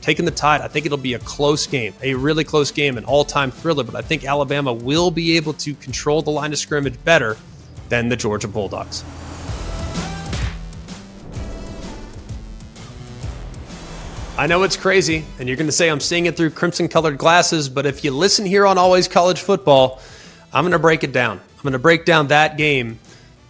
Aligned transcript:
taking 0.00 0.24
the 0.24 0.30
tide. 0.30 0.60
I 0.60 0.68
think 0.68 0.86
it'll 0.86 0.98
be 0.98 1.14
a 1.14 1.18
close 1.18 1.66
game, 1.66 1.94
a 2.02 2.14
really 2.14 2.44
close 2.44 2.70
game, 2.70 2.98
an 2.98 3.04
all 3.04 3.24
time 3.24 3.50
thriller, 3.50 3.84
but 3.84 3.94
I 3.94 4.02
think 4.02 4.24
Alabama 4.24 4.72
will 4.72 5.10
be 5.10 5.36
able 5.36 5.52
to 5.54 5.74
control 5.74 6.22
the 6.22 6.30
line 6.30 6.52
of 6.52 6.58
scrimmage 6.58 7.02
better 7.04 7.36
than 7.88 8.08
the 8.08 8.16
Georgia 8.16 8.48
Bulldogs. 8.48 9.04
I 14.38 14.46
know 14.46 14.62
it's 14.62 14.76
crazy, 14.76 15.24
and 15.38 15.48
you're 15.48 15.56
going 15.56 15.66
to 15.66 15.72
say 15.72 15.90
I'm 15.90 16.00
seeing 16.00 16.24
it 16.24 16.36
through 16.36 16.50
crimson 16.50 16.88
colored 16.88 17.18
glasses, 17.18 17.68
but 17.68 17.84
if 17.84 18.04
you 18.04 18.10
listen 18.10 18.46
here 18.46 18.66
on 18.66 18.78
Always 18.78 19.06
College 19.06 19.40
Football, 19.40 20.00
I'm 20.52 20.64
going 20.64 20.72
to 20.72 20.78
break 20.78 21.04
it 21.04 21.12
down. 21.12 21.38
I'm 21.38 21.62
going 21.62 21.74
to 21.74 21.78
break 21.78 22.06
down 22.06 22.28
that 22.28 22.56
game 22.56 22.98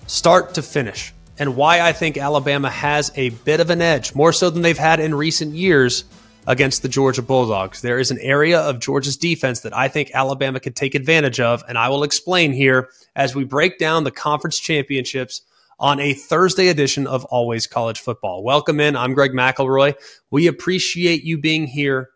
start 0.08 0.54
to 0.54 0.62
finish 0.62 1.14
and 1.38 1.54
why 1.54 1.80
I 1.80 1.92
think 1.92 2.18
Alabama 2.18 2.68
has 2.68 3.12
a 3.14 3.30
bit 3.30 3.60
of 3.60 3.70
an 3.70 3.80
edge, 3.80 4.14
more 4.14 4.32
so 4.32 4.50
than 4.50 4.62
they've 4.62 4.76
had 4.76 4.98
in 5.00 5.14
recent 5.14 5.54
years 5.54 6.04
against 6.50 6.82
the 6.82 6.88
Georgia 6.88 7.22
Bulldogs. 7.22 7.80
There 7.80 8.00
is 8.00 8.10
an 8.10 8.18
area 8.18 8.58
of 8.58 8.80
Georgia's 8.80 9.16
defense 9.16 9.60
that 9.60 9.72
I 9.72 9.86
think 9.86 10.10
Alabama 10.12 10.58
could 10.58 10.74
take 10.74 10.96
advantage 10.96 11.38
of, 11.38 11.62
and 11.68 11.78
I 11.78 11.88
will 11.88 12.02
explain 12.02 12.52
here 12.52 12.90
as 13.14 13.36
we 13.36 13.44
break 13.44 13.78
down 13.78 14.02
the 14.02 14.10
conference 14.10 14.58
championships 14.58 15.42
on 15.78 16.00
a 16.00 16.12
Thursday 16.12 16.66
edition 16.66 17.06
of 17.06 17.24
Always 17.26 17.68
College 17.68 18.00
Football. 18.00 18.42
Welcome 18.42 18.80
in. 18.80 18.96
I'm 18.96 19.14
Greg 19.14 19.30
McElroy. 19.30 19.94
We 20.32 20.48
appreciate 20.48 21.22
you 21.22 21.38
being 21.38 21.68
here 21.68 22.10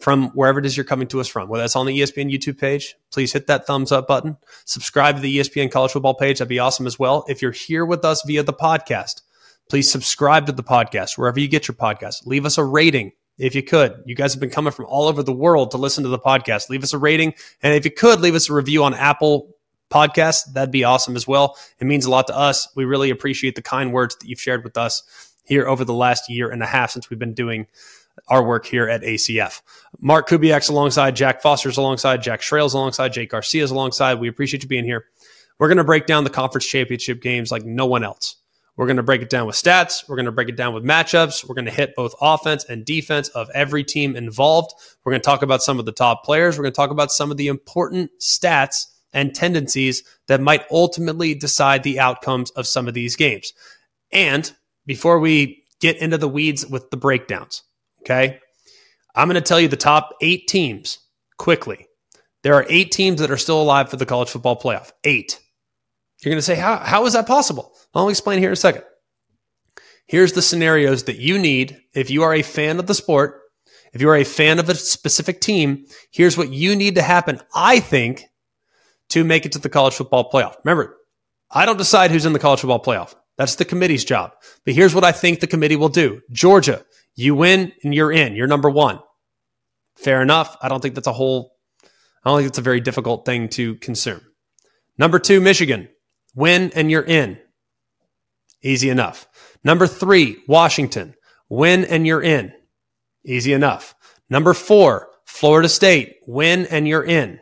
from 0.00 0.30
wherever 0.30 0.58
it 0.58 0.66
is 0.66 0.76
you're 0.76 0.82
coming 0.82 1.06
to 1.06 1.20
us 1.20 1.28
from, 1.28 1.48
whether 1.48 1.62
that's 1.62 1.76
on 1.76 1.86
the 1.86 2.00
ESPN 2.00 2.28
YouTube 2.28 2.58
page, 2.58 2.96
please 3.12 3.32
hit 3.32 3.46
that 3.46 3.68
thumbs 3.68 3.92
up 3.92 4.08
button. 4.08 4.36
Subscribe 4.64 5.14
to 5.14 5.22
the 5.22 5.38
ESPN 5.38 5.70
College 5.70 5.92
Football 5.92 6.14
page. 6.14 6.38
That'd 6.38 6.48
be 6.48 6.58
awesome 6.58 6.88
as 6.88 6.98
well. 6.98 7.24
If 7.28 7.40
you're 7.40 7.52
here 7.52 7.86
with 7.86 8.04
us 8.04 8.24
via 8.26 8.42
the 8.42 8.52
podcast, 8.52 9.22
please 9.68 9.88
subscribe 9.88 10.46
to 10.46 10.52
the 10.52 10.64
podcast 10.64 11.16
wherever 11.16 11.38
you 11.38 11.46
get 11.46 11.68
your 11.68 11.76
podcast. 11.76 12.26
Leave 12.26 12.44
us 12.44 12.58
a 12.58 12.64
rating 12.64 13.12
if 13.40 13.54
you 13.54 13.62
could. 13.62 14.02
You 14.04 14.14
guys 14.14 14.34
have 14.34 14.40
been 14.40 14.50
coming 14.50 14.72
from 14.72 14.84
all 14.86 15.08
over 15.08 15.22
the 15.22 15.32
world 15.32 15.70
to 15.70 15.78
listen 15.78 16.04
to 16.04 16.10
the 16.10 16.18
podcast. 16.18 16.68
Leave 16.68 16.84
us 16.84 16.92
a 16.92 16.98
rating. 16.98 17.34
And 17.62 17.74
if 17.74 17.84
you 17.84 17.90
could, 17.90 18.20
leave 18.20 18.34
us 18.34 18.50
a 18.50 18.54
review 18.54 18.84
on 18.84 18.94
Apple 18.94 19.56
podcast. 19.90 20.52
That'd 20.52 20.70
be 20.70 20.84
awesome 20.84 21.16
as 21.16 21.26
well. 21.26 21.56
It 21.78 21.86
means 21.86 22.04
a 22.04 22.10
lot 22.10 22.26
to 22.26 22.36
us. 22.36 22.68
We 22.76 22.84
really 22.84 23.10
appreciate 23.10 23.54
the 23.54 23.62
kind 23.62 23.92
words 23.92 24.16
that 24.16 24.28
you've 24.28 24.40
shared 24.40 24.62
with 24.62 24.76
us 24.76 25.02
here 25.44 25.66
over 25.66 25.84
the 25.84 25.94
last 25.94 26.28
year 26.28 26.50
and 26.50 26.62
a 26.62 26.66
half 26.66 26.90
since 26.90 27.08
we've 27.08 27.18
been 27.18 27.34
doing 27.34 27.66
our 28.28 28.44
work 28.44 28.66
here 28.66 28.88
at 28.88 29.00
ACF. 29.00 29.62
Mark 29.98 30.28
Kubiak's 30.28 30.68
alongside, 30.68 31.16
Jack 31.16 31.40
Foster's 31.40 31.78
alongside, 31.78 32.22
Jack 32.22 32.42
Schrail's 32.42 32.74
alongside, 32.74 33.14
Jake 33.14 33.30
Garcia's 33.30 33.70
alongside. 33.70 34.20
We 34.20 34.28
appreciate 34.28 34.62
you 34.62 34.68
being 34.68 34.84
here. 34.84 35.06
We're 35.58 35.68
going 35.68 35.78
to 35.78 35.84
break 35.84 36.06
down 36.06 36.24
the 36.24 36.30
conference 36.30 36.66
championship 36.66 37.22
games 37.22 37.50
like 37.50 37.64
no 37.64 37.86
one 37.86 38.04
else. 38.04 38.36
We're 38.80 38.86
going 38.86 38.96
to 38.96 39.02
break 39.02 39.20
it 39.20 39.28
down 39.28 39.46
with 39.46 39.56
stats. 39.56 40.08
We're 40.08 40.16
going 40.16 40.24
to 40.24 40.32
break 40.32 40.48
it 40.48 40.56
down 40.56 40.72
with 40.72 40.84
matchups. 40.84 41.46
We're 41.46 41.54
going 41.54 41.66
to 41.66 41.70
hit 41.70 41.94
both 41.94 42.14
offense 42.18 42.64
and 42.64 42.82
defense 42.82 43.28
of 43.28 43.50
every 43.52 43.84
team 43.84 44.16
involved. 44.16 44.72
We're 45.04 45.12
going 45.12 45.20
to 45.20 45.26
talk 45.26 45.42
about 45.42 45.62
some 45.62 45.78
of 45.78 45.84
the 45.84 45.92
top 45.92 46.24
players. 46.24 46.56
We're 46.56 46.62
going 46.62 46.72
to 46.72 46.76
talk 46.76 46.90
about 46.90 47.12
some 47.12 47.30
of 47.30 47.36
the 47.36 47.48
important 47.48 48.10
stats 48.22 48.86
and 49.12 49.34
tendencies 49.34 50.02
that 50.28 50.40
might 50.40 50.64
ultimately 50.70 51.34
decide 51.34 51.82
the 51.82 52.00
outcomes 52.00 52.52
of 52.52 52.66
some 52.66 52.88
of 52.88 52.94
these 52.94 53.16
games. 53.16 53.52
And 54.12 54.50
before 54.86 55.20
we 55.20 55.62
get 55.82 55.98
into 55.98 56.16
the 56.16 56.26
weeds 56.26 56.66
with 56.66 56.88
the 56.88 56.96
breakdowns, 56.96 57.62
okay, 58.00 58.40
I'm 59.14 59.28
going 59.28 59.34
to 59.34 59.42
tell 59.42 59.60
you 59.60 59.68
the 59.68 59.76
top 59.76 60.14
eight 60.22 60.48
teams 60.48 61.00
quickly. 61.36 61.86
There 62.42 62.54
are 62.54 62.64
eight 62.70 62.92
teams 62.92 63.20
that 63.20 63.30
are 63.30 63.36
still 63.36 63.60
alive 63.60 63.90
for 63.90 63.98
the 63.98 64.06
college 64.06 64.30
football 64.30 64.58
playoff. 64.58 64.90
Eight. 65.04 65.38
You're 66.22 66.32
going 66.32 66.38
to 66.38 66.42
say, 66.42 66.54
how, 66.54 66.76
how 66.76 67.06
is 67.06 67.14
that 67.14 67.26
possible? 67.26 67.72
I'll 67.94 68.08
explain 68.08 68.38
here 68.38 68.50
in 68.50 68.54
a 68.54 68.56
second. 68.56 68.82
Here's 70.06 70.32
the 70.32 70.42
scenarios 70.42 71.04
that 71.04 71.18
you 71.18 71.38
need 71.38 71.80
if 71.94 72.10
you 72.10 72.22
are 72.22 72.34
a 72.34 72.42
fan 72.42 72.78
of 72.78 72.86
the 72.86 72.94
sport, 72.94 73.40
if 73.92 74.00
you 74.00 74.08
are 74.08 74.16
a 74.16 74.24
fan 74.24 74.58
of 74.58 74.68
a 74.68 74.74
specific 74.74 75.40
team. 75.40 75.86
Here's 76.10 76.36
what 76.36 76.52
you 76.52 76.76
need 76.76 76.96
to 76.96 77.02
happen, 77.02 77.40
I 77.54 77.80
think, 77.80 78.26
to 79.10 79.24
make 79.24 79.46
it 79.46 79.52
to 79.52 79.58
the 79.58 79.68
college 79.68 79.94
football 79.94 80.30
playoff. 80.30 80.56
Remember, 80.64 80.96
I 81.50 81.64
don't 81.64 81.78
decide 81.78 82.10
who's 82.10 82.26
in 82.26 82.32
the 82.32 82.38
college 82.38 82.60
football 82.60 82.82
playoff. 82.82 83.14
That's 83.36 83.54
the 83.54 83.64
committee's 83.64 84.04
job. 84.04 84.32
But 84.64 84.74
here's 84.74 84.94
what 84.94 85.04
I 85.04 85.12
think 85.12 85.40
the 85.40 85.46
committee 85.46 85.76
will 85.76 85.88
do 85.88 86.20
Georgia, 86.30 86.84
you 87.14 87.34
win 87.34 87.72
and 87.82 87.94
you're 87.94 88.12
in. 88.12 88.34
You're 88.34 88.46
number 88.46 88.68
one. 88.68 89.00
Fair 89.96 90.22
enough. 90.22 90.56
I 90.60 90.68
don't 90.68 90.80
think 90.80 90.94
that's 90.94 91.06
a 91.06 91.12
whole, 91.12 91.52
I 92.24 92.30
don't 92.30 92.38
think 92.38 92.48
it's 92.48 92.58
a 92.58 92.62
very 92.62 92.80
difficult 92.80 93.24
thing 93.24 93.48
to 93.50 93.76
consume. 93.76 94.20
Number 94.98 95.18
two, 95.18 95.40
Michigan, 95.40 95.88
win 96.34 96.70
and 96.74 96.90
you're 96.90 97.02
in. 97.02 97.38
Easy 98.62 98.90
enough. 98.90 99.26
Number 99.64 99.86
three, 99.86 100.38
Washington, 100.46 101.14
win 101.48 101.84
and 101.84 102.06
you're 102.06 102.22
in. 102.22 102.52
Easy 103.24 103.52
enough. 103.52 103.94
Number 104.28 104.54
four, 104.54 105.08
Florida 105.24 105.68
State, 105.68 106.16
win 106.26 106.66
and 106.66 106.86
you're 106.86 107.04
in. 107.04 107.40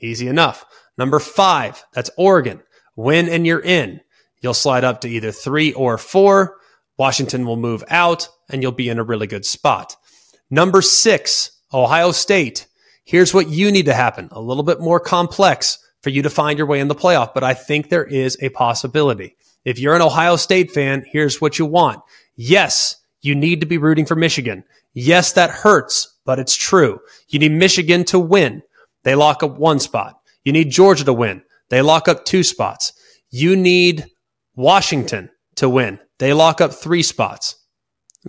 Easy 0.00 0.28
enough. 0.28 0.64
Number 0.96 1.18
five, 1.18 1.84
that's 1.92 2.10
Oregon. 2.16 2.60
Win 2.96 3.28
and 3.28 3.46
you're 3.46 3.60
in. 3.60 4.00
You'll 4.40 4.54
slide 4.54 4.84
up 4.84 5.00
to 5.02 5.08
either 5.08 5.32
three 5.32 5.72
or 5.72 5.98
four. 5.98 6.56
Washington 6.96 7.46
will 7.46 7.56
move 7.56 7.84
out 7.88 8.28
and 8.50 8.62
you'll 8.62 8.72
be 8.72 8.88
in 8.88 8.98
a 8.98 9.04
really 9.04 9.26
good 9.26 9.44
spot. 9.44 9.96
Number 10.50 10.82
six, 10.82 11.52
Ohio 11.72 12.12
State. 12.12 12.66
Here's 13.04 13.32
what 13.32 13.48
you 13.48 13.70
need 13.70 13.86
to 13.86 13.94
happen 13.94 14.28
a 14.32 14.40
little 14.40 14.62
bit 14.62 14.80
more 14.80 15.00
complex 15.00 15.78
for 16.02 16.10
you 16.10 16.22
to 16.22 16.30
find 16.30 16.58
your 16.58 16.66
way 16.66 16.80
in 16.80 16.88
the 16.88 16.94
playoff, 16.94 17.34
but 17.34 17.44
I 17.44 17.54
think 17.54 17.88
there 17.88 18.04
is 18.04 18.36
a 18.40 18.48
possibility. 18.50 19.36
If 19.64 19.78
you're 19.78 19.96
an 19.96 20.02
Ohio 20.02 20.36
State 20.36 20.70
fan, 20.70 21.04
here's 21.10 21.40
what 21.40 21.58
you 21.58 21.66
want. 21.66 22.00
Yes, 22.36 22.96
you 23.20 23.34
need 23.34 23.60
to 23.60 23.66
be 23.66 23.78
rooting 23.78 24.06
for 24.06 24.14
Michigan. 24.14 24.64
Yes, 24.94 25.32
that 25.32 25.50
hurts, 25.50 26.16
but 26.24 26.38
it's 26.38 26.56
true. 26.56 27.00
You 27.28 27.38
need 27.38 27.52
Michigan 27.52 28.04
to 28.04 28.18
win. 28.18 28.62
They 29.04 29.14
lock 29.14 29.42
up 29.42 29.58
one 29.58 29.80
spot. 29.80 30.18
You 30.44 30.52
need 30.52 30.70
Georgia 30.70 31.04
to 31.04 31.12
win. 31.12 31.42
They 31.68 31.82
lock 31.82 32.08
up 32.08 32.24
two 32.24 32.42
spots. 32.42 32.92
You 33.30 33.56
need 33.56 34.06
Washington 34.56 35.30
to 35.56 35.68
win. 35.68 35.98
They 36.18 36.32
lock 36.32 36.60
up 36.60 36.72
three 36.72 37.02
spots. 37.02 37.56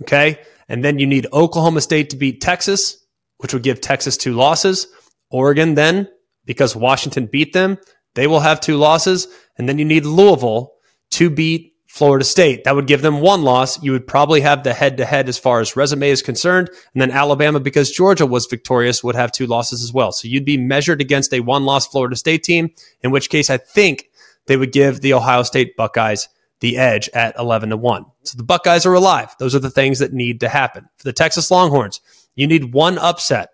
Okay. 0.02 0.38
And 0.68 0.84
then 0.84 0.98
you 0.98 1.06
need 1.06 1.26
Oklahoma 1.32 1.80
State 1.80 2.10
to 2.10 2.16
beat 2.16 2.40
Texas, 2.40 3.04
which 3.38 3.52
would 3.52 3.62
give 3.62 3.80
Texas 3.80 4.16
two 4.16 4.34
losses. 4.34 4.86
Oregon, 5.30 5.74
then, 5.74 6.08
because 6.50 6.74
Washington 6.74 7.26
beat 7.26 7.52
them, 7.52 7.78
they 8.16 8.26
will 8.26 8.40
have 8.40 8.60
two 8.60 8.76
losses. 8.76 9.28
And 9.56 9.68
then 9.68 9.78
you 9.78 9.84
need 9.84 10.04
Louisville 10.04 10.72
to 11.12 11.30
beat 11.30 11.74
Florida 11.86 12.24
State. 12.24 12.64
That 12.64 12.74
would 12.74 12.88
give 12.88 13.02
them 13.02 13.20
one 13.20 13.44
loss. 13.44 13.80
You 13.84 13.92
would 13.92 14.04
probably 14.04 14.40
have 14.40 14.64
the 14.64 14.74
head 14.74 14.96
to 14.96 15.04
head 15.04 15.28
as 15.28 15.38
far 15.38 15.60
as 15.60 15.76
resume 15.76 16.10
is 16.10 16.22
concerned. 16.22 16.68
And 16.92 17.00
then 17.00 17.12
Alabama, 17.12 17.60
because 17.60 17.92
Georgia 17.92 18.26
was 18.26 18.46
victorious, 18.46 19.04
would 19.04 19.14
have 19.14 19.30
two 19.30 19.46
losses 19.46 19.80
as 19.80 19.92
well. 19.92 20.10
So 20.10 20.26
you'd 20.26 20.44
be 20.44 20.56
measured 20.56 21.00
against 21.00 21.32
a 21.32 21.38
one 21.38 21.64
loss 21.64 21.86
Florida 21.86 22.16
State 22.16 22.42
team, 22.42 22.70
in 23.02 23.12
which 23.12 23.30
case 23.30 23.48
I 23.48 23.56
think 23.56 24.10
they 24.46 24.56
would 24.56 24.72
give 24.72 25.02
the 25.02 25.12
Ohio 25.12 25.44
State 25.44 25.76
Buckeyes 25.76 26.28
the 26.58 26.78
edge 26.78 27.08
at 27.10 27.38
11 27.38 27.68
to 27.68 27.76
1. 27.76 28.06
So 28.24 28.36
the 28.36 28.42
Buckeyes 28.42 28.86
are 28.86 28.94
alive. 28.94 29.36
Those 29.38 29.54
are 29.54 29.60
the 29.60 29.70
things 29.70 30.00
that 30.00 30.12
need 30.12 30.40
to 30.40 30.48
happen. 30.48 30.88
For 30.96 31.04
the 31.04 31.12
Texas 31.12 31.48
Longhorns, 31.48 32.00
you 32.34 32.48
need 32.48 32.74
one 32.74 32.98
upset. 32.98 33.50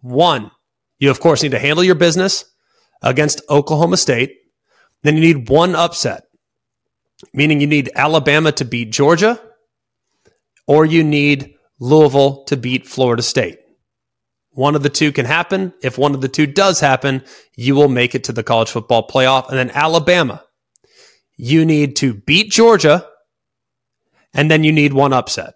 One. 0.00 0.50
You, 0.98 1.10
of 1.10 1.20
course, 1.20 1.42
need 1.42 1.52
to 1.52 1.58
handle 1.58 1.84
your 1.84 1.94
business 1.94 2.44
against 3.02 3.42
Oklahoma 3.50 3.96
State. 3.96 4.34
Then 5.02 5.16
you 5.16 5.20
need 5.20 5.48
one 5.48 5.74
upset 5.74 6.26
meaning 7.32 7.60
you 7.60 7.66
need 7.66 7.90
Alabama 7.94 8.52
to 8.52 8.64
beat 8.64 8.92
Georgia 8.92 9.40
or 10.66 10.84
you 10.84 11.02
need 11.04 11.54
Louisville 11.78 12.44
to 12.44 12.56
beat 12.56 12.86
Florida 12.86 13.22
State. 13.22 13.58
One 14.50 14.74
of 14.74 14.82
the 14.82 14.90
two 14.90 15.12
can 15.12 15.26
happen. 15.26 15.74
If 15.82 15.98
one 15.98 16.14
of 16.14 16.22
the 16.22 16.28
two 16.28 16.46
does 16.46 16.80
happen, 16.80 17.22
you 17.56 17.74
will 17.74 17.88
make 17.88 18.14
it 18.14 18.24
to 18.24 18.32
the 18.32 18.42
college 18.42 18.70
football 18.70 19.06
playoff. 19.06 19.48
And 19.48 19.58
then 19.58 19.70
Alabama, 19.70 20.42
you 21.36 21.64
need 21.64 21.96
to 21.96 22.14
beat 22.14 22.50
Georgia 22.50 23.06
and 24.32 24.50
then 24.50 24.64
you 24.64 24.72
need 24.72 24.94
one 24.94 25.12
upset. 25.12 25.54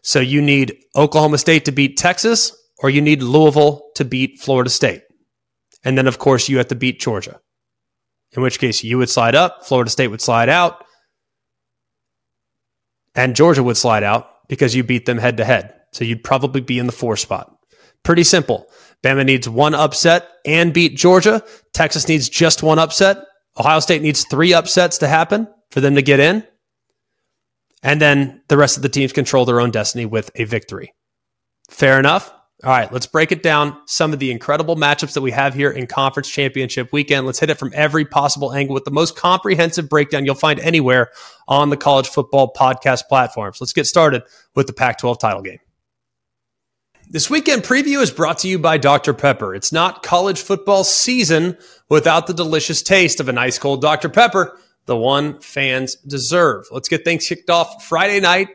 So 0.00 0.20
you 0.20 0.40
need 0.40 0.76
Oklahoma 0.96 1.38
State 1.38 1.66
to 1.66 1.72
beat 1.72 1.98
Texas 1.98 2.56
or 2.78 2.88
you 2.88 3.02
need 3.02 3.22
Louisville 3.22 3.87
to 3.98 4.04
beat 4.04 4.40
Florida 4.40 4.70
State. 4.70 5.02
And 5.84 5.96
then, 5.96 6.06
of 6.06 6.18
course, 6.18 6.48
you 6.48 6.56
have 6.56 6.68
to 6.68 6.74
beat 6.74 6.98
Georgia 6.98 7.40
in 8.32 8.42
which 8.42 8.58
case 8.58 8.84
you 8.84 8.98
would 8.98 9.10
slide 9.10 9.34
up, 9.34 9.64
Florida 9.64 9.90
State 9.90 10.08
would 10.08 10.20
slide 10.20 10.48
out, 10.48 10.84
and 13.14 13.36
Georgia 13.36 13.62
would 13.62 13.76
slide 13.76 14.02
out 14.02 14.28
because 14.48 14.74
you 14.74 14.84
beat 14.84 15.06
them 15.06 15.18
head 15.18 15.38
to 15.38 15.44
head. 15.44 15.74
So 15.92 16.04
you'd 16.04 16.24
probably 16.24 16.60
be 16.60 16.78
in 16.78 16.86
the 16.86 16.92
four 16.92 17.16
spot. 17.16 17.54
Pretty 18.02 18.24
simple. 18.24 18.66
Bama 19.02 19.24
needs 19.24 19.48
one 19.48 19.74
upset 19.74 20.28
and 20.44 20.74
beat 20.74 20.96
Georgia. 20.96 21.42
Texas 21.72 22.08
needs 22.08 22.28
just 22.28 22.62
one 22.62 22.78
upset. 22.78 23.24
Ohio 23.58 23.80
State 23.80 24.02
needs 24.02 24.24
three 24.24 24.52
upsets 24.52 24.98
to 24.98 25.08
happen 25.08 25.48
for 25.70 25.80
them 25.80 25.94
to 25.94 26.02
get 26.02 26.20
in. 26.20 26.46
And 27.82 28.00
then 28.00 28.42
the 28.48 28.56
rest 28.56 28.76
of 28.76 28.82
the 28.82 28.88
teams 28.88 29.12
control 29.12 29.44
their 29.44 29.60
own 29.60 29.70
destiny 29.70 30.04
with 30.04 30.30
a 30.34 30.44
victory. 30.44 30.92
Fair 31.70 31.98
enough? 31.98 32.32
All 32.64 32.70
right, 32.70 32.92
let's 32.92 33.06
break 33.06 33.30
it 33.30 33.44
down. 33.44 33.80
Some 33.86 34.12
of 34.12 34.18
the 34.18 34.32
incredible 34.32 34.74
matchups 34.74 35.12
that 35.12 35.20
we 35.20 35.30
have 35.30 35.54
here 35.54 35.70
in 35.70 35.86
conference 35.86 36.28
championship 36.28 36.92
weekend. 36.92 37.24
Let's 37.24 37.38
hit 37.38 37.50
it 37.50 37.58
from 37.58 37.70
every 37.72 38.04
possible 38.04 38.52
angle 38.52 38.74
with 38.74 38.84
the 38.84 38.90
most 38.90 39.16
comprehensive 39.16 39.88
breakdown 39.88 40.24
you'll 40.24 40.34
find 40.34 40.58
anywhere 40.58 41.10
on 41.46 41.70
the 41.70 41.76
college 41.76 42.08
football 42.08 42.52
podcast 42.52 43.02
platforms. 43.08 43.60
Let's 43.60 43.72
get 43.72 43.86
started 43.86 44.24
with 44.56 44.66
the 44.66 44.72
Pac 44.72 44.98
12 44.98 45.20
title 45.20 45.42
game. 45.42 45.60
This 47.10 47.30
weekend 47.30 47.62
preview 47.62 48.02
is 48.02 48.10
brought 48.10 48.38
to 48.38 48.48
you 48.48 48.58
by 48.58 48.76
Dr. 48.76 49.14
Pepper. 49.14 49.54
It's 49.54 49.72
not 49.72 50.02
college 50.02 50.42
football 50.42 50.82
season 50.82 51.56
without 51.88 52.26
the 52.26 52.34
delicious 52.34 52.82
taste 52.82 53.20
of 53.20 53.28
an 53.28 53.38
ice 53.38 53.58
cold 53.58 53.80
Dr. 53.80 54.08
Pepper, 54.08 54.58
the 54.86 54.96
one 54.96 55.40
fans 55.40 55.94
deserve. 55.94 56.66
Let's 56.72 56.88
get 56.88 57.04
things 57.04 57.26
kicked 57.26 57.50
off 57.50 57.86
Friday 57.86 58.20
night, 58.20 58.48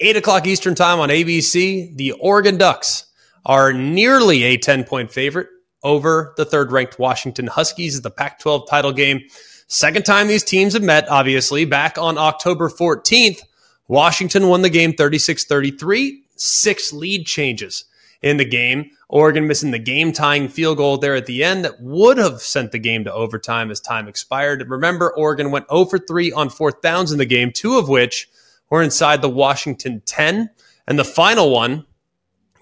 8 0.00 0.16
o'clock 0.16 0.46
Eastern 0.46 0.74
Time 0.74 0.98
on 0.98 1.08
ABC. 1.10 1.96
The 1.96 2.12
Oregon 2.12 2.56
Ducks 2.56 3.04
are 3.44 3.72
nearly 3.72 4.44
a 4.44 4.56
10 4.56 4.84
point 4.84 5.12
favorite 5.12 5.48
over 5.82 6.34
the 6.36 6.44
third 6.44 6.72
ranked 6.72 6.98
Washington 6.98 7.46
Huskies 7.46 7.96
at 7.96 8.02
the 8.02 8.10
Pac 8.10 8.38
12 8.38 8.68
title 8.68 8.92
game. 8.92 9.20
Second 9.66 10.04
time 10.04 10.26
these 10.26 10.44
teams 10.44 10.72
have 10.72 10.82
met, 10.82 11.08
obviously, 11.08 11.64
back 11.64 11.96
on 11.96 12.18
October 12.18 12.68
14th. 12.68 13.40
Washington 13.88 14.48
won 14.48 14.62
the 14.62 14.70
game 14.70 14.92
36 14.92 15.44
33 15.44 16.24
six 16.36 16.92
lead 16.92 17.26
changes 17.26 17.84
in 18.22 18.36
the 18.36 18.44
game. 18.44 18.90
Oregon 19.08 19.46
missing 19.46 19.70
the 19.70 19.78
game 19.78 20.12
tying 20.12 20.48
field 20.48 20.78
goal 20.78 20.96
there 20.96 21.14
at 21.14 21.26
the 21.26 21.42
end 21.42 21.64
that 21.64 21.80
would 21.80 22.16
have 22.16 22.40
sent 22.40 22.72
the 22.72 22.78
game 22.78 23.04
to 23.04 23.12
overtime 23.12 23.70
as 23.70 23.80
time 23.80 24.08
expired. 24.08 24.68
Remember, 24.68 25.12
Oregon 25.14 25.50
went 25.50 25.66
oh 25.68 25.80
over 25.80 25.98
3 25.98 26.32
on 26.32 26.48
fourth 26.48 26.80
downs 26.80 27.12
in 27.12 27.18
the 27.18 27.26
game, 27.26 27.52
two 27.52 27.76
of 27.76 27.88
which 27.88 28.28
were 28.70 28.82
inside 28.82 29.20
the 29.20 29.28
Washington 29.28 30.02
10. 30.06 30.50
And 30.86 30.98
the 30.98 31.04
final 31.04 31.50
one 31.50 31.86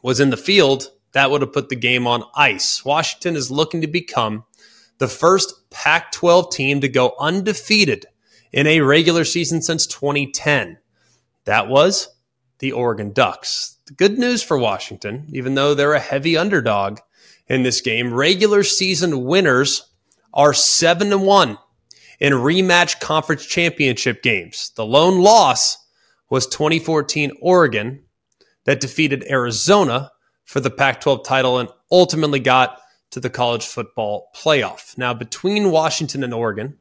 was 0.02 0.20
in 0.20 0.30
the 0.30 0.36
field. 0.36 0.90
That 1.12 1.30
would 1.30 1.42
have 1.42 1.52
put 1.52 1.68
the 1.68 1.76
game 1.76 2.06
on 2.06 2.24
ice. 2.34 2.84
Washington 2.84 3.36
is 3.36 3.50
looking 3.50 3.80
to 3.80 3.86
become 3.86 4.44
the 4.98 5.08
first 5.08 5.70
Pac 5.70 6.12
12 6.12 6.52
team 6.52 6.80
to 6.80 6.88
go 6.88 7.14
undefeated 7.20 8.06
in 8.52 8.66
a 8.66 8.80
regular 8.80 9.24
season 9.24 9.62
since 9.62 9.86
2010. 9.86 10.78
That 11.44 11.68
was 11.68 12.08
the 12.58 12.72
Oregon 12.72 13.12
Ducks. 13.12 13.76
The 13.86 13.94
good 13.94 14.18
news 14.18 14.42
for 14.42 14.58
Washington, 14.58 15.26
even 15.32 15.54
though 15.54 15.74
they're 15.74 15.94
a 15.94 16.00
heavy 16.00 16.36
underdog 16.36 16.98
in 17.46 17.62
this 17.62 17.80
game, 17.80 18.12
regular 18.12 18.62
season 18.62 19.24
winners 19.24 19.90
are 20.34 20.52
7 20.52 21.10
to 21.10 21.18
1 21.18 21.58
in 22.20 22.32
rematch 22.34 23.00
conference 23.00 23.46
championship 23.46 24.22
games. 24.22 24.72
The 24.76 24.84
lone 24.84 25.20
loss 25.20 25.78
was 26.30 26.46
2014 26.46 27.32
Oregon 27.40 28.02
that 28.64 28.80
defeated 28.80 29.24
Arizona 29.30 30.10
for 30.44 30.60
the 30.60 30.70
Pac 30.70 31.00
12 31.00 31.24
title 31.24 31.58
and 31.58 31.68
ultimately 31.90 32.40
got 32.40 32.80
to 33.10 33.20
the 33.20 33.30
college 33.30 33.66
football 33.66 34.30
playoff. 34.36 34.96
Now, 34.98 35.14
between 35.14 35.70
Washington 35.70 36.22
and 36.22 36.34
Oregon, 36.34 36.76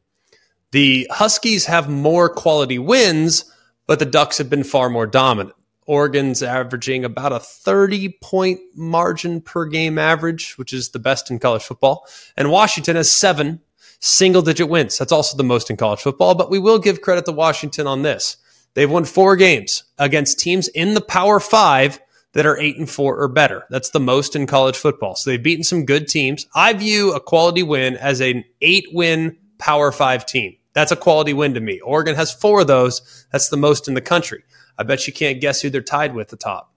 the 0.71 1.07
Huskies 1.11 1.65
have 1.65 1.89
more 1.89 2.29
quality 2.29 2.79
wins, 2.79 3.51
but 3.85 3.99
the 3.99 4.05
Ducks 4.05 4.38
have 4.38 4.49
been 4.49 4.63
far 4.63 4.89
more 4.89 5.07
dominant. 5.07 5.55
Oregon's 5.85 6.44
averaging 6.44 7.05
about 7.05 7.31
a 7.31 7.39
30 7.39 8.17
point 8.21 8.59
margin 8.75 9.39
per 9.39 9.65
game 9.65 9.97
average, 9.97 10.57
which 10.57 10.73
is 10.73 10.89
the 10.89 10.99
best 10.99 11.31
in 11.31 11.39
college 11.39 11.63
football. 11.63 12.05
And 12.35 12.51
Washington 12.51 12.97
has 12.97 13.09
seven 13.09 13.61
single 13.99 14.41
digit 14.41 14.67
wins. 14.67 14.97
That's 14.97 15.13
also 15.13 15.38
the 15.38 15.44
most 15.44 15.69
in 15.69 15.77
college 15.77 16.01
football, 16.01 16.35
but 16.35 16.51
we 16.51 16.59
will 16.59 16.77
give 16.77 17.01
credit 17.01 17.25
to 17.25 17.31
Washington 17.31 17.88
on 17.88 18.01
this. 18.01 18.35
They've 18.77 18.88
won 18.88 19.06
four 19.06 19.35
games 19.35 19.85
against 19.97 20.39
teams 20.39 20.68
in 20.68 20.94
the 20.94 21.01
Power 21.01 21.39
Five 21.39 22.00
that 22.33 22.45
are 22.45 22.59
eight 22.59 22.77
and 22.77 22.88
four 22.88 23.19
or 23.19 23.27
better. 23.27 23.63
That's 23.71 23.89
the 23.89 24.00
most 24.00 24.35
in 24.35 24.45
college 24.45 24.77
football. 24.77 25.15
So 25.15 25.31
they've 25.31 25.41
beaten 25.41 25.63
some 25.63 25.83
good 25.83 26.07
teams. 26.07 26.45
I 26.53 26.74
view 26.74 27.12
a 27.12 27.19
quality 27.19 27.63
win 27.63 27.97
as 27.97 28.21
an 28.21 28.44
eight 28.62 28.85
win 28.91 29.35
Power 29.57 29.91
Five 29.91 30.27
team. 30.27 30.57
That's 30.74 30.91
a 30.91 30.95
quality 30.95 31.33
win 31.33 31.56
to 31.56 31.59
me. 31.59 31.79
Oregon 31.79 32.13
has 32.18 32.31
four 32.31 32.62
of 32.62 32.68
those. 32.68 33.25
That's 33.31 33.50
the 33.50 33.57
most 33.57 33.88
in 33.88 33.95
the 33.95 34.00
country. 34.00 34.44
I 34.77 34.83
bet 34.83 35.07
you 35.07 35.13
can't 35.13 35.41
guess 35.41 35.59
who 35.59 35.71
they're 35.71 35.81
tied 35.81 36.13
with 36.13 36.27
the 36.27 36.38
top. 36.38 36.71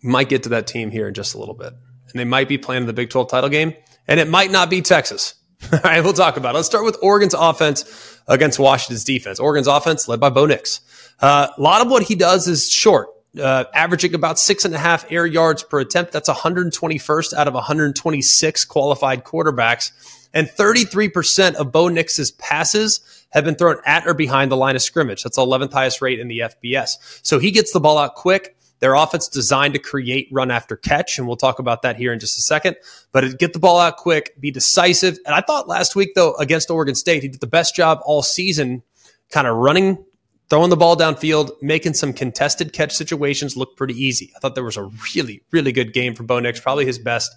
Might 0.00 0.28
get 0.28 0.44
to 0.44 0.50
that 0.50 0.68
team 0.68 0.92
here 0.92 1.08
in 1.08 1.14
just 1.14 1.34
a 1.34 1.38
little 1.38 1.56
bit. 1.56 1.72
And 1.72 2.20
they 2.20 2.24
might 2.24 2.48
be 2.48 2.56
playing 2.56 2.86
the 2.86 2.92
Big 2.92 3.10
12 3.10 3.28
title 3.28 3.50
game, 3.50 3.74
and 4.06 4.20
it 4.20 4.28
might 4.28 4.52
not 4.52 4.70
be 4.70 4.80
Texas. 4.80 5.34
All 5.72 5.78
right, 5.84 6.02
we'll 6.02 6.12
talk 6.12 6.36
about 6.36 6.54
it. 6.54 6.56
Let's 6.56 6.66
start 6.66 6.84
with 6.84 6.96
Oregon's 7.02 7.34
offense 7.34 8.20
against 8.28 8.58
Washington's 8.58 9.04
defense. 9.04 9.38
Oregon's 9.38 9.66
offense 9.66 10.08
led 10.08 10.20
by 10.20 10.30
Bo 10.30 10.46
Nix. 10.46 10.80
Uh, 11.20 11.48
a 11.56 11.60
lot 11.60 11.80
of 11.80 11.90
what 11.90 12.02
he 12.02 12.14
does 12.14 12.48
is 12.48 12.70
short, 12.70 13.08
uh, 13.40 13.64
averaging 13.72 14.14
about 14.14 14.38
six 14.38 14.64
and 14.64 14.74
a 14.74 14.78
half 14.78 15.10
air 15.10 15.24
yards 15.24 15.62
per 15.62 15.80
attempt. 15.80 16.12
That's 16.12 16.28
121st 16.28 17.34
out 17.34 17.48
of 17.48 17.54
126 17.54 18.64
qualified 18.64 19.24
quarterbacks. 19.24 19.92
And 20.34 20.48
33% 20.48 21.54
of 21.54 21.72
Bo 21.72 21.88
Nix's 21.88 22.32
passes 22.32 23.24
have 23.30 23.44
been 23.44 23.54
thrown 23.54 23.76
at 23.86 24.06
or 24.06 24.14
behind 24.14 24.50
the 24.50 24.56
line 24.56 24.76
of 24.76 24.82
scrimmage. 24.82 25.22
That's 25.22 25.36
the 25.36 25.42
11th 25.42 25.72
highest 25.72 26.02
rate 26.02 26.20
in 26.20 26.28
the 26.28 26.40
FBS. 26.40 27.20
So 27.22 27.38
he 27.38 27.50
gets 27.50 27.72
the 27.72 27.80
ball 27.80 27.98
out 27.98 28.14
quick. 28.14 28.56
Their 28.82 28.94
offense 28.94 29.28
designed 29.28 29.74
to 29.74 29.78
create 29.78 30.26
run 30.32 30.50
after 30.50 30.76
catch, 30.76 31.16
and 31.16 31.28
we'll 31.28 31.36
talk 31.36 31.60
about 31.60 31.82
that 31.82 31.94
here 31.94 32.12
in 32.12 32.18
just 32.18 32.36
a 32.36 32.42
second. 32.42 32.74
But 33.12 33.38
get 33.38 33.52
the 33.52 33.60
ball 33.60 33.78
out 33.78 33.96
quick, 33.96 34.34
be 34.40 34.50
decisive. 34.50 35.18
And 35.24 35.36
I 35.36 35.40
thought 35.40 35.68
last 35.68 35.94
week, 35.94 36.16
though, 36.16 36.34
against 36.34 36.68
Oregon 36.68 36.96
State, 36.96 37.22
he 37.22 37.28
did 37.28 37.40
the 37.40 37.46
best 37.46 37.76
job 37.76 38.00
all 38.04 38.22
season, 38.22 38.82
kind 39.30 39.46
of 39.46 39.56
running, 39.56 40.04
throwing 40.50 40.68
the 40.68 40.76
ball 40.76 40.96
downfield, 40.96 41.52
making 41.62 41.94
some 41.94 42.12
contested 42.12 42.72
catch 42.72 42.90
situations 42.90 43.56
look 43.56 43.76
pretty 43.76 43.94
easy. 43.94 44.32
I 44.34 44.40
thought 44.40 44.56
there 44.56 44.64
was 44.64 44.76
a 44.76 44.90
really, 45.14 45.44
really 45.52 45.70
good 45.70 45.92
game 45.92 46.16
from 46.16 46.26
Bo 46.26 46.40
Nix, 46.40 46.58
probably 46.58 46.84
his 46.84 46.98
best 46.98 47.32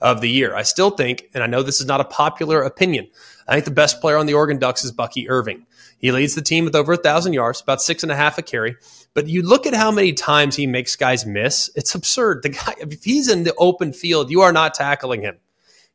of 0.00 0.20
the 0.20 0.28
year. 0.28 0.56
I 0.56 0.62
still 0.62 0.90
think, 0.90 1.30
and 1.32 1.44
I 1.44 1.46
know 1.46 1.62
this 1.62 1.80
is 1.80 1.86
not 1.86 2.00
a 2.00 2.04
popular 2.04 2.62
opinion, 2.62 3.08
I 3.46 3.52
think 3.52 3.66
the 3.66 3.70
best 3.70 4.00
player 4.00 4.16
on 4.16 4.26
the 4.26 4.34
Oregon 4.34 4.58
Ducks 4.58 4.84
is 4.84 4.90
Bucky 4.90 5.28
Irving. 5.30 5.64
He 5.98 6.12
leads 6.12 6.34
the 6.34 6.42
team 6.42 6.64
with 6.64 6.76
over 6.76 6.92
a 6.92 6.96
thousand 6.96 7.32
yards, 7.32 7.60
about 7.60 7.82
six 7.82 8.02
and 8.02 8.12
a 8.12 8.16
half 8.16 8.38
a 8.38 8.42
carry. 8.42 8.76
But 9.14 9.28
you 9.28 9.42
look 9.42 9.66
at 9.66 9.74
how 9.74 9.90
many 9.90 10.12
times 10.12 10.56
he 10.56 10.66
makes 10.66 10.96
guys 10.96 11.26
miss. 11.26 11.70
It's 11.74 11.94
absurd. 11.94 12.42
The 12.42 12.50
guy, 12.50 12.74
if 12.78 13.02
he's 13.02 13.28
in 13.28 13.42
the 13.42 13.54
open 13.58 13.92
field, 13.92 14.30
you 14.30 14.42
are 14.42 14.52
not 14.52 14.74
tackling 14.74 15.22
him. 15.22 15.38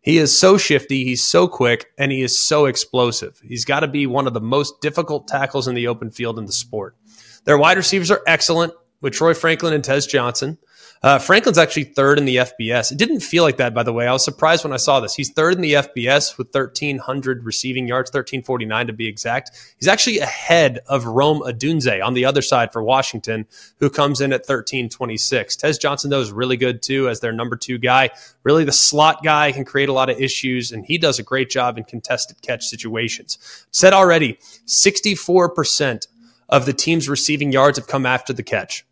He 0.02 0.18
is 0.18 0.38
so 0.38 0.58
shifty, 0.58 1.06
he's 1.06 1.24
so 1.24 1.48
quick, 1.48 1.92
and 1.98 2.12
he 2.12 2.22
is 2.22 2.38
so 2.38 2.66
explosive. 2.66 3.42
He's 3.42 3.64
got 3.64 3.80
to 3.80 3.88
be 3.88 4.06
one 4.06 4.28
of 4.28 4.34
the 4.34 4.42
most 4.42 4.82
difficult 4.82 5.30
tackles 5.30 5.70
in 5.70 5.76
the 5.76 5.88
open 5.88 6.12
field 6.12 6.38
in 6.38 6.46
the 6.46 6.52
sport. 6.52 6.98
Their 7.46 7.58
wide 7.58 7.78
receivers 7.78 8.12
are 8.12 8.22
excellent 8.28 8.74
with 9.00 9.14
Troy 9.14 9.34
Franklin 9.34 9.74
and 9.74 9.84
Tez 9.84 10.06
Johnson. 10.06 10.58
Uh, 11.04 11.20
Franklin's 11.20 11.58
actually 11.58 11.84
third 11.84 12.18
in 12.18 12.24
the 12.24 12.38
FBS. 12.38 12.90
It 12.90 12.98
didn't 12.98 13.20
feel 13.20 13.44
like 13.44 13.58
that, 13.58 13.74
by 13.74 13.84
the 13.84 13.92
way. 13.92 14.08
I 14.08 14.14
was 14.14 14.24
surprised 14.24 14.64
when 14.64 14.72
I 14.72 14.78
saw 14.78 15.02
this. 15.02 15.14
He's 15.14 15.30
third 15.30 15.54
in 15.54 15.60
the 15.60 15.74
FBS 15.74 16.38
with 16.38 16.48
1,300 16.54 17.44
receiving 17.44 17.90
yards, 17.90 18.10
1,349 18.10 18.88
to 18.88 18.94
be 18.94 19.06
exact. 19.06 19.52
He's 19.78 19.90
actually 19.90 20.20
ahead 20.20 20.80
of 20.88 21.06
Rome 21.06 21.42
Odunze 21.42 22.02
on 22.02 22.14
the 22.14 22.24
other 22.24 22.42
side 22.42 22.72
for 22.72 22.82
Washington, 22.82 23.46
who 23.82 23.90
comes 23.90 24.22
in 24.22 24.32
at 24.32 24.48
1,326. 24.48 25.58
Tez 25.58 25.78
Johnson, 25.78 26.10
though, 26.10 26.22
is 26.22 26.32
really 26.32 26.56
good 26.56 26.82
too 26.82 27.10
as 27.10 27.20
their 27.20 27.34
number 27.34 27.58
two 27.58 27.78
guy. 27.78 28.10
Really 28.44 28.64
the 28.64 28.72
slot 28.72 29.24
guy, 29.26 29.52
can 29.52 29.66
create 29.66 29.90
a 29.90 29.94
lot 29.94 30.10
of 30.10 30.22
issues, 30.22 30.72
and 30.72 30.86
he 30.86 30.98
does 30.98 31.20
a 31.20 31.24
great 31.24 31.50
job 31.50 31.78
in 31.78 31.84
contested 31.84 32.42
catch 32.42 32.64
situations. 32.64 33.66
Said 33.72 33.92
already, 33.92 34.40
64% 34.68 36.08
of 36.48 36.66
the 36.66 36.72
team's 36.72 37.10
receiving 37.10 37.52
yards 37.52 37.78
have 37.78 37.88
come 37.88 38.06
after 38.06 38.32
the 38.32 38.44
catch. 38.44 38.86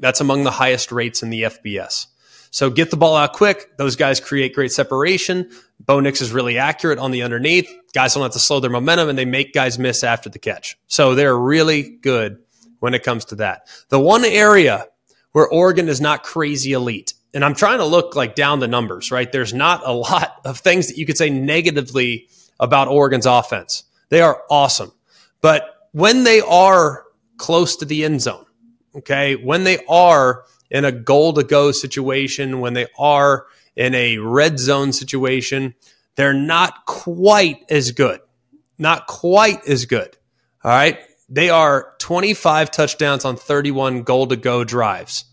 That's 0.00 0.20
among 0.20 0.44
the 0.44 0.50
highest 0.50 0.90
rates 0.92 1.22
in 1.22 1.30
the 1.30 1.42
FBS. 1.42 2.06
So 2.50 2.68
get 2.68 2.90
the 2.90 2.96
ball 2.96 3.16
out 3.16 3.32
quick. 3.32 3.76
Those 3.76 3.94
guys 3.94 4.18
create 4.18 4.54
great 4.54 4.72
separation. 4.72 5.50
Bo 5.78 6.00
Nix 6.00 6.20
is 6.20 6.32
really 6.32 6.58
accurate 6.58 6.98
on 6.98 7.12
the 7.12 7.22
underneath. 7.22 7.70
Guys 7.92 8.14
don't 8.14 8.24
have 8.24 8.32
to 8.32 8.40
slow 8.40 8.60
their 8.60 8.70
momentum 8.70 9.08
and 9.08 9.18
they 9.18 9.24
make 9.24 9.52
guys 9.52 9.78
miss 9.78 10.02
after 10.02 10.28
the 10.28 10.38
catch. 10.38 10.76
So 10.88 11.14
they're 11.14 11.36
really 11.36 11.82
good 11.82 12.38
when 12.80 12.94
it 12.94 13.04
comes 13.04 13.26
to 13.26 13.36
that. 13.36 13.68
The 13.88 14.00
one 14.00 14.24
area 14.24 14.88
where 15.32 15.48
Oregon 15.48 15.88
is 15.88 16.00
not 16.00 16.24
crazy 16.24 16.72
elite, 16.72 17.14
and 17.32 17.44
I'm 17.44 17.54
trying 17.54 17.78
to 17.78 17.84
look 17.84 18.16
like 18.16 18.34
down 18.34 18.58
the 18.58 18.66
numbers, 18.66 19.12
right? 19.12 19.30
There's 19.30 19.54
not 19.54 19.82
a 19.86 19.92
lot 19.92 20.40
of 20.44 20.58
things 20.58 20.88
that 20.88 20.98
you 20.98 21.06
could 21.06 21.16
say 21.16 21.30
negatively 21.30 22.28
about 22.58 22.88
Oregon's 22.88 23.26
offense. 23.26 23.84
They 24.08 24.22
are 24.22 24.42
awesome. 24.50 24.92
But 25.40 25.88
when 25.92 26.24
they 26.24 26.40
are 26.40 27.04
close 27.36 27.76
to 27.76 27.84
the 27.84 28.04
end 28.04 28.22
zone, 28.22 28.44
Okay. 28.96 29.36
When 29.36 29.64
they 29.64 29.78
are 29.88 30.44
in 30.70 30.84
a 30.84 30.92
goal 30.92 31.32
to 31.34 31.44
go 31.44 31.72
situation, 31.72 32.60
when 32.60 32.74
they 32.74 32.86
are 32.98 33.46
in 33.76 33.94
a 33.94 34.18
red 34.18 34.58
zone 34.58 34.92
situation, 34.92 35.74
they're 36.16 36.32
not 36.32 36.86
quite 36.86 37.64
as 37.70 37.92
good. 37.92 38.20
Not 38.78 39.06
quite 39.06 39.66
as 39.66 39.86
good. 39.86 40.16
All 40.64 40.70
right. 40.70 40.98
They 41.28 41.48
are 41.50 41.94
25 41.98 42.70
touchdowns 42.70 43.24
on 43.24 43.36
31 43.36 44.02
goal 44.02 44.26
to 44.26 44.36
go 44.36 44.64
drives. 44.64 45.24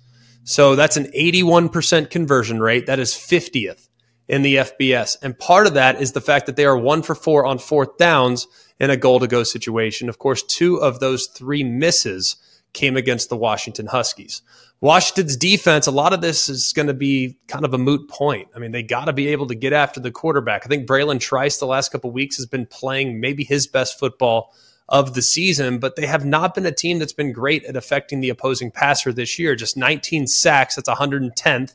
So 0.43 0.75
that's 0.75 0.95
an 0.95 1.11
81% 1.11 2.09
conversion 2.09 2.61
rate. 2.61 2.85
That 2.85 2.99
is 2.99 3.13
50th 3.13 3.89
in 4.27 4.43
the 4.43 4.57
FBS. 4.57 5.17
And 5.21 5.37
part 5.37 5.67
of 5.67 5.73
that 5.73 6.01
is 6.01 6.11
the 6.11 6.21
fact 6.21 6.45
that 6.45 6.55
they 6.55 6.65
are 6.65 6.77
one 6.77 7.01
for 7.01 7.15
four 7.15 7.45
on 7.45 7.57
fourth 7.57 7.97
downs 7.97 8.47
in 8.79 8.89
a 8.89 8.97
goal 8.97 9.19
to 9.19 9.27
go 9.27 9.43
situation. 9.43 10.07
Of 10.07 10.19
course, 10.19 10.43
two 10.43 10.77
of 10.77 10.99
those 10.99 11.27
three 11.27 11.63
misses 11.63 12.35
came 12.77 12.96
against 12.96 13.29
the 13.29 13.36
Washington 13.36 13.88
Huskies. 13.88 14.41
Washington's 14.79 15.36
defense, 15.36 15.88
a 15.88 15.91
lot 15.91 16.13
of 16.13 16.22
this 16.22 16.48
is 16.48 16.72
going 16.72 16.88
to 16.88 16.93
be 16.93 17.38
kind 17.48 17.65
of 17.65 17.74
a 17.74 17.77
moot 17.79 18.07
point. 18.07 18.48
I 18.55 18.60
mean, 18.60 18.72
they 18.72 18.84
got 18.84 19.05
to 19.05 19.13
be 19.13 19.27
able 19.29 19.48
to 19.48 19.55
get 19.55 19.74
after 19.74 20.00
the 20.00 20.12
quarterback. 20.12 20.63
I 20.63 20.69
think 20.69 20.88
Bralen 20.88 21.19
Trice 21.19 21.57
the 21.57 21.65
last 21.65 21.91
couple 21.91 22.12
weeks 22.12 22.38
has 22.38 22.46
been 22.46 22.67
playing 22.67 23.19
maybe 23.19 23.43
his 23.43 23.65
best 23.65 23.98
football 23.98 24.53
of 24.88 25.15
the 25.15 25.24
season, 25.24 25.79
but 25.79 25.96
they 25.96 26.05
have 26.05 26.24
not 26.24 26.53
been 26.53 26.65
a 26.67 26.72
team 26.72 27.00
that's 27.00 27.12
been 27.12 27.34
great 27.34 27.65
at 27.65 27.75
affecting 27.75 28.22
the 28.22 28.29
opposing 28.29 28.69
passer 28.69 29.12
this 29.12 29.39
year. 29.39 29.55
Just 29.55 29.75
19 29.75 30.27
sacks, 30.27 30.75
that's 30.75 30.88
110th. 30.88 31.74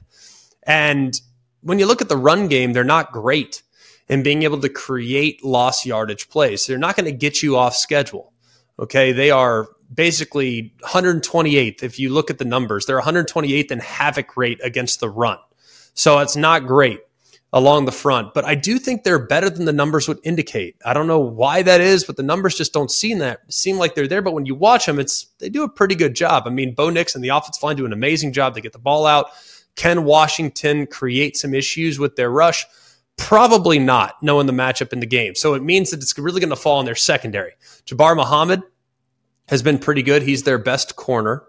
And 0.62 1.20
when 1.62 1.80
you 1.80 1.86
look 1.86 2.00
at 2.00 2.08
the 2.08 2.16
run 2.16 2.46
game, 2.46 2.72
they're 2.72 2.84
not 2.84 3.12
great 3.12 3.62
in 4.08 4.22
being 4.22 4.44
able 4.44 4.60
to 4.60 4.68
create 4.68 5.44
loss 5.44 5.84
yardage 5.84 6.28
plays. 6.28 6.66
They're 6.66 6.78
not 6.78 6.96
going 6.96 7.06
to 7.06 7.12
get 7.12 7.42
you 7.42 7.56
off 7.56 7.74
schedule. 7.74 8.32
Okay. 8.78 9.12
They 9.12 9.30
are 9.30 9.68
basically 9.92 10.74
128th. 10.82 11.82
If 11.82 11.98
you 11.98 12.10
look 12.10 12.30
at 12.30 12.38
the 12.38 12.44
numbers, 12.44 12.86
they're 12.86 13.00
128th 13.00 13.70
in 13.70 13.78
havoc 13.78 14.36
rate 14.36 14.60
against 14.62 15.00
the 15.00 15.08
run. 15.08 15.38
So 15.94 16.18
it's 16.20 16.36
not 16.36 16.66
great 16.66 17.00
along 17.52 17.84
the 17.84 17.92
front, 17.92 18.32
but 18.32 18.46
I 18.46 18.54
do 18.54 18.78
think 18.78 19.04
they're 19.04 19.26
better 19.26 19.50
than 19.50 19.66
the 19.66 19.74
numbers 19.74 20.08
would 20.08 20.18
indicate. 20.24 20.76
I 20.86 20.94
don't 20.94 21.06
know 21.06 21.20
why 21.20 21.62
that 21.62 21.82
is, 21.82 22.04
but 22.04 22.16
the 22.16 22.22
numbers 22.22 22.56
just 22.56 22.72
don't 22.72 22.90
seem 22.90 23.18
that 23.18 23.40
seem 23.52 23.76
like 23.76 23.94
they're 23.94 24.08
there. 24.08 24.22
But 24.22 24.32
when 24.32 24.46
you 24.46 24.54
watch 24.54 24.86
them, 24.86 24.98
it's 24.98 25.26
they 25.38 25.50
do 25.50 25.62
a 25.62 25.68
pretty 25.68 25.94
good 25.94 26.14
job. 26.14 26.44
I 26.46 26.50
mean, 26.50 26.74
Bo 26.74 26.88
Nix 26.88 27.14
and 27.14 27.22
the 27.22 27.28
offensive 27.28 27.62
line 27.62 27.76
do 27.76 27.84
an 27.84 27.92
amazing 27.92 28.32
job. 28.32 28.54
They 28.54 28.62
get 28.62 28.72
the 28.72 28.78
ball 28.78 29.04
out. 29.04 29.26
Can 29.74 30.04
Washington 30.04 30.86
create 30.86 31.36
some 31.36 31.54
issues 31.54 31.98
with 31.98 32.16
their 32.16 32.30
rush? 32.30 32.64
Probably 33.18 33.78
not, 33.78 34.22
knowing 34.22 34.46
the 34.46 34.52
matchup 34.52 34.92
in 34.92 35.00
the 35.00 35.06
game. 35.06 35.34
So 35.34 35.54
it 35.54 35.62
means 35.62 35.90
that 35.90 36.02
it's 36.02 36.18
really 36.18 36.40
going 36.40 36.50
to 36.50 36.56
fall 36.56 36.78
on 36.78 36.86
their 36.86 36.94
secondary. 36.94 37.52
Jabbar 37.84 38.16
Muhammad 38.16 38.62
has 39.48 39.62
been 39.62 39.78
pretty 39.78 40.02
good. 40.02 40.22
He's 40.22 40.44
their 40.44 40.58
best 40.58 40.96
corner. 40.96 41.44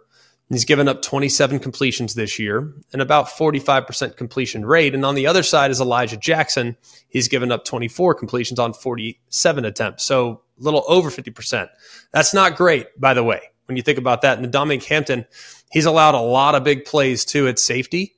He's 0.50 0.66
given 0.66 0.88
up 0.88 1.02
27 1.02 1.60
completions 1.60 2.14
this 2.14 2.38
year 2.38 2.74
and 2.92 3.02
about 3.02 3.28
45% 3.28 4.18
completion 4.18 4.66
rate. 4.66 4.94
And 4.94 5.06
on 5.06 5.16
the 5.16 5.26
other 5.26 5.42
side 5.42 5.72
is 5.72 5.82
Elijah 5.82 6.18
Jackson. 6.18 6.78
He's 7.08 7.28
given 7.28 7.52
up 7.52 7.66
24 7.66 8.14
completions 8.16 8.60
on 8.60 8.74
47 8.74 9.66
attempts. 9.66 10.04
So 10.04 10.42
a 10.60 10.64
little 10.64 10.84
over 10.88 11.10
50%. 11.10 11.70
That's 12.12 12.34
not 12.34 12.56
great, 12.56 12.88
by 13.00 13.14
the 13.14 13.24
way, 13.24 13.42
when 13.66 13.78
you 13.78 13.84
think 13.84 13.98
about 13.98 14.22
that. 14.22 14.38
And 14.38 14.52
Dominic 14.52 14.84
Hampton, 14.84 15.26
he's 15.72 15.86
allowed 15.86 16.14
a 16.14 16.22
lot 16.22 16.56
of 16.56 16.64
big 16.64 16.86
plays 16.86 17.26
too 17.26 17.48
at 17.48 17.58
safety. 17.58 18.16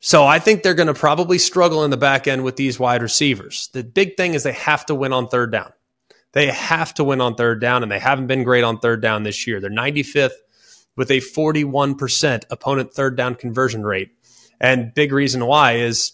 So 0.00 0.24
I 0.24 0.38
think 0.38 0.62
they're 0.62 0.74
going 0.74 0.88
to 0.88 0.94
probably 0.94 1.38
struggle 1.38 1.84
in 1.84 1.90
the 1.90 1.96
back 1.96 2.26
end 2.26 2.44
with 2.44 2.56
these 2.56 2.78
wide 2.78 3.02
receivers. 3.02 3.68
The 3.72 3.84
big 3.84 4.16
thing 4.16 4.34
is 4.34 4.42
they 4.42 4.52
have 4.52 4.86
to 4.86 4.94
win 4.94 5.12
on 5.12 5.28
third 5.28 5.52
down. 5.52 5.72
They 6.32 6.46
have 6.46 6.94
to 6.94 7.04
win 7.04 7.20
on 7.20 7.34
third 7.34 7.60
down, 7.60 7.82
and 7.82 7.92
they 7.92 7.98
haven't 7.98 8.26
been 8.26 8.44
great 8.44 8.64
on 8.64 8.78
third 8.78 9.02
down 9.02 9.22
this 9.22 9.46
year. 9.46 9.60
They're 9.60 9.70
95th 9.70 10.32
with 10.96 11.10
a 11.10 11.18
41% 11.18 12.44
opponent 12.50 12.94
third 12.94 13.16
down 13.16 13.34
conversion 13.34 13.82
rate. 13.84 14.10
And 14.60 14.94
big 14.94 15.12
reason 15.12 15.46
why 15.46 15.76
is 15.76 16.12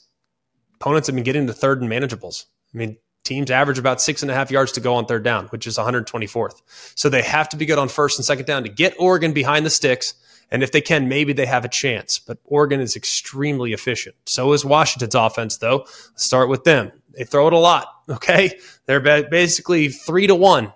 opponents 0.76 1.08
have 1.08 1.14
been 1.14 1.24
getting 1.24 1.46
to 1.46 1.52
third 1.52 1.82
and 1.82 1.90
manageables. 1.90 2.46
I 2.74 2.78
mean, 2.78 2.96
teams 3.24 3.50
average 3.50 3.78
about 3.78 4.00
six 4.00 4.22
and 4.22 4.30
a 4.30 4.34
half 4.34 4.50
yards 4.50 4.72
to 4.72 4.80
go 4.80 4.94
on 4.94 5.06
third 5.06 5.22
down, 5.22 5.46
which 5.48 5.66
is 5.66 5.76
124th. 5.76 6.62
So 6.94 7.08
they 7.08 7.22
have 7.22 7.48
to 7.50 7.56
be 7.56 7.66
good 7.66 7.78
on 7.78 7.88
first 7.88 8.18
and 8.18 8.24
second 8.24 8.46
down 8.46 8.62
to 8.62 8.68
get 8.68 8.94
Oregon 8.98 9.32
behind 9.32 9.66
the 9.66 9.70
sticks. 9.70 10.14
And 10.50 10.62
if 10.62 10.72
they 10.72 10.80
can, 10.80 11.08
maybe 11.08 11.34
they 11.34 11.44
have 11.44 11.66
a 11.66 11.68
chance. 11.68 12.18
But 12.18 12.38
Oregon 12.44 12.80
is 12.80 12.96
extremely 12.96 13.74
efficient. 13.74 14.16
So 14.24 14.54
is 14.54 14.64
Washington's 14.64 15.14
offense, 15.14 15.58
though. 15.58 15.78
Let's 15.78 16.24
start 16.24 16.48
with 16.48 16.64
them. 16.64 16.90
They 17.18 17.24
throw 17.24 17.48
it 17.48 17.52
a 17.52 17.58
lot. 17.58 17.86
Okay. 18.10 18.58
They're 18.86 19.00
basically 19.00 19.90
three 19.90 20.26
to 20.28 20.34
one 20.34 20.72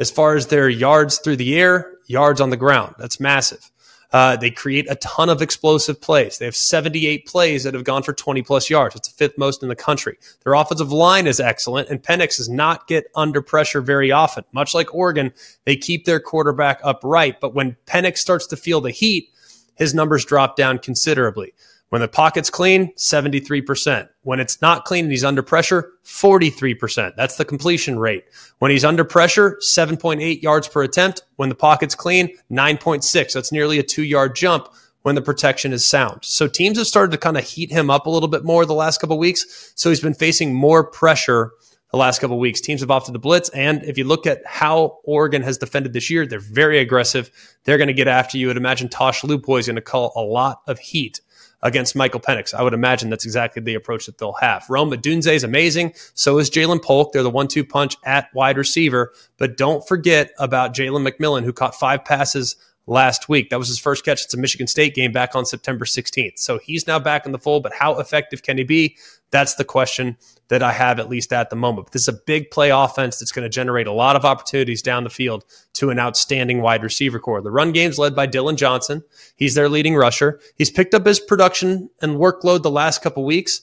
as 0.00 0.10
far 0.10 0.34
as 0.34 0.48
their 0.48 0.68
yards 0.68 1.18
through 1.18 1.36
the 1.36 1.54
air, 1.56 1.92
yards 2.08 2.40
on 2.40 2.50
the 2.50 2.56
ground. 2.56 2.96
That's 2.98 3.20
massive. 3.20 3.70
Uh, 4.12 4.36
they 4.36 4.50
create 4.50 4.90
a 4.90 4.96
ton 4.96 5.30
of 5.30 5.40
explosive 5.40 6.00
plays. 6.00 6.38
They 6.38 6.44
have 6.44 6.56
78 6.56 7.24
plays 7.26 7.62
that 7.62 7.74
have 7.74 7.84
gone 7.84 8.02
for 8.02 8.12
20 8.12 8.42
plus 8.42 8.68
yards. 8.68 8.96
It's 8.96 9.08
the 9.08 9.14
fifth 9.14 9.38
most 9.38 9.62
in 9.62 9.68
the 9.68 9.76
country. 9.76 10.18
Their 10.42 10.54
offensive 10.54 10.90
line 10.90 11.28
is 11.28 11.38
excellent, 11.38 11.88
and 11.88 12.02
Penix 12.02 12.36
does 12.36 12.48
not 12.48 12.88
get 12.88 13.04
under 13.14 13.40
pressure 13.40 13.80
very 13.80 14.10
often. 14.10 14.44
Much 14.52 14.74
like 14.74 14.92
Oregon, 14.92 15.32
they 15.64 15.76
keep 15.76 16.04
their 16.04 16.18
quarterback 16.20 16.80
upright, 16.82 17.40
but 17.40 17.54
when 17.54 17.76
Penix 17.86 18.18
starts 18.18 18.46
to 18.48 18.56
feel 18.56 18.80
the 18.80 18.90
heat, 18.90 19.30
his 19.76 19.94
numbers 19.94 20.24
drop 20.24 20.56
down 20.56 20.78
considerably. 20.78 21.54
When 21.92 22.00
the 22.00 22.08
pocket's 22.08 22.48
clean, 22.48 22.94
73%. 22.94 24.08
When 24.22 24.40
it's 24.40 24.62
not 24.62 24.86
clean 24.86 25.04
and 25.04 25.12
he's 25.12 25.24
under 25.24 25.42
pressure, 25.42 25.92
43%. 26.06 27.16
That's 27.16 27.36
the 27.36 27.44
completion 27.44 27.98
rate. 27.98 28.24
When 28.60 28.70
he's 28.70 28.82
under 28.82 29.04
pressure, 29.04 29.58
7.8 29.60 30.40
yards 30.40 30.68
per 30.68 30.84
attempt. 30.84 31.24
When 31.36 31.50
the 31.50 31.54
pocket's 31.54 31.94
clean, 31.94 32.34
9.6. 32.50 33.34
That's 33.34 33.52
nearly 33.52 33.78
a 33.78 33.82
two 33.82 34.04
yard 34.04 34.34
jump 34.34 34.68
when 35.02 35.16
the 35.16 35.20
protection 35.20 35.74
is 35.74 35.86
sound. 35.86 36.20
So 36.22 36.48
teams 36.48 36.78
have 36.78 36.86
started 36.86 37.12
to 37.12 37.18
kind 37.18 37.36
of 37.36 37.44
heat 37.44 37.70
him 37.70 37.90
up 37.90 38.06
a 38.06 38.10
little 38.10 38.30
bit 38.30 38.42
more 38.42 38.64
the 38.64 38.72
last 38.72 38.98
couple 38.98 39.18
weeks. 39.18 39.74
So 39.74 39.90
he's 39.90 40.00
been 40.00 40.14
facing 40.14 40.54
more 40.54 40.82
pressure 40.82 41.52
the 41.90 41.98
last 41.98 42.22
couple 42.22 42.38
weeks. 42.38 42.62
Teams 42.62 42.80
have 42.80 42.90
opted 42.90 43.12
to 43.12 43.18
blitz. 43.18 43.50
And 43.50 43.82
if 43.82 43.98
you 43.98 44.04
look 44.04 44.26
at 44.26 44.40
how 44.46 45.00
Oregon 45.04 45.42
has 45.42 45.58
defended 45.58 45.92
this 45.92 46.08
year, 46.08 46.24
they're 46.24 46.40
very 46.40 46.78
aggressive. 46.78 47.30
They're 47.64 47.76
going 47.76 47.88
to 47.88 47.92
get 47.92 48.08
after 48.08 48.38
you. 48.38 48.48
And 48.48 48.56
imagine 48.56 48.88
Tosh 48.88 49.20
Lupoi 49.20 49.60
is 49.60 49.66
going 49.66 49.76
to 49.76 49.82
call 49.82 50.14
a 50.16 50.22
lot 50.22 50.62
of 50.66 50.78
heat 50.78 51.20
against 51.62 51.94
Michael 51.94 52.20
Penix. 52.20 52.52
I 52.54 52.62
would 52.62 52.74
imagine 52.74 53.10
that's 53.10 53.24
exactly 53.24 53.62
the 53.62 53.74
approach 53.74 54.06
that 54.06 54.18
they'll 54.18 54.32
have. 54.34 54.64
Rome 54.68 54.90
Odunze 54.90 55.32
is 55.32 55.44
amazing. 55.44 55.94
So 56.14 56.38
is 56.38 56.50
Ja'Lynn 56.50 56.82
Polk. 56.82 57.12
They're 57.12 57.22
the 57.22 57.30
one 57.30 57.48
two 57.48 57.64
punch 57.64 57.96
at 58.04 58.32
wide 58.34 58.56
receiver. 58.56 59.12
But 59.38 59.56
don't 59.56 59.86
forget 59.86 60.32
about 60.38 60.74
Jalen 60.74 61.08
McMillan, 61.08 61.44
who 61.44 61.52
caught 61.52 61.74
five 61.74 62.04
passes 62.04 62.56
last 62.86 63.28
week. 63.28 63.50
That 63.50 63.58
was 63.58 63.68
his 63.68 63.78
first 63.78 64.04
catch. 64.04 64.24
It's 64.24 64.34
a 64.34 64.38
Michigan 64.38 64.66
State 64.66 64.94
game 64.94 65.12
back 65.12 65.34
on 65.34 65.44
September 65.44 65.84
16th. 65.84 66.38
So 66.38 66.58
he's 66.58 66.86
now 66.86 66.98
back 66.98 67.26
in 67.26 67.32
the 67.32 67.38
fold, 67.38 67.62
but 67.62 67.72
how 67.72 67.98
effective 67.98 68.42
can 68.42 68.58
he 68.58 68.64
be? 68.64 68.96
That's 69.30 69.54
the 69.54 69.64
question 69.64 70.16
that 70.48 70.62
I 70.62 70.72
have, 70.72 70.98
at 70.98 71.08
least 71.08 71.32
at 71.32 71.48
the 71.48 71.56
moment. 71.56 71.86
But 71.86 71.92
this 71.92 72.02
is 72.02 72.08
a 72.08 72.20
big 72.26 72.50
play 72.50 72.70
offense 72.70 73.18
that's 73.18 73.32
going 73.32 73.44
to 73.44 73.48
generate 73.48 73.86
a 73.86 73.92
lot 73.92 74.16
of 74.16 74.24
opportunities 74.24 74.82
down 74.82 75.04
the 75.04 75.10
field 75.10 75.44
to 75.74 75.90
an 75.90 75.98
outstanding 75.98 76.60
wide 76.60 76.82
receiver 76.82 77.18
core. 77.18 77.40
The 77.40 77.50
run 77.50 77.72
game's 77.72 77.98
led 77.98 78.14
by 78.14 78.26
Dillon 78.26 78.56
Johnson. 78.56 79.02
He's 79.36 79.54
their 79.54 79.70
leading 79.70 79.96
rusher. 79.96 80.40
He's 80.56 80.70
picked 80.70 80.92
up 80.92 81.06
his 81.06 81.20
production 81.20 81.88
and 82.02 82.18
workload 82.18 82.62
the 82.62 82.70
last 82.70 83.02
couple 83.02 83.24
weeks, 83.24 83.62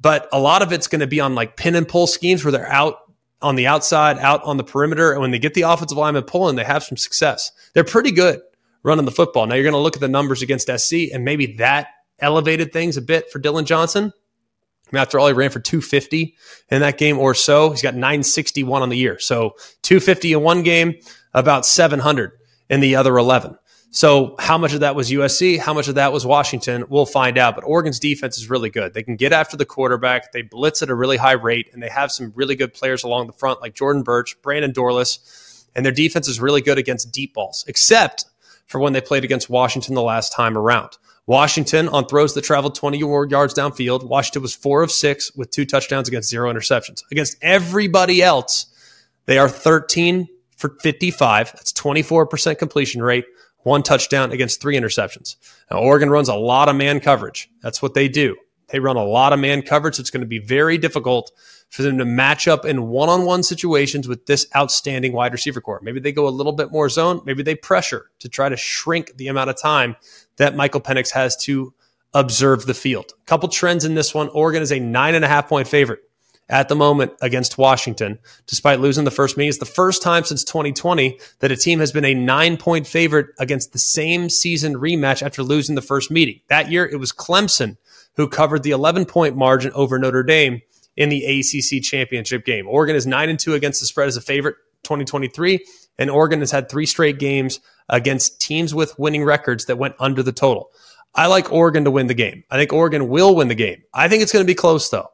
but 0.00 0.28
a 0.32 0.40
lot 0.40 0.62
of 0.62 0.72
it's 0.72 0.86
going 0.86 1.00
to 1.00 1.06
be 1.06 1.20
on 1.20 1.34
like 1.34 1.56
pin 1.56 1.74
and 1.74 1.86
pull 1.86 2.06
schemes 2.06 2.42
where 2.42 2.52
they're 2.52 2.72
out 2.72 2.96
on 3.42 3.56
the 3.56 3.66
outside, 3.66 4.18
out 4.18 4.42
on 4.44 4.56
the 4.56 4.64
perimeter. 4.64 5.12
And 5.12 5.20
when 5.20 5.30
they 5.30 5.38
get 5.38 5.52
the 5.52 5.62
offensive 5.62 5.98
lineman 5.98 6.22
pulling, 6.22 6.56
they 6.56 6.64
have 6.64 6.82
some 6.82 6.96
success. 6.96 7.52
They're 7.74 7.84
pretty 7.84 8.12
good 8.12 8.40
running 8.82 9.04
the 9.04 9.10
football. 9.10 9.46
Now 9.46 9.54
you're 9.54 9.64
going 9.64 9.72
to 9.74 9.78
look 9.78 9.96
at 9.96 10.00
the 10.00 10.08
numbers 10.08 10.42
against 10.42 10.70
SC, 10.70 11.12
and 11.12 11.24
maybe 11.24 11.56
that 11.58 11.88
elevated 12.18 12.72
things 12.72 12.96
a 12.96 13.02
bit 13.02 13.30
for 13.30 13.38
Dillon 13.38 13.64
Johnson. 13.64 14.12
I 14.90 14.96
mean, 14.96 15.02
after 15.02 15.18
all, 15.18 15.28
he 15.28 15.32
ran 15.32 15.50
for 15.50 15.60
250 15.60 16.36
in 16.70 16.80
that 16.80 16.98
game 16.98 17.18
or 17.18 17.34
so. 17.34 17.70
He's 17.70 17.82
got 17.82 17.94
961 17.94 18.82
on 18.82 18.88
the 18.88 18.96
year. 18.96 19.18
So 19.18 19.54
250 19.82 20.32
in 20.32 20.42
one 20.42 20.62
game, 20.62 20.94
about 21.32 21.64
700 21.64 22.32
in 22.68 22.80
the 22.80 22.96
other 22.96 23.16
11. 23.16 23.56
So 23.92 24.36
how 24.38 24.56
much 24.56 24.72
of 24.72 24.80
that 24.80 24.94
was 24.94 25.10
USC? 25.10 25.58
How 25.58 25.74
much 25.74 25.88
of 25.88 25.96
that 25.96 26.12
was 26.12 26.24
Washington? 26.24 26.84
We'll 26.88 27.06
find 27.06 27.36
out. 27.36 27.56
But 27.56 27.64
Oregon's 27.64 27.98
defense 27.98 28.38
is 28.38 28.48
really 28.48 28.70
good. 28.70 28.94
They 28.94 29.02
can 29.02 29.16
get 29.16 29.32
after 29.32 29.56
the 29.56 29.64
quarterback. 29.64 30.30
They 30.32 30.42
blitz 30.42 30.82
at 30.82 30.90
a 30.90 30.94
really 30.94 31.16
high 31.16 31.32
rate, 31.32 31.70
and 31.72 31.82
they 31.82 31.88
have 31.88 32.12
some 32.12 32.32
really 32.36 32.54
good 32.54 32.72
players 32.72 33.02
along 33.02 33.26
the 33.26 33.32
front, 33.32 33.60
like 33.60 33.74
Jordan 33.74 34.04
Burch, 34.04 34.40
Brandon 34.42 34.72
Dorlus, 34.72 35.66
and 35.74 35.84
their 35.84 35.92
defense 35.92 36.28
is 36.28 36.40
really 36.40 36.60
good 36.60 36.78
against 36.78 37.10
deep 37.10 37.34
balls, 37.34 37.64
except 37.66 38.24
for 38.70 38.78
when 38.78 38.92
they 38.92 39.00
played 39.00 39.24
against 39.24 39.50
Washington 39.50 39.96
the 39.96 40.02
last 40.02 40.32
time 40.32 40.56
around. 40.56 40.96
Washington 41.26 41.88
on 41.88 42.06
throws 42.06 42.34
that 42.34 42.44
traveled 42.44 42.76
20 42.76 42.98
yards 42.98 43.52
downfield. 43.52 44.04
Washington 44.04 44.42
was 44.42 44.54
four 44.54 44.84
of 44.84 44.92
six 44.92 45.34
with 45.34 45.50
two 45.50 45.64
touchdowns 45.66 46.06
against 46.06 46.30
zero 46.30 46.52
interceptions. 46.52 47.02
Against 47.10 47.36
everybody 47.42 48.22
else, 48.22 48.66
they 49.26 49.38
are 49.38 49.48
13 49.48 50.28
for 50.56 50.76
55. 50.80 51.52
That's 51.52 51.72
24% 51.72 52.58
completion 52.58 53.02
rate, 53.02 53.24
one 53.58 53.82
touchdown 53.82 54.30
against 54.30 54.60
three 54.62 54.76
interceptions. 54.76 55.34
Now, 55.68 55.78
Oregon 55.78 56.08
runs 56.08 56.28
a 56.28 56.36
lot 56.36 56.68
of 56.68 56.76
man 56.76 57.00
coverage. 57.00 57.50
That's 57.62 57.82
what 57.82 57.94
they 57.94 58.06
do. 58.08 58.36
They 58.68 58.78
run 58.78 58.96
a 58.96 59.04
lot 59.04 59.32
of 59.32 59.40
man 59.40 59.62
coverage. 59.62 59.98
It's 59.98 60.10
going 60.10 60.20
to 60.20 60.28
be 60.28 60.38
very 60.38 60.78
difficult 60.78 61.32
for 61.70 61.82
them 61.82 61.98
to 61.98 62.04
match 62.04 62.48
up 62.48 62.64
in 62.64 62.88
one 62.88 63.08
on 63.08 63.24
one 63.24 63.42
situations 63.42 64.06
with 64.06 64.26
this 64.26 64.46
outstanding 64.54 65.12
wide 65.12 65.32
receiver 65.32 65.60
core. 65.60 65.80
Maybe 65.82 66.00
they 66.00 66.12
go 66.12 66.26
a 66.26 66.30
little 66.30 66.52
bit 66.52 66.72
more 66.72 66.88
zone. 66.88 67.22
Maybe 67.24 67.42
they 67.42 67.54
pressure 67.54 68.10
to 68.18 68.28
try 68.28 68.48
to 68.48 68.56
shrink 68.56 69.16
the 69.16 69.28
amount 69.28 69.50
of 69.50 69.56
time 69.56 69.96
that 70.36 70.56
Michael 70.56 70.80
Penix 70.80 71.10
has 71.12 71.36
to 71.44 71.72
observe 72.12 72.66
the 72.66 72.74
field. 72.74 73.12
A 73.22 73.24
couple 73.26 73.48
trends 73.48 73.84
in 73.84 73.94
this 73.94 74.12
one. 74.12 74.28
Oregon 74.30 74.62
is 74.62 74.72
a 74.72 74.80
nine 74.80 75.14
and 75.14 75.24
a 75.24 75.28
half 75.28 75.48
point 75.48 75.68
favorite 75.68 76.00
at 76.48 76.68
the 76.68 76.74
moment 76.74 77.12
against 77.22 77.56
Washington, 77.56 78.18
despite 78.48 78.80
losing 78.80 79.04
the 79.04 79.12
first 79.12 79.36
meeting. 79.36 79.50
It's 79.50 79.58
the 79.58 79.64
first 79.64 80.02
time 80.02 80.24
since 80.24 80.42
2020 80.42 81.20
that 81.38 81.52
a 81.52 81.56
team 81.56 81.78
has 81.78 81.92
been 81.92 82.04
a 82.04 82.14
nine 82.14 82.56
point 82.56 82.88
favorite 82.88 83.28
against 83.38 83.72
the 83.72 83.78
same 83.78 84.28
season 84.28 84.74
rematch 84.74 85.22
after 85.22 85.44
losing 85.44 85.76
the 85.76 85.82
first 85.82 86.10
meeting. 86.10 86.40
That 86.48 86.68
year, 86.68 86.84
it 86.84 86.96
was 86.96 87.12
Clemson 87.12 87.76
who 88.16 88.28
covered 88.28 88.64
the 88.64 88.72
11 88.72 89.06
point 89.06 89.36
margin 89.36 89.70
over 89.72 89.98
Notre 89.98 90.24
Dame 90.24 90.62
in 91.00 91.08
the 91.08 91.24
ACC 91.24 91.82
championship 91.82 92.44
game. 92.44 92.68
Oregon 92.68 92.94
is 92.94 93.06
9 93.06 93.30
and 93.30 93.38
2 93.38 93.54
against 93.54 93.80
the 93.80 93.86
spread 93.86 94.06
as 94.06 94.18
a 94.18 94.20
favorite 94.20 94.56
2023 94.82 95.64
and 95.98 96.10
Oregon 96.10 96.40
has 96.40 96.50
had 96.50 96.68
3 96.68 96.84
straight 96.84 97.18
games 97.18 97.58
against 97.88 98.38
teams 98.38 98.74
with 98.74 98.98
winning 98.98 99.24
records 99.24 99.64
that 99.64 99.78
went 99.78 99.94
under 99.98 100.22
the 100.22 100.30
total. 100.30 100.70
I 101.14 101.26
like 101.26 101.50
Oregon 101.50 101.84
to 101.84 101.90
win 101.90 102.06
the 102.06 102.14
game. 102.14 102.44
I 102.50 102.58
think 102.58 102.74
Oregon 102.74 103.08
will 103.08 103.34
win 103.34 103.48
the 103.48 103.54
game. 103.54 103.82
I 103.94 104.08
think 104.08 104.22
it's 104.22 104.30
going 104.30 104.44
to 104.44 104.50
be 104.50 104.54
close 104.54 104.90
though. 104.90 105.08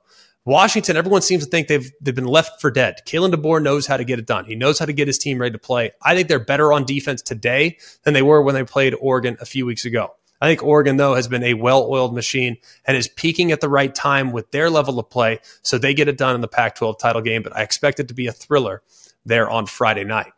Washington, 0.44 0.96
everyone 0.96 1.22
seems 1.22 1.44
to 1.44 1.50
think 1.50 1.68
they've 1.68 1.88
they've 2.00 2.14
been 2.14 2.26
left 2.26 2.60
for 2.60 2.72
dead. 2.72 2.96
Kalen 3.06 3.32
DeBoer 3.32 3.62
knows 3.62 3.86
how 3.86 3.96
to 3.96 4.04
get 4.04 4.18
it 4.18 4.26
done. 4.26 4.44
He 4.44 4.56
knows 4.56 4.80
how 4.80 4.86
to 4.86 4.92
get 4.92 5.06
his 5.06 5.18
team 5.18 5.40
ready 5.40 5.52
to 5.52 5.58
play. 5.58 5.92
I 6.02 6.16
think 6.16 6.26
they're 6.26 6.40
better 6.40 6.72
on 6.72 6.84
defense 6.84 7.22
today 7.22 7.78
than 8.02 8.12
they 8.12 8.22
were 8.22 8.42
when 8.42 8.56
they 8.56 8.64
played 8.64 8.94
Oregon 9.00 9.36
a 9.40 9.46
few 9.46 9.66
weeks 9.66 9.84
ago. 9.84 10.16
I 10.40 10.48
think 10.48 10.62
Oregon, 10.62 10.96
though, 10.96 11.14
has 11.14 11.28
been 11.28 11.42
a 11.42 11.54
well 11.54 11.86
oiled 11.90 12.14
machine 12.14 12.56
and 12.84 12.96
is 12.96 13.08
peaking 13.08 13.52
at 13.52 13.60
the 13.60 13.68
right 13.68 13.94
time 13.94 14.32
with 14.32 14.50
their 14.50 14.68
level 14.70 14.98
of 14.98 15.08
play. 15.08 15.40
So 15.62 15.78
they 15.78 15.94
get 15.94 16.08
it 16.08 16.18
done 16.18 16.34
in 16.34 16.40
the 16.40 16.48
Pac 16.48 16.74
12 16.76 16.98
title 16.98 17.22
game, 17.22 17.42
but 17.42 17.56
I 17.56 17.62
expect 17.62 18.00
it 18.00 18.08
to 18.08 18.14
be 18.14 18.26
a 18.26 18.32
thriller 18.32 18.82
there 19.24 19.48
on 19.48 19.66
Friday 19.66 20.04
night. 20.04 20.32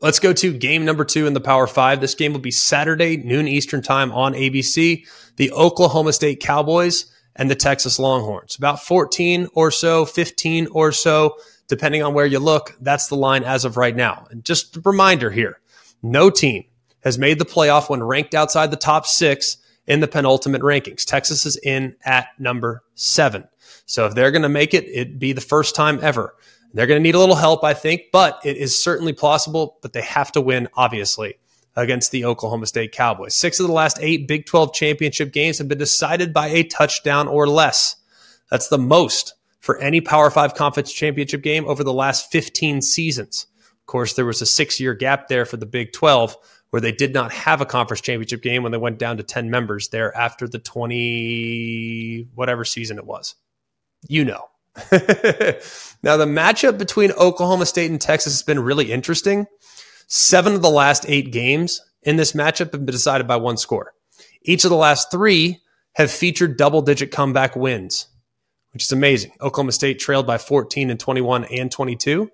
Let's 0.00 0.18
go 0.20 0.32
to 0.34 0.52
game 0.52 0.84
number 0.84 1.04
two 1.04 1.26
in 1.26 1.32
the 1.32 1.40
Power 1.40 1.66
Five. 1.66 2.00
This 2.00 2.14
game 2.14 2.32
will 2.32 2.40
be 2.40 2.50
Saturday, 2.50 3.16
noon 3.16 3.48
Eastern 3.48 3.82
time 3.82 4.12
on 4.12 4.34
ABC. 4.34 5.06
The 5.36 5.52
Oklahoma 5.52 6.12
State 6.12 6.40
Cowboys 6.40 7.10
and 7.34 7.50
the 7.50 7.54
Texas 7.54 7.98
Longhorns. 7.98 8.56
About 8.56 8.82
14 8.82 9.48
or 9.54 9.70
so, 9.70 10.04
15 10.04 10.68
or 10.72 10.92
so, 10.92 11.36
depending 11.68 12.02
on 12.02 12.12
where 12.12 12.26
you 12.26 12.38
look. 12.38 12.76
That's 12.80 13.06
the 13.08 13.16
line 13.16 13.42
as 13.42 13.64
of 13.64 13.76
right 13.76 13.96
now. 13.96 14.26
And 14.30 14.44
just 14.44 14.76
a 14.76 14.82
reminder 14.84 15.30
here 15.30 15.60
no 16.02 16.28
team 16.28 16.64
has 17.06 17.18
made 17.18 17.38
the 17.38 17.44
playoff 17.44 17.88
when 17.88 18.02
ranked 18.02 18.34
outside 18.34 18.72
the 18.72 18.76
top 18.76 19.06
six 19.06 19.58
in 19.86 20.00
the 20.00 20.08
penultimate 20.08 20.60
rankings. 20.60 21.04
Texas 21.04 21.46
is 21.46 21.56
in 21.62 21.94
at 22.04 22.26
number 22.36 22.82
seven. 22.96 23.44
So 23.84 24.06
if 24.06 24.16
they're 24.16 24.32
going 24.32 24.42
to 24.42 24.48
make 24.48 24.74
it, 24.74 24.88
it'd 24.88 25.20
be 25.20 25.32
the 25.32 25.40
first 25.40 25.76
time 25.76 26.00
ever. 26.02 26.34
They're 26.74 26.88
going 26.88 27.00
to 27.00 27.02
need 27.02 27.14
a 27.14 27.20
little 27.20 27.36
help, 27.36 27.62
I 27.62 27.74
think, 27.74 28.06
but 28.12 28.40
it 28.44 28.56
is 28.56 28.82
certainly 28.82 29.12
possible, 29.12 29.78
but 29.82 29.92
they 29.92 30.02
have 30.02 30.32
to 30.32 30.40
win, 30.40 30.66
obviously, 30.74 31.38
against 31.76 32.10
the 32.10 32.24
Oklahoma 32.24 32.66
State 32.66 32.90
Cowboys. 32.90 33.36
Six 33.36 33.60
of 33.60 33.68
the 33.68 33.72
last 33.72 33.98
eight 34.00 34.26
Big 34.26 34.44
12 34.44 34.74
championship 34.74 35.32
games 35.32 35.58
have 35.58 35.68
been 35.68 35.78
decided 35.78 36.34
by 36.34 36.48
a 36.48 36.64
touchdown 36.64 37.28
or 37.28 37.46
less. 37.46 37.94
That's 38.50 38.66
the 38.66 38.78
most 38.78 39.34
for 39.60 39.78
any 39.78 40.00
Power 40.00 40.28
Five 40.28 40.56
conference 40.56 40.92
championship 40.92 41.42
game 41.42 41.68
over 41.68 41.84
the 41.84 41.92
last 41.92 42.32
15 42.32 42.82
seasons. 42.82 43.46
Of 43.62 43.86
course, 43.86 44.14
there 44.14 44.26
was 44.26 44.42
a 44.42 44.46
six 44.46 44.80
year 44.80 44.94
gap 44.94 45.28
there 45.28 45.46
for 45.46 45.56
the 45.56 45.66
Big 45.66 45.92
12 45.92 46.36
where 46.76 46.80
they 46.82 46.92
did 46.92 47.14
not 47.14 47.32
have 47.32 47.62
a 47.62 47.64
conference 47.64 48.02
championship 48.02 48.42
game 48.42 48.62
when 48.62 48.70
they 48.70 48.76
went 48.76 48.98
down 48.98 49.16
to 49.16 49.22
10 49.22 49.48
members 49.48 49.88
there 49.88 50.14
after 50.14 50.46
the 50.46 50.58
20 50.58 52.28
whatever 52.34 52.66
season 52.66 52.98
it 52.98 53.06
was. 53.06 53.34
You 54.06 54.26
know. 54.26 54.44
now, 54.92 56.18
the 56.18 56.26
matchup 56.26 56.76
between 56.76 57.12
Oklahoma 57.12 57.64
State 57.64 57.90
and 57.90 57.98
Texas 57.98 58.34
has 58.34 58.42
been 58.42 58.60
really 58.60 58.92
interesting. 58.92 59.46
Seven 60.06 60.52
of 60.52 60.60
the 60.60 60.68
last 60.68 61.06
eight 61.08 61.32
games 61.32 61.80
in 62.02 62.16
this 62.16 62.32
matchup 62.32 62.72
have 62.72 62.84
been 62.84 62.84
decided 62.84 63.26
by 63.26 63.36
one 63.36 63.56
score. 63.56 63.94
Each 64.42 64.64
of 64.64 64.68
the 64.68 64.76
last 64.76 65.10
three 65.10 65.62
have 65.94 66.10
featured 66.10 66.58
double 66.58 66.82
digit 66.82 67.10
comeback 67.10 67.56
wins, 67.56 68.08
which 68.74 68.84
is 68.84 68.92
amazing. 68.92 69.32
Oklahoma 69.40 69.72
State 69.72 69.98
trailed 69.98 70.26
by 70.26 70.36
14 70.36 70.90
and 70.90 71.00
21 71.00 71.46
and 71.46 71.72
22. 71.72 72.30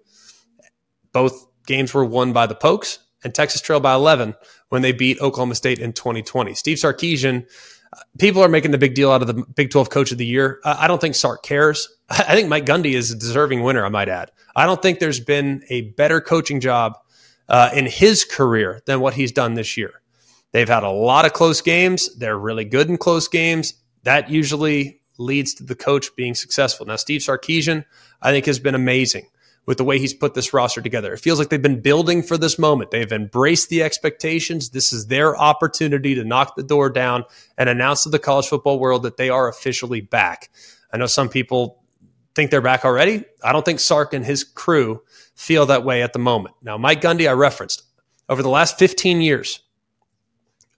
Both 1.13 1.47
games 1.65 1.95
were 1.95 2.05
won 2.05 2.33
by 2.33 2.49
the 2.49 2.57
Pokes 2.57 2.99
and 3.25 3.35
Texas 3.35 3.61
trailed 3.61 3.83
by 3.83 3.95
11 3.95 4.35
when 4.69 4.83
they 4.83 4.93
beat 4.93 5.21
Oklahoma 5.21 5.55
State 5.55 5.79
in 5.79 5.93
2020. 5.93 6.55
Steve 6.55 6.79
Sarkisian, 6.79 7.47
people 8.19 8.43
are 8.43 8.49
making 8.49 8.75
a 8.75 8.79
big 8.79 8.95
deal 8.95 9.11
out 9.11 9.23
of 9.23 9.29
the 9.29 9.45
Big 9.55 9.71
12 9.71 9.91
Coach 9.91 10.13
of 10.13 10.19
the 10.19 10.27
Year. 10.27 10.61
I 10.65 10.87
don't 10.89 11.01
think 11.01 11.15
Sark 11.15 11.43
cares. 11.43 11.89
I 12.11 12.35
think 12.35 12.49
Mike 12.49 12.67
Gundy 12.67 12.95
is 12.95 13.11
a 13.11 13.17
deserving 13.17 13.63
winner, 13.63 13.85
I 13.85 13.89
might 13.89 14.09
add. 14.09 14.31
I 14.55 14.67
don't 14.67 14.83
think 14.83 14.99
there's 14.99 15.21
been 15.21 15.63
a 15.69 15.83
better 15.93 16.21
coaching 16.21 16.61
job 16.61 16.99
uh, 17.49 17.71
in 17.75 17.87
his 17.87 18.25
career 18.25 18.83
than 18.87 19.01
what 19.01 19.15
he's 19.15 19.33
done 19.33 19.55
this 19.55 19.77
year. 19.77 20.03
They've 20.53 20.69
had 20.69 20.83
a 20.83 20.91
lot 20.91 21.25
of 21.25 21.33
close 21.33 21.63
games. 21.63 22.15
They're 22.17 22.39
really 22.39 22.65
good 22.65 22.89
in 22.89 22.99
close 22.99 23.29
games. 23.29 23.75
That 24.03 24.31
usually 24.31 25.01
leads 25.19 25.55
to 25.55 25.65
the 25.65 25.75
coach 25.75 26.15
being 26.17 26.35
successful. 26.35 26.87
Now, 26.87 26.97
Steve 26.97 27.21
Sarkisian, 27.21 27.85
I 28.21 28.31
think, 28.31 28.47
has 28.47 28.59
been 28.59 28.75
amazing 28.75 29.27
with 29.65 29.79
the 29.79 29.85
way 29.85 29.99
he's 29.99 30.15
put 30.15 30.35
this 30.35 30.53
roster 30.53 30.83
together. 30.83 31.13
It 31.13 31.21
feels 31.21 31.39
like 31.39 31.49
they've 31.49 31.63
been 31.63 31.81
building 31.81 32.23
for 32.23 32.37
this 32.37 32.59
moment. 32.59 32.91
They've 32.91 33.13
embraced 33.13 33.69
the 33.69 33.83
expectations. 33.83 34.71
This 34.71 34.93
is 34.93 35.07
their 35.07 35.37
opportunity 35.37 36.15
to 36.17 36.25
knock 36.25 36.57
the 36.57 36.63
door 36.63 36.91
down 36.91 37.25
and 37.57 37.69
announce 37.69 38.03
to 38.03 38.09
the 38.09 38.19
college 38.19 38.49
football 38.49 38.79
world 38.79 39.05
that 39.05 39.17
they 39.17 39.31
are 39.31 39.49
officially 39.49 40.01
back. 40.01 40.51
I 40.93 40.97
know 40.97 41.07
some 41.07 41.29
people 41.29 41.83
think 42.35 42.51
they're 42.51 42.61
back 42.61 42.85
already. 42.85 43.25
I 43.43 43.53
don't 43.53 43.65
think 43.65 43.81
Sark 43.81 44.13
and 44.15 44.25
his 44.25 44.43
crew 44.43 45.03
feel 45.35 45.67
that 45.67 45.85
way 45.85 46.03
at 46.03 46.13
the 46.13 46.19
moment. 46.19 46.57
Now, 46.63 46.77
Mike 46.77 47.01
Gundy, 47.01 47.29
I 47.29 47.33
referenced 47.33 47.85
over 48.29 48.43
the 48.43 48.49
last 48.49 48.79
15 48.79 49.21
years, 49.21 49.61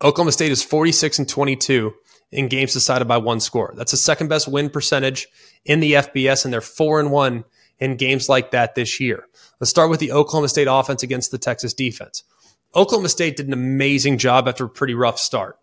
Oklahoma 0.02 0.32
State 0.32 0.52
is 0.52 0.62
46 0.62 1.20
and 1.20 1.28
22 1.28 1.94
in 2.32 2.48
games 2.48 2.72
decided 2.72 3.06
by 3.06 3.16
one 3.16 3.40
score. 3.40 3.72
That's 3.76 3.92
the 3.92 3.96
second 3.96 4.28
best 4.28 4.48
win 4.48 4.68
percentage 4.68 5.28
in 5.64 5.80
the 5.80 5.92
FBS, 5.92 6.44
and 6.44 6.52
they're 6.52 6.60
four 6.60 7.00
and 7.00 7.10
one 7.10 7.44
in 7.78 7.96
games 7.96 8.28
like 8.28 8.50
that 8.52 8.74
this 8.74 9.00
year. 9.00 9.26
Let's 9.60 9.70
start 9.70 9.90
with 9.90 10.00
the 10.00 10.12
Oklahoma 10.12 10.48
State 10.48 10.68
offense 10.70 11.02
against 11.02 11.30
the 11.30 11.38
Texas 11.38 11.74
defense. 11.74 12.24
Oklahoma 12.74 13.08
State 13.08 13.36
did 13.36 13.46
an 13.46 13.52
amazing 13.52 14.18
job 14.18 14.48
after 14.48 14.64
a 14.64 14.68
pretty 14.68 14.94
rough 14.94 15.18
start. 15.18 15.58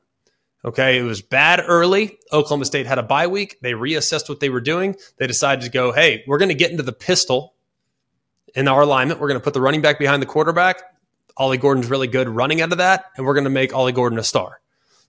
Okay, 0.64 1.00
it 1.00 1.04
was 1.04 1.22
bad 1.22 1.64
early. 1.68 2.20
Oklahoma 2.32 2.66
State 2.66 2.86
had 2.86 3.00
a 3.00 3.04
bye 3.04 3.28
week. 3.28 3.58
They 3.62 3.74
reassessed 3.74 4.30
what 4.30 4.40
they 4.40 4.50
were 4.50 4.62
doing. 4.62 4.96
They 5.18 5.26
decided 5.26 5.66
to 5.66 5.72
go, 5.72 5.92
hey, 5.92 6.24
we're 6.28 6.38
going 6.38 6.50
to 6.50 6.56
get 6.56 6.70
into 6.70 6.84
the 6.84 6.94
pistol 6.94 7.56
in 8.54 8.68
our 8.68 8.82
alignment. 8.82 9.20
We're 9.20 9.28
going 9.28 9.40
to 9.40 9.44
put 9.44 9.56
the 9.56 9.62
running 9.62 9.82
back 9.82 9.98
behind 9.98 10.22
the 10.22 10.28
quarterback. 10.28 10.84
Ollie 11.36 11.58
Gordon's 11.58 11.90
really 11.90 12.08
good 12.08 12.30
running 12.30 12.62
out 12.62 12.72
of 12.72 12.78
that, 12.78 13.06
and 13.18 13.26
we're 13.26 13.34
going 13.34 13.46
to 13.46 13.50
make 13.50 13.74
Ollie 13.74 13.92
Gordon 13.92 14.20
a 14.20 14.24
star. 14.24 14.62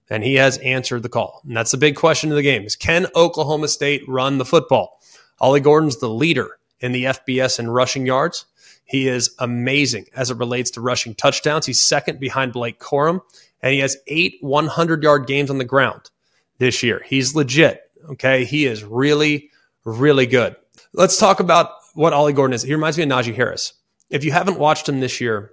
And 0.09 0.25
he 0.25 0.35
has 0.37 0.59
answered 0.59 1.03
the 1.03 1.09
call. 1.09 1.43
And 1.45 1.57
that's 1.57 1.71
the 1.71 1.77
big 1.77 1.97
question 1.97 2.31
of 2.31 2.37
the 2.37 2.43
game 2.43 2.65
is 2.65 2.77
can 2.77 3.07
Oklahoma 3.15 3.69
State 3.69 4.03
run 4.09 4.39
the 4.39 4.45
football? 4.45 5.01
Ollie 5.39 5.61
Gordon's 5.61 5.99
the 5.99 6.09
leader 6.09 6.59
in 6.83 6.93
the 6.93 7.05
FBS 7.05 7.59
in 7.59 7.71
rushing 7.71 8.05
yards. 8.05 8.45
He 8.85 9.09
is 9.09 9.35
amazing 9.39 10.07
as 10.15 10.31
it 10.31 10.37
relates 10.37 10.71
to 10.73 10.81
rushing 10.81 11.15
touchdowns. 11.15 11.65
He's 11.65 11.81
second 11.81 12.21
behind 12.21 12.53
Blake 12.53 12.79
Corum, 12.79 13.21
and 13.63 13.73
he 13.73 13.79
has 13.79 13.97
eight 14.09 14.37
100 14.41 15.03
yard 15.03 15.27
games 15.27 15.49
on 15.49 15.59
the 15.59 15.65
ground 15.65 16.11
this 16.59 16.83
year. 16.83 17.03
He's 17.07 17.35
legit. 17.35 17.91
Okay. 18.11 18.45
He 18.45 18.67
is 18.67 18.85
really, 18.85 19.51
really 19.85 20.27
good. 20.27 20.57
Let's 20.93 21.17
talk 21.17 21.41
about 21.41 21.71
what 21.95 22.13
Ollie 22.13 22.33
Gordon 22.33 22.55
is. 22.55 22.63
He 22.63 22.75
reminds 22.75 22.99
me 22.99 23.05
of 23.05 23.09
Najee 23.09 23.35
Harris. 23.35 23.75
If 24.11 24.25
you 24.25 24.33
haven't 24.33 24.59
watched 24.59 24.89
him 24.89 25.01
this 25.01 25.21
year, 25.21 25.53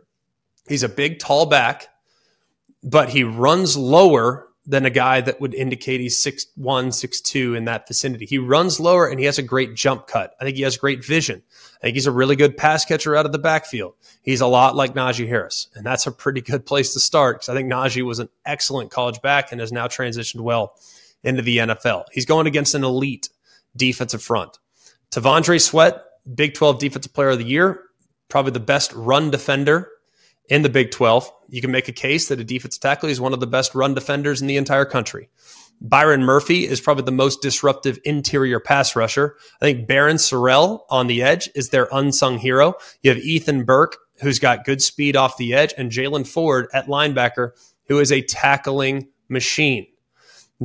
he's 0.67 0.83
a 0.83 0.89
big, 0.89 1.19
tall 1.19 1.45
back, 1.45 1.87
but 2.83 3.09
he 3.09 3.23
runs 3.23 3.77
lower 3.77 4.48
than 4.69 4.85
a 4.85 4.91
guy 4.91 5.19
that 5.19 5.41
would 5.41 5.55
indicate 5.55 5.99
he's 5.99 6.21
six 6.21 6.45
one, 6.55 6.91
six 6.91 7.19
two 7.19 7.55
in 7.55 7.65
that 7.65 7.87
vicinity. 7.87 8.27
He 8.27 8.37
runs 8.37 8.79
lower 8.79 9.07
and 9.07 9.19
he 9.19 9.25
has 9.25 9.39
a 9.39 9.43
great 9.43 9.73
jump 9.73 10.05
cut. 10.05 10.35
I 10.39 10.43
think 10.43 10.57
he 10.57 10.63
has 10.63 10.77
great 10.77 11.03
vision. 11.03 11.41
I 11.77 11.87
think 11.87 11.95
he's 11.95 12.05
a 12.05 12.11
really 12.11 12.35
good 12.35 12.55
pass 12.55 12.85
catcher 12.85 13.15
out 13.15 13.25
of 13.25 13.31
the 13.31 13.39
backfield. 13.39 13.95
He's 14.21 14.41
a 14.41 14.47
lot 14.47 14.75
like 14.75 14.93
Najee 14.93 15.27
Harris, 15.27 15.69
and 15.73 15.83
that's 15.83 16.05
a 16.05 16.11
pretty 16.11 16.41
good 16.41 16.67
place 16.67 16.93
to 16.93 16.99
start 16.99 17.37
because 17.37 17.49
I 17.49 17.55
think 17.55 17.71
Najee 17.71 18.05
was 18.05 18.19
an 18.19 18.29
excellent 18.45 18.91
college 18.91 19.19
back 19.23 19.51
and 19.51 19.59
has 19.59 19.71
now 19.71 19.87
transitioned 19.87 20.41
well 20.41 20.75
into 21.23 21.41
the 21.41 21.57
NFL. 21.57 22.05
He's 22.11 22.25
going 22.25 22.45
against 22.45 22.75
an 22.75 22.83
elite 22.83 23.29
defensive 23.75 24.21
front. 24.21 24.59
T'Vondre 25.09 25.59
Sweat, 25.59 26.03
Big 26.35 26.53
12 26.53 26.77
Defensive 26.77 27.13
Player 27.13 27.29
of 27.29 27.39
the 27.39 27.43
Year, 27.43 27.85
probably 28.27 28.51
the 28.51 28.59
best 28.59 28.93
run 28.93 29.31
defender 29.31 29.89
in 30.49 30.63
the 30.63 30.69
Big 30.69 30.91
12. 30.91 31.31
You 31.49 31.61
can 31.61 31.71
make 31.71 31.87
a 31.87 31.93
case 31.93 32.27
that 32.27 32.39
a 32.39 32.43
defensive 32.43 32.81
tackle 32.81 33.09
is 33.09 33.21
one 33.21 33.33
of 33.33 33.39
the 33.39 33.47
best 33.47 33.73
run 33.75 33.93
defenders 33.93 34.41
in 34.41 34.47
the 34.47 34.57
entire 34.57 34.85
country. 34.85 35.29
Byron 35.81 36.23
Murphy 36.23 36.67
is 36.67 36.81
probably 36.81 37.05
the 37.05 37.11
most 37.11 37.41
disruptive 37.41 37.99
interior 38.03 38.59
pass 38.59 38.95
rusher. 38.95 39.37
I 39.61 39.65
think 39.65 39.87
Barryn 39.87 40.15
Sorrell 40.15 40.81
on 40.89 41.07
the 41.07 41.21
edge 41.21 41.49
is 41.55 41.69
their 41.69 41.87
unsung 41.91 42.37
hero. 42.37 42.73
You 43.01 43.11
have 43.11 43.19
Ethan 43.19 43.63
Burke, 43.63 43.97
who's 44.21 44.39
got 44.39 44.65
good 44.65 44.81
speed 44.81 45.15
off 45.15 45.37
the 45.37 45.53
edge, 45.53 45.73
and 45.77 45.91
Jaylan 45.91 46.27
Ford 46.27 46.67
at 46.73 46.87
linebacker, 46.87 47.51
who 47.87 47.99
is 47.99 48.11
a 48.11 48.21
tackling 48.21 49.07
machine. 49.29 49.87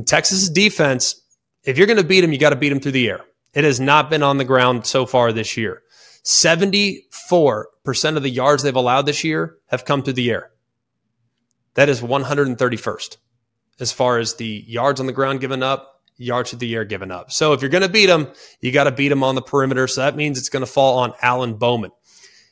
Texas 0.05 0.49
defense, 0.49 1.21
if 1.63 1.77
you're 1.77 1.87
going 1.87 1.97
to 1.97 2.03
beat 2.03 2.21
them, 2.21 2.33
you 2.33 2.39
got 2.39 2.49
to 2.49 2.57
beat 2.57 2.69
them 2.69 2.81
through 2.81 2.91
the 2.91 3.09
air. 3.09 3.21
It 3.53 3.63
has 3.63 3.79
not 3.79 4.09
been 4.09 4.21
on 4.21 4.37
the 4.37 4.43
ground 4.43 4.85
so 4.85 5.05
far 5.05 5.31
this 5.31 5.55
year. 5.55 5.81
74% 6.25 8.17
of 8.17 8.23
the 8.23 8.29
yards 8.29 8.63
they've 8.63 8.75
allowed 8.75 9.05
this 9.05 9.23
year 9.23 9.57
have 9.67 9.85
come 9.85 10.03
through 10.03 10.13
the 10.13 10.31
air. 10.31 10.51
That 11.75 11.89
is 11.89 12.01
131st 12.01 13.17
as 13.79 13.91
far 13.91 14.17
as 14.19 14.35
the 14.35 14.63
yards 14.67 14.99
on 14.99 15.05
the 15.05 15.13
ground 15.13 15.41
given 15.41 15.61
up, 15.61 16.01
yards 16.17 16.51
to 16.51 16.55
the 16.55 16.73
air 16.73 16.85
given 16.85 17.11
up. 17.11 17.31
So 17.31 17.53
if 17.53 17.61
you're 17.61 17.69
going 17.69 17.83
to 17.83 17.89
beat 17.89 18.05
them, 18.07 18.27
you 18.61 18.71
got 18.71 18.85
to 18.85 18.91
beat 18.91 19.09
them 19.09 19.23
on 19.23 19.35
the 19.35 19.41
perimeter. 19.41 19.87
So 19.87 20.01
that 20.01 20.15
means 20.15 20.39
it's 20.39 20.49
going 20.49 20.65
to 20.65 20.71
fall 20.71 20.99
on 20.99 21.13
Alan 21.21 21.55
Bowman. 21.55 21.91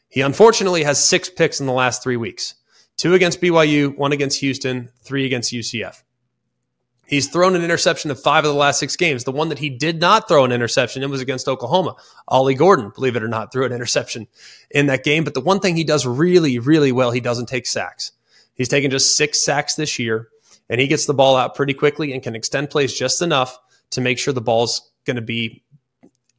He 0.09 0.21
unfortunately 0.21 0.83
has 0.83 1.03
six 1.03 1.29
picks 1.29 1.59
in 1.59 1.65
the 1.65 1.73
last 1.73 2.03
three 2.03 2.17
weeks 2.17 2.55
two 2.97 3.15
against 3.15 3.41
BYU, 3.41 3.97
one 3.97 4.11
against 4.11 4.39
Houston, 4.41 4.89
three 5.03 5.25
against 5.25 5.51
UCF. 5.51 6.03
He's 7.13 7.29
thrown 7.29 7.55
an 7.55 7.63
interception 7.63 8.09
in 8.09 8.17
five 8.17 8.43
of 8.43 8.51
the 8.51 8.57
last 8.57 8.79
six 8.79 8.95
games. 8.95 9.23
The 9.23 9.31
one 9.31 9.49
that 9.49 9.59
he 9.59 9.69
did 9.69 10.01
not 10.01 10.27
throw 10.27 10.45
an 10.45 10.51
interception 10.51 11.03
in 11.03 11.11
was 11.11 11.21
against 11.21 11.47
Oklahoma. 11.47 11.95
Ollie 12.27 12.55
Gordon, 12.55 12.89
believe 12.89 13.15
it 13.15 13.21
or 13.21 13.27
not, 13.27 13.51
threw 13.51 13.65
an 13.65 13.71
interception 13.71 14.25
in 14.71 14.87
that 14.87 15.03
game. 15.03 15.23
But 15.23 15.35
the 15.35 15.39
one 15.41 15.59
thing 15.59 15.75
he 15.75 15.83
does 15.83 16.07
really, 16.07 16.57
really 16.57 16.91
well, 16.91 17.11
he 17.11 17.19
doesn't 17.19 17.45
take 17.45 17.67
sacks. 17.67 18.13
He's 18.55 18.67
taken 18.67 18.89
just 18.89 19.15
six 19.15 19.45
sacks 19.45 19.75
this 19.75 19.99
year, 19.99 20.29
and 20.69 20.81
he 20.81 20.87
gets 20.87 21.05
the 21.05 21.13
ball 21.13 21.35
out 21.35 21.53
pretty 21.53 21.75
quickly 21.75 22.13
and 22.13 22.23
can 22.23 22.35
extend 22.35 22.71
plays 22.71 22.91
just 22.91 23.21
enough 23.21 23.59
to 23.91 24.01
make 24.01 24.17
sure 24.17 24.33
the 24.33 24.41
ball's 24.41 24.91
going 25.05 25.17
to 25.17 25.21
be 25.21 25.63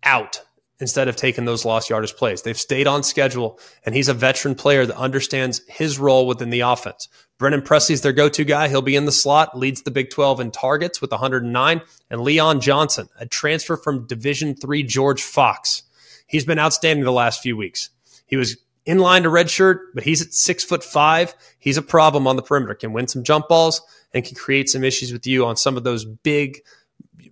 out 0.03 0.43
instead 0.81 1.07
of 1.07 1.15
taking 1.15 1.45
those 1.45 1.65
lost 1.65 1.89
yardage 1.89 2.17
plays. 2.17 2.43
They've 2.43 2.59
stayed 2.59 2.89
on 2.89 3.05
schedule, 3.05 3.61
and 3.87 3.95
he's 3.95 4.09
a 4.09 4.15
veteran 4.15 4.57
player 4.57 4.85
that 4.87 4.97
understands 4.97 5.61
his 5.69 6.01
role 6.01 6.27
within 6.27 6.51
the 6.51 6.61
offense. 6.61 7.09
Brennan 7.39 7.63
Presley's 7.63 8.03
their 8.03 8.13
go 8.13 8.29
to 8.29 8.45
guy. 8.45 8.69
He'll 8.69 8.83
be 8.83 8.97
in 8.97 9.07
the 9.07 9.13
slot, 9.13 9.59
leads 9.59 9.83
the 9.83 9.91
Big 9.91 10.11
12 10.11 10.41
in 10.41 10.51
targets 10.51 11.01
with 11.01 11.11
109. 11.11 11.83
And 12.11 12.21
Leon 12.21 12.61
Johnson, 12.61 13.09
a 13.19 13.27
transfer 13.27 13.77
from 13.77 14.07
Division 14.07 14.55
three 14.55 14.83
George 14.83 15.23
Fox. 15.23 15.83
He's 16.27 16.45
been 16.45 16.59
outstanding 16.59 17.05
the 17.05 17.13
last 17.13 17.43
few 17.43 17.57
weeks. 17.57 17.91
He 18.27 18.37
was 18.37 18.57
in 18.87 18.99
line 18.99 19.25
to 19.25 19.31
redshirt, 19.31 19.79
but 19.95 20.05
he's 20.05 20.23
at 20.23 20.33
six 20.33 20.63
foot 20.63 20.85
five. 20.85 21.35
He's 21.59 21.77
a 21.77 21.83
problem 21.83 22.27
on 22.27 22.37
the 22.37 22.43
perimeter, 22.43 22.75
can 22.75 22.93
win 22.93 23.09
some 23.09 23.25
jump 23.25 23.49
balls 23.49 23.83
and 24.13 24.25
can 24.25 24.37
create 24.37 24.69
some 24.69 24.85
issues 24.85 25.13
with 25.13 25.27
you 25.27 25.45
on 25.45 25.57
some 25.57 25.77
of 25.77 25.85
those 25.85 26.05
big 26.05 26.61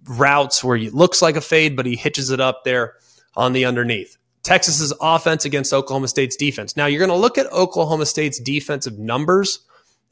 routes 0.05 0.65
where 0.65 0.77
it 0.77 0.95
looks 0.95 1.23
like 1.23 1.37
a 1.37 1.41
fade, 1.41 1.77
but 1.77 1.87
he 1.87 1.95
hitches 1.95 2.31
it 2.31 2.41
up 2.41 2.65
there 2.65 2.95
on 3.37 3.53
the 3.53 3.65
underneath. 3.65 4.17
Texas's 4.43 4.93
offense 5.01 5.45
against 5.45 5.73
Oklahoma 5.73 6.09
State's 6.09 6.35
defense. 6.35 6.77
Now 6.77 6.87
you're 6.87 6.99
going 6.99 7.11
to 7.11 7.17
look 7.17 7.39
at 7.39 7.51
Oklahoma 7.53 8.07
State's 8.07 8.41
defensive 8.41 8.99
numbers 8.99 9.61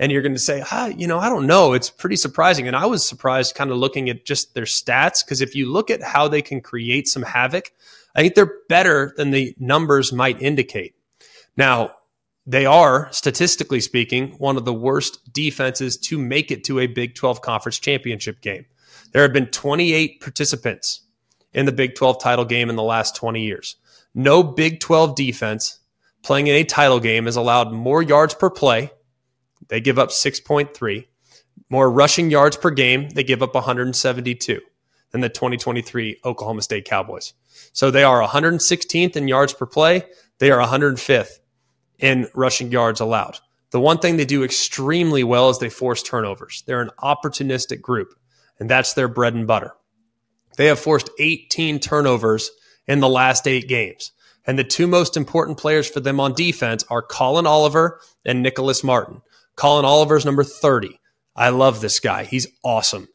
and 0.00 0.10
you're 0.10 0.22
going 0.22 0.34
to 0.34 0.40
say, 0.40 0.64
ah, 0.72 0.86
you 0.86 1.06
know, 1.06 1.18
I 1.18 1.28
don't 1.28 1.46
know. 1.46 1.74
It's 1.74 1.90
pretty 1.90 2.16
surprising. 2.16 2.66
And 2.66 2.74
I 2.74 2.86
was 2.86 3.06
surprised 3.06 3.54
kind 3.54 3.70
of 3.70 3.76
looking 3.76 4.08
at 4.08 4.24
just 4.24 4.54
their 4.54 4.64
stats 4.64 5.22
because 5.22 5.42
if 5.42 5.54
you 5.54 5.70
look 5.70 5.90
at 5.90 6.02
how 6.02 6.26
they 6.26 6.40
can 6.40 6.62
create 6.62 7.06
some 7.06 7.22
havoc, 7.22 7.70
I 8.16 8.22
think 8.22 8.34
they're 8.34 8.54
better 8.70 9.12
than 9.18 9.30
the 9.30 9.54
numbers 9.58 10.10
might 10.10 10.40
indicate. 10.40 10.94
Now, 11.54 11.92
they 12.46 12.64
are, 12.64 13.08
statistically 13.12 13.82
speaking, 13.82 14.30
one 14.38 14.56
of 14.56 14.64
the 14.64 14.72
worst 14.72 15.34
defenses 15.34 15.98
to 15.98 16.18
make 16.18 16.50
it 16.50 16.64
to 16.64 16.80
a 16.80 16.86
Big 16.86 17.14
12 17.14 17.42
conference 17.42 17.78
championship 17.78 18.40
game. 18.40 18.64
There 19.12 19.20
have 19.20 19.34
been 19.34 19.48
28 19.48 20.22
participants 20.22 21.02
in 21.52 21.66
the 21.66 21.72
Big 21.72 21.94
12 21.94 22.22
title 22.22 22.46
game 22.46 22.70
in 22.70 22.76
the 22.76 22.82
last 22.82 23.16
20 23.16 23.42
years. 23.42 23.76
No 24.14 24.42
Big 24.42 24.80
12 24.80 25.14
defense 25.14 25.78
playing 26.22 26.46
in 26.46 26.54
a 26.54 26.64
title 26.64 27.00
game 27.00 27.26
has 27.26 27.36
allowed 27.36 27.70
more 27.70 28.02
yards 28.02 28.32
per 28.32 28.48
play. 28.48 28.90
They 29.68 29.80
give 29.80 29.98
up 29.98 30.10
6.3. 30.10 31.06
More 31.68 31.90
rushing 31.90 32.30
yards 32.30 32.56
per 32.56 32.70
game. 32.70 33.10
They 33.10 33.24
give 33.24 33.42
up 33.42 33.54
172 33.54 34.60
than 35.10 35.20
the 35.20 35.28
2023 35.28 36.20
Oklahoma 36.24 36.62
State 36.62 36.84
Cowboys. 36.84 37.34
So 37.72 37.90
they 37.90 38.04
are 38.04 38.26
116th 38.26 39.16
in 39.16 39.28
yards 39.28 39.52
per 39.52 39.66
play. 39.66 40.04
They 40.38 40.50
are 40.50 40.66
105th 40.66 41.40
in 41.98 42.28
rushing 42.34 42.72
yards 42.72 43.00
allowed. 43.00 43.38
The 43.70 43.80
one 43.80 43.98
thing 43.98 44.16
they 44.16 44.24
do 44.24 44.42
extremely 44.42 45.22
well 45.22 45.50
is 45.50 45.58
they 45.58 45.68
force 45.68 46.02
turnovers. 46.02 46.64
They're 46.66 46.80
an 46.80 46.90
opportunistic 47.00 47.80
group, 47.80 48.14
and 48.58 48.68
that's 48.68 48.94
their 48.94 49.08
bread 49.08 49.34
and 49.34 49.46
butter. 49.46 49.74
They 50.56 50.66
have 50.66 50.80
forced 50.80 51.10
18 51.18 51.78
turnovers 51.78 52.50
in 52.88 53.00
the 53.00 53.08
last 53.08 53.46
eight 53.46 53.68
games. 53.68 54.12
And 54.46 54.58
the 54.58 54.64
two 54.64 54.86
most 54.86 55.16
important 55.16 55.58
players 55.58 55.88
for 55.88 56.00
them 56.00 56.18
on 56.18 56.34
defense 56.34 56.84
are 56.90 57.02
Collin 57.02 57.46
Oliver 57.46 58.00
and 58.24 58.42
Nicholas 58.42 58.82
Martin. 58.82 59.22
Collin 59.56 59.84
Oliver's 59.84 60.24
number 60.24 60.44
30. 60.44 60.98
I 61.36 61.50
love 61.50 61.80
this 61.80 62.00
guy. 62.00 62.24
He's 62.24 62.46
awesome. 62.64 63.08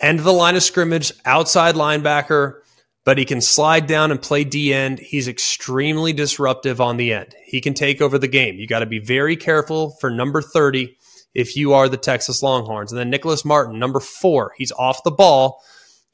End 0.00 0.18
of 0.18 0.24
the 0.24 0.32
line 0.32 0.56
of 0.56 0.62
scrimmage, 0.62 1.12
outside 1.24 1.74
linebacker, 1.74 2.60
but 3.04 3.18
he 3.18 3.24
can 3.24 3.40
slide 3.40 3.86
down 3.86 4.10
and 4.10 4.20
play 4.20 4.44
D 4.44 4.74
end. 4.74 4.98
He's 4.98 5.28
extremely 5.28 6.12
disruptive 6.12 6.80
on 6.80 6.96
the 6.96 7.12
end. 7.12 7.34
He 7.44 7.60
can 7.60 7.74
take 7.74 8.00
over 8.00 8.18
the 8.18 8.28
game. 8.28 8.56
You 8.56 8.66
got 8.66 8.80
to 8.80 8.86
be 8.86 8.98
very 8.98 9.36
careful 9.36 9.96
for 10.00 10.10
number 10.10 10.42
30 10.42 10.96
if 11.34 11.56
you 11.56 11.72
are 11.72 11.88
the 11.88 11.96
Texas 11.96 12.42
Longhorns. 12.42 12.92
And 12.92 12.98
then 12.98 13.10
Nicholas 13.10 13.44
Martin, 13.44 13.78
number 13.78 14.00
four, 14.00 14.52
he's 14.56 14.72
off 14.72 15.02
the 15.04 15.10
ball 15.10 15.60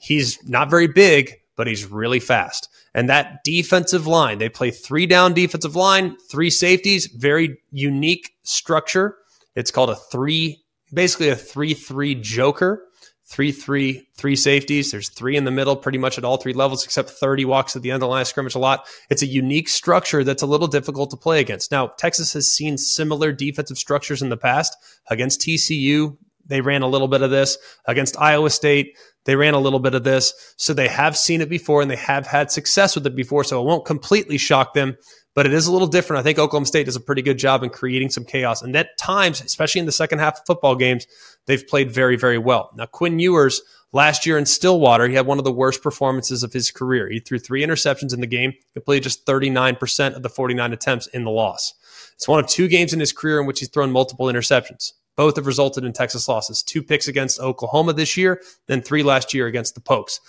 He's 0.02 0.42
not 0.48 0.68
very 0.68 0.88
big, 0.88 1.32
but 1.56 1.68
he's 1.68 1.87
really 1.87 2.18
fast. 2.18 2.68
And 2.92 3.08
that 3.08 3.44
defensive 3.44 4.06
line, 4.06 4.38
they 4.38 4.48
play 4.48 4.72
three 4.72 5.06
down 5.06 5.32
defensive 5.32 5.76
line, 5.76 6.16
three 6.28 6.50
safeties, 6.50 7.06
very 7.06 7.56
unique 7.70 8.32
structure. 8.42 9.16
It's 9.54 9.70
called 9.70 9.90
a 9.90 9.96
three, 9.96 10.62
basically 10.92 11.28
a 11.28 11.36
three 11.36 11.74
three 11.74 12.14
joker. 12.14 12.86
Three, 13.24 13.52
three, 13.52 14.08
three 14.14 14.36
safeties. 14.36 14.90
There's 14.90 15.08
three 15.08 15.36
in 15.38 15.44
the 15.44 15.50
middle, 15.50 15.74
pretty 15.74 15.96
much 15.96 16.18
at 16.18 16.24
all 16.24 16.36
three 16.36 16.52
levels, 16.52 16.84
except 16.84 17.08
30 17.08 17.46
walks 17.46 17.74
at 17.74 17.80
the 17.80 17.90
end 17.90 17.94
of 17.94 18.00
the 18.00 18.08
line 18.08 18.20
of 18.20 18.26
scrimmage 18.26 18.56
a 18.56 18.58
lot. 18.58 18.84
It's 19.08 19.22
a 19.22 19.26
unique 19.26 19.70
structure 19.70 20.22
that's 20.22 20.42
a 20.42 20.46
little 20.46 20.66
difficult 20.66 21.08
to 21.10 21.16
play 21.16 21.40
against. 21.40 21.70
Now, 21.70 21.86
Texas 21.96 22.34
has 22.34 22.52
seen 22.52 22.76
similar 22.76 23.32
defensive 23.32 23.78
structures 23.78 24.20
in 24.20 24.28
the 24.28 24.36
past 24.36 24.76
against 25.08 25.40
TCU. 25.40 26.18
They 26.44 26.60
ran 26.60 26.82
a 26.82 26.88
little 26.88 27.08
bit 27.08 27.22
of 27.22 27.30
this 27.30 27.56
against 27.86 28.20
Iowa 28.20 28.50
State. 28.50 28.98
They 29.24 29.36
ran 29.36 29.54
a 29.54 29.60
little 29.60 29.78
bit 29.78 29.94
of 29.94 30.04
this. 30.04 30.34
So 30.56 30.74
they 30.74 30.88
have 30.88 31.16
seen 31.16 31.40
it 31.40 31.48
before 31.48 31.80
and 31.80 31.90
they 31.90 31.96
have 31.96 32.26
had 32.26 32.50
success 32.50 32.94
with 32.94 33.06
it 33.06 33.16
before. 33.16 33.44
So 33.44 33.60
it 33.60 33.64
won't 33.64 33.84
completely 33.84 34.36
shock 34.36 34.74
them, 34.74 34.96
but 35.34 35.46
it 35.46 35.52
is 35.52 35.66
a 35.66 35.72
little 35.72 35.88
different. 35.88 36.20
I 36.20 36.22
think 36.22 36.38
Oklahoma 36.38 36.66
State 36.66 36.86
does 36.86 36.96
a 36.96 37.00
pretty 37.00 37.22
good 37.22 37.38
job 37.38 37.62
in 37.62 37.70
creating 37.70 38.10
some 38.10 38.24
chaos. 38.24 38.62
And 38.62 38.74
at 38.76 38.96
times, 38.98 39.40
especially 39.40 39.80
in 39.80 39.86
the 39.86 39.92
second 39.92 40.18
half 40.18 40.38
of 40.38 40.46
football 40.46 40.74
games, 40.76 41.06
they've 41.46 41.66
played 41.66 41.90
very, 41.90 42.16
very 42.16 42.38
well. 42.38 42.70
Now, 42.76 42.86
Quinn 42.86 43.18
Ewers 43.18 43.62
last 43.92 44.26
year 44.26 44.38
in 44.38 44.46
Stillwater, 44.46 45.08
he 45.08 45.14
had 45.14 45.26
one 45.26 45.38
of 45.38 45.44
the 45.44 45.52
worst 45.52 45.82
performances 45.82 46.42
of 46.42 46.52
his 46.52 46.70
career. 46.70 47.08
He 47.08 47.20
threw 47.20 47.38
three 47.38 47.64
interceptions 47.64 48.12
in 48.12 48.20
the 48.20 48.26
game, 48.26 48.52
completed 48.74 49.04
just 49.04 49.26
39% 49.26 50.14
of 50.14 50.22
the 50.22 50.28
49 50.28 50.72
attempts 50.72 51.06
in 51.08 51.24
the 51.24 51.30
loss. 51.30 51.74
It's 52.14 52.28
one 52.28 52.40
of 52.40 52.46
two 52.46 52.68
games 52.68 52.92
in 52.92 53.00
his 53.00 53.12
career 53.12 53.40
in 53.40 53.46
which 53.46 53.60
he's 53.60 53.68
thrown 53.68 53.90
multiple 53.90 54.26
interceptions. 54.26 54.92
Both 55.16 55.36
have 55.36 55.46
resulted 55.46 55.84
in 55.84 55.92
Texas 55.92 56.26
losses. 56.26 56.62
Two 56.62 56.82
picks 56.82 57.06
against 57.06 57.38
Oklahoma 57.38 57.92
this 57.92 58.16
year, 58.16 58.40
then 58.66 58.80
three 58.80 59.02
last 59.02 59.34
year 59.34 59.46
against 59.46 59.74
the 59.74 59.80
Pokes. 59.80 60.20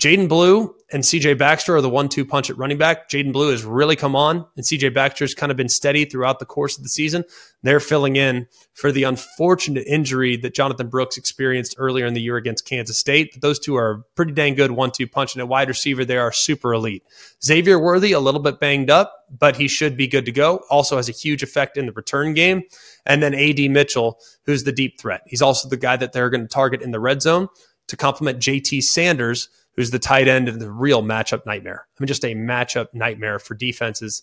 Jaydon 0.00 0.26
Blue 0.26 0.74
and 0.90 1.02
CJ 1.02 1.36
Baxter 1.36 1.76
are 1.76 1.82
the 1.82 1.88
one 1.90 2.08
two 2.08 2.24
punch 2.24 2.48
at 2.48 2.56
running 2.56 2.78
back. 2.78 3.10
Jaydon 3.10 3.32
Blue 3.32 3.50
has 3.50 3.62
really 3.62 3.94
come 3.94 4.16
on, 4.16 4.46
and 4.56 4.64
CJ 4.64 4.94
Baxter's 4.94 5.34
kind 5.34 5.52
of 5.52 5.58
been 5.58 5.68
steady 5.68 6.06
throughout 6.06 6.38
the 6.38 6.46
course 6.46 6.78
of 6.78 6.82
the 6.82 6.88
season. 6.88 7.24
They're 7.62 7.78
filling 7.78 8.16
in 8.16 8.46
for 8.72 8.90
the 8.90 9.02
unfortunate 9.02 9.86
injury 9.86 10.36
that 10.38 10.54
Jonathan 10.54 10.88
Brooks 10.88 11.18
experienced 11.18 11.74
earlier 11.76 12.06
in 12.06 12.14
the 12.14 12.22
year 12.22 12.38
against 12.38 12.66
Kansas 12.66 12.96
State. 12.96 13.32
But 13.34 13.42
those 13.42 13.58
two 13.58 13.76
are 13.76 14.02
pretty 14.14 14.32
dang 14.32 14.54
good 14.54 14.70
one 14.70 14.92
two 14.92 15.06
punch, 15.06 15.34
and 15.34 15.42
at 15.42 15.48
wide 15.48 15.68
receiver, 15.68 16.06
they 16.06 16.16
are 16.16 16.32
super 16.32 16.72
elite. 16.72 17.04
Xavier 17.44 17.78
Worthy, 17.78 18.12
a 18.12 18.20
little 18.20 18.40
bit 18.40 18.60
banged 18.60 18.88
up, 18.88 19.26
but 19.38 19.56
he 19.56 19.68
should 19.68 19.94
be 19.94 20.06
good 20.08 20.24
to 20.24 20.32
go. 20.32 20.62
Also 20.70 20.96
has 20.96 21.10
a 21.10 21.12
huge 21.12 21.42
effect 21.42 21.76
in 21.76 21.84
the 21.84 21.92
return 21.92 22.32
game. 22.32 22.62
And 23.04 23.22
then 23.22 23.34
AD 23.34 23.70
Mitchell, 23.70 24.18
who's 24.46 24.64
the 24.64 24.72
deep 24.72 24.98
threat. 24.98 25.20
He's 25.26 25.42
also 25.42 25.68
the 25.68 25.76
guy 25.76 25.96
that 25.96 26.12
they're 26.12 26.30
going 26.30 26.42
to 26.42 26.48
target 26.48 26.80
in 26.80 26.92
the 26.92 27.00
red 27.00 27.20
zone 27.20 27.48
to 27.88 27.96
complement 27.96 28.38
JT 28.38 28.82
Sanders, 28.82 29.48
who's 29.76 29.90
the 29.90 29.98
tight 29.98 30.28
end 30.28 30.48
and 30.48 30.60
the 30.60 30.70
real 30.70 31.02
matchup 31.02 31.46
nightmare. 31.46 31.86
I 31.86 32.02
mean, 32.02 32.08
just 32.08 32.24
a 32.24 32.34
matchup 32.34 32.88
nightmare 32.92 33.38
for 33.38 33.54
defenses 33.54 34.22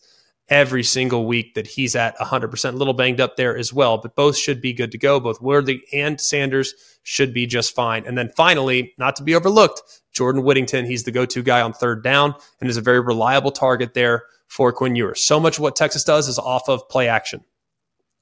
every 0.49 0.83
single 0.83 1.25
week 1.25 1.53
that 1.53 1.67
he's 1.67 1.95
at 1.95 2.17
100%. 2.17 2.73
A 2.73 2.75
little 2.75 2.93
banged 2.93 3.21
up 3.21 3.35
there 3.35 3.55
as 3.55 3.71
well, 3.71 3.97
but 3.97 4.15
both 4.15 4.35
should 4.35 4.61
be 4.61 4.73
good 4.73 4.91
to 4.91 4.97
go. 4.97 5.19
Both 5.19 5.41
Worthy 5.41 5.81
and 5.93 6.19
Sanders 6.19 6.73
should 7.03 7.33
be 7.33 7.45
just 7.45 7.75
fine. 7.75 8.05
And 8.05 8.17
then 8.17 8.31
finally, 8.35 8.93
not 8.97 9.15
to 9.17 9.23
be 9.23 9.35
overlooked, 9.35 9.81
Jordan 10.11 10.43
Whittington. 10.43 10.85
He's 10.85 11.03
the 11.03 11.11
go 11.11 11.25
to 11.25 11.43
guy 11.43 11.61
on 11.61 11.73
third 11.73 12.03
down 12.03 12.33
and 12.59 12.69
is 12.69 12.77
a 12.77 12.81
very 12.81 12.99
reliable 12.99 13.51
target 13.51 13.93
there 13.93 14.23
for 14.47 14.73
Quinn 14.73 14.95
Ewers. 14.95 15.23
So 15.23 15.39
much 15.39 15.57
of 15.57 15.61
what 15.61 15.75
Texas 15.75 16.03
does 16.03 16.27
is 16.27 16.39
off 16.39 16.67
of 16.67 16.87
play 16.89 17.07
action. 17.07 17.43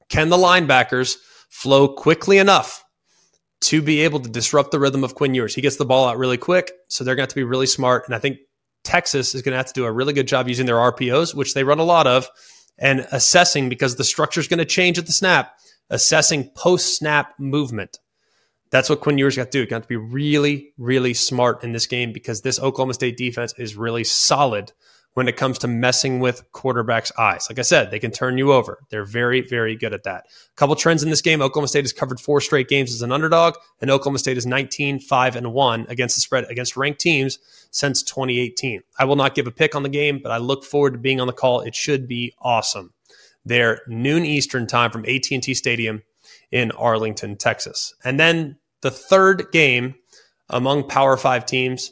Can 0.10 0.30
the 0.30 0.38
linebackers 0.38 1.16
flow 1.50 1.88
quickly 1.88 2.38
enough 2.38 2.84
to 3.62 3.82
be 3.82 4.02
able 4.02 4.20
to 4.20 4.30
disrupt 4.30 4.72
the 4.72 4.80
rhythm 4.80 5.04
of 5.04 5.16
Quinn 5.16 5.34
Ewers? 5.34 5.56
He 5.56 5.62
gets 5.62 5.78
the 5.78 5.86
ball 5.86 6.08
out 6.08 6.18
really 6.18 6.38
quick, 6.38 6.72
so 6.88 7.04
they're 7.04 7.16
going 7.16 7.28
to 7.28 7.30
have 7.30 7.30
to 7.30 7.36
be 7.36 7.44
really 7.44 7.66
smart. 7.66 8.06
And 8.06 8.16
I 8.16 8.20
think 8.20 8.38
Texas 8.84 9.36
is 9.36 9.42
going 9.42 9.54
to 9.54 9.58
have 9.58 9.68
to 9.68 9.74
do 9.74 9.86
a 9.86 9.92
really 9.92 10.14
good 10.14 10.28
job 10.28 10.48
using 10.48 10.66
their 10.66 10.76
RPOs, 10.76 11.36
which 11.36 11.54
they 11.54 11.64
run 11.64 11.80
a 11.80 11.84
lot 11.84 12.08
of, 12.08 12.30
and 12.78 13.08
assessing 13.12 13.70
because 13.70 13.96
the 13.96 14.04
structure 14.04 14.40
is 14.40 14.48
going 14.48 14.60
to 14.60 14.66
change 14.66 14.98
at 14.98 15.06
the 15.06 15.12
snap, 15.12 15.54
assessing 15.90 16.50
post 16.56 16.98
snap 16.98 17.34
movement. 17.40 18.00
That's 18.70 18.90
what 18.90 19.02
Quinn 19.02 19.18
Ewers 19.18 19.38
got 19.38 19.46
to 19.46 19.50
do. 19.52 19.66
Got 19.66 19.84
to 19.84 19.88
be 19.88 19.96
really, 19.96 20.74
really 20.78 21.14
smart 21.14 21.64
in 21.64 21.72
this 21.72 21.88
game 21.88 22.12
because 22.12 22.42
this 22.42 22.60
Oklahoma 22.60 22.94
State 22.94 23.18
defense 23.18 23.54
is 23.58 23.78
really 23.78 24.04
solid 24.04 24.74
when 25.18 25.28
it 25.28 25.36
comes 25.36 25.58
to 25.58 25.68
messing 25.68 26.20
with 26.20 26.44
quarterbacks' 26.52 27.12
eyes. 27.18 27.48
Like 27.50 27.58
I 27.58 27.64
said, 27.64 27.90
they 27.90 27.98
can 27.98 28.12
turn 28.12 28.38
you 28.38 28.54
over. 28.54 28.78
They're 28.92 29.04
very, 29.04 29.42
very 29.42 29.76
good 29.76 29.92
at 29.92 30.04
that. 30.04 30.26
A 30.28 30.56
couple 30.56 30.76
trends 30.76 31.02
in 31.02 31.10
this 31.10 31.24
game. 31.24 31.42
Oklahoma 31.42 31.70
State 31.70 31.86
has 31.86 31.92
covered 31.92 32.20
four 32.20 32.40
straight 32.40 32.68
games 32.68 32.94
as 32.94 33.02
an 33.02 33.12
underdog, 33.12 33.56
and 33.82 33.90
Oklahoma 33.90 34.20
State 34.20 34.38
is 34.38 34.46
19, 34.46 35.00
5, 35.00 35.36
and 35.36 35.54
1 35.54 35.88
against 35.90 36.18
the 36.18 36.22
spread 36.22 36.46
against 36.52 36.78
ranked 36.78 37.00
teams 37.00 37.40
since 37.72 38.04
2018. 38.04 38.84
I 39.00 39.06
will 39.06 39.16
not 39.16 39.34
give 39.34 39.48
a 39.48 39.52
pick 39.52 39.74
on 39.74 39.82
the 39.82 39.90
game, 39.90 40.20
but 40.22 40.32
I 40.32 40.38
look 40.38 40.64
forward 40.64 40.94
to 40.94 41.00
being 41.00 41.20
on 41.20 41.26
the 41.26 41.34
call. 41.34 41.62
It 41.62 41.74
should 41.74 42.08
be 42.08 42.36
awesome. 42.40 42.94
They're 43.44 43.82
noon 43.88 44.24
Eastern 44.24 44.68
time 44.68 44.92
from 44.92 45.04
AT&T 45.06 45.52
Stadium 45.56 46.04
in 46.52 46.70
Arlington, 46.74 47.38
Texas. 47.38 47.96
And 48.04 48.20
then 48.20 48.60
the 48.82 48.92
third 48.92 49.52
game 49.52 49.96
among 50.48 50.88
Power 50.88 51.18
5 51.18 51.44
teams, 51.48 51.92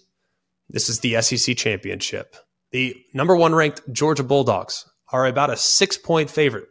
this 0.70 0.90
is 0.90 1.00
the 1.00 1.20
SEC 1.24 1.58
Championship. 1.58 2.36
The 2.76 3.06
number 3.14 3.38
one 3.38 3.56
ranked 3.56 3.90
Georgia 3.94 4.22
Bulldogs 4.22 4.84
are 5.14 5.26
about 5.26 5.50
a 5.50 5.56
six 5.56 5.98
point 5.98 6.30
favorite 6.30 6.68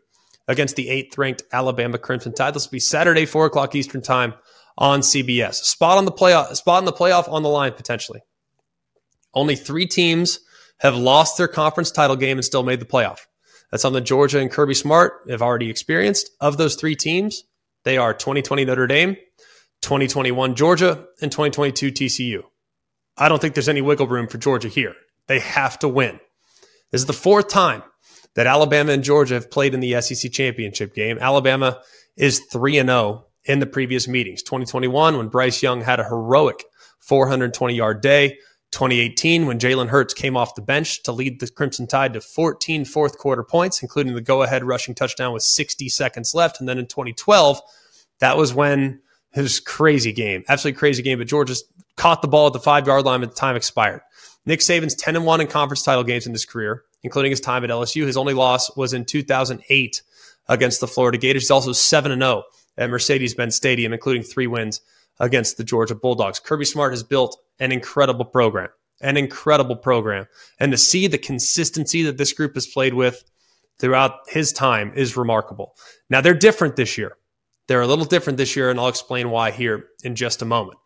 against 0.47 0.77
the 0.77 0.91
eighth 0.91 1.17
ranked 1.17 1.45
Alabama 1.51 1.97
Crimson 1.97 2.35
Tide. 2.35 2.53
This 2.53 2.67
will 2.67 2.73
be 2.73 2.79
Saturday, 2.79 3.25
four 3.25 3.47
o'clock 3.47 3.75
Eastern 3.75 4.03
time 4.03 4.35
on 4.77 5.01
CBS. 5.01 5.55
Spot 5.55 5.97
on 5.97 6.05
the 6.05 6.13
playoff, 6.13 6.55
spot 6.57 6.77
on 6.77 6.85
the 6.85 6.93
playoff 6.93 7.27
on 7.33 7.43
the 7.43 7.49
line 7.49 7.73
potentially. 7.73 8.21
Only 9.33 9.57
three 9.57 9.87
teams 9.87 10.41
have 10.81 10.95
lost 10.95 11.39
their 11.39 11.49
conference 11.49 11.91
title 11.91 12.17
game 12.17 12.37
and 12.37 12.45
still 12.45 12.65
made 12.65 12.81
the 12.81 12.85
playoff. 12.85 13.21
That's 13.71 13.81
something 13.81 14.05
Georgia 14.05 14.41
and 14.41 14.51
Kirby 14.51 14.75
Smart 14.75 15.23
have 15.31 15.41
already 15.41 15.71
experienced. 15.71 16.29
Of 16.39 16.59
those 16.59 16.75
three 16.75 16.97
teams, 16.97 17.45
they 17.85 17.97
are 17.97 18.13
2020 18.13 18.67
Notre 18.67 18.87
Dame, 18.87 19.17
2021 19.81 20.55
Georgia, 20.55 21.07
and 21.23 21.33
2022 21.33 21.93
TCU. 21.93 22.43
I 23.17 23.31
don't 23.31 23.41
think 23.41 23.55
there's 23.55 23.71
any 23.71 23.81
wiggle 23.81 24.07
room 24.07 24.29
for 24.29 24.37
Georgia 24.37 24.69
here. 24.69 24.95
They 25.27 25.41
have 25.41 25.79
to 25.81 25.89
win. 25.89 26.21
This 26.91 27.03
is 27.03 27.07
the 27.07 27.13
fourth 27.13 27.49
time 27.49 27.83
that 28.35 28.47
Alabama 28.47 28.93
and 28.93 29.05
Georgia 29.05 29.35
have 29.35 29.51
played 29.51 29.75
in 29.75 29.81
the 29.81 30.01
SEC 30.01 30.31
championship 30.31 30.95
game. 30.95 31.19
Alabama 31.21 31.81
is 32.17 32.41
3 32.53 32.79
and 32.79 32.89
0 32.89 33.27
in 33.45 33.59
the 33.59 33.67
previous 33.67 34.09
meetings. 34.09 34.43
2021 34.43 35.17
when 35.17 35.29
Bryce 35.29 35.63
Young 35.63 35.81
had 35.81 36.01
a 36.01 36.05
heroic 36.05 36.65
420 37.01 37.75
yard 37.75 38.01
day. 38.01 38.39
2018 38.73 39.47
when 39.47 39.61
Jalen 39.61 39.87
Hurts 39.87 40.15
came 40.15 40.37
off 40.37 40.57
the 40.57 40.63
bench 40.63 41.05
to 41.05 41.13
lead 41.13 41.39
the 41.39 41.49
Crimson 41.49 41.87
Tide 41.87 42.13
to 42.15 42.21
14 42.21 42.85
fourth 42.85 43.19
quarter 43.19 43.45
points, 43.45 43.83
including 43.83 44.15
the 44.15 44.21
go 44.21 44.43
ahead 44.43 44.65
rushing 44.65 44.97
touchdown 44.97 45.33
with 45.33 45.45
60 45.45 45.89
seconds 45.89 46.35
left. 46.35 46.59
And 46.59 46.69
then 46.69 46.79
in 46.79 46.87
2012, 46.87 47.61
that 48.19 48.37
was 48.37 48.53
when 48.53 49.01
his 49.31 49.61
crazy 49.61 50.13
game, 50.13 50.43
absolutely 50.49 50.79
crazy 50.79 51.05
game. 51.05 51.19
But 51.19 51.29
Georgia 51.29 51.55
caught 51.97 52.21
the 52.21 52.27
ball 52.27 52.49
at 52.49 52.53
the 52.53 52.59
five 52.59 52.89
yard 52.89 53.05
line, 53.05 53.21
but 53.21 53.31
the 53.31 53.37
time 53.37 53.55
expired. 53.55 54.01
Nick 54.47 54.61
Saban's 54.61 54.95
10 54.95 55.17
and 55.17 55.25
1 55.25 55.41
in 55.41 55.47
conference 55.47 55.83
title 55.83 56.05
games 56.05 56.27
in 56.27 56.33
his 56.33 56.45
career, 56.45 56.85
including 57.03 57.31
his 57.31 57.41
time 57.41 57.65
at 57.65 57.71
LSU. 57.71 58.07
His 58.07 58.17
only 58.17 58.35
loss 58.35 58.77
was 58.77 58.93
in 58.93 59.05
2008 59.05 60.03
against 60.49 60.81
the 60.81 60.87
Florida 60.87 61.19
Gators. 61.19 61.45
He's 61.45 61.51
also 61.51 61.73
7 61.73 62.13
and 62.13 62.23
0 62.23 62.45
at 62.77 62.91
Mercedes 62.91 63.35
Benz 63.35 63.57
Stadium, 63.57 63.93
including 63.93 64.23
three 64.23 64.47
wins 64.47 64.81
against 65.21 65.57
the 65.57 65.65
Georgia 65.65 65.95
Bulldogs. 65.95 66.41
Kirby 66.41 66.65
Smart 66.65 66.93
has 66.93 67.03
built 67.03 67.41
an 67.61 67.73
incredible 67.73 68.25
program, 68.25 68.69
an 69.01 69.17
incredible 69.17 69.77
program. 69.77 70.27
And 70.59 70.73
to 70.73 70.79
see 70.79 71.07
the 71.07 71.19
consistency 71.19 72.03
that 72.03 72.19
this 72.19 72.33
group 72.33 72.55
has 72.55 72.67
played 72.67 72.95
with 72.95 73.25
throughout 73.79 74.21
his 74.29 74.53
time 74.53 74.93
is 74.95 75.17
remarkable. 75.17 75.75
Now, 76.11 76.21
they're 76.21 76.35
different 76.35 76.77
this 76.77 76.99
year. 76.99 77.17
They're 77.67 77.81
a 77.81 77.87
little 77.87 78.05
different 78.05 78.37
this 78.37 78.57
year, 78.57 78.71
and 78.71 78.79
I'll 78.79 78.89
explain 78.89 79.31
why 79.31 79.51
here 79.51 79.87
in 80.03 80.17
just 80.17 80.43
a 80.43 80.45
moment. 80.45 80.79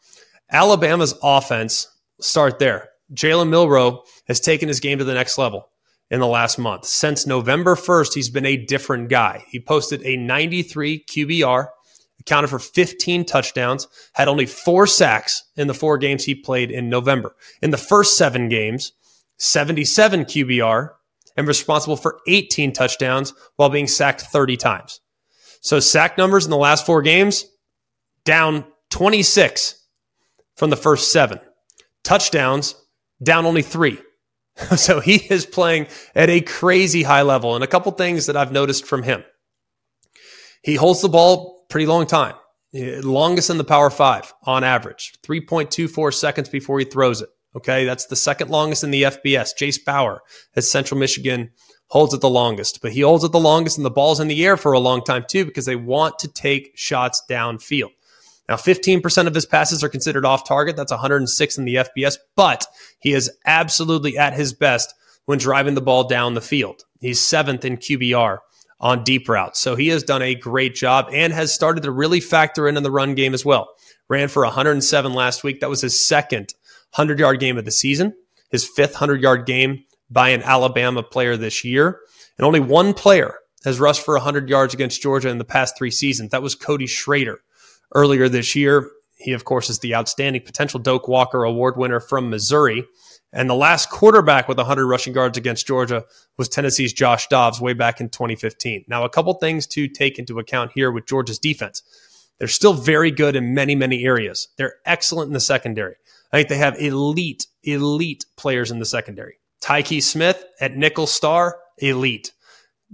Alabama's 0.51 1.15
offense, 1.23 1.89
start 2.21 2.59
there. 2.59 2.91
Jalen 3.13 3.49
Milrow 3.49 4.05
has 4.27 4.41
taken 4.41 4.69
his 4.69 4.81
game 4.81 4.99
to 4.99 5.05
the 5.05 5.15
next 5.15 5.39
level 5.39 5.69
in 6.11 6.21
the 6.21 6.27
last 6.27 6.59
month. 6.59 6.85
Since 6.85 7.27
November 7.27 7.75
1st, 7.75 8.15
he's 8.15 8.31
been 8.31 8.47
a 8.47 8.57
different 8.57 9.09
guy. 9.09 9.45
He 9.49 9.61
posted 9.61 10.03
a 10.05 10.17
93 10.17 11.05
QBR, 11.05 11.69
accounted 12.21 12.51
for 12.51 12.59
15 12.59 13.25
touchdowns, 13.25 13.87
had 14.15 14.29
only 14.29 14.47
four 14.47 14.87
sacks 14.87 15.45
in 15.57 15.67
the 15.69 15.75
four 15.75 15.99
games 15.99 16.25
he 16.25 16.35
played 16.35 16.71
in 16.71 16.89
November. 16.89 17.35
In 17.63 17.71
the 17.71 17.77
first 17.77 18.17
seven 18.17 18.49
games, 18.49 18.93
77 19.39 20.25
QBR, 20.25 20.91
and 21.37 21.47
responsible 21.47 21.97
for 21.97 22.19
18 22.27 22.73
touchdowns 22.73 23.33
while 23.57 23.69
being 23.69 23.87
sacked 23.87 24.23
30 24.23 24.57
times. 24.57 25.01
So 25.61 25.79
sack 25.79 26.19
numbers 26.19 26.45
in 26.45 26.51
the 26.51 26.57
last 26.57 26.85
four 26.85 27.01
games 27.01 27.45
down 28.25 28.65
26 28.91 29.87
from 30.57 30.71
the 30.71 30.77
first 30.77 31.13
seven. 31.13 31.39
Touchdowns 32.03 32.75
down 33.23 33.47
only 33.47 33.63
three. 33.63 33.99
so 34.77 35.01
he 35.01 35.17
is 35.17 35.47
playing 35.47 35.87
at 36.15 36.31
a 36.31 36.41
crazy 36.41 37.03
high 37.03 37.23
level. 37.23 37.55
And 37.55 37.65
a 37.65 37.69
couple 37.69 37.93
things 37.93 38.27
that 38.27 38.37
I've 38.37 38.53
noticed 38.53 38.87
from 38.87 39.03
him. 39.03 39.25
He 40.63 40.75
holds 40.75 41.03
the 41.03 41.09
ball 41.09 41.65
pretty 41.69 41.87
long 41.87 42.07
time, 42.07 42.35
longest 42.73 43.51
in 43.51 43.59
the 43.59 43.65
Power 43.65 43.91
Five 43.91 44.33
on 44.43 44.65
average, 44.65 45.13
3.24 45.23 46.13
seconds 46.13 46.49
before 46.49 46.79
he 46.79 46.85
throws 46.85 47.21
it. 47.21 47.29
Okay, 47.57 47.85
that's 47.85 48.07
the 48.07 48.17
second 48.17 48.51
longest 48.51 48.85
in 48.85 48.91
the 48.91 49.05
FBS. 49.05 49.57
Jase 49.57 49.79
Bauer 49.79 50.21
at 50.55 50.65
Central 50.65 50.99
Michigan 50.99 51.51
holds 51.89 52.13
it 52.13 52.21
the 52.21 52.29
longest, 52.29 52.83
but 52.83 52.93
he 52.93 53.01
holds 53.01 53.25
it 53.25 53.33
the 53.33 53.41
longest 53.41 53.79
and 53.79 53.85
the 53.85 53.91
ball's 53.91 54.21
in 54.21 54.29
the 54.29 54.45
air 54.45 54.57
for 54.57 54.73
a 54.73 54.79
long 54.79 55.03
time 55.03 55.25
too 55.27 55.45
because 55.45 55.65
they 55.65 55.77
want 55.77 56.19
to 56.19 56.29
take 56.29 56.73
shots 56.75 57.23
downfield. 57.31 57.91
Now, 58.49 58.57
15% 58.57 59.27
of 59.27 59.35
his 59.35 59.45
passes 59.47 59.85
are 59.85 59.89
considered 59.89 60.25
off 60.25 60.49
target. 60.49 60.77
That's 60.77 60.93
106 60.93 61.59
in 61.59 61.65
the 61.65 61.77
FBS, 61.77 62.17
but 62.35 62.67
he 62.99 63.13
is 63.13 63.31
absolutely 63.45 64.17
at 64.17 64.33
his 64.33 64.55
best 64.55 64.95
when 65.27 65.39
driving 65.39 65.75
the 65.75 65.83
ball 65.83 66.05
down 66.05 66.33
the 66.33 66.41
field. 66.41 66.85
He's 67.01 67.21
seventh 67.21 67.65
in 67.65 67.77
QBR 67.77 68.39
on 68.81 69.05
deep 69.05 69.29
routes. 69.29 69.61
So 69.61 69.77
he 69.77 69.89
has 69.89 70.03
done 70.03 70.23
a 70.23 70.35
great 70.35 70.75
job 70.75 71.09
and 71.13 71.33
has 71.33 71.53
started 71.53 71.83
to 71.83 71.91
really 71.91 72.21
factor 72.21 72.67
in 72.69 72.77
in 72.77 72.83
the 72.83 72.91
run 72.91 73.15
game 73.15 73.35
as 73.35 73.45
well. 73.45 73.69
Ran 74.09 74.29
for 74.29 74.45
107 74.45 75.13
last 75.13 75.45
week. 75.45 75.61
That 75.61 75.69
was 75.69 75.83
his 75.83 76.07
second 76.07 76.55
100 76.95 77.19
yard 77.19 77.41
game 77.41 77.59
of 77.59 77.67
the 77.67 77.71
season, 77.71 78.15
his 78.51 78.65
fifth 78.67 78.93
100 78.93 79.21
yard 79.21 79.45
game 79.45 79.85
by 80.11 80.31
an 80.31 80.43
Alabama 80.43 81.03
player 81.03 81.37
this 81.37 81.65
year. 81.65 82.01
And 82.39 82.47
only 82.47 82.61
one 82.61 82.95
player 82.95 83.35
has 83.65 83.81
rushed 83.81 84.05
for 84.05 84.15
100 84.15 84.49
yards 84.49 84.73
against 84.73 85.03
Georgia 85.03 85.29
in 85.29 85.39
the 85.39 85.45
past 85.45 85.77
three 85.77 85.91
seasons. 85.91 86.31
That 86.31 86.43
was 86.43 86.55
Cody 86.55 86.87
Schrader 86.87 87.41
earlier 87.95 88.29
this 88.29 88.55
year. 88.55 88.91
He, 89.19 89.33
of 89.33 89.45
course, 89.45 89.69
is 89.69 89.81
the 89.81 89.95
outstanding 89.95 90.43
potential 90.43 90.79
Doak 90.79 91.09
Walker 91.09 91.45
Award 91.45 91.77
winner 91.77 92.01
from 92.01 92.31
Missouri. 92.31 92.85
And 93.33 93.51
the 93.51 93.55
last 93.55 93.91
quarterback 93.91 94.49
with 94.49 94.57
100 94.57 94.87
rushing 94.87 95.15
yards 95.15 95.37
against 95.37 95.67
Georgia 95.67 96.05
was 96.39 96.49
Tennessee's 96.49 96.93
Josh 96.93 97.27
Dobbs 97.27 97.61
way 97.61 97.75
back 97.75 98.01
in 98.01 98.09
2015. 98.09 98.85
Now, 98.89 99.05
a 99.05 99.11
couple 99.11 99.35
things 99.35 99.67
to 99.69 99.89
take 99.89 100.19
into 100.19 100.39
account 100.39 100.73
here 100.75 100.91
with 100.91 101.07
Georgia's 101.07 101.39
defense. 101.39 101.83
They're 102.39 102.49
still 102.49 102.73
very 102.73 103.11
good 103.11 103.37
in 103.37 103.53
many, 103.53 103.75
many 103.75 104.05
areas. 104.05 104.49
They're 104.57 104.77
excellent 104.87 105.29
in 105.29 105.35
the 105.35 105.41
secondary. 105.41 105.97
I 106.33 106.39
think 106.39 106.49
they 106.49 106.59
have 106.59 106.81
elite, 106.81 107.47
elite 107.65 108.25
players 108.37 108.71
in 108.71 108.79
the 108.79 108.87
secondary. 108.87 109.41
Tyke 109.61 110.01
Smith 110.03 110.43
at 110.61 110.77
nickel 110.77 111.07
star, 111.07 111.59
elite. 111.79 112.33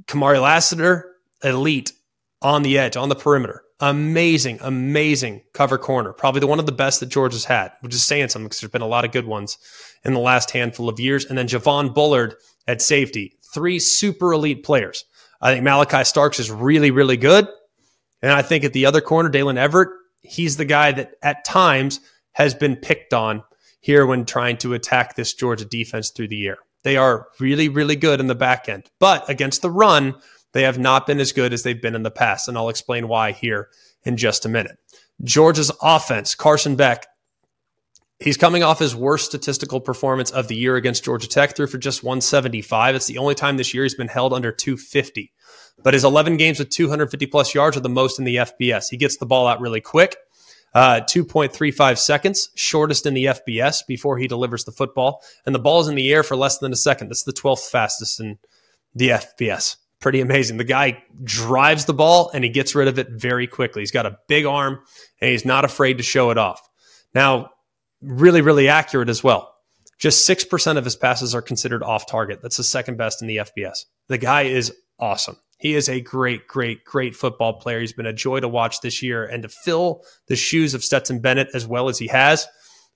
Kamari 0.07 0.40
Lassiter, 0.40 1.14
elite 1.42 1.92
on 2.40 2.62
the 2.62 2.78
edge, 2.78 2.96
on 2.96 3.09
the 3.09 3.14
perimeter 3.14 3.63
amazing, 3.80 4.58
amazing 4.62 5.42
cover 5.52 5.78
corner. 5.78 6.12
Probably 6.12 6.40
the 6.40 6.46
one 6.46 6.58
of 6.58 6.66
the 6.66 6.72
best 6.72 7.00
that 7.00 7.08
Georgia's 7.08 7.44
had, 7.44 7.72
which 7.80 7.94
is 7.94 8.02
saying 8.02 8.28
something 8.28 8.46
because 8.46 8.60
there's 8.60 8.70
been 8.70 8.82
a 8.82 8.87
lot 8.87 9.04
of 9.04 9.12
good 9.12 9.26
ones 9.26 9.58
in 10.04 10.14
the 10.14 10.20
last 10.20 10.50
handful 10.50 10.88
of 10.88 11.00
years. 11.00 11.24
And 11.24 11.37
then 11.37 11.48
Javon 11.48 11.94
Bullard 11.94 12.34
at 12.66 12.82
safety, 12.82 13.37
three 13.52 13.78
super 13.78 14.32
elite 14.32 14.64
players. 14.64 15.04
I 15.40 15.52
think 15.52 15.64
Malachi 15.64 16.04
Starks 16.04 16.40
is 16.40 16.50
really, 16.50 16.90
really 16.90 17.16
good. 17.16 17.46
And 18.22 18.32
I 18.32 18.42
think 18.42 18.64
at 18.64 18.72
the 18.72 18.87
other 18.87 19.00
corner, 19.00 19.28
Daylen 19.28 19.58
Everett, 19.58 19.90
he's 20.22 20.56
the 20.56 20.64
guy 20.64 20.92
that 20.92 21.12
at 21.22 21.44
times 21.44 22.00
has 22.32 22.54
been 22.54 22.76
picked 22.76 23.12
on 23.12 23.42
here 23.80 24.06
when 24.06 24.24
trying 24.24 24.56
to 24.58 24.72
attack 24.72 25.14
this 25.14 25.34
Georgia 25.34 25.66
defense 25.66 26.10
through 26.10 26.28
the 26.28 26.46
air. 26.46 26.56
They 26.84 26.96
are 26.96 27.28
really, 27.38 27.68
really 27.68 27.96
good 27.96 28.20
in 28.20 28.26
the 28.26 28.34
back 28.34 28.68
end. 28.68 28.88
But 28.98 29.28
against 29.28 29.62
the 29.62 29.70
run, 29.70 30.14
they 30.55 30.62
have 30.62 30.79
not 30.79 31.07
been 31.07 31.21
as 31.21 31.33
good 31.33 31.53
as 31.53 31.64
they've 31.64 31.83
been 31.83 31.97
in 31.97 32.05
the 32.05 32.11
past, 32.11 32.49
and 32.49 32.57
I'll 32.57 32.69
explain 32.69 33.09
why 33.09 33.33
here 33.33 33.69
in 34.05 34.17
just 34.17 34.47
a 34.47 34.49
minute. 34.49 34.79
Georgia's 35.23 35.73
offense, 35.83 36.35
Carson 36.37 36.77
Beck, 36.77 37.07
he's 38.21 38.37
coming 38.37 38.62
off 38.62 38.79
his 38.79 38.95
worst 38.95 39.27
statistical 39.27 39.81
performance 39.81 40.31
of 40.31 40.47
the 40.47 40.55
year 40.55 40.77
against 40.77 41.05
Georgia 41.05 41.29
Tech, 41.29 41.57
threw 41.57 41.67
for 41.67 41.79
just 41.79 42.05
175. 42.05 42.95
It's 42.95 43.07
the 43.07 43.19
only 43.19 43.35
time 43.35 43.57
this 43.57 43.75
year 43.75 43.83
he's 43.83 43.97
been 43.97 44.09
held 44.09 44.33
under 44.33 44.53
250. 44.53 45.33
But 45.83 45.95
his 45.95 46.05
11 46.05 46.37
games 46.37 46.61
with 46.61 46.71
250 46.71 47.27
plus 47.27 47.53
yards 47.53 47.77
are 47.77 47.81
the 47.81 47.88
most 47.88 48.21
in 48.21 48.25
the 48.25 48.37
FBS. 48.37 48.90
He 48.90 48.97
gets 48.97 49.17
the 49.17 49.27
ball 49.27 49.49
out 49.49 49.61
really 49.61 49.81
quick. 49.81 50.17
Uh, 50.73 51.01
2.35 51.01 51.99
seconds, 51.99 52.51
shortest 52.55 53.07
in 53.07 53.14
the 53.14 53.27
FBS 53.27 53.87
before 53.87 54.19
he 54.19 54.29
delivers 54.29 54.64
the 54.64 54.73
football. 54.73 55.21
And 55.47 55.55
the 55.55 55.61
ball 55.61 55.81
is 55.81 55.88
in 55.88 55.95
the 55.95 56.12
air 56.12 56.23
for 56.23 56.37
less 56.37 56.59
than 56.59 56.73
a 56.73 56.77
second. 56.77 57.09
That's 57.09 57.25
the 57.25 57.33
12th 57.33 57.71
fastest 57.71 58.21
in 58.21 58.38
the 58.95 59.11
FBS 59.11 59.77
pretty 60.05 60.21
amazing. 60.21 60.59
The 60.59 60.64
guy 60.64 61.03
drives 61.23 61.87
the 61.87 61.95
ball 61.95 62.31
and 62.35 62.45
he 62.45 62.51
gets 62.51 62.75
rid 62.75 62.88
of 62.88 62.99
it 62.99 63.09
very 63.09 63.47
quickly. 63.47 63.81
He's 63.81 63.90
got 63.90 64.05
a 64.05 64.19
big 64.29 64.45
arm 64.45 64.81
and 65.19 65.31
he's 65.31 65.47
not 65.47 65.64
afraid 65.64 65.97
to 65.97 66.03
show 66.03 66.29
it 66.29 66.37
off. 66.37 66.61
Now, 67.14 67.49
really, 68.03 68.43
really 68.43 68.69
accurate 68.69 69.09
as 69.09 69.25
well. 69.25 69.55
Just 69.99 70.29
6% 70.29 70.77
of 70.77 70.85
his 70.85 70.95
passes 70.95 71.35
are 71.35 71.40
considered 71.40 71.83
off 71.83 72.07
target. 72.07 72.43
That's 72.43 72.59
the 72.59 72.64
second 72.64 72.99
best 72.99 73.23
in 73.23 73.29
the 73.29 73.38
FBS. 73.38 73.87
The 74.09 74.19
guy 74.19 74.43
is 74.43 74.75
awesome. 75.01 75.38
He 75.57 75.75
is 75.75 75.88
a 75.88 76.03
great, 76.03 76.49
great, 76.49 76.85
great 76.85 77.17
football 77.17 77.55
player. 77.55 77.81
He's 77.81 77.95
been 77.95 78.05
a 78.05 78.12
joy 78.12 78.40
to 78.40 78.49
watch 78.49 78.83
this 78.83 79.03
year 79.03 79.25
and 79.25 79.43
to 79.45 79.49
fill 79.49 80.03
the 80.29 80.37
shoes 80.37 80.75
of 80.75 80.85
Stetson 80.85 81.21
Bennett 81.21 81.49
as 81.55 81.67
well 81.67 81.88
as 81.88 81.99
he 81.99 82.09
has. 82.09 82.47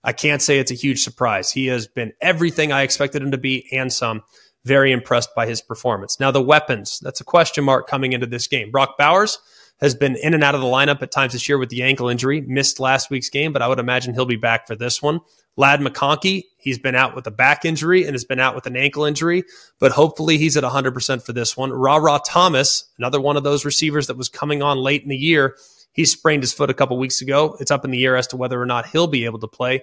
I 0.05 0.13
can't 0.13 0.43
say 0.43 0.59
it's 0.59 0.71
a 0.71 0.75
huge 0.75 1.03
surprise. 1.03 1.51
He 1.51 1.69
has 1.69 1.87
been 1.87 2.13
everything 2.21 2.71
I 2.71 2.83
expected 2.83 3.23
him 3.23 3.31
to 3.31 3.39
be 3.39 3.67
and 3.73 3.91
some 3.91 4.25
very 4.69 4.93
impressed 4.93 5.35
by 5.35 5.47
his 5.47 5.61
performance. 5.61 6.21
Now, 6.21 6.31
the 6.31 6.43
weapons, 6.43 7.01
that's 7.01 7.21
a 7.21 7.25
question 7.25 7.65
mark 7.65 7.89
coming 7.89 8.13
into 8.13 8.27
this 8.27 8.47
game. 8.47 8.71
Brock 8.71 8.97
Bowers 8.97 9.39
has 9.81 9.95
been 9.95 10.17
in 10.17 10.35
and 10.35 10.45
out 10.45 10.55
of 10.55 10.61
the 10.61 10.67
lineup 10.67 11.03
at 11.03 11.11
times 11.11 11.33
this 11.33 11.49
year 11.49 11.59
with 11.59 11.71
the 11.71 11.83
ankle 11.83 12.09
injury, 12.09 12.41
missed 12.43 12.79
last 12.79 13.11
week's 13.11 13.31
game, 13.31 13.53
but 13.53 13.63
I 13.63 13.69
would 13.69 13.79
imagine 13.79 14.15
he'll 14.15 14.27
be 14.27 14.37
back 14.37 14.67
for 14.67 14.77
this 14.77 15.03
one. 15.03 15.21
Ladd 15.57 15.81
McConkey, 15.81 16.45
he's 16.57 16.79
been 16.79 16.95
out 16.95 17.17
with 17.17 17.27
a 17.27 17.33
back 17.33 17.65
injury 17.65 18.05
and 18.05 18.13
has 18.13 18.25
been 18.25 18.39
out 18.39 18.55
with 18.55 18.67
an 18.67 18.77
ankle 18.77 19.05
injury, 19.05 19.43
but 19.81 19.91
hopefully 19.91 20.39
he's 20.39 20.57
at 20.57 20.63
100% 20.63 21.23
for 21.25 21.33
this 21.33 21.57
one. 21.57 21.73
Ra 21.73 21.97
Ra 21.97 22.19
Thomas, 22.19 22.85
another 22.99 23.21
one 23.21 23.37
of 23.37 23.43
those 23.43 23.65
receivers 23.65 24.07
that 24.07 24.17
was 24.17 24.29
coming 24.29 24.63
on 24.63 24.79
late 24.79 25.03
in 25.03 25.09
the 25.09 25.17
year, 25.17 25.57
he 25.93 26.05
sprained 26.05 26.45
his 26.45 26.53
foot 26.53 26.71
a 26.71 26.75
couple 26.75 26.97
weeks 26.97 27.21
ago. 27.21 27.57
It's 27.59 27.73
up 27.73 27.85
in 27.85 27.91
the 27.91 28.05
air 28.05 28.17
as 28.17 28.29
to 28.29 28.37
whether 28.37 28.61
or 28.61 28.67
not 28.67 28.87
he'll 28.87 29.09
be 29.09 29.25
able 29.25 29.41
to 29.41 29.49
play. 29.49 29.83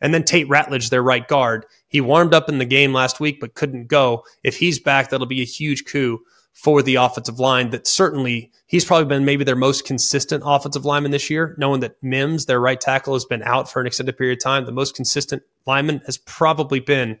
And 0.00 0.12
then 0.12 0.24
Tate 0.24 0.48
Ratledge, 0.48 0.90
their 0.90 1.02
right 1.02 1.26
guard. 1.26 1.64
He 1.94 2.00
warmed 2.00 2.34
up 2.34 2.48
in 2.48 2.58
the 2.58 2.64
game 2.64 2.92
last 2.92 3.20
week, 3.20 3.38
but 3.38 3.54
couldn't 3.54 3.86
go. 3.86 4.24
If 4.42 4.56
he's 4.56 4.80
back, 4.80 5.10
that'll 5.10 5.28
be 5.28 5.42
a 5.42 5.44
huge 5.44 5.84
coup 5.84 6.18
for 6.52 6.82
the 6.82 6.96
offensive 6.96 7.38
line 7.38 7.70
that 7.70 7.86
certainly 7.86 8.50
he's 8.66 8.84
probably 8.84 9.04
been 9.04 9.24
maybe 9.24 9.44
their 9.44 9.54
most 9.54 9.84
consistent 9.84 10.42
offensive 10.44 10.84
lineman 10.84 11.12
this 11.12 11.30
year, 11.30 11.54
knowing 11.56 11.78
that 11.82 12.02
Mims, 12.02 12.46
their 12.46 12.58
right 12.58 12.80
tackle, 12.80 13.14
has 13.14 13.24
been 13.24 13.44
out 13.44 13.70
for 13.70 13.80
an 13.80 13.86
extended 13.86 14.18
period 14.18 14.38
of 14.38 14.42
time. 14.42 14.66
The 14.66 14.72
most 14.72 14.96
consistent 14.96 15.44
lineman 15.66 16.02
has 16.04 16.18
probably 16.18 16.80
been 16.80 17.20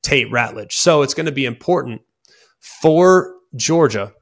Tate 0.00 0.32
Ratledge. 0.32 0.72
So 0.72 1.02
it's 1.02 1.12
going 1.12 1.26
to 1.26 1.30
be 1.30 1.44
important 1.44 2.00
for 2.58 3.34
Georgia 3.54 4.14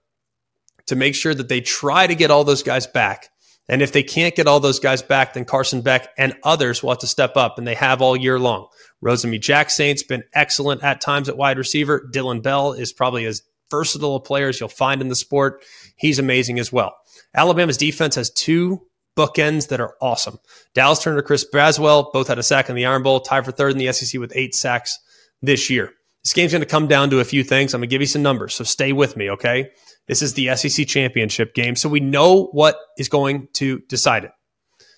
to 0.86 0.96
make 0.96 1.14
sure 1.14 1.36
that 1.36 1.48
they 1.48 1.60
try 1.60 2.08
to 2.08 2.16
get 2.16 2.32
all 2.32 2.42
those 2.42 2.64
guys 2.64 2.88
back. 2.88 3.28
And 3.68 3.80
if 3.80 3.92
they 3.92 4.02
can't 4.02 4.34
get 4.34 4.46
all 4.46 4.60
those 4.60 4.78
guys 4.78 5.02
back, 5.02 5.32
then 5.32 5.44
Carson 5.44 5.80
Beck 5.80 6.08
and 6.18 6.34
others 6.42 6.82
will 6.82 6.90
have 6.90 6.98
to 6.98 7.06
step 7.06 7.36
up, 7.36 7.56
and 7.56 7.66
they 7.66 7.74
have 7.74 8.02
all 8.02 8.16
year 8.16 8.38
long. 8.38 8.66
Rosemy-Jacksaint's 9.02 10.02
been 10.02 10.24
excellent 10.34 10.82
at 10.82 11.00
times 11.00 11.28
at 11.28 11.36
wide 11.36 11.58
receiver. 11.58 12.08
Dillon 12.12 12.40
Bell 12.40 12.72
is 12.72 12.92
probably 12.92 13.24
as 13.24 13.42
versatile 13.70 14.16
a 14.16 14.20
player 14.20 14.48
as 14.48 14.60
you'll 14.60 14.68
find 14.68 15.00
in 15.00 15.08
the 15.08 15.14
sport. 15.14 15.64
He's 15.96 16.18
amazing 16.18 16.58
as 16.58 16.72
well. 16.72 16.94
Alabama's 17.34 17.76
defense 17.76 18.14
has 18.16 18.30
two 18.30 18.82
bookends 19.16 19.68
that 19.68 19.80
are 19.80 19.94
awesome. 20.00 20.38
Dallas 20.74 21.02
Turner, 21.02 21.22
Chris 21.22 21.46
Braswell 21.50 22.12
both 22.12 22.28
had 22.28 22.38
a 22.38 22.42
sack 22.42 22.68
in 22.68 22.74
the 22.74 22.86
Iron 22.86 23.02
Bowl, 23.02 23.20
tied 23.20 23.44
for 23.44 23.52
third 23.52 23.72
in 23.72 23.78
the 23.78 23.92
SEC 23.92 24.20
with 24.20 24.32
eight 24.34 24.54
sacks 24.54 24.98
this 25.40 25.70
year. 25.70 25.92
This 26.22 26.32
game's 26.32 26.52
going 26.52 26.62
to 26.62 26.66
come 26.66 26.88
down 26.88 27.10
to 27.10 27.20
a 27.20 27.24
few 27.24 27.44
things. 27.44 27.74
I'm 27.74 27.80
going 27.80 27.88
to 27.88 27.94
give 27.94 28.00
you 28.00 28.06
some 28.06 28.22
numbers, 28.22 28.54
so 28.54 28.64
stay 28.64 28.92
with 28.92 29.16
me, 29.16 29.30
okay? 29.30 29.70
This 30.06 30.22
is 30.22 30.34
the 30.34 30.54
SEC 30.56 30.86
championship 30.86 31.54
game, 31.54 31.76
so 31.76 31.88
we 31.88 32.00
know 32.00 32.46
what 32.52 32.76
is 32.98 33.08
going 33.08 33.48
to 33.54 33.80
decide 33.88 34.24
it. 34.24 34.32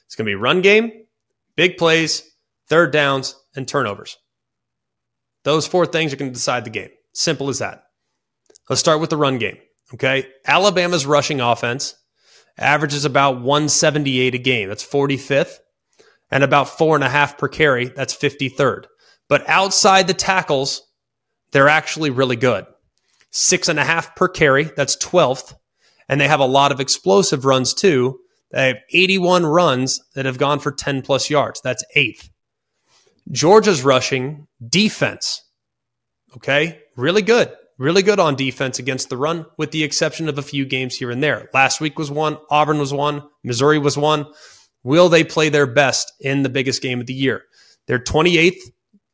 It's 0.07 0.15
going 0.15 0.27
to 0.27 0.31
be 0.31 0.35
run 0.35 0.63
game, 0.63 0.93
big 1.55 1.77
plays, 1.77 2.23
third 2.69 2.93
downs, 2.93 3.37
and 3.55 3.67
turnovers. 3.67 4.19
Those 5.45 5.67
four 5.67 5.87
things 5.87 6.13
are 6.13 6.17
going 6.17 6.33
to 6.33 6.35
decide 6.35 6.65
the 6.65 6.71
game. 6.71 6.91
Simple 7.13 7.49
as 7.49 7.61
that. 7.61 7.85
Let's 8.69 8.81
start 8.81 9.01
with 9.01 9.11
the 9.11 9.17
run 9.17 9.39
game. 9.39 9.59
Okay. 9.95 10.27
Alabama's 10.45 11.07
rushing 11.07 11.41
offense 11.41 11.95
averages 12.59 13.05
about 13.05 13.41
178 13.43 14.35
a 14.35 14.39
game. 14.39 14.69
That's 14.69 14.85
45th. 14.85 15.59
And 16.31 16.43
about 16.43 16.69
four 16.69 16.97
and 16.97 17.05
a 17.05 17.09
half 17.09 17.39
per 17.39 17.47
carry. 17.47 17.85
That's 17.85 18.17
53rd. 18.17 18.87
But 19.29 19.49
outside 19.49 20.09
the 20.09 20.15
tackles, 20.15 20.83
they're 21.53 21.69
actually 21.69 22.11
really 22.11 22.35
good. 22.35 22.67
Six 23.39 23.69
and 23.69 23.79
a 23.79 23.85
half 23.85 24.17
per 24.17 24.29
carry. 24.29 24.65
That's 24.65 24.97
12th. 24.97 25.53
And 26.09 26.19
they 26.19 26.27
have 26.27 26.41
a 26.41 26.47
lot 26.47 26.73
of 26.73 26.81
explosive 26.81 27.45
runs 27.45 27.75
too. 27.75 28.19
They 28.51 28.69
have 28.69 28.79
81 28.95 29.45
runs 29.45 30.01
that 30.15 30.25
have 30.25 30.39
gone 30.39 30.59
for 30.59 30.73
10 30.73 31.03
plus 31.03 31.29
yards. 31.29 31.61
That's 31.61 31.85
eighth. 31.95 32.31
Georgia's 33.31 33.85
rushing 33.85 34.47
defense. 34.67 35.43
Okay. 36.35 36.81
Really 36.97 37.21
good. 37.21 37.53
Really 37.77 38.01
good 38.01 38.19
on 38.19 38.37
defense 38.37 38.79
against 38.79 39.11
the 39.11 39.19
run, 39.19 39.45
with 39.59 39.71
the 39.71 39.85
exception 39.85 40.31
of 40.31 40.39
a 40.39 40.43
few 40.43 40.65
games 40.65 40.97
here 40.97 41.11
and 41.11 41.23
there. 41.23 41.51
Last 41.53 41.79
week 41.79 41.99
was 41.99 42.11
one, 42.11 42.39
Auburn 42.49 42.79
was 42.79 42.95
one, 42.95 43.23
Missouri 43.45 43.79
was 43.79 43.99
one. 43.99 44.25
Will 44.83 45.11
they 45.11 45.25
play 45.25 45.51
their 45.51 45.67
best 45.67 46.11
in 46.21 46.43
the 46.43 46.49
biggest 46.49 46.81
game 46.81 47.01
of 47.01 47.07
the 47.07 47.13
year? 47.13 47.43
They're 47.87 47.99
28th 47.99 48.63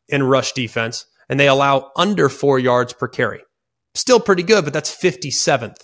in 0.07 0.23
rush 0.23 0.53
defense, 0.53 1.07
and 1.29 1.41
they 1.41 1.49
allow 1.49 1.91
under 1.97 2.29
four 2.29 2.61
yards 2.61 2.93
per 2.93 3.09
carry. 3.09 3.41
Still 3.95 4.21
pretty 4.21 4.43
good, 4.43 4.65
but 4.65 4.73
that's 4.73 4.95
57th 4.95 5.77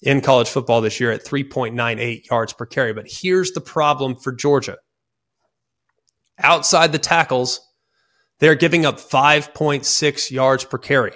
in 0.00 0.20
college 0.20 0.48
football 0.48 0.80
this 0.80 0.98
year 0.98 1.12
at 1.12 1.24
3.98 1.24 2.28
yards 2.28 2.52
per 2.52 2.66
carry. 2.66 2.92
But 2.92 3.06
here's 3.08 3.52
the 3.52 3.60
problem 3.60 4.16
for 4.16 4.32
Georgia 4.32 4.78
outside 6.42 6.92
the 6.92 6.98
tackles, 6.98 7.60
they're 8.38 8.54
giving 8.54 8.84
up 8.84 8.98
5.6 8.98 10.30
yards 10.30 10.64
per 10.64 10.78
carry. 10.78 11.12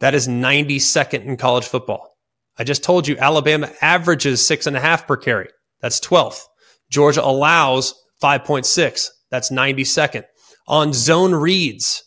That 0.00 0.14
is 0.14 0.28
92nd 0.28 1.24
in 1.24 1.36
college 1.36 1.66
football. 1.66 2.16
I 2.58 2.64
just 2.64 2.84
told 2.84 3.08
you 3.08 3.16
Alabama 3.18 3.70
averages 3.80 4.46
six 4.46 4.66
and 4.66 4.76
a 4.76 4.80
half 4.80 5.06
per 5.06 5.16
carry. 5.16 5.48
That's 5.80 6.00
12th. 6.00 6.42
Georgia 6.90 7.24
allows 7.24 7.94
5.6. 8.22 9.08
That's 9.30 9.50
92nd. 9.50 10.24
On 10.68 10.92
zone 10.92 11.34
reads, 11.34 12.04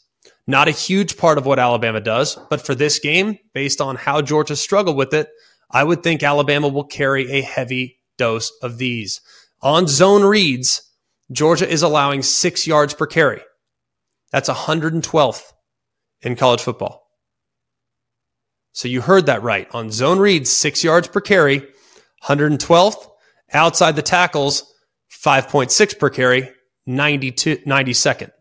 not 0.49 0.67
a 0.67 0.71
huge 0.71 1.15
part 1.15 1.37
of 1.37 1.45
what 1.45 1.59
Alabama 1.59 2.01
does, 2.01 2.35
but 2.49 2.65
for 2.65 2.73
this 2.73 2.97
game, 2.97 3.37
based 3.53 3.79
on 3.79 3.95
how 3.95 4.19
Georgia 4.19 4.55
struggled 4.55 4.97
with 4.97 5.13
it, 5.13 5.29
I 5.69 5.83
would 5.83 6.01
think 6.01 6.23
Alabama 6.23 6.67
will 6.67 6.83
carry 6.83 7.31
a 7.31 7.41
heavy 7.41 7.99
dose 8.17 8.51
of 8.63 8.79
these. 8.79 9.21
On 9.61 9.85
zone 9.85 10.23
reads, 10.23 10.81
Georgia 11.31 11.69
is 11.69 11.83
allowing 11.83 12.23
six 12.23 12.65
yards 12.65 12.95
per 12.95 13.05
carry. 13.05 13.41
That's 14.31 14.49
112th 14.49 15.53
in 16.21 16.35
college 16.35 16.61
football. 16.61 17.07
So 18.71 18.87
you 18.87 19.01
heard 19.01 19.27
that 19.27 19.43
right. 19.43 19.67
On 19.71 19.91
zone 19.91 20.17
reads, 20.17 20.49
six 20.49 20.83
yards 20.83 21.07
per 21.07 21.21
carry, 21.21 21.67
112th. 22.23 23.07
Outside 23.53 23.95
the 23.95 24.01
tackles, 24.01 24.73
5.6 25.11 25.99
per 25.99 26.09
carry, 26.09 26.49
92, 26.87 27.57
92nd. 27.57 28.31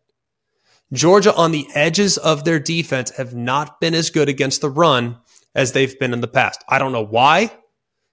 Georgia 0.93 1.35
on 1.35 1.53
the 1.53 1.67
edges 1.75 2.17
of 2.17 2.45
their 2.45 2.59
defense 2.59 3.11
have 3.17 3.35
not 3.35 3.81
been 3.81 3.95
as 3.95 4.11
good 4.11 4.29
against 4.29 4.61
the 4.61 4.71
run 4.71 5.19
as 5.55 5.73
they've 5.73 5.99
been 5.99 6.13
in 6.13 6.21
the 6.21 6.29
past. 6.29 6.65
I 6.69 6.79
don't 6.79 6.93
know 6.93 7.05
why, 7.05 7.53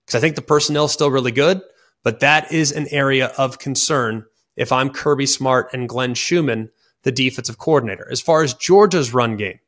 because 0.06 0.16
I 0.16 0.20
think 0.20 0.36
the 0.36 0.42
personnel 0.42 0.86
is 0.86 0.92
still 0.92 1.10
really 1.10 1.32
good, 1.32 1.62
but 2.04 2.20
that 2.20 2.52
is 2.52 2.72
an 2.72 2.88
area 2.92 3.28
of 3.38 3.60
concern 3.60 4.26
if 4.56 4.72
I'm 4.72 4.90
Kirby 4.90 5.26
Smart 5.26 5.74
and 5.74 5.88
Glenn 5.88 6.14
Schumann, 6.14 6.70
the 7.04 7.12
defensive 7.12 7.58
coordinator. 7.58 8.08
As 8.12 8.22
far 8.22 8.44
as 8.44 8.54
Georgia's 8.54 9.14
run 9.14 9.38
game, 9.38 9.60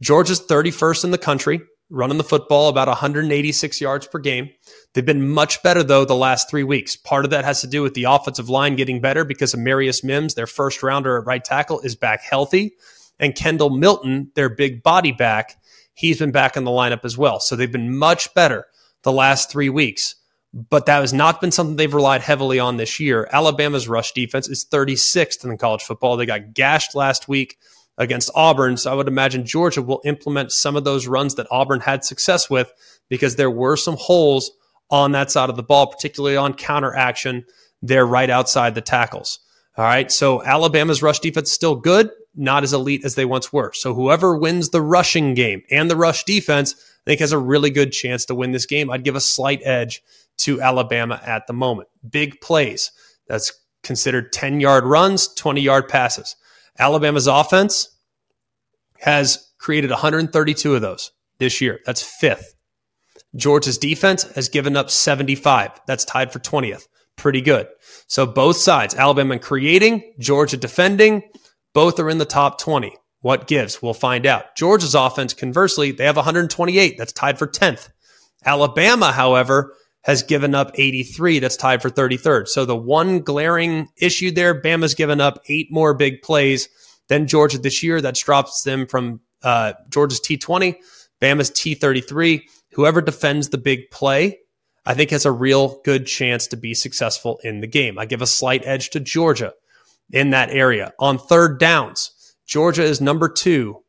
Georgia's 0.00 0.40
31st 0.40 1.04
in 1.04 1.10
the 1.10 1.18
country 1.18 1.60
running 1.90 2.18
the 2.18 2.24
football 2.24 2.68
about 2.68 2.88
186 2.88 3.80
yards 3.80 4.06
per 4.06 4.18
game. 4.18 4.50
They've 4.94 5.04
been 5.04 5.28
much 5.28 5.62
better, 5.62 5.82
though, 5.82 6.04
the 6.04 6.14
last 6.14 6.48
three 6.48 6.62
weeks. 6.62 6.96
Part 6.96 7.24
of 7.24 7.32
that 7.32 7.44
has 7.44 7.60
to 7.60 7.66
do 7.66 7.82
with 7.82 7.94
the 7.94 8.04
offensive 8.04 8.48
line 8.48 8.76
getting 8.76 9.00
better 9.00 9.24
because 9.24 9.54
Amarius 9.54 10.02
Mims, 10.02 10.34
their 10.34 10.46
first 10.46 10.82
rounder 10.82 11.18
at 11.18 11.26
right 11.26 11.44
tackle, 11.44 11.80
is 11.80 11.96
back 11.96 12.22
healthy. 12.22 12.72
And 13.18 13.34
Kendall 13.34 13.70
Milton, 13.70 14.30
their 14.34 14.48
big 14.48 14.82
body 14.82 15.12
back, 15.12 15.60
he's 15.92 16.18
been 16.18 16.30
back 16.30 16.56
in 16.56 16.64
the 16.64 16.70
lineup 16.70 17.04
as 17.04 17.18
well. 17.18 17.40
So 17.40 17.56
they've 17.56 17.70
been 17.70 17.96
much 17.96 18.32
better 18.34 18.66
the 19.02 19.12
last 19.12 19.50
three 19.50 19.68
weeks. 19.68 20.14
But 20.52 20.86
that 20.86 21.00
has 21.00 21.12
not 21.12 21.40
been 21.40 21.52
something 21.52 21.76
they've 21.76 21.94
relied 21.94 22.22
heavily 22.22 22.58
on 22.58 22.76
this 22.76 22.98
year. 22.98 23.28
Alabama's 23.30 23.88
rush 23.88 24.12
defense 24.12 24.48
is 24.48 24.64
36th 24.64 25.44
in 25.44 25.56
college 25.58 25.82
football. 25.82 26.16
They 26.16 26.26
got 26.26 26.54
gashed 26.54 26.94
last 26.94 27.28
week 27.28 27.56
against 28.00 28.30
Auburn. 28.34 28.78
So 28.78 28.90
I 28.90 28.94
would 28.94 29.08
imagine 29.08 29.44
Georgia 29.44 29.82
will 29.82 30.00
implement 30.04 30.50
some 30.50 30.74
of 30.74 30.84
those 30.84 31.06
runs 31.06 31.34
that 31.34 31.46
Auburn 31.50 31.80
had 31.80 32.02
success 32.02 32.48
with 32.48 32.72
because 33.10 33.36
there 33.36 33.50
were 33.50 33.76
some 33.76 33.96
holes 33.98 34.50
on 34.90 35.12
that 35.12 35.30
side 35.30 35.50
of 35.50 35.56
the 35.56 35.62
ball, 35.62 35.86
particularly 35.86 36.36
on 36.36 36.54
counter 36.54 36.96
action. 36.96 37.44
They're 37.82 38.06
right 38.06 38.30
outside 38.30 38.74
the 38.74 38.80
tackles. 38.80 39.38
All 39.76 39.84
right. 39.84 40.10
So 40.10 40.42
Alabama's 40.42 41.02
rush 41.02 41.20
defense 41.20 41.48
is 41.48 41.54
still 41.54 41.76
good, 41.76 42.10
not 42.34 42.62
as 42.62 42.72
elite 42.72 43.04
as 43.04 43.16
they 43.16 43.26
once 43.26 43.52
were. 43.52 43.72
So 43.74 43.94
whoever 43.94 44.34
wins 44.36 44.70
the 44.70 44.82
rushing 44.82 45.34
game 45.34 45.62
and 45.70 45.90
the 45.90 45.96
rush 45.96 46.24
defense, 46.24 46.74
I 47.06 47.10
think 47.10 47.20
has 47.20 47.32
a 47.32 47.38
really 47.38 47.70
good 47.70 47.92
chance 47.92 48.24
to 48.26 48.34
win 48.34 48.52
this 48.52 48.66
game. 48.66 48.90
I'd 48.90 49.04
give 49.04 49.14
a 49.14 49.20
slight 49.20 49.60
edge 49.62 50.02
to 50.38 50.60
Alabama 50.62 51.20
at 51.24 51.46
the 51.46 51.52
moment. 51.52 51.90
Big 52.08 52.40
plays. 52.40 52.92
That's 53.28 53.52
considered 53.82 54.32
10 54.32 54.60
yard 54.60 54.84
runs, 54.84 55.28
20 55.34 55.60
yard 55.60 55.88
passes. 55.88 56.36
Alabama's 56.78 57.26
offense 57.26 57.96
has 59.00 59.50
created 59.58 59.90
132 59.90 60.74
of 60.74 60.80
those 60.80 61.12
this 61.38 61.60
year. 61.60 61.80
That's 61.86 62.02
fifth. 62.02 62.54
Georgia's 63.36 63.78
defense 63.78 64.24
has 64.34 64.48
given 64.48 64.76
up 64.76 64.90
75. 64.90 65.80
That's 65.86 66.04
tied 66.04 66.32
for 66.32 66.38
20th. 66.38 66.86
Pretty 67.16 67.40
good. 67.40 67.68
So 68.06 68.26
both 68.26 68.56
sides, 68.56 68.94
Alabama 68.94 69.38
creating, 69.38 70.14
Georgia 70.18 70.56
defending, 70.56 71.22
both 71.74 72.00
are 72.00 72.10
in 72.10 72.18
the 72.18 72.24
top 72.24 72.58
20. 72.58 72.96
What 73.20 73.46
gives? 73.46 73.82
We'll 73.82 73.94
find 73.94 74.26
out. 74.26 74.56
Georgia's 74.56 74.94
offense, 74.94 75.34
conversely, 75.34 75.92
they 75.92 76.04
have 76.04 76.16
128. 76.16 76.96
That's 76.96 77.12
tied 77.12 77.38
for 77.38 77.46
10th. 77.46 77.90
Alabama, 78.44 79.12
however, 79.12 79.74
has 80.02 80.22
given 80.22 80.54
up 80.54 80.70
83. 80.74 81.38
That's 81.38 81.56
tied 81.56 81.82
for 81.82 81.90
33rd. 81.90 82.48
So 82.48 82.64
the 82.64 82.76
one 82.76 83.20
glaring 83.20 83.88
issue 84.00 84.30
there, 84.30 84.60
Bama's 84.60 84.94
given 84.94 85.20
up 85.20 85.40
eight 85.48 85.68
more 85.70 85.94
big 85.94 86.22
plays 86.22 86.68
than 87.08 87.26
Georgia 87.26 87.58
this 87.58 87.82
year. 87.82 88.00
That 88.00 88.14
drops 88.14 88.62
them 88.62 88.86
from 88.86 89.20
uh, 89.42 89.74
Georgia's 89.90 90.20
T20, 90.20 90.76
Bama's 91.20 91.50
T33. 91.50 92.42
Whoever 92.72 93.00
defends 93.02 93.48
the 93.48 93.58
big 93.58 93.90
play, 93.90 94.38
I 94.86 94.94
think 94.94 95.10
has 95.10 95.26
a 95.26 95.32
real 95.32 95.80
good 95.84 96.06
chance 96.06 96.46
to 96.48 96.56
be 96.56 96.74
successful 96.74 97.38
in 97.42 97.60
the 97.60 97.66
game. 97.66 97.98
I 97.98 98.06
give 98.06 98.22
a 98.22 98.26
slight 98.26 98.62
edge 98.64 98.90
to 98.90 99.00
Georgia 99.00 99.52
in 100.10 100.30
that 100.30 100.50
area. 100.50 100.92
On 100.98 101.18
third 101.18 101.58
downs, 101.58 102.34
Georgia 102.46 102.82
is 102.82 103.00
number 103.00 103.28
two 103.28 103.82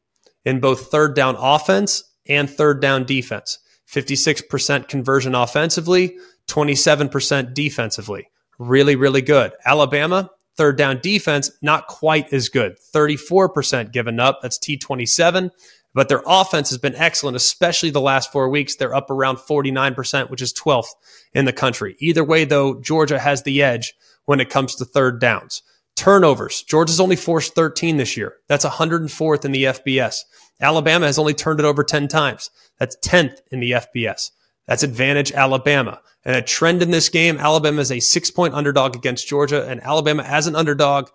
in 0.43 0.59
both 0.59 0.91
third 0.91 1.16
down 1.16 1.36
offense 1.38 2.03
and 2.28 2.49
third 2.49 2.82
down 2.82 3.05
defense. 3.05 3.59
56% 3.92 4.88
conversion 4.88 5.36
offensively, 5.36 6.18
27% 6.48 7.54
defensively. 7.54 8.30
Really, 8.58 8.96
really 8.96 9.22
good. 9.22 9.54
Alabama, 9.66 10.30
third 10.56 10.78
down 10.78 11.00
defense, 11.02 11.52
not 11.62 11.88
quite 11.88 12.32
as 12.32 12.50
good. 12.50 12.78
34% 12.94 13.92
given 13.92 14.20
up. 14.20 14.39
That's 14.42 14.58
T27. 14.60 15.52
But 15.94 16.08
their 16.08 16.24
offense 16.26 16.70
has 16.70 16.78
been 16.78 16.96
excellent, 16.96 17.36
especially 17.36 17.89
the 17.89 18.00
last 18.00 18.32
four 18.32 18.50
weeks. 18.50 18.76
They're 18.76 18.96
up 18.96 19.10
around 19.10 19.38
49%, 19.38 20.30
which 20.30 20.42
is 20.42 20.54
12th 20.54 20.94
in 21.34 21.46
the 21.46 21.52
country. 21.52 21.98
Either 22.00 22.24
way, 22.24 22.46
though, 22.46 22.80
Georgia 22.80 23.20
has 23.20 23.44
the 23.44 23.62
edge 23.62 23.94
when 24.26 24.39
it 24.39 24.50
comes 24.50 24.76
to 24.76 24.86
third 24.86 25.20
downs. 25.20 25.64
Turnovers. 25.96 26.64
Georgia's 26.64 27.02
only 27.02 27.18
forced 27.18 27.54
13 27.56 27.98
this 27.98 28.16
year. 28.16 28.36
That's 28.48 28.66
104th 28.66 29.44
in 29.44 29.52
the 29.52 29.66
FBS. 29.66 30.20
Alabama 30.62 31.05
has 31.05 31.20
only 31.20 31.34
turned 31.34 31.59
it 31.59 31.66
over 31.66 31.84
10 31.84 32.07
times. 32.07 32.49
That's 32.78 32.97
10th 32.97 33.41
in 33.51 33.59
the 33.59 33.72
FBS. 33.72 34.32
That's 34.68 34.84
advantage 34.84 35.32
Alabama. 35.32 36.01
And 36.24 36.36
a 36.36 36.41
trend 36.41 36.82
in 36.82 36.91
this 36.91 37.09
game, 37.09 37.38
Alabama 37.38 37.82
is 37.82 37.91
a 37.91 37.99
six 37.99 38.30
point 38.30 38.53
underdog 38.53 38.95
against 38.95 39.28
Georgia, 39.28 39.68
and 39.68 39.82
Alabama 39.82 40.24
as 40.24 40.47
an 40.47 40.55
underdog 40.55 41.09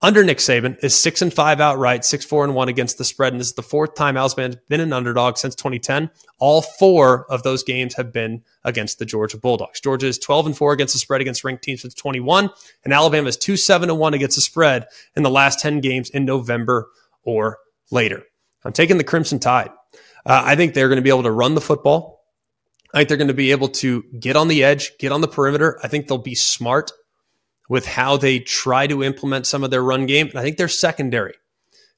under 0.00 0.22
Nick 0.22 0.38
Saban 0.38 0.82
is 0.82 0.96
six 0.96 1.22
and 1.22 1.34
five 1.34 1.60
outright, 1.60 2.04
six, 2.04 2.24
four, 2.24 2.44
and 2.44 2.54
one 2.54 2.68
against 2.68 2.98
the 2.98 3.04
spread. 3.04 3.32
And 3.32 3.40
this 3.40 3.48
is 3.48 3.54
the 3.54 3.62
fourth 3.62 3.96
time 3.96 4.16
Alabama's 4.16 4.56
been 4.68 4.80
an 4.80 4.92
underdog 4.92 5.36
since 5.36 5.56
2010. 5.56 6.08
All 6.38 6.62
four 6.62 7.26
of 7.30 7.42
those 7.42 7.64
games 7.64 7.94
have 7.94 8.12
been 8.12 8.42
against 8.64 9.00
the 9.00 9.04
Georgia 9.04 9.38
Bulldogs. 9.38 9.80
Georgia 9.80 10.06
is 10.06 10.18
12 10.18 10.46
and 10.46 10.56
four 10.56 10.72
against 10.72 10.94
the 10.94 11.00
spread 11.00 11.20
against 11.20 11.42
ranked 11.42 11.64
teams 11.64 11.82
since 11.82 11.94
21, 11.94 12.48
and 12.84 12.94
Alabama 12.94 13.28
is 13.28 13.36
two, 13.36 13.56
seven, 13.56 13.90
and 13.90 13.98
one 13.98 14.14
against 14.14 14.36
the 14.36 14.40
spread 14.40 14.86
in 15.16 15.24
the 15.24 15.30
last 15.30 15.60
10 15.60 15.80
games 15.80 16.10
in 16.10 16.24
November 16.24 16.88
or 17.24 17.58
later. 17.90 18.22
I'm 18.64 18.72
taking 18.72 18.98
the 18.98 19.04
Crimson 19.04 19.38
Tide. 19.38 19.70
Uh, 20.26 20.42
I 20.44 20.56
think 20.56 20.74
they're 20.74 20.88
going 20.88 20.96
to 20.96 21.02
be 21.02 21.10
able 21.10 21.22
to 21.22 21.30
run 21.30 21.54
the 21.54 21.60
football. 21.60 22.24
I 22.92 22.98
think 22.98 23.08
they're 23.08 23.18
going 23.18 23.28
to 23.28 23.34
be 23.34 23.50
able 23.50 23.68
to 23.68 24.02
get 24.18 24.36
on 24.36 24.48
the 24.48 24.64
edge, 24.64 24.92
get 24.98 25.12
on 25.12 25.20
the 25.20 25.28
perimeter. 25.28 25.78
I 25.82 25.88
think 25.88 26.08
they'll 26.08 26.18
be 26.18 26.34
smart 26.34 26.90
with 27.68 27.86
how 27.86 28.16
they 28.16 28.38
try 28.38 28.86
to 28.86 29.04
implement 29.04 29.46
some 29.46 29.62
of 29.62 29.70
their 29.70 29.82
run 29.82 30.06
game. 30.06 30.28
And 30.28 30.38
I 30.38 30.42
think 30.42 30.56
their 30.56 30.68
secondary 30.68 31.34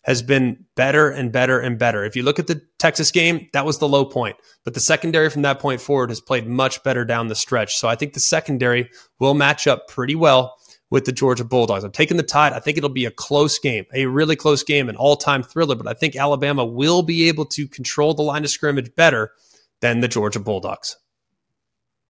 has 0.02 0.22
been 0.22 0.64
better 0.76 1.11
and 1.11 1.30
better 1.30 1.61
and 1.61 1.78
better. 1.78 2.04
If 2.04 2.16
you 2.16 2.22
look 2.22 2.38
at 2.38 2.46
the 2.46 2.62
Texas 2.78 3.11
game, 3.11 3.48
that 3.52 3.66
was 3.66 3.78
the 3.78 3.88
low 3.88 4.04
point. 4.04 4.36
But 4.64 4.74
the 4.74 4.80
secondary 4.80 5.28
from 5.28 5.42
that 5.42 5.61
point 5.61 5.80
forward 5.80 6.11
has 6.11 6.20
played 6.20 6.46
much 6.46 6.82
better 6.82 7.04
down 7.04 7.28
the 7.28 7.34
stretch. 7.34 7.76
So 7.76 7.86
I 7.86 7.96
think 7.96 8.14
the 8.14 8.20
secondary 8.20 8.88
will 9.18 9.34
match 9.34 9.66
up 9.66 9.88
pretty 9.88 10.14
well 10.14 10.56
with 10.91 11.05
the 11.05 11.12
Georgia 11.12 11.45
Bulldogs. 11.45 11.84
I'm 11.84 11.93
taking 11.93 12.16
the 12.16 12.22
tide. 12.22 12.53
I 12.53 12.59
think 12.59 12.76
it'll 12.76 12.91
be 12.91 13.05
a 13.05 13.11
close 13.11 13.59
game, 13.59 13.86
a 13.95 14.07
really 14.07 14.36
close 14.36 14.62
game, 14.62 14.88
an 14.88 14.97
all 14.97 15.16
time 15.16 15.43
thriller. 15.43 15.76
But 15.76 15.86
I 15.86 15.95
think 15.95 16.16
Alabama 16.16 16.64
will 16.64 17.03
be 17.03 17.28
able 17.28 17.47
to 17.47 17.68
control 17.68 18.14
the 18.14 18.22
line 18.22 18.45
of 18.45 18.51
scrimmage 18.51 18.95
better 18.95 19.32
than 19.80 20.01
the 20.01 20.09
Georgia 20.09 20.41
Bulldogs. 20.41 20.97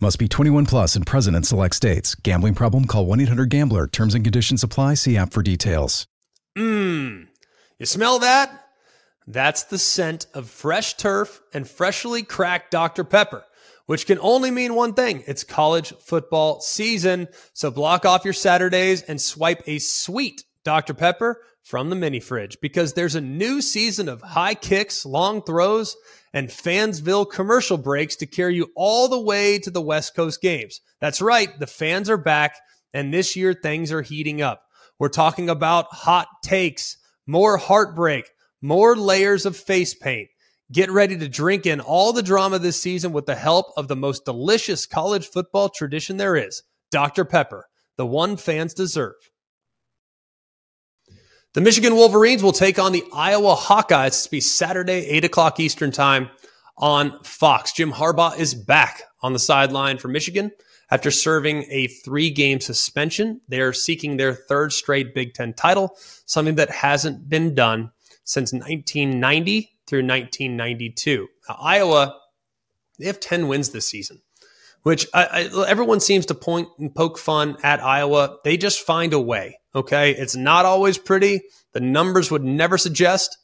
Must 0.00 0.18
be 0.18 0.26
21 0.26 0.66
plus 0.66 0.96
and 0.96 1.06
present 1.06 1.36
in 1.36 1.44
select 1.44 1.74
states. 1.76 2.16
Gambling 2.16 2.54
problem? 2.54 2.84
Call 2.86 3.06
1 3.06 3.20
800 3.20 3.48
GAMBLER. 3.48 3.86
Terms 3.86 4.14
and 4.14 4.24
conditions 4.24 4.64
apply. 4.64 4.94
See 4.94 5.16
app 5.16 5.32
for 5.32 5.42
details. 5.42 6.06
Mmm. 6.58 7.28
You 7.78 7.86
smell 7.86 8.18
that? 8.18 8.66
That's 9.26 9.62
the 9.62 9.78
scent 9.78 10.26
of 10.34 10.50
fresh 10.50 10.94
turf 10.94 11.40
and 11.52 11.68
freshly 11.68 12.22
cracked 12.24 12.72
Dr. 12.72 13.04
Pepper, 13.04 13.44
which 13.86 14.06
can 14.06 14.18
only 14.20 14.50
mean 14.50 14.74
one 14.74 14.94
thing 14.94 15.22
it's 15.26 15.44
college 15.44 15.94
football 16.00 16.60
season. 16.60 17.28
So 17.52 17.70
block 17.70 18.04
off 18.04 18.24
your 18.24 18.34
Saturdays 18.34 19.02
and 19.02 19.20
swipe 19.20 19.62
a 19.66 19.78
sweet 19.78 20.44
Dr. 20.64 20.94
Pepper 20.94 21.40
from 21.62 21.88
the 21.88 21.96
mini 21.96 22.20
fridge 22.20 22.58
because 22.60 22.92
there's 22.92 23.14
a 23.14 23.20
new 23.20 23.62
season 23.62 24.08
of 24.08 24.20
high 24.20 24.54
kicks, 24.54 25.06
long 25.06 25.40
throws, 25.40 25.96
and 26.34 26.48
Fansville 26.48 27.30
commercial 27.30 27.78
breaks 27.78 28.16
to 28.16 28.26
carry 28.26 28.56
you 28.56 28.70
all 28.74 29.08
the 29.08 29.20
way 29.20 29.58
to 29.60 29.70
the 29.70 29.80
West 29.80 30.16
Coast 30.16 30.42
games. 30.42 30.80
That's 31.00 31.22
right, 31.22 31.48
the 31.60 31.68
fans 31.68 32.10
are 32.10 32.18
back, 32.18 32.56
and 32.92 33.14
this 33.14 33.36
year 33.36 33.54
things 33.54 33.92
are 33.92 34.02
heating 34.02 34.42
up. 34.42 34.62
We're 34.98 35.08
talking 35.08 35.48
about 35.48 35.86
hot 35.92 36.26
takes, 36.42 36.98
more 37.26 37.56
heartbreak, 37.56 38.28
more 38.60 38.96
layers 38.96 39.46
of 39.46 39.56
face 39.56 39.94
paint. 39.94 40.28
Get 40.72 40.90
ready 40.90 41.16
to 41.18 41.28
drink 41.28 41.66
in 41.66 41.80
all 41.80 42.12
the 42.12 42.22
drama 42.22 42.58
this 42.58 42.82
season 42.82 43.12
with 43.12 43.26
the 43.26 43.36
help 43.36 43.66
of 43.76 43.86
the 43.86 43.96
most 43.96 44.24
delicious 44.24 44.86
college 44.86 45.28
football 45.28 45.68
tradition 45.68 46.16
there 46.16 46.36
is 46.36 46.62
Dr. 46.90 47.24
Pepper, 47.24 47.66
the 47.96 48.06
one 48.06 48.36
fans 48.36 48.74
deserve. 48.74 49.14
The 51.54 51.60
Michigan 51.60 51.94
Wolverines 51.94 52.42
will 52.42 52.50
take 52.50 52.80
on 52.80 52.90
the 52.90 53.04
Iowa 53.14 53.54
Hawkeyes. 53.54 54.08
It's 54.08 54.26
be 54.26 54.40
Saturday, 54.40 55.06
8 55.06 55.24
o'clock 55.26 55.60
Eastern 55.60 55.92
Time 55.92 56.28
on 56.76 57.22
Fox. 57.22 57.72
Jim 57.72 57.92
Harbaugh 57.92 58.36
is 58.36 58.54
back 58.56 59.04
on 59.22 59.32
the 59.32 59.38
sideline 59.38 59.98
for 59.98 60.08
Michigan 60.08 60.50
after 60.90 61.12
serving 61.12 61.64
a 61.70 61.86
three 61.86 62.30
game 62.30 62.58
suspension. 62.58 63.40
They're 63.46 63.72
seeking 63.72 64.16
their 64.16 64.34
third 64.34 64.72
straight 64.72 65.14
Big 65.14 65.34
Ten 65.34 65.54
title, 65.54 65.96
something 66.26 66.56
that 66.56 66.70
hasn't 66.70 67.28
been 67.28 67.54
done 67.54 67.92
since 68.24 68.52
1990 68.52 69.76
through 69.86 70.00
1992. 70.00 71.28
Now, 71.48 71.56
Iowa, 71.60 72.16
they 72.98 73.06
have 73.06 73.20
10 73.20 73.46
wins 73.46 73.70
this 73.70 73.86
season, 73.86 74.22
which 74.82 75.06
I, 75.14 75.48
I, 75.54 75.68
everyone 75.68 76.00
seems 76.00 76.26
to 76.26 76.34
point 76.34 76.66
and 76.80 76.92
poke 76.92 77.16
fun 77.16 77.58
at 77.62 77.80
Iowa. 77.80 78.38
They 78.42 78.56
just 78.56 78.84
find 78.84 79.12
a 79.12 79.20
way. 79.20 79.60
Okay. 79.74 80.12
It's 80.12 80.36
not 80.36 80.64
always 80.64 80.98
pretty. 80.98 81.42
The 81.72 81.80
numbers 81.80 82.30
would 82.30 82.44
never 82.44 82.78
suggest 82.78 83.38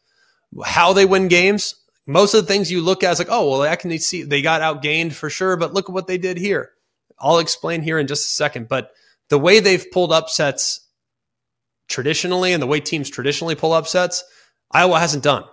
how 0.65 0.93
they 0.93 1.05
win 1.05 1.29
games. 1.29 1.75
Most 2.07 2.35
of 2.35 2.43
the 2.43 2.53
things 2.53 2.71
you 2.71 2.81
look 2.81 3.05
at 3.05 3.13
is 3.13 3.19
like, 3.19 3.29
oh, 3.31 3.51
well, 3.51 3.63
I 3.63 3.77
can 3.77 3.97
see 3.99 4.23
they 4.23 4.43
got 4.43 4.63
outgained 4.63 5.13
for 5.13 5.31
sure, 5.31 5.57
but 5.57 5.75
look 5.75 5.89
at 5.89 5.93
what 5.93 6.07
they 6.07 6.19
did 6.19 6.39
here. 6.39 6.71
I'll 7.19 7.39
explain 7.39 7.83
here 7.83 7.99
in 7.99 8.07
just 8.07 8.27
a 8.27 8.31
second. 8.31 8.69
But 8.69 8.93
the 9.29 9.39
way 9.39 9.61
they've 9.61 9.91
pulled 9.93 10.13
upsets 10.13 10.81
traditionally 11.89 12.53
and 12.53 12.63
the 12.63 12.67
way 12.67 12.81
teams 12.81 13.11
traditionally 13.11 13.55
pull 13.55 13.73
upsets, 13.73 14.25
Iowa 14.71 14.99
hasn't 14.99 15.25
done. 15.25 15.45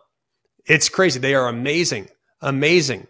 It's 0.66 0.90
crazy. 0.90 1.20
They 1.20 1.36
are 1.36 1.48
amazing, 1.48 2.10
amazing 2.42 3.08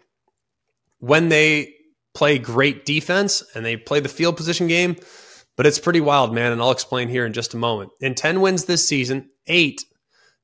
when 0.98 1.28
they 1.28 1.74
play 2.14 2.38
great 2.38 2.84
defense 2.84 3.44
and 3.54 3.64
they 3.64 3.76
play 3.76 4.00
the 4.00 4.08
field 4.08 4.36
position 4.36 4.66
game 4.66 4.96
but 5.58 5.66
it's 5.66 5.80
pretty 5.80 6.00
wild, 6.00 6.32
man. 6.32 6.52
And 6.52 6.62
I'll 6.62 6.70
explain 6.70 7.08
here 7.08 7.26
in 7.26 7.32
just 7.32 7.52
a 7.52 7.56
moment. 7.56 7.90
In 8.00 8.14
10 8.14 8.40
wins 8.40 8.66
this 8.66 8.86
season, 8.86 9.28
eight, 9.48 9.84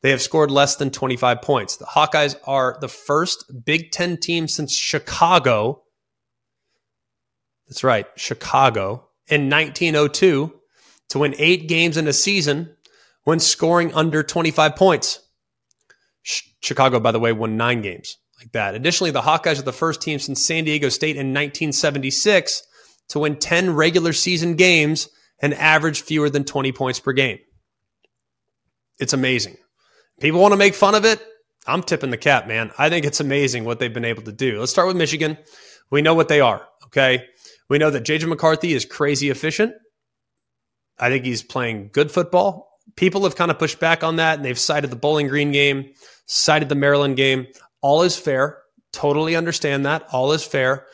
they 0.03 0.11
have 0.11 0.21
scored 0.21 0.51
less 0.51 0.75
than 0.75 0.91
25 0.91 1.41
points. 1.41 1.77
The 1.77 1.85
Hawkeyes 1.85 2.35
are 2.45 2.77
the 2.81 2.89
first 2.89 3.65
Big 3.65 3.93
Ten 3.93 4.17
team 4.17 4.49
since 4.49 4.77
Chicago. 4.77 5.85
That's 7.69 7.85
right, 7.85 8.07
Chicago 8.17 9.09
in 9.29 9.49
1902 9.49 10.53
to 11.11 11.19
win 11.19 11.37
eight 11.39 11.69
games 11.69 11.97
in 11.97 12.09
a 12.09 12.13
season 12.13 12.75
when 13.23 13.39
scoring 13.39 13.95
under 13.95 14.25
25 14.25 14.75
points. 14.75 15.21
Chicago, 16.61 16.99
by 16.99 17.13
the 17.13 17.21
way, 17.21 17.33
won 17.33 17.57
nine 17.57 17.83
games 17.83 18.19
like 18.41 18.51
that. 18.51 18.75
Additionally, 18.75 19.13
the 19.13 19.23
Hawkeyes 19.23 19.61
are 19.61 19.63
the 19.63 19.73
first 19.73 20.03
team 20.03 20.19
since 20.19 20.45
San 20.45 20.65
Diego 20.65 20.89
State 20.89 21.15
in 21.15 21.29
1976 21.29 22.65
to 23.09 23.19
win 23.21 23.37
10 23.37 23.75
regular 23.75 24.13
season 24.13 24.55
games 24.57 25.09
and 25.41 25.55
average 25.55 26.03
fewer 26.03 26.31
than 26.31 26.45
20 26.45 26.73
points 26.73 27.01
per 27.01 27.13
game. 27.13 27.39
It's 28.99 29.13
amazing. 29.13 29.57
People 30.21 30.41
want 30.41 30.53
to 30.53 30.59
make 30.59 30.75
fun 30.75 30.95
of 30.95 31.05
it. 31.05 31.23
I'm 31.67 31.83
tipping 31.83 32.11
the 32.11 32.17
cap, 32.17 32.47
man. 32.47 32.71
I 32.79 32.89
think 32.91 33.05
it's 33.05 33.21
amazing 33.21 33.65
what 33.65 33.79
they've 33.79 33.93
been 33.93 34.05
able 34.05 34.23
to 34.23 34.33
do. 34.33 34.61
Let's 34.61 34.73
start 34.73 34.87
with 34.87 34.97
Michigan. 34.97 35.39
We 35.91 36.03
know 36.03 36.15
what 36.15 36.29
they 36.29 36.41
are, 36.41 36.67
okay? 36.87 37.25
We 37.69 37.79
know 37.79 37.91
that 37.91 38.05
JJ 38.05 38.29
McCarthy 38.29 38.75
is 38.75 38.85
crazy 38.85 39.31
efficient. 39.31 39.75
I 40.99 41.09
think 41.09 41.25
he's 41.25 41.43
playing 41.43 41.91
good 41.93 42.11
football. 42.11 42.71
People 42.97 43.25
have 43.25 43.37
kind 43.37 43.51
of 43.51 43.59
pushed 43.59 43.81
back 43.81 44.05
on 44.05 44.17
that 44.17 44.37
and 44.37 44.45
they've 44.45 44.59
cited 44.59 44.91
the 44.91 44.97
Bowling 44.97 45.29
Green 45.29 45.53
game, 45.53 45.91
cited 46.27 46.69
the 46.69 46.75
Maryland 46.75 47.17
game. 47.17 47.47
All 47.81 48.03
is 48.03 48.17
fair. 48.17 48.59
Totally 48.93 49.35
understand 49.35 49.87
that. 49.87 50.07
All 50.13 50.33
is 50.33 50.45
fair. 50.45 50.87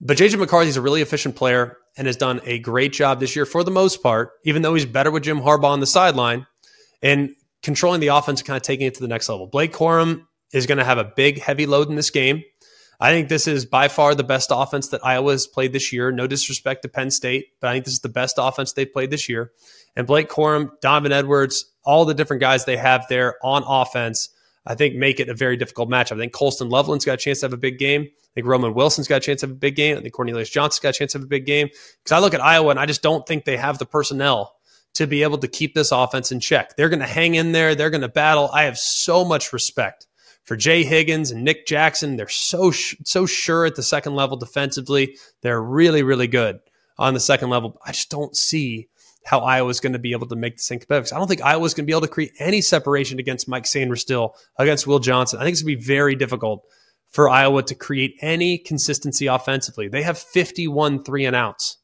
But 0.00 0.18
JJ 0.18 0.38
McCarthy 0.38 0.68
is 0.68 0.76
a 0.76 0.82
really 0.82 1.02
efficient 1.02 1.36
player 1.36 1.78
and 1.96 2.06
has 2.06 2.16
done 2.16 2.40
a 2.44 2.58
great 2.58 2.92
job 2.92 3.20
this 3.20 3.34
year 3.34 3.46
for 3.46 3.64
the 3.64 3.70
most 3.70 4.02
part, 4.02 4.32
even 4.44 4.62
though 4.62 4.74
he's 4.74 4.84
better 4.84 5.10
with 5.10 5.22
Jim 5.22 5.40
Harbaugh 5.40 5.70
on 5.70 5.80
the 5.80 5.86
sideline 5.86 6.46
and 7.02 7.30
controlling 7.62 8.00
the 8.00 8.08
offense, 8.08 8.42
kind 8.42 8.56
of 8.56 8.62
taking 8.62 8.86
it 8.86 8.94
to 8.94 9.00
the 9.00 9.08
next 9.08 9.28
level. 9.28 9.46
Blake 9.46 9.72
Corum 9.72 10.26
is 10.52 10.66
going 10.66 10.78
to 10.78 10.84
have 10.84 10.98
a 10.98 11.12
big, 11.16 11.40
heavy 11.40 11.66
load 11.66 11.88
in 11.88 11.96
this 11.96 12.10
game. 12.10 12.42
I 13.00 13.10
think 13.10 13.28
this 13.28 13.46
is 13.46 13.66
by 13.66 13.88
far 13.88 14.14
the 14.14 14.24
best 14.24 14.50
offense 14.52 14.88
that 14.88 15.04
Iowa's 15.04 15.46
played 15.46 15.72
this 15.72 15.92
year. 15.92 16.10
No 16.10 16.26
disrespect 16.26 16.82
to 16.82 16.88
Penn 16.88 17.10
State, 17.10 17.46
but 17.60 17.68
I 17.68 17.72
think 17.74 17.84
this 17.84 17.94
is 17.94 18.00
the 18.00 18.08
best 18.08 18.36
offense 18.38 18.72
they've 18.72 18.90
played 18.90 19.10
this 19.10 19.28
year. 19.28 19.52
And 19.94 20.06
Blake 20.06 20.28
Corum, 20.28 20.70
Donovan 20.80 21.12
Edwards, 21.12 21.72
all 21.84 22.04
the 22.04 22.14
different 22.14 22.40
guys 22.40 22.64
they 22.64 22.76
have 22.76 23.06
there 23.08 23.36
on 23.42 23.64
offense, 23.66 24.30
I 24.66 24.74
think 24.74 24.96
make 24.96 25.20
it 25.20 25.28
a 25.28 25.34
very 25.34 25.56
difficult 25.56 25.88
matchup. 25.88 26.16
I 26.16 26.18
think 26.18 26.32
Colston 26.32 26.68
Loveland's 26.68 27.04
got 27.04 27.14
a 27.14 27.16
chance 27.18 27.40
to 27.40 27.46
have 27.46 27.52
a 27.52 27.58
big 27.58 27.78
game. 27.78 28.02
I 28.02 28.34
think 28.34 28.46
Roman 28.46 28.74
Wilson's 28.74 29.06
got 29.06 29.16
a 29.16 29.20
chance 29.20 29.40
to 29.40 29.46
have 29.46 29.56
a 29.56 29.58
big 29.58 29.76
game. 29.76 29.96
I 29.96 30.00
think 30.00 30.12
Cornelius 30.12 30.50
Johnson's 30.50 30.80
got 30.80 30.90
a 30.90 30.98
chance 30.98 31.12
to 31.12 31.18
have 31.18 31.24
a 31.24 31.28
big 31.28 31.46
game. 31.46 31.68
Because 31.68 32.12
I 32.12 32.18
look 32.18 32.34
at 32.34 32.42
Iowa 32.42 32.70
and 32.70 32.80
I 32.80 32.86
just 32.86 33.02
don't 33.02 33.26
think 33.26 33.44
they 33.44 33.56
have 33.56 33.78
the 33.78 33.86
personnel 33.86 34.56
to 34.94 35.06
be 35.06 35.22
able 35.22 35.38
to 35.38 35.48
keep 35.48 35.74
this 35.74 35.92
offense 35.92 36.32
in 36.32 36.40
check. 36.40 36.76
They're 36.76 36.88
going 36.88 37.00
to 37.00 37.06
hang 37.06 37.34
in 37.34 37.52
there. 37.52 37.74
They're 37.74 37.90
going 37.90 38.00
to 38.00 38.08
battle. 38.08 38.50
I 38.52 38.64
have 38.64 38.78
so 38.78 39.24
much 39.24 39.52
respect 39.52 40.06
for 40.42 40.56
Jay 40.56 40.84
Higgins 40.84 41.30
and 41.30 41.44
Nick 41.44 41.66
Jackson. 41.66 42.16
They're 42.16 42.28
so 42.28 42.70
so 42.70 43.26
sure 43.26 43.66
at 43.66 43.74
the 43.74 43.82
second 43.82 44.14
level 44.14 44.36
defensively. 44.36 45.16
They're 45.42 45.62
really 45.62 46.02
really 46.02 46.28
good 46.28 46.60
on 46.98 47.14
the 47.14 47.20
second 47.20 47.50
level. 47.50 47.78
I 47.84 47.92
just 47.92 48.10
don't 48.10 48.34
see 48.34 48.88
how 49.26 49.40
Iowa's 49.40 49.80
going 49.80 49.92
to 49.92 49.98
be 49.98 50.12
able 50.12 50.28
to 50.28 50.36
make 50.36 50.56
this 50.56 50.68
thing 50.68 50.78
competitive. 50.78 51.12
I 51.12 51.18
don't 51.18 51.26
think 51.26 51.42
Iowa's 51.42 51.74
going 51.74 51.84
to 51.84 51.86
be 51.86 51.92
able 51.92 52.06
to 52.06 52.08
create 52.08 52.32
any 52.38 52.60
separation 52.60 53.18
against 53.18 53.48
Mike 53.48 53.64
Sainristil, 53.64 54.30
against 54.56 54.86
Will 54.86 55.00
Johnson. 55.00 55.40
I 55.40 55.42
think 55.42 55.54
it's 55.54 55.62
going 55.62 55.74
to 55.74 55.80
be 55.80 55.84
very 55.84 56.14
difficult 56.14 56.62
for 57.10 57.28
Iowa 57.28 57.64
to 57.64 57.74
create 57.74 58.14
any 58.20 58.56
consistency 58.56 59.26
offensively. 59.26 59.88
They 59.88 60.02
have 60.02 60.16
51 60.16 61.02
three 61.02 61.26
and 61.26 61.34
outs 61.34 61.78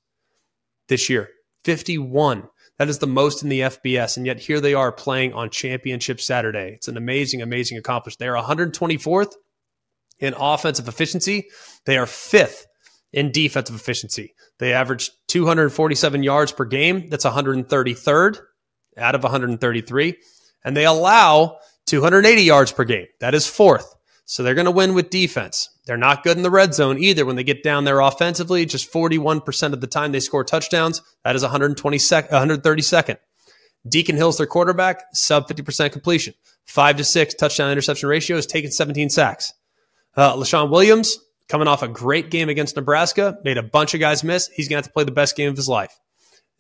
this 0.87 1.11
year. 1.11 1.31
51. 1.65 2.45
That 2.79 2.89
is 2.89 2.99
the 2.99 3.09
most 3.09 3.43
in 3.43 3.49
the 3.49 3.61
FBS. 3.61 4.17
And 4.17 4.25
yet 4.25 4.39
here 4.39 4.61
they 4.61 4.75
are 4.75 4.93
playing 4.93 5.33
on 5.33 5.51
championship 5.51 6.21
Saturday. 6.21 6.75
It's 6.77 6.89
an 6.89 6.97
amazing, 6.97 7.43
amazing 7.43 7.77
accomplishment. 7.77 8.21
They 8.21 8.29
are 8.29 8.41
124th 8.41 9.33
in 10.21 10.35
offensive 10.39 10.87
efficiency. 10.87 11.49
They 11.87 11.99
are 11.99 12.07
fifth 12.07 12.67
in 13.13 13.31
defensive 13.33 13.77
efficiency. 13.77 14.35
They 14.59 14.73
average 14.73 15.11
247 15.29 16.23
yards 16.23 16.53
per 16.53 16.65
game. 16.65 17.09
That's 17.09 17.25
133rd 17.25 18.39
out 18.97 19.15
of 19.15 19.23
133. 19.23 20.17
And 20.65 20.77
they 20.77 20.87
allow 20.87 21.59
280 21.87 22.43
yards 22.43 22.73
per 22.73 22.85
game. 22.85 23.07
That 23.21 23.35
is 23.35 23.47
fourth. 23.47 23.95
So 24.25 24.43
they're 24.43 24.55
going 24.55 24.67
to 24.67 24.71
win 24.71 24.95
with 24.95 25.11
defense. 25.11 25.69
They're 25.85 25.97
not 25.97 26.23
good 26.23 26.37
in 26.37 26.43
the 26.43 26.51
red 26.51 26.75
zone 26.75 26.99
either 26.99 27.27
when 27.27 27.37
they 27.37 27.45
get 27.45 27.63
down 27.63 27.85
there 27.85 28.01
offensively. 28.01 28.65
Just 28.65 28.93
41% 28.93 29.73
of 29.73 29.81
the 29.81 29.87
time 29.87 30.13
they 30.13 30.21
score 30.21 30.45
touchdowns. 30.45 31.03
That 31.25 31.37
is 31.37 31.43
122nd, 31.43 32.31
132nd. 32.31 33.19
Deacon 33.89 34.17
Hill's 34.17 34.39
their 34.39 34.47
quarterback, 34.47 35.03
sub 35.13 35.49
50% 35.49 35.91
completion. 35.91 36.35
Five 36.65 36.97
to 36.97 37.05
six 37.05 37.35
touchdown 37.35 37.73
interception 37.73 38.09
ratio 38.09 38.37
is 38.37 38.47
taking 38.47 38.71
17 38.71 39.11
sacks. 39.11 39.53
Uh, 40.17 40.37
Leshon 40.37 40.71
Williams, 40.71 41.19
coming 41.49 41.69
off 41.69 41.83
a 41.83 41.89
great 41.89 42.31
game 42.31 42.49
against 42.49 42.77
Nebraska, 42.77 43.39
made 43.45 43.59
a 43.59 43.63
bunch 43.63 43.95
of 43.95 44.01
guys 44.01 44.25
miss. 44.25 44.49
He's 44.49 44.69
going 44.69 44.83
to 44.83 44.87
have 44.87 44.91
to 44.91 44.93
play 44.93 45.05
the 45.05 45.13
best 45.13 45.37
game 45.37 45.51
of 45.51 45.57
his 45.57 45.69
life. 45.69 45.99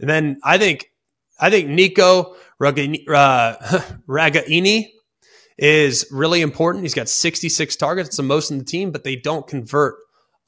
And 0.00 0.08
then 0.08 0.40
I 0.42 0.58
think, 0.58 0.90
I 1.40 1.50
think 1.50 1.68
Nico 1.68 2.36
Ragaini, 2.60 3.08
uh, 3.08 3.56
is 5.58 6.06
really 6.10 6.40
important. 6.40 6.84
He's 6.84 6.94
got 6.94 7.08
66 7.08 7.76
targets. 7.76 8.08
It's 8.08 8.16
the 8.16 8.22
most 8.22 8.50
in 8.50 8.58
the 8.58 8.64
team, 8.64 8.90
but 8.90 9.04
they 9.04 9.16
don't 9.16 9.46
convert 9.46 9.96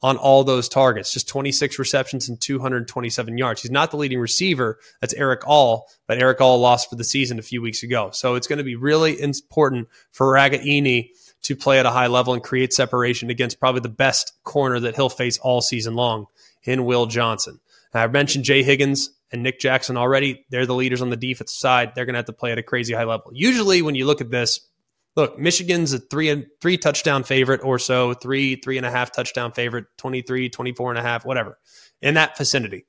on 0.01 0.17
all 0.17 0.43
those 0.43 0.69
targets. 0.69 1.13
Just 1.13 1.27
26 1.27 1.79
receptions 1.79 2.29
and 2.29 2.39
227 2.39 3.37
yards. 3.37 3.61
He's 3.61 3.71
not 3.71 3.91
the 3.91 3.97
leading 3.97 4.19
receiver. 4.19 4.77
That's 5.01 5.13
Erick 5.13 5.47
All, 5.47 5.87
but 6.07 6.21
Erick 6.21 6.41
All 6.41 6.59
lost 6.59 6.89
for 6.89 6.95
the 6.95 7.03
season 7.03 7.39
a 7.39 7.43
few 7.43 7.61
weeks 7.61 7.81
ago. 7.81 8.11
So 8.11 8.35
it's 8.35 8.47
going 8.47 8.57
to 8.57 8.63
be 8.63 8.75
really 8.75 9.19
important 9.19 9.87
for 10.11 10.27
Ragaini 10.27 11.09
to 11.43 11.55
play 11.55 11.79
at 11.79 11.85
a 11.85 11.91
high 11.91 12.07
level 12.07 12.33
and 12.33 12.43
create 12.43 12.73
separation 12.73 13.29
against 13.29 13.59
probably 13.59 13.81
the 13.81 13.89
best 13.89 14.33
corner 14.43 14.79
that 14.79 14.95
he'll 14.95 15.09
face 15.09 15.37
all 15.37 15.61
season 15.61 15.95
long 15.95 16.25
in 16.63 16.85
Will 16.85 17.05
Johnson. 17.05 17.59
I 17.93 18.07
mentioned 18.07 18.43
Jay 18.43 18.61
Higgins 18.61 19.09
and 19.31 19.41
Nick 19.41 19.59
Jackson 19.59 19.95
already. 19.95 20.45
They're 20.49 20.65
the 20.65 20.75
leaders 20.75 21.01
on 21.01 21.09
the 21.09 21.15
defensive 21.15 21.55
side. 21.55 21.93
They're 21.95 22.05
going 22.05 22.15
to 22.15 22.19
have 22.19 22.25
to 22.25 22.33
play 22.33 22.51
at 22.51 22.57
a 22.57 22.63
crazy 22.63 22.93
high 22.93 23.05
level. 23.05 23.31
Usually, 23.33 23.81
when 23.81 23.95
you 23.95 24.05
look 24.05 24.21
at 24.21 24.29
this, 24.29 24.67
look, 25.15 25.39
Michigan's 25.39 25.93
a 25.93 25.99
three 25.99 26.29
and 26.29 26.45
three 26.61 26.77
touchdown 26.77 27.23
favorite 27.23 27.61
or 27.63 27.79
so, 27.79 28.13
three, 28.13 28.57
three 28.57 28.77
and 28.77 28.85
a 28.85 28.91
half 28.91 29.11
touchdown 29.11 29.53
favorite, 29.53 29.85
23, 29.97 30.49
24 30.49 30.91
and 30.91 30.99
a 30.99 31.01
half, 31.01 31.25
whatever, 31.25 31.57
in 32.01 32.15
that 32.15 32.37
vicinity. 32.37 32.85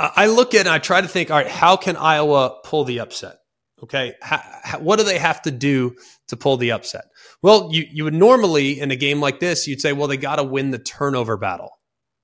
I 0.00 0.26
look 0.26 0.54
at 0.54 0.60
and 0.60 0.68
I 0.68 0.78
try 0.78 1.00
to 1.00 1.08
think, 1.08 1.30
all 1.30 1.36
right, 1.36 1.48
how 1.48 1.76
can 1.76 1.96
Iowa 1.96 2.58
pull 2.64 2.84
the 2.84 3.00
upset? 3.00 3.38
Okay. 3.82 4.14
How, 4.20 4.40
how, 4.62 4.78
what 4.80 4.98
do 4.98 5.04
they 5.04 5.18
have 5.18 5.42
to 5.42 5.50
do 5.50 5.94
to 6.28 6.36
pull 6.36 6.56
the 6.56 6.72
upset? 6.72 7.04
Well, 7.42 7.68
you, 7.72 7.84
you 7.90 8.04
would 8.04 8.14
normally 8.14 8.80
in 8.80 8.90
a 8.90 8.96
game 8.96 9.20
like 9.20 9.40
this, 9.40 9.66
you'd 9.66 9.80
say, 9.80 9.92
well, 9.92 10.08
they 10.08 10.16
got 10.16 10.36
to 10.36 10.44
win 10.44 10.70
the 10.70 10.78
turnover 10.78 11.36
battle. 11.36 11.70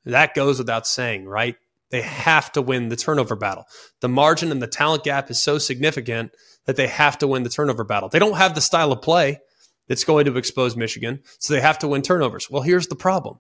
That 0.05 0.35
goes 0.35 0.59
without 0.59 0.87
saying, 0.87 1.27
right? 1.27 1.57
They 1.91 2.03
have 2.03 2.51
to 2.53 2.63
win 2.63 2.89
the 2.89 2.97
turnover 2.97 3.37
battle. 3.37 3.65
The 4.01 4.09
margin 4.09 4.51
and 4.51 4.61
the 4.61 4.67
talent 4.67 5.05
gap 5.05 5.31
is 5.31 5.43
so 5.43 5.59
significant 5.59 6.33
that 6.67 6.77
they 6.77 6.89
have 6.89 7.19
to 7.19 7.29
win 7.29 7.45
the 7.45 7.51
turnover 7.51 7.85
battle. 7.85 8.09
They 8.09 8.19
don't 8.19 8.37
have 8.37 8.55
the 8.55 8.61
style 8.61 8.91
of 8.91 9.01
play 9.01 9.41
that's 9.87 10.05
going 10.05 10.25
to 10.25 10.37
expose 10.37 10.77
Michigan, 10.77 11.21
so 11.39 11.55
they 11.55 11.61
have 11.61 11.79
to 11.81 11.89
win 11.89 12.03
turnovers. 12.03 12.51
Well, 12.51 12.63
here's 12.63 12.89
the 12.89 12.97
problem 12.97 13.39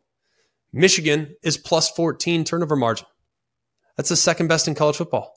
Michigan 0.72 1.36
is 1.42 1.56
plus 1.56 1.90
14 1.90 2.44
turnover 2.44 2.76
margin. 2.76 3.06
That's 3.96 4.08
the 4.08 4.16
second 4.16 4.48
best 4.48 4.68
in 4.68 4.74
college 4.74 4.96
football. 4.96 5.34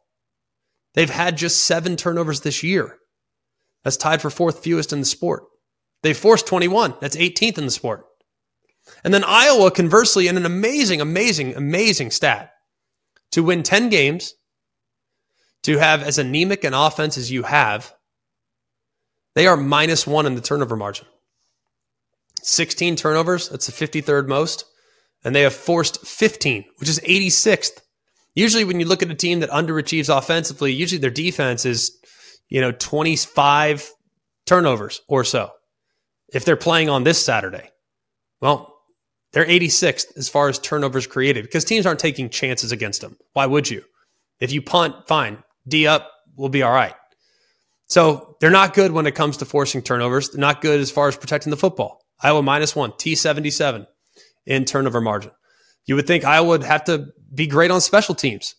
They've 0.97 1.07
had 1.07 1.37
just 1.37 1.61
seven 1.61 1.95
turnovers 1.95 2.41
this 2.41 2.63
year. 2.63 2.97
That's 3.83 3.97
tied 3.97 4.19
for 4.19 4.31
fourth 4.31 4.63
fewest 4.63 4.91
in 4.91 4.99
the 4.99 5.05
sport. 5.05 5.43
They 6.01 6.15
forced 6.15 6.47
21. 6.47 6.95
That's 6.99 7.15
18th 7.15 7.59
in 7.59 7.65
the 7.65 7.71
sport. 7.71 8.03
And 9.03 9.13
then 9.13 9.23
Iowa, 9.23 9.69
conversely, 9.69 10.27
in 10.27 10.37
an 10.37 10.45
amazing, 10.47 10.99
amazing, 10.99 11.55
amazing 11.55 12.09
stat, 12.09 12.49
to 13.29 13.43
win 13.43 13.61
10 13.61 13.89
games 13.89 14.33
to 15.61 15.77
have 15.77 16.01
as 16.01 16.17
anemic 16.17 16.63
an 16.63 16.73
offense 16.73 17.15
as 17.15 17.29
you 17.29 17.43
have, 17.43 17.93
they 19.35 19.45
are 19.45 19.55
minus 19.55 20.07
one 20.07 20.25
in 20.25 20.33
the 20.33 20.41
turnover 20.41 20.75
margin. 20.75 21.05
16 22.41 22.95
turnovers, 22.95 23.49
that's 23.49 23.67
the 23.67 23.87
53rd 23.87 24.27
most. 24.27 24.65
And 25.23 25.35
they 25.35 25.43
have 25.43 25.53
forced 25.53 26.07
15, 26.07 26.65
which 26.77 26.89
is 26.89 26.99
86th. 27.01 27.81
Usually, 28.37 28.65
when 28.65 28.79
you 28.79 28.85
look 28.85 29.01
at 29.01 29.09
a 29.09 29.15
team 29.15 29.39
that 29.39 29.49
underachieves 29.49 30.15
offensively, 30.15 30.71
usually 30.71 30.99
their 30.99 31.09
defense 31.09 31.65
is, 31.65 31.97
you 32.49 32.61
know, 32.61 32.71
25 32.71 33.91
turnovers 34.45 35.01
or 35.09 35.23
so. 35.23 35.49
If 36.31 36.45
they're 36.45 36.55
playing 36.55 36.87
on 36.87 37.03
this 37.03 37.19
Saturday, 37.19 37.71
well, 38.39 38.75
they're 39.33 39.47
86th 39.47 40.15
as 40.17 40.29
far 40.29 40.49
as 40.49 40.59
turnovers 40.59 41.07
created 41.07 41.45
because 41.45 41.65
teams 41.65 41.87
aren't 41.87 41.99
taking 41.99 42.29
chances 42.29 42.71
against 42.71 43.01
them. 43.01 43.17
Why 43.33 43.47
would 43.47 43.71
you? 43.71 43.81
If 44.39 44.51
you 44.51 44.61
punt, 44.61 45.07
fine. 45.07 45.39
D 45.67 45.87
up, 45.87 46.07
we'll 46.35 46.49
be 46.49 46.61
all 46.61 46.71
right. 46.71 46.93
So 47.87 48.35
they're 48.39 48.51
not 48.51 48.75
good 48.75 48.91
when 48.91 49.07
it 49.07 49.15
comes 49.15 49.37
to 49.37 49.45
forcing 49.45 49.81
turnovers. 49.81 50.29
They're 50.29 50.39
not 50.39 50.61
good 50.61 50.79
as 50.79 50.91
far 50.91 51.07
as 51.07 51.17
protecting 51.17 51.49
the 51.49 51.57
football. 51.57 52.03
Iowa 52.21 52.43
minus 52.43 52.75
one, 52.75 52.91
T77 52.91 53.87
in 54.45 54.65
turnover 54.65 55.01
margin. 55.01 55.31
You 55.87 55.95
would 55.95 56.05
think 56.05 56.23
Iowa 56.23 56.49
would 56.49 56.63
have 56.63 56.83
to 56.83 57.07
be 57.33 57.47
great 57.47 57.71
on 57.71 57.81
special 57.81 58.15
teams, 58.15 58.55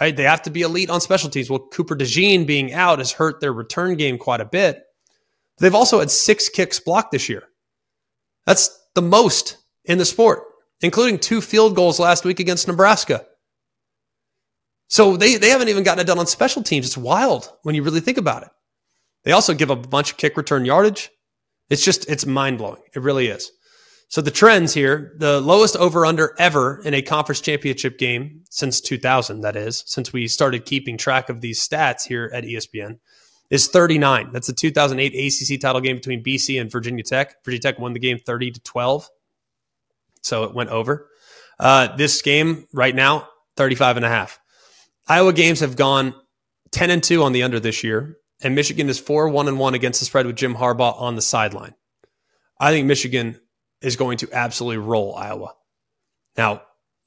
right? 0.00 0.16
They 0.16 0.24
have 0.24 0.42
to 0.42 0.50
be 0.50 0.62
elite 0.62 0.90
on 0.90 1.00
special 1.00 1.30
teams. 1.30 1.50
Well, 1.50 1.66
Cooper 1.72 1.96
DeJean 1.96 2.46
being 2.46 2.72
out 2.72 2.98
has 2.98 3.12
hurt 3.12 3.40
their 3.40 3.52
return 3.52 3.96
game 3.96 4.18
quite 4.18 4.40
a 4.40 4.44
bit. 4.44 4.82
They've 5.58 5.74
also 5.74 6.00
had 6.00 6.10
six 6.10 6.48
kicks 6.48 6.80
blocked 6.80 7.12
this 7.12 7.28
year. 7.28 7.44
That's 8.46 8.76
the 8.94 9.02
most 9.02 9.58
in 9.84 9.98
the 9.98 10.04
sport, 10.04 10.42
including 10.80 11.18
two 11.18 11.40
field 11.40 11.76
goals 11.76 12.00
last 12.00 12.24
week 12.24 12.40
against 12.40 12.68
Nebraska. 12.68 13.26
So 14.88 15.16
they, 15.16 15.36
they 15.36 15.48
haven't 15.48 15.68
even 15.68 15.82
gotten 15.82 16.00
it 16.00 16.06
done 16.06 16.18
on 16.18 16.26
special 16.26 16.62
teams. 16.62 16.86
It's 16.86 16.96
wild 16.96 17.50
when 17.62 17.74
you 17.74 17.82
really 17.82 18.00
think 18.00 18.18
about 18.18 18.42
it. 18.42 18.50
They 19.24 19.32
also 19.32 19.54
give 19.54 19.70
up 19.70 19.84
a 19.84 19.88
bunch 19.88 20.12
of 20.12 20.18
kick 20.18 20.36
return 20.36 20.64
yardage. 20.64 21.10
It's 21.70 21.84
just, 21.84 22.08
it's 22.10 22.26
mind 22.26 22.58
blowing. 22.58 22.82
It 22.94 23.00
really 23.00 23.28
is. 23.28 23.50
So 24.14 24.20
the 24.20 24.30
trends 24.30 24.72
here, 24.72 25.12
the 25.18 25.40
lowest 25.40 25.74
over 25.74 26.06
under 26.06 26.36
ever 26.38 26.80
in 26.84 26.94
a 26.94 27.02
conference 27.02 27.40
championship 27.40 27.98
game 27.98 28.44
since 28.48 28.80
2000, 28.80 29.40
that 29.40 29.56
is, 29.56 29.82
since 29.88 30.12
we 30.12 30.28
started 30.28 30.66
keeping 30.66 30.96
track 30.96 31.28
of 31.28 31.40
these 31.40 31.58
stats 31.58 32.06
here 32.06 32.30
at 32.32 32.44
ESPN, 32.44 33.00
is 33.50 33.66
39. 33.66 34.30
That's 34.30 34.46
the 34.46 34.52
2008 34.52 35.08
ACC 35.08 35.60
title 35.60 35.80
game 35.80 35.96
between 35.96 36.22
BC 36.22 36.60
and 36.60 36.70
Virginia 36.70 37.02
Tech. 37.02 37.44
Virginia 37.44 37.62
Tech 37.62 37.80
won 37.80 37.92
the 37.92 37.98
game 37.98 38.20
30 38.24 38.52
to 38.52 38.60
12. 38.60 39.10
So 40.22 40.44
it 40.44 40.54
went 40.54 40.70
over. 40.70 41.08
Uh, 41.58 41.96
this 41.96 42.22
game 42.22 42.68
right 42.72 42.94
now, 42.94 43.26
35 43.56 43.96
and 43.96 44.06
a 44.06 44.10
half. 44.10 44.38
Iowa 45.08 45.32
games 45.32 45.58
have 45.58 45.74
gone 45.74 46.14
10 46.70 46.90
and 46.90 47.02
2 47.02 47.24
on 47.24 47.32
the 47.32 47.42
under 47.42 47.58
this 47.58 47.82
year, 47.82 48.18
and 48.44 48.54
Michigan 48.54 48.88
is 48.88 49.00
4 49.00 49.30
1 49.30 49.48
and 49.48 49.58
1 49.58 49.74
against 49.74 49.98
the 49.98 50.06
spread 50.06 50.26
with 50.26 50.36
Jim 50.36 50.54
Harbaugh 50.54 51.00
on 51.00 51.16
the 51.16 51.20
sideline. 51.20 51.74
I 52.60 52.70
think 52.70 52.86
Michigan 52.86 53.40
is 53.84 53.96
going 53.96 54.18
to 54.18 54.28
absolutely 54.32 54.78
roll 54.78 55.14
Iowa. 55.14 55.54
Now, 56.36 56.62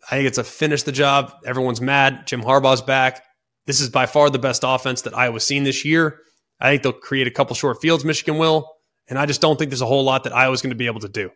I 0.10 0.16
think 0.16 0.28
it's 0.28 0.38
a 0.38 0.44
finish 0.44 0.84
the 0.84 0.92
job. 0.92 1.34
Everyone's 1.46 1.82
mad. 1.82 2.28
Jim 2.28 2.42
Harbaugh's 2.42 2.82
back. 2.82 3.24
This 3.66 3.82
is 3.82 3.90
by 3.90 4.06
far 4.06 4.30
the 4.30 4.40
best 4.40 4.64
offense 4.66 5.02
that 5.02 5.18
Iowa's 5.18 5.46
seen 5.46 5.64
this 5.64 5.84
year. 5.84 6.20
I 6.60 6.70
think 6.70 6.84
they'll 6.84 6.94
create 6.94 7.28
a 7.28 7.32
couple 7.32 7.56
short 7.56 7.82
fields, 7.82 8.06
Michigan 8.06 8.38
will. 8.38 8.72
And 9.10 9.20
I 9.20 9.26
just 9.26 9.42
don't 9.42 9.58
think 9.58 9.72
there's 9.72 9.82
a 9.82 9.86
whole 9.86 10.04
lot 10.04 10.24
that 10.24 10.36
Iowa's 10.36 10.62
going 10.62 10.72
to 10.72 10.76
be 10.76 10.88
able 10.88 11.02
to 11.02 11.10
do. 11.10 11.30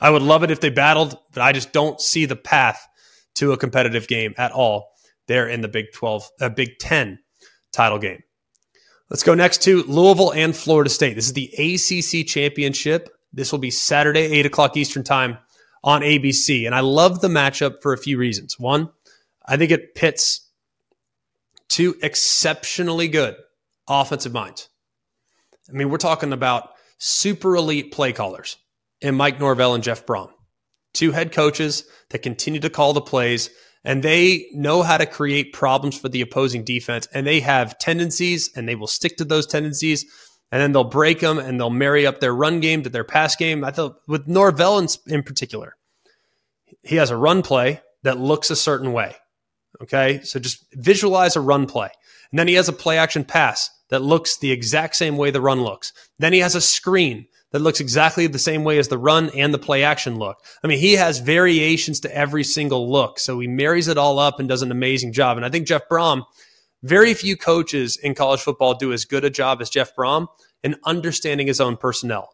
I 0.00 0.10
would 0.10 0.22
love 0.22 0.42
it 0.42 0.50
if 0.50 0.60
they 0.60 0.70
battled, 0.70 1.18
but 1.32 1.42
I 1.42 1.52
just 1.52 1.72
don't 1.72 2.00
see 2.00 2.26
the 2.26 2.36
path 2.36 2.86
to 3.36 3.52
a 3.52 3.56
competitive 3.56 4.08
game 4.08 4.34
at 4.38 4.52
all 4.52 4.90
there 5.26 5.48
in 5.48 5.60
the 5.60 5.68
Big 5.68 5.86
12, 5.94 6.28
uh, 6.40 6.48
Big 6.48 6.78
10 6.78 7.18
title 7.72 7.98
game. 7.98 8.22
Let's 9.10 9.22
go 9.22 9.34
next 9.34 9.62
to 9.62 9.82
Louisville 9.84 10.32
and 10.32 10.56
Florida 10.56 10.88
State. 10.88 11.14
This 11.14 11.26
is 11.26 11.32
the 11.32 11.50
ACC 11.58 12.26
championship. 12.26 13.08
This 13.32 13.52
will 13.52 13.58
be 13.58 13.70
Saturday, 13.70 14.20
8 14.20 14.46
o'clock 14.46 14.76
Eastern 14.76 15.04
Time 15.04 15.38
on 15.82 16.02
ABC. 16.02 16.66
And 16.66 16.74
I 16.74 16.80
love 16.80 17.20
the 17.20 17.28
matchup 17.28 17.82
for 17.82 17.92
a 17.92 17.98
few 17.98 18.18
reasons. 18.18 18.58
One, 18.58 18.90
I 19.46 19.56
think 19.56 19.70
it 19.70 19.94
pits 19.94 20.48
two 21.68 21.96
exceptionally 22.02 23.08
good 23.08 23.36
offensive 23.88 24.32
minds. 24.32 24.68
I 25.68 25.72
mean, 25.72 25.88
we're 25.88 25.98
talking 25.98 26.32
about 26.32 26.70
super 26.98 27.56
elite 27.56 27.92
play 27.92 28.12
callers 28.12 28.56
in 29.00 29.14
Mike 29.14 29.40
Norvell 29.40 29.74
and 29.74 29.84
Jeff 29.84 30.04
Brohm, 30.04 30.30
two 30.92 31.12
head 31.12 31.32
coaches 31.32 31.84
that 32.10 32.18
continue 32.18 32.60
to 32.60 32.70
call 32.70 32.92
the 32.92 33.00
plays 33.00 33.50
and 33.82 34.02
they 34.02 34.46
know 34.52 34.82
how 34.82 34.98
to 34.98 35.06
create 35.06 35.54
problems 35.54 35.98
for 35.98 36.08
the 36.08 36.20
opposing 36.20 36.64
defense 36.64 37.08
and 37.14 37.26
they 37.26 37.40
have 37.40 37.78
tendencies 37.78 38.50
and 38.54 38.68
they 38.68 38.74
will 38.74 38.86
stick 38.86 39.16
to 39.16 39.24
those 39.24 39.46
tendencies 39.46 40.04
and 40.52 40.60
then 40.60 40.72
they'll 40.72 40.84
break 40.84 41.20
them 41.20 41.38
and 41.38 41.58
they'll 41.58 41.70
marry 41.70 42.06
up 42.06 42.20
their 42.20 42.34
run 42.34 42.60
game 42.60 42.82
to 42.82 42.90
their 42.90 43.04
pass 43.04 43.36
game. 43.36 43.64
I 43.64 43.70
thought 43.70 43.96
with 44.06 44.26
Norvell 44.26 44.78
in, 44.78 44.88
in 45.06 45.22
particular, 45.22 45.76
he 46.82 46.96
has 46.96 47.10
a 47.10 47.16
run 47.16 47.42
play 47.42 47.80
that 48.02 48.18
looks 48.18 48.50
a 48.50 48.56
certain 48.56 48.92
way. 48.92 49.16
Okay. 49.82 50.20
So 50.22 50.40
just 50.40 50.64
visualize 50.74 51.36
a 51.36 51.40
run 51.40 51.66
play. 51.66 51.88
And 52.30 52.38
then 52.38 52.48
he 52.48 52.54
has 52.54 52.68
a 52.68 52.72
play 52.72 52.98
action 52.98 53.24
pass 53.24 53.70
that 53.90 54.02
looks 54.02 54.38
the 54.38 54.52
exact 54.52 54.96
same 54.96 55.16
way 55.16 55.30
the 55.30 55.40
run 55.40 55.62
looks. 55.62 55.92
Then 56.18 56.32
he 56.32 56.40
has 56.40 56.54
a 56.54 56.60
screen 56.60 57.26
that 57.52 57.60
looks 57.60 57.80
exactly 57.80 58.26
the 58.26 58.38
same 58.38 58.62
way 58.62 58.78
as 58.78 58.88
the 58.88 58.98
run 58.98 59.30
and 59.30 59.52
the 59.52 59.58
play 59.58 59.82
action 59.82 60.16
look. 60.18 60.38
I 60.62 60.68
mean, 60.68 60.78
he 60.78 60.92
has 60.92 61.18
variations 61.18 62.00
to 62.00 62.16
every 62.16 62.44
single 62.44 62.90
look. 62.90 63.18
So 63.18 63.40
he 63.40 63.48
marries 63.48 63.88
it 63.88 63.98
all 63.98 64.18
up 64.18 64.38
and 64.38 64.48
does 64.48 64.62
an 64.62 64.70
amazing 64.70 65.12
job. 65.12 65.36
And 65.36 65.44
I 65.44 65.50
think 65.50 65.66
Jeff 65.66 65.88
Brohm, 65.90 66.24
very 66.82 67.14
few 67.14 67.36
coaches 67.36 67.96
in 67.96 68.14
college 68.14 68.40
football 68.40 68.74
do 68.74 68.92
as 68.92 69.04
good 69.04 69.24
a 69.24 69.30
job 69.30 69.60
as 69.60 69.70
Jeff 69.70 69.94
Brohm 69.94 70.26
in 70.62 70.76
understanding 70.84 71.46
his 71.46 71.60
own 71.60 71.76
personnel. 71.76 72.30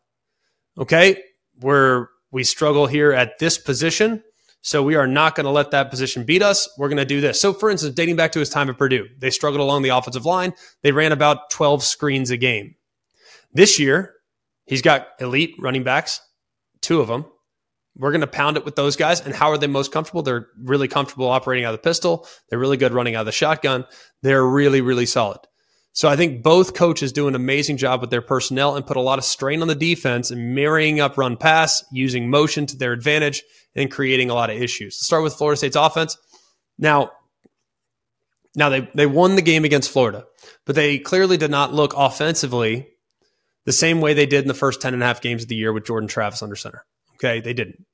Okay. 0.78 1.22
Where 1.60 2.10
we 2.30 2.44
struggle 2.44 2.86
here 2.86 3.12
at 3.12 3.38
this 3.38 3.58
position. 3.58 4.22
So 4.62 4.82
we 4.82 4.96
are 4.96 5.06
not 5.06 5.36
going 5.36 5.44
to 5.44 5.50
let 5.50 5.70
that 5.70 5.90
position 5.90 6.24
beat 6.24 6.42
us. 6.42 6.68
We're 6.76 6.88
going 6.88 6.96
to 6.98 7.04
do 7.04 7.20
this. 7.20 7.40
So, 7.40 7.52
for 7.52 7.70
instance, 7.70 7.94
dating 7.94 8.16
back 8.16 8.32
to 8.32 8.40
his 8.40 8.50
time 8.50 8.68
at 8.68 8.76
Purdue, 8.76 9.06
they 9.18 9.30
struggled 9.30 9.60
along 9.60 9.82
the 9.82 9.90
offensive 9.90 10.26
line. 10.26 10.54
They 10.82 10.90
ran 10.90 11.12
about 11.12 11.50
12 11.50 11.84
screens 11.84 12.32
a 12.32 12.36
game. 12.36 12.74
This 13.52 13.78
year, 13.78 14.16
He's 14.66 14.82
got 14.82 15.08
elite 15.20 15.54
running 15.58 15.84
backs, 15.84 16.20
two 16.80 17.00
of 17.00 17.08
them. 17.08 17.24
We're 17.96 18.10
going 18.10 18.20
to 18.20 18.26
pound 18.26 18.56
it 18.56 18.64
with 18.64 18.76
those 18.76 18.96
guys. 18.96 19.20
And 19.20 19.34
how 19.34 19.50
are 19.50 19.58
they 19.58 19.66
most 19.66 19.90
comfortable? 19.90 20.22
They're 20.22 20.48
really 20.58 20.88
comfortable 20.88 21.28
operating 21.28 21.64
out 21.64 21.74
of 21.74 21.80
the 21.80 21.88
pistol. 21.88 22.26
They're 22.48 22.58
really 22.58 22.76
good 22.76 22.92
running 22.92 23.14
out 23.14 23.20
of 23.20 23.26
the 23.26 23.32
shotgun. 23.32 23.86
They're 24.22 24.46
really, 24.46 24.80
really 24.80 25.06
solid. 25.06 25.40
So 25.92 26.10
I 26.10 26.16
think 26.16 26.42
both 26.42 26.74
coaches 26.74 27.10
do 27.10 27.26
an 27.26 27.34
amazing 27.34 27.78
job 27.78 28.02
with 28.02 28.10
their 28.10 28.20
personnel 28.20 28.76
and 28.76 28.86
put 28.86 28.98
a 28.98 29.00
lot 29.00 29.18
of 29.18 29.24
strain 29.24 29.62
on 29.62 29.68
the 29.68 29.74
defense 29.74 30.30
and 30.30 30.54
marrying 30.54 31.00
up 31.00 31.16
run 31.16 31.38
pass, 31.38 31.82
using 31.90 32.28
motion 32.28 32.66
to 32.66 32.76
their 32.76 32.92
advantage, 32.92 33.42
and 33.74 33.90
creating 33.90 34.28
a 34.28 34.34
lot 34.34 34.50
of 34.50 34.60
issues. 34.60 34.96
Let's 34.98 35.06
start 35.06 35.22
with 35.22 35.32
Florida 35.32 35.56
State's 35.56 35.74
offense. 35.74 36.18
Now, 36.78 37.12
now 38.54 38.68
they, 38.68 38.90
they 38.94 39.06
won 39.06 39.36
the 39.36 39.42
game 39.42 39.64
against 39.64 39.90
Florida, 39.90 40.26
but 40.66 40.74
they 40.74 40.98
clearly 40.98 41.38
did 41.38 41.50
not 41.50 41.72
look 41.72 41.94
offensively 41.96 42.88
the 43.64 43.72
same 43.72 44.02
way 44.02 44.12
they 44.12 44.26
did 44.26 44.42
in 44.42 44.48
the 44.48 44.54
first 44.54 44.82
10 44.82 44.92
and 44.92 45.02
a 45.02 45.06
half 45.06 45.22
games 45.22 45.44
of 45.44 45.48
the 45.48 45.56
year 45.56 45.72
with 45.72 45.86
Jordan 45.86 46.08
Travis 46.08 46.42
under 46.42 46.56
center. 46.56 46.84
Okay, 47.16 47.40
they 47.40 47.52
didn't. 47.52 47.84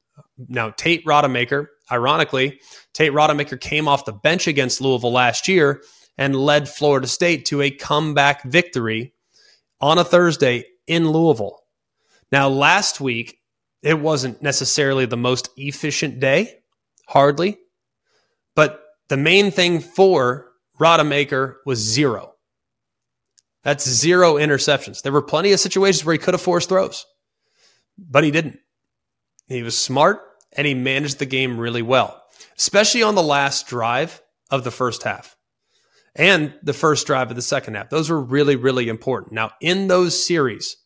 Now, 0.48 0.70
Tate 0.70 1.04
Rodemaker, 1.04 1.66
ironically, 1.90 2.60
Tate 2.92 3.12
Rodemaker 3.12 3.60
came 3.60 3.88
off 3.88 4.04
the 4.04 4.12
bench 4.12 4.46
against 4.46 4.80
Louisville 4.80 5.12
last 5.12 5.48
year 5.48 5.82
and 6.18 6.36
led 6.36 6.68
Florida 6.68 7.06
State 7.06 7.46
to 7.46 7.62
a 7.62 7.70
comeback 7.70 8.42
victory 8.44 9.14
on 9.80 9.98
a 9.98 10.04
Thursday 10.04 10.64
in 10.86 11.10
Louisville. 11.10 11.60
Now, 12.30 12.48
last 12.48 13.00
week, 13.00 13.38
it 13.82 13.98
wasn't 13.98 14.42
necessarily 14.42 15.06
the 15.06 15.16
most 15.16 15.50
efficient 15.56 16.20
day, 16.20 16.58
hardly, 17.06 17.58
but 18.54 18.80
the 19.08 19.16
main 19.16 19.50
thing 19.50 19.80
for 19.80 20.52
Rodemaker 20.78 21.56
was 21.66 21.78
zero. 21.78 22.34
That's 23.64 23.88
zero 23.88 24.34
interceptions. 24.34 25.02
There 25.02 25.12
were 25.12 25.22
plenty 25.22 25.52
of 25.52 25.60
situations 25.60 26.04
where 26.04 26.14
he 26.14 26.18
could 26.18 26.34
have 26.34 26.40
forced 26.40 26.68
throws, 26.68 27.06
but 27.98 28.24
he 28.24 28.30
didn't. 28.30 28.58
He 29.46 29.62
was 29.62 29.78
smart 29.78 30.20
and 30.52 30.66
he 30.66 30.74
managed 30.74 31.18
the 31.18 31.26
game 31.26 31.58
really 31.58 31.82
well, 31.82 32.22
especially 32.58 33.02
on 33.02 33.14
the 33.14 33.22
last 33.22 33.66
drive 33.66 34.22
of 34.50 34.64
the 34.64 34.70
first 34.70 35.02
half 35.02 35.36
and 36.14 36.54
the 36.62 36.72
first 36.72 37.06
drive 37.06 37.30
of 37.30 37.36
the 37.36 37.42
second 37.42 37.74
half. 37.74 37.90
Those 37.90 38.10
were 38.10 38.20
really, 38.20 38.56
really 38.56 38.88
important. 38.88 39.32
Now, 39.32 39.52
in 39.60 39.88
those 39.88 40.24
series, 40.24 40.76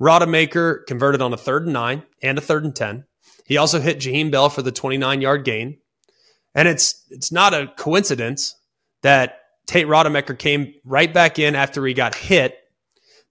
Rodemaker 0.00 0.84
converted 0.86 1.22
on 1.22 1.32
a 1.32 1.38
third 1.38 1.64
and 1.64 1.72
nine 1.72 2.02
and 2.22 2.36
a 2.38 2.42
third 2.42 2.64
and 2.64 2.74
10. 2.74 3.04
He 3.46 3.56
also 3.56 3.80
hit 3.80 4.00
Jaheim 4.00 4.30
Bell 4.30 4.50
for 4.50 4.62
the 4.62 4.72
29 4.72 5.20
yard 5.20 5.44
gain. 5.44 5.78
And 6.54 6.66
it's, 6.68 7.04
it's 7.10 7.30
not 7.30 7.54
a 7.54 7.72
coincidence 7.76 8.54
that 9.02 9.40
Tate 9.66 9.86
Rodemaker 9.86 10.38
came 10.38 10.74
right 10.84 11.12
back 11.12 11.38
in 11.38 11.54
after 11.54 11.84
he 11.86 11.94
got 11.94 12.14
hit. 12.14 12.56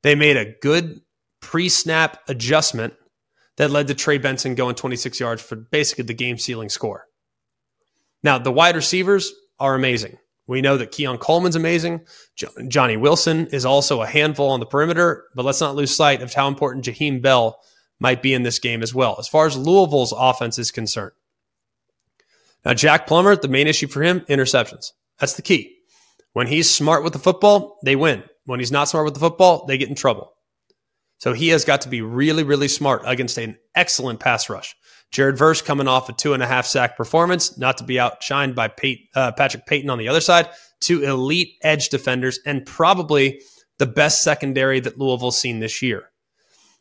They 0.04 0.16
made 0.16 0.38
a 0.38 0.54
good 0.62 1.02
pre 1.42 1.70
snap 1.70 2.20
adjustment 2.28 2.94
that 3.58 3.72
led 3.72 3.88
to 3.88 3.96
Trey 3.96 4.18
Benson 4.18 4.56
going 4.56 4.76
26 4.76 5.20
yards 5.20 5.42
for 5.42 5.56
basically 5.56 6.04
the 6.04 6.14
game 6.14 6.38
sealing 6.38 6.70
score. 6.70 7.06
Now, 8.24 8.38
the 8.38 8.52
wide 8.52 8.76
receivers 8.76 9.34
are 9.60 9.76
amazing. 9.76 10.18
We 10.48 10.62
know 10.62 10.78
that 10.78 10.92
Keon 10.92 11.18
Coleman's 11.18 11.56
amazing. 11.56 12.06
Johnny 12.68 12.98
Wilson 12.98 13.48
is 13.48 13.66
also 13.66 14.02
a 14.02 14.08
handful 14.08 14.50
on 14.50 14.60
the 14.60 14.66
perimeter, 14.66 15.26
but 15.34 15.46
let's 15.46 15.62
not 15.62 15.76
lose 15.76 15.96
sight 15.96 16.22
of 16.22 16.34
how 16.34 16.48
important 16.48 16.86
Jaheim 16.86 17.22
Bell 17.22 17.60
might 18.00 18.22
be 18.22 18.34
in 18.34 18.44
this 18.44 18.60
game 18.60 18.84
as 18.84 18.94
well, 18.94 19.16
as 19.20 19.28
far 19.28 19.48
as 19.48 19.58
Louisville's 19.58 20.14
offense 20.16 20.60
is 20.60 20.70
concerned. 20.70 21.14
Now, 22.64 22.74
Jack 22.74 23.08
Plummer, 23.08 23.36
the 23.36 23.48
main 23.48 23.68
issue 23.68 23.88
for 23.88 24.04
him, 24.04 24.22
interceptions. 24.22 24.92
That's 25.20 25.34
the 25.34 25.42
key. 25.42 25.78
When 26.34 26.48
he's 26.48 26.70
smart 26.70 27.04
with 27.04 27.14
the 27.14 27.20
football, 27.20 27.80
they 27.84 27.96
win. 27.96 28.24
When 28.46 28.60
he's 28.60 28.72
not 28.72 28.90
smart 28.90 29.06
with 29.06 29.14
the 29.14 29.20
football, 29.20 29.66
they 29.66 29.78
get 29.78 29.90
in 29.90 29.96
trouble. 29.96 30.35
So 31.18 31.34
he 31.34 31.50
has 31.50 31.66
got 31.66 31.82
to 31.82 31.90
be 31.90 32.02
really, 32.02 32.44
really 32.44 32.68
smart 32.68 33.04
against 33.06 33.38
an 33.38 33.58
excellent 33.74 34.20
pass 34.20 34.50
rush. 34.50 34.76
Jared 35.12 35.38
Verse 35.38 35.62
coming 35.62 35.88
off 35.88 36.10
a 36.10 36.14
two 36.14 36.34
and 36.34 36.44
a 36.44 36.48
half 36.48 36.66
sack 36.66 36.98
performance, 36.98 37.58
not 37.58 37.78
to 37.78 37.84
be 37.84 37.96
outshined 37.96 38.56
by 38.56 38.68
Pate, 38.68 39.10
uh, 39.16 39.32
Patrick 39.32 39.66
Payton 39.66 39.90
on 39.90 39.98
the 39.98 40.10
other 40.10 40.22
side, 40.22 40.50
two 40.82 41.04
elite 41.04 41.54
edge 41.64 41.90
defenders, 41.90 42.40
and 42.46 42.66
probably 42.66 43.42
the 43.78 43.86
best 43.86 44.24
secondary 44.24 44.80
that 44.80 44.98
Louisville's 44.98 45.40
seen 45.40 45.60
this 45.60 45.82
year. 45.82 46.12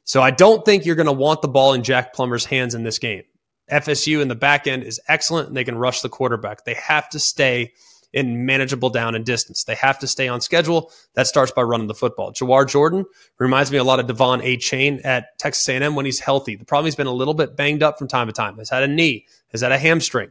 So 0.05 0.21
I 0.21 0.31
don't 0.31 0.65
think 0.65 0.85
you're 0.85 0.97
going 0.97 1.07
to 1.07 1.13
want 1.13 1.43
the 1.43 1.49
ball 1.49 1.73
in 1.73 1.83
Jack 1.83 2.13
Plummer's 2.13 2.45
hands 2.45 2.75
in 2.75 2.83
this 2.83 2.99
game. 2.99 3.23
FSU 3.71 4.21
in 4.21 4.29
the 4.29 4.35
back 4.35 4.67
end 4.67 4.83
is 4.83 5.01
excellent 5.09 5.49
and 5.49 5.57
they 5.57 5.65
can 5.65 5.79
rush 5.79 6.03
the 6.03 6.11
quarterback. 6.11 6.65
They 6.65 6.75
have 6.75 7.09
to 7.11 7.19
stay 7.19 7.73
in 8.15 8.47
manageable 8.47 8.91
down 8.91 9.17
and 9.17 9.27
distance. 9.27 9.65
They 9.65 9.75
have 9.75 9.99
to 9.99 10.07
stay 10.07 10.29
on 10.29 10.41
schedule. 10.41 10.93
That 11.15 11.27
starts 11.27 11.51
by 11.51 11.63
running 11.63 11.89
the 11.89 11.95
football. 11.95 12.33
Jawhar 12.33 12.67
Jordan 12.67 13.05
reminds 13.39 13.73
me 13.73 13.79
a 13.79 13.85
lot 13.85 13.99
of 13.99 14.07
De'Von 14.07 14.41
Achane 14.41 15.05
at 15.05 15.37
Texas 15.39 15.69
A&M 15.69 15.97
when 15.97 16.07
he's 16.07 16.21
healthy. 16.21 16.55
The 16.55 16.65
problem 16.65 16.87
he's 16.87 16.95
been 16.95 17.09
a 17.09 17.13
little 17.13 17.35
bit 17.35 17.57
banged 17.57 17.83
up 17.83 17.99
from 17.99 18.07
time 18.07 18.29
to 18.29 18.33
time. 18.33 18.57
Has 18.59 18.71
had 18.71 18.85
a 18.85 18.89
knee, 18.89 19.27
has 19.51 19.63
had 19.63 19.73
a 19.73 19.79
hamstring. 19.79 20.31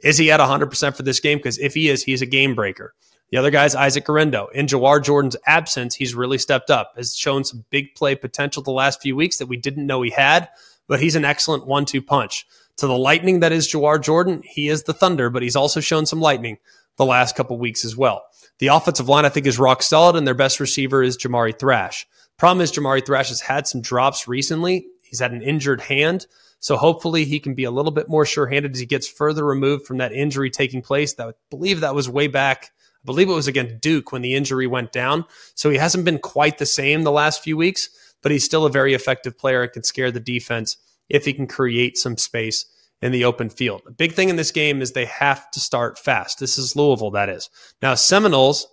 Is 0.00 0.18
he 0.18 0.32
at 0.32 0.40
100% 0.40 0.96
for 0.96 1.04
this 1.04 1.20
game? 1.20 1.38
Because 1.38 1.58
if 1.58 1.74
he 1.74 1.88
is, 1.88 2.02
he's 2.02 2.20
a 2.20 2.26
game 2.26 2.56
breaker. 2.56 2.94
The 3.30 3.38
other 3.38 3.52
guy 3.52 3.64
is 3.64 3.76
Isaac 3.76 4.06
Guerendo. 4.06 4.48
In 4.48 4.66
Jawhar 4.66 5.00
Jordan's 5.00 5.36
absence, 5.46 5.94
he's 5.94 6.16
really 6.16 6.38
stepped 6.38 6.68
up, 6.68 6.94
has 6.96 7.14
shown 7.14 7.44
some 7.44 7.64
big 7.70 7.94
play 7.94 8.16
potential 8.16 8.60
the 8.60 8.72
last 8.72 9.00
few 9.00 9.14
weeks 9.14 9.38
that 9.38 9.46
we 9.46 9.56
didn't 9.56 9.86
know 9.86 10.02
he 10.02 10.10
had, 10.10 10.48
but 10.88 11.00
he's 11.00 11.14
an 11.14 11.24
excellent 11.24 11.64
one 11.64 11.84
two 11.84 12.02
punch. 12.02 12.44
To 12.78 12.88
the 12.88 12.98
lightning 12.98 13.40
that 13.40 13.52
is 13.52 13.72
Jawhar 13.72 14.02
Jordan, 14.02 14.42
he 14.44 14.68
is 14.68 14.82
the 14.82 14.94
thunder, 14.94 15.30
but 15.30 15.42
he's 15.42 15.54
also 15.54 15.78
shown 15.80 16.06
some 16.06 16.20
lightning 16.20 16.58
the 17.00 17.06
last 17.06 17.34
couple 17.34 17.58
weeks 17.58 17.82
as 17.84 17.96
well. 17.96 18.24
The 18.58 18.66
offensive 18.66 19.08
line, 19.08 19.24
I 19.24 19.30
think, 19.30 19.46
is 19.46 19.58
rock 19.58 19.82
solid, 19.82 20.16
and 20.16 20.26
their 20.26 20.34
best 20.34 20.60
receiver 20.60 21.02
is 21.02 21.16
Jamari 21.16 21.58
Thrash. 21.58 22.06
Problem 22.36 22.60
is, 22.60 22.70
Jamari 22.70 23.04
Thrash 23.04 23.30
has 23.30 23.40
had 23.40 23.66
some 23.66 23.80
drops 23.80 24.28
recently. 24.28 24.86
He's 25.02 25.18
had 25.18 25.32
an 25.32 25.40
injured 25.40 25.80
hand. 25.80 26.26
So 26.58 26.76
hopefully 26.76 27.24
he 27.24 27.40
can 27.40 27.54
be 27.54 27.64
a 27.64 27.70
little 27.70 27.90
bit 27.90 28.10
more 28.10 28.26
sure-handed 28.26 28.72
as 28.74 28.80
he 28.80 28.84
gets 28.84 29.08
further 29.08 29.46
removed 29.46 29.86
from 29.86 29.96
that 29.96 30.12
injury 30.12 30.50
taking 30.50 30.82
place. 30.82 31.14
That 31.14 31.28
I 31.28 31.32
believe 31.48 31.80
that 31.80 31.94
was 31.94 32.06
way 32.06 32.26
back. 32.26 32.70
I 33.02 33.06
believe 33.06 33.30
it 33.30 33.34
was 33.34 33.48
against 33.48 33.80
Duke 33.80 34.12
when 34.12 34.20
the 34.20 34.34
injury 34.34 34.66
went 34.66 34.92
down. 34.92 35.24
So 35.54 35.70
he 35.70 35.78
hasn't 35.78 36.04
been 36.04 36.18
quite 36.18 36.58
the 36.58 36.66
same 36.66 37.02
the 37.02 37.10
last 37.10 37.42
few 37.42 37.56
weeks, 37.56 37.88
but 38.20 38.30
he's 38.30 38.44
still 38.44 38.66
a 38.66 38.70
very 38.70 38.92
effective 38.92 39.38
player 39.38 39.62
and 39.62 39.72
can 39.72 39.84
scare 39.84 40.10
the 40.10 40.20
defense 40.20 40.76
if 41.08 41.24
he 41.24 41.32
can 41.32 41.46
create 41.46 41.96
some 41.96 42.18
space 42.18 42.66
in 43.02 43.12
the 43.12 43.24
open 43.24 43.48
field. 43.48 43.82
A 43.86 43.92
big 43.92 44.12
thing 44.12 44.28
in 44.28 44.36
this 44.36 44.52
game 44.52 44.82
is 44.82 44.92
they 44.92 45.06
have 45.06 45.50
to 45.52 45.60
start 45.60 45.98
fast. 45.98 46.38
This 46.38 46.58
is 46.58 46.76
Louisville, 46.76 47.12
that 47.12 47.28
is. 47.28 47.48
Now, 47.80 47.94
Seminoles, 47.94 48.66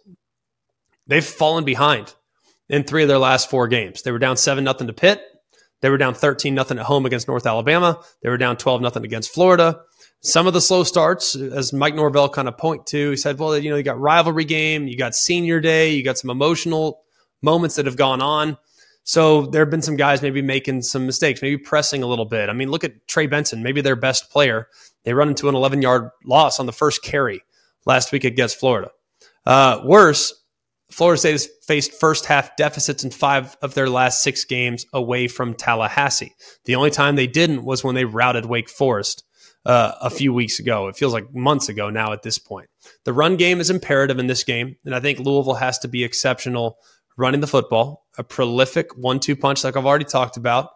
they've 1.07 1.25
fallen 1.25 1.63
behind 1.63 2.13
in 2.69 2.83
three 2.83 3.03
of 3.03 3.07
their 3.07 3.17
last 3.17 3.49
four 3.49 3.67
games. 3.67 4.01
They 4.01 4.11
were 4.11 4.19
down 4.19 4.37
7 4.37 4.63
nothing 4.63 4.87
to 4.87 4.93
Pitt. 4.93 5.21
They 5.81 5.89
were 5.89 5.97
down 5.97 6.13
13 6.13 6.53
nothing 6.55 6.79
at 6.79 6.85
home 6.85 7.05
against 7.05 7.27
North 7.27 7.45
Alabama. 7.45 8.01
They 8.21 8.29
were 8.29 8.37
down 8.37 8.57
12 8.57 8.81
nothing 8.81 9.05
against 9.05 9.33
Florida. 9.33 9.81
Some 10.21 10.47
of 10.47 10.53
the 10.53 10.61
slow 10.61 10.83
starts, 10.83 11.35
as 11.35 11.71
Mike 11.71 11.93
Norvell 11.93 12.29
kind 12.29 12.47
of 12.47 12.57
point 12.57 12.87
to, 12.87 13.11
he 13.11 13.15
said, 13.15 13.37
well, 13.37 13.57
you 13.57 13.69
know, 13.69 13.75
you 13.75 13.83
got 13.83 13.99
rivalry 13.99 14.45
game, 14.45 14.87
you 14.87 14.97
got 14.97 15.15
senior 15.15 15.59
day, 15.59 15.91
you 15.91 16.03
got 16.03 16.17
some 16.17 16.31
emotional 16.31 17.01
moments 17.41 17.75
that 17.75 17.85
have 17.85 17.95
gone 17.95 18.21
on. 18.21 18.57
So 19.07 19.45
there 19.45 19.61
have 19.61 19.69
been 19.69 19.81
some 19.81 19.95
guys 19.95 20.21
maybe 20.21 20.41
making 20.41 20.81
some 20.81 21.05
mistakes, 21.05 21.41
maybe 21.41 21.57
pressing 21.57 22.03
a 22.03 22.07
little 22.07 22.25
bit. 22.25 22.49
I 22.49 22.53
mean, 22.53 22.69
look 22.69 22.83
at 22.83 23.07
Trey 23.07 23.25
Benson, 23.25 23.63
maybe 23.63 23.79
their 23.79 23.95
best 23.95 24.29
player. 24.29 24.67
They 25.05 25.13
run 25.13 25.29
into 25.29 25.47
an 25.47 25.55
11 25.55 25.81
yard 25.81 26.09
loss 26.25 26.59
on 26.59 26.65
the 26.65 26.73
first 26.73 27.01
carry 27.01 27.41
last 27.85 28.11
week 28.11 28.25
against 28.25 28.59
Florida. 28.59 28.91
Uh, 29.45 29.79
worse, 29.85 30.33
Florida 30.91 31.17
State 31.17 31.31
has 31.31 31.49
faced 31.65 31.93
first 31.93 32.25
half 32.25 32.57
deficits 32.57 33.05
in 33.05 33.11
five 33.11 33.55
of 33.61 33.75
their 33.75 33.89
last 33.89 34.21
six 34.21 34.43
games 34.43 34.85
away 34.91 35.29
from 35.29 35.53
Tallahassee. 35.53 36.33
The 36.65 36.75
only 36.75 36.91
time 36.91 37.15
they 37.15 37.27
didn't 37.27 37.63
was 37.63 37.85
when 37.85 37.95
they 37.95 38.03
routed 38.03 38.45
Wake 38.45 38.69
Forest 38.69 39.23
uh, 39.65 39.93
a 40.01 40.09
few 40.09 40.33
weeks 40.33 40.59
ago. 40.59 40.89
It 40.89 40.97
feels 40.97 41.13
like 41.13 41.33
months 41.33 41.69
ago 41.69 41.89
now 41.89 42.11
at 42.11 42.23
this 42.23 42.39
point. 42.39 42.67
The 43.05 43.13
run 43.13 43.37
game 43.37 43.61
is 43.61 43.69
imperative 43.69 44.19
in 44.19 44.27
this 44.27 44.43
game, 44.43 44.75
and 44.83 44.93
I 44.93 44.99
think 44.99 45.19
Louisville 45.19 45.53
has 45.53 45.79
to 45.79 45.87
be 45.87 46.03
exceptional 46.03 46.77
running 47.17 47.41
the 47.41 47.47
football, 47.47 48.05
a 48.17 48.23
prolific 48.23 48.95
one 48.95 49.19
two 49.19 49.35
punch, 49.35 49.63
like 49.63 49.75
I've 49.75 49.85
already 49.85 50.05
talked 50.05 50.37
about. 50.37 50.69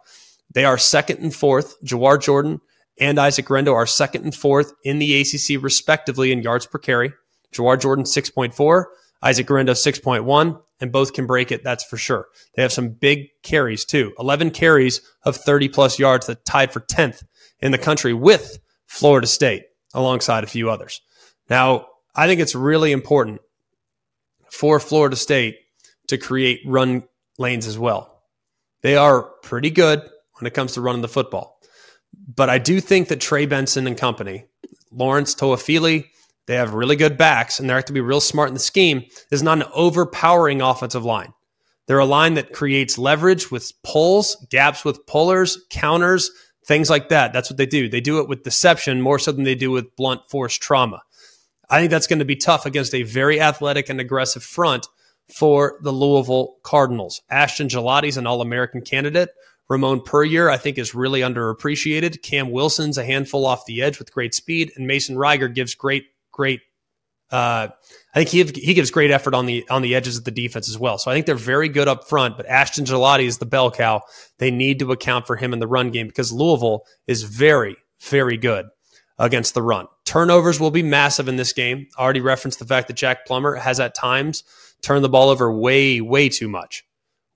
They 0.52 0.64
are 0.64 0.76
second 0.76 1.20
and 1.20 1.34
fourth. 1.34 1.80
Jawhar 1.82 2.20
Jordan 2.20 2.60
and 3.00 3.18
Isaac 3.18 3.46
Guerendo 3.46 3.72
are 3.72 3.86
second 3.86 4.24
and 4.24 4.34
fourth 4.34 4.72
in 4.84 4.98
the 4.98 5.20
ACC, 5.20 5.62
respectively, 5.62 6.30
in 6.30 6.42
yards 6.42 6.66
per 6.66 6.78
carry. 6.78 7.12
Jawhar 7.52 7.80
Jordan, 7.80 8.04
6.4. 8.04 8.84
Isaac 9.22 9.46
Guerendo 9.46 9.72
6.1, 9.72 10.60
and 10.80 10.92
both 10.92 11.12
can 11.12 11.26
break 11.26 11.52
it, 11.52 11.62
that's 11.62 11.84
for 11.84 11.96
sure. 11.96 12.26
They 12.54 12.62
have 12.62 12.72
some 12.72 12.88
big 12.90 13.28
carries 13.42 13.84
too 13.84 14.12
11 14.18 14.50
carries 14.50 15.00
of 15.22 15.36
30 15.36 15.68
plus 15.68 15.98
yards 15.98 16.26
that 16.26 16.44
tied 16.44 16.72
for 16.72 16.80
10th 16.80 17.22
in 17.60 17.70
the 17.70 17.78
country 17.78 18.12
with 18.12 18.58
Florida 18.86 19.26
State 19.26 19.62
alongside 19.94 20.42
a 20.42 20.48
few 20.48 20.68
others. 20.68 21.00
Now, 21.48 21.86
I 22.14 22.26
think 22.26 22.40
it's 22.40 22.54
really 22.54 22.92
important 22.92 23.40
for 24.50 24.80
Florida 24.80 25.16
State 25.16 25.56
to 26.08 26.18
create 26.18 26.60
run 26.66 27.04
lanes 27.38 27.66
as 27.66 27.78
well. 27.78 28.22
They 28.82 28.96
are 28.96 29.22
pretty 29.42 29.70
good 29.70 30.00
when 30.38 30.46
it 30.46 30.54
comes 30.54 30.72
to 30.72 30.80
running 30.80 31.02
the 31.02 31.08
football. 31.08 31.60
But 32.34 32.50
I 32.50 32.58
do 32.58 32.80
think 32.80 33.08
that 33.08 33.20
Trey 33.20 33.46
Benson 33.46 33.86
and 33.86 33.96
company, 33.96 34.44
Lawrence 34.90 35.34
Toafili, 35.34 36.06
they 36.46 36.54
have 36.56 36.74
really 36.74 36.96
good 36.96 37.16
backs 37.16 37.58
and 37.58 37.68
they 37.68 37.74
have 37.74 37.84
to 37.86 37.92
be 37.92 38.00
real 38.00 38.20
smart 38.20 38.48
in 38.48 38.54
the 38.54 38.60
scheme. 38.60 39.04
Is 39.30 39.42
not 39.42 39.58
an 39.58 39.68
overpowering 39.74 40.60
offensive 40.60 41.04
line. 41.04 41.32
They're 41.86 41.98
a 41.98 42.04
line 42.04 42.34
that 42.34 42.52
creates 42.52 42.98
leverage 42.98 43.50
with 43.50 43.72
pulls, 43.82 44.36
gaps 44.50 44.84
with 44.84 45.06
pullers, 45.06 45.58
counters, 45.70 46.30
things 46.66 46.88
like 46.88 47.08
that. 47.08 47.32
That's 47.32 47.50
what 47.50 47.56
they 47.56 47.66
do. 47.66 47.88
They 47.88 48.00
do 48.00 48.20
it 48.20 48.28
with 48.28 48.44
deception 48.44 49.00
more 49.00 49.18
so 49.18 49.32
than 49.32 49.44
they 49.44 49.54
do 49.54 49.70
with 49.70 49.96
blunt 49.96 50.22
force 50.30 50.56
trauma. 50.56 51.02
I 51.68 51.80
think 51.80 51.90
that's 51.90 52.06
going 52.06 52.18
to 52.18 52.24
be 52.24 52.36
tough 52.36 52.66
against 52.66 52.94
a 52.94 53.02
very 53.02 53.40
athletic 53.40 53.88
and 53.88 54.00
aggressive 54.00 54.44
front 54.44 54.86
for 55.32 55.78
the 55.82 55.92
Louisville 55.92 56.56
Cardinals. 56.62 57.22
Ashton 57.30 57.68
is 57.68 58.16
an 58.16 58.26
All 58.26 58.40
American 58.40 58.82
candidate. 58.82 59.30
Ramon 59.68 60.00
Puryear, 60.00 60.50
I 60.50 60.58
think, 60.58 60.76
is 60.76 60.94
really 60.94 61.20
underappreciated. 61.20 62.22
Cam 62.22 62.50
Wilson's 62.50 62.98
a 62.98 63.04
handful 63.04 63.46
off 63.46 63.64
the 63.64 63.82
edge 63.82 63.98
with 63.98 64.12
great 64.12 64.34
speed, 64.34 64.72
and 64.76 64.86
Mason 64.86 65.16
Reiger 65.16 65.52
gives 65.52 65.74
great 65.74 66.04
great. 66.30 66.60
Uh, 67.30 67.68
I 68.14 68.22
think 68.22 68.28
he 68.28 68.44
he 68.60 68.74
gives 68.74 68.90
great 68.90 69.10
effort 69.10 69.32
on 69.32 69.46
the 69.46 69.64
on 69.70 69.80
the 69.80 69.94
edges 69.94 70.18
of 70.18 70.24
the 70.24 70.30
defense 70.30 70.68
as 70.68 70.78
well. 70.78 70.98
So 70.98 71.10
I 71.10 71.14
think 71.14 71.24
they're 71.24 71.34
very 71.34 71.70
good 71.70 71.88
up 71.88 72.06
front. 72.06 72.36
But 72.36 72.46
Ashton 72.46 72.84
Gillotte 72.84 73.24
is 73.24 73.38
the 73.38 73.46
bell 73.46 73.70
cow. 73.70 74.02
They 74.38 74.50
need 74.50 74.80
to 74.80 74.92
account 74.92 75.26
for 75.26 75.36
him 75.36 75.54
in 75.54 75.58
the 75.58 75.66
run 75.66 75.90
game 75.90 76.08
because 76.08 76.32
Louisville 76.32 76.84
is 77.06 77.22
very 77.22 77.76
very 78.02 78.36
good 78.36 78.66
against 79.18 79.54
the 79.54 79.62
run. 79.62 79.86
Turnovers 80.04 80.58
will 80.58 80.70
be 80.70 80.82
massive 80.82 81.28
in 81.28 81.36
this 81.36 81.52
game. 81.52 81.86
I 81.96 82.02
already 82.02 82.20
referenced 82.20 82.58
the 82.58 82.66
fact 82.66 82.88
that 82.88 82.94
Jack 82.94 83.24
Plummer 83.24 83.54
has 83.54 83.80
at 83.80 83.94
times 83.94 84.42
turned 84.82 85.04
the 85.04 85.08
ball 85.08 85.28
over 85.28 85.52
way 85.52 86.00
way 86.00 86.28
too 86.28 86.48
much, 86.48 86.84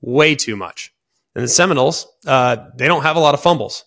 way 0.01 0.35
too 0.35 0.57
much. 0.57 0.93
And 1.35 1.45
the 1.45 1.49
Seminoles, 1.49 2.07
uh, 2.27 2.57
they 2.77 2.89
don't 2.89 3.03
have 3.03 3.17
a 3.17 3.21
lot 3.21 3.35
of 3.35 3.43
fumbles. 3.43 3.85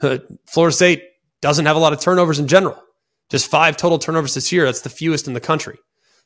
Florida 0.46 0.74
State 0.74 1.04
doesn't 1.40 1.66
have 1.66 1.76
a 1.76 1.80
lot 1.80 1.92
of 1.92 2.00
turnovers 2.00 2.38
in 2.38 2.48
general. 2.48 2.82
Just 3.30 3.50
five 3.50 3.76
total 3.76 3.98
turnovers 3.98 4.34
this 4.34 4.50
year. 4.50 4.64
That's 4.64 4.80
the 4.80 4.90
fewest 4.90 5.28
in 5.28 5.34
the 5.34 5.40
country. 5.40 5.78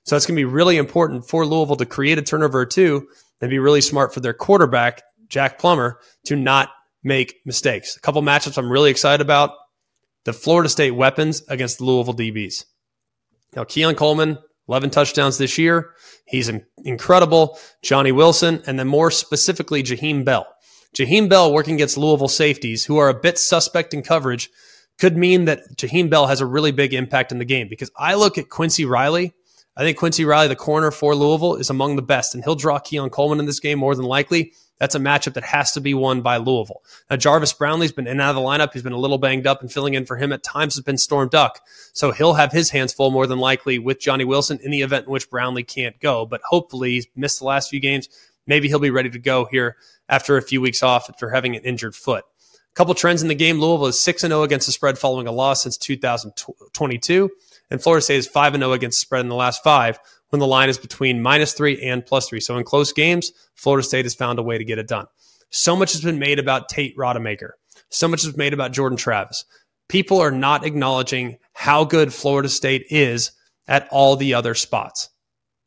So 0.04 0.16
it's 0.16 0.26
going 0.26 0.36
to 0.36 0.40
be 0.40 0.44
really 0.44 0.76
important 0.76 1.28
for 1.28 1.46
Louisville 1.46 1.76
to 1.76 1.86
create 1.86 2.18
a 2.18 2.22
turnover 2.22 2.60
or 2.60 2.66
two 2.66 3.08
and 3.40 3.50
be 3.50 3.58
really 3.58 3.80
smart 3.80 4.12
for 4.12 4.20
their 4.20 4.32
quarterback, 4.32 5.02
Jack 5.28 5.58
Plummer, 5.58 5.98
to 6.26 6.36
not 6.36 6.70
make 7.02 7.36
mistakes. 7.44 7.96
A 7.96 8.00
couple 8.00 8.22
matchups 8.22 8.58
I'm 8.58 8.70
really 8.70 8.90
excited 8.90 9.22
about 9.22 9.50
the 10.24 10.32
Florida 10.32 10.68
State 10.68 10.92
weapons 10.92 11.42
against 11.48 11.78
the 11.78 11.84
Louisville 11.84 12.14
DBs. 12.14 12.64
Now, 13.54 13.64
Keon 13.64 13.94
Coleman, 13.94 14.38
11 14.68 14.90
touchdowns 14.90 15.38
this 15.38 15.58
year. 15.58 15.94
He's 16.26 16.50
incredible. 16.84 17.58
Johnny 17.82 18.12
Wilson, 18.12 18.62
and 18.66 18.78
then 18.78 18.88
more 18.88 19.10
specifically, 19.10 19.82
Jaheim 19.82 20.24
Bell. 20.24 20.46
Jaheim 20.96 21.28
Bell 21.28 21.52
working 21.52 21.74
against 21.74 21.98
Louisville 21.98 22.28
safeties 22.28 22.84
who 22.84 22.98
are 22.98 23.08
a 23.08 23.18
bit 23.18 23.38
suspect 23.38 23.92
in 23.92 24.02
coverage 24.02 24.48
could 24.98 25.16
mean 25.16 25.44
that 25.46 25.76
Jaheim 25.76 26.08
Bell 26.08 26.28
has 26.28 26.40
a 26.40 26.46
really 26.46 26.70
big 26.70 26.94
impact 26.94 27.32
in 27.32 27.38
the 27.38 27.44
game 27.44 27.68
because 27.68 27.90
I 27.96 28.14
look 28.14 28.38
at 28.38 28.48
Quincy 28.48 28.84
Riley. 28.84 29.34
I 29.76 29.82
think 29.82 29.98
Quincy 29.98 30.24
Riley, 30.24 30.48
the 30.48 30.56
corner 30.56 30.92
for 30.92 31.16
Louisville, 31.16 31.56
is 31.56 31.68
among 31.68 31.96
the 31.96 32.02
best, 32.02 32.34
and 32.34 32.44
he'll 32.44 32.54
draw 32.54 32.78
Keon 32.78 33.10
Coleman 33.10 33.40
in 33.40 33.46
this 33.46 33.58
game 33.58 33.80
more 33.80 33.96
than 33.96 34.04
likely. 34.04 34.52
That's 34.78 34.94
a 34.94 35.00
matchup 35.00 35.34
that 35.34 35.44
has 35.44 35.72
to 35.72 35.80
be 35.80 35.94
won 35.94 36.20
by 36.20 36.36
Louisville. 36.36 36.82
Now, 37.08 37.16
Jarvis 37.16 37.52
Brownlee's 37.52 37.92
been 37.92 38.06
in 38.06 38.12
and 38.12 38.20
out 38.20 38.30
of 38.30 38.36
the 38.36 38.42
lineup. 38.42 38.72
He's 38.72 38.82
been 38.82 38.92
a 38.92 38.98
little 38.98 39.18
banged 39.18 39.46
up, 39.46 39.60
and 39.60 39.70
filling 39.70 39.94
in 39.94 40.04
for 40.04 40.16
him 40.16 40.32
at 40.32 40.42
times 40.42 40.74
has 40.74 40.84
been 40.84 40.98
Storm 40.98 41.28
Duck. 41.28 41.60
So 41.92 42.10
he'll 42.10 42.34
have 42.34 42.52
his 42.52 42.70
hands 42.70 42.92
full 42.92 43.10
more 43.10 43.26
than 43.26 43.38
likely 43.38 43.78
with 43.78 44.00
Johnny 44.00 44.24
Wilson 44.24 44.58
in 44.62 44.70
the 44.70 44.82
event 44.82 45.06
in 45.06 45.12
which 45.12 45.30
Brownlee 45.30 45.62
can't 45.62 45.98
go. 46.00 46.26
But 46.26 46.40
hopefully, 46.48 46.92
he's 46.92 47.06
missed 47.14 47.38
the 47.38 47.46
last 47.46 47.70
few 47.70 47.80
games. 47.80 48.08
Maybe 48.46 48.68
he'll 48.68 48.78
be 48.78 48.90
ready 48.90 49.10
to 49.10 49.18
go 49.18 49.44
here 49.44 49.76
after 50.08 50.36
a 50.36 50.42
few 50.42 50.60
weeks 50.60 50.82
off 50.82 51.08
after 51.08 51.30
having 51.30 51.56
an 51.56 51.62
injured 51.62 51.94
foot. 51.94 52.24
A 52.52 52.74
couple 52.74 52.94
trends 52.94 53.22
in 53.22 53.28
the 53.28 53.34
game. 53.34 53.60
Louisville 53.60 53.86
is 53.86 54.00
6 54.00 54.22
0 54.22 54.42
against 54.42 54.66
the 54.66 54.72
spread 54.72 54.98
following 54.98 55.28
a 55.28 55.32
loss 55.32 55.62
since 55.62 55.78
2022. 55.78 57.30
And 57.70 57.82
Florida 57.82 58.02
State 58.02 58.18
is 58.18 58.26
5 58.26 58.56
0 58.56 58.72
against 58.72 58.98
the 58.98 59.00
spread 59.00 59.20
in 59.20 59.28
the 59.28 59.36
last 59.36 59.62
five 59.62 59.98
when 60.34 60.40
the 60.40 60.48
line 60.48 60.68
is 60.68 60.78
between 60.78 61.22
minus 61.22 61.52
three 61.52 61.80
and 61.80 62.04
plus 62.04 62.28
three. 62.28 62.40
So 62.40 62.58
in 62.58 62.64
close 62.64 62.92
games, 62.92 63.30
Florida 63.54 63.86
State 63.86 64.04
has 64.04 64.16
found 64.16 64.40
a 64.40 64.42
way 64.42 64.58
to 64.58 64.64
get 64.64 64.80
it 64.80 64.88
done. 64.88 65.06
So 65.50 65.76
much 65.76 65.92
has 65.92 66.00
been 66.00 66.18
made 66.18 66.40
about 66.40 66.68
Tate 66.68 66.96
Rodemaker. 66.96 67.50
So 67.90 68.08
much 68.08 68.22
has 68.24 68.32
been 68.32 68.40
made 68.40 68.52
about 68.52 68.72
Jordan 68.72 68.96
Travis. 68.96 69.44
People 69.88 70.18
are 70.18 70.32
not 70.32 70.66
acknowledging 70.66 71.38
how 71.52 71.84
good 71.84 72.12
Florida 72.12 72.48
State 72.48 72.84
is 72.90 73.30
at 73.68 73.86
all 73.92 74.16
the 74.16 74.34
other 74.34 74.56
spots. 74.56 75.08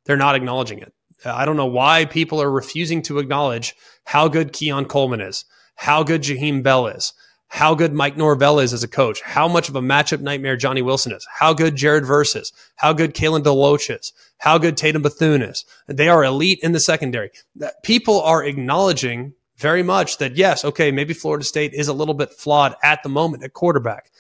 They're 0.06 0.18
not 0.18 0.36
acknowledging 0.36 0.80
it. 0.80 0.92
I 1.24 1.46
don't 1.46 1.56
know 1.56 1.66
why 1.66 2.04
people 2.04 2.42
are 2.42 2.52
refusing 2.52 3.02
to 3.04 3.20
acknowledge 3.20 3.74
how 4.04 4.28
good 4.28 4.52
Keon 4.52 4.84
Coleman 4.84 5.22
is, 5.22 5.46
how 5.76 6.04
good 6.04 6.24
Jaheim 6.24 6.62
Bell 6.62 6.88
is, 6.88 7.14
how 7.48 7.74
good 7.76 7.94
Mike 7.94 8.18
Norvell 8.18 8.60
is 8.60 8.74
as 8.74 8.84
a 8.84 8.88
coach, 8.88 9.22
how 9.22 9.48
much 9.48 9.70
of 9.70 9.76
a 9.76 9.82
matchup 9.82 10.22
nightmare 10.22 10.58
Johnny 10.58 10.82
Wilson 10.82 11.14
is, 11.14 11.26
how 11.40 11.54
good 11.54 11.76
Jared 11.76 12.06
Verse 12.06 12.36
is, 12.36 12.52
how 12.76 12.94
good 12.94 13.14
Kalen 13.14 13.44
DeLoach 13.44 13.96
is, 13.98 14.14
how 14.38 14.58
good 14.58 14.78
Tatum 14.78 15.02
Bethune 15.02 15.42
is. 15.42 15.66
They 15.88 16.10
are 16.10 16.24
elite 16.24 16.60
in 16.62 16.74
the 16.74 16.80
secondary. 16.80 17.32
People 17.84 18.22
are 18.22 18.44
acknowledging 18.44 19.34
very 19.58 19.82
much 19.82 20.18
that, 20.18 20.36
yes, 20.36 20.64
okay, 20.66 20.92
maybe 20.92 21.14
Florida 21.14 21.44
State 21.44 21.74
is 21.74 21.88
a 21.88 21.94
little 21.94 22.14
bit 22.14 22.34
flawed 22.34 22.76
at 22.84 23.02
the 23.02 23.10
moment 23.10 23.44
at 23.44 23.54
quarterback. 23.54 24.12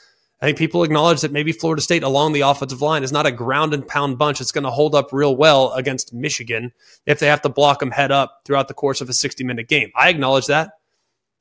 I 0.41 0.45
think 0.45 0.57
people 0.57 0.83
acknowledge 0.83 1.21
that 1.21 1.31
maybe 1.31 1.51
Florida 1.51 1.81
State 1.81 2.03
along 2.03 2.33
the 2.33 2.41
offensive 2.41 2.81
line 2.81 3.03
is 3.03 3.11
not 3.11 3.25
a 3.25 3.31
ground 3.31 3.73
and 3.73 3.87
pound 3.87 4.19
bunch. 4.19 4.39
It's 4.39 4.51
going 4.51 4.65
to 4.65 4.71
hold 4.71 4.93
up 4.93 5.11
real 5.11 5.35
well 5.35 5.73
against 5.73 6.13
Michigan 6.13 6.73
if 7.07 7.19
they 7.19 7.25
have 7.25 7.41
to 7.41 7.49
block 7.49 7.79
them 7.79 7.89
head 7.89 8.11
up 8.11 8.41
throughout 8.45 8.67
the 8.67 8.75
course 8.75 9.01
of 9.01 9.09
a 9.09 9.13
60 9.13 9.43
minute 9.43 9.67
game. 9.67 9.91
I 9.95 10.09
acknowledge 10.09 10.45
that. 10.45 10.73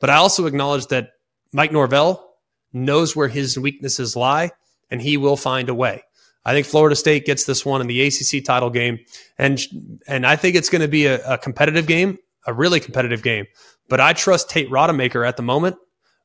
But 0.00 0.10
I 0.10 0.16
also 0.16 0.46
acknowledge 0.46 0.86
that 0.88 1.10
Mike 1.52 1.72
Norvell 1.72 2.34
knows 2.72 3.16
where 3.16 3.28
his 3.28 3.58
weaknesses 3.58 4.16
lie, 4.16 4.50
and 4.90 5.00
he 5.00 5.16
will 5.16 5.36
find 5.36 5.68
a 5.68 5.74
way. 5.74 6.02
I 6.44 6.52
think 6.52 6.66
Florida 6.66 6.94
State 6.94 7.26
gets 7.26 7.44
this 7.44 7.66
one 7.66 7.80
in 7.80 7.88
the 7.88 8.02
ACC 8.02 8.44
title 8.44 8.70
game, 8.70 9.00
and 9.36 9.60
and 10.06 10.26
I 10.26 10.36
think 10.36 10.54
it's 10.54 10.68
going 10.68 10.82
to 10.82 10.88
be 10.88 11.06
a, 11.06 11.34
a, 11.34 11.38
competitive 11.38 11.86
game, 11.86 12.18
a 12.46 12.52
really 12.52 12.78
competitive 12.78 13.22
game. 13.22 13.46
But 13.88 14.00
I 14.00 14.12
trust 14.12 14.48
Tate 14.48 14.70
Rodemaker 14.70 15.26
at 15.26 15.36
the 15.36 15.42
moment 15.42 15.76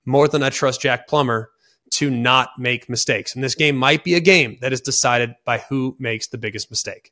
more 0.05 0.27
than 0.27 0.43
I 0.43 0.49
trust 0.49 0.81
Jack 0.81 1.07
Plummer 1.07 1.49
to 1.91 2.09
not 2.09 2.49
make 2.57 2.89
mistakes. 2.89 3.35
And 3.35 3.43
this 3.43 3.55
game 3.55 3.75
might 3.75 4.03
be 4.03 4.13
a 4.13 4.19
game 4.19 4.57
that 4.61 4.73
is 4.73 4.81
decided 4.81 5.33
by 5.45 5.59
who 5.69 5.95
makes 5.99 6.27
the 6.27 6.37
biggest 6.37 6.69
mistake. 6.69 7.11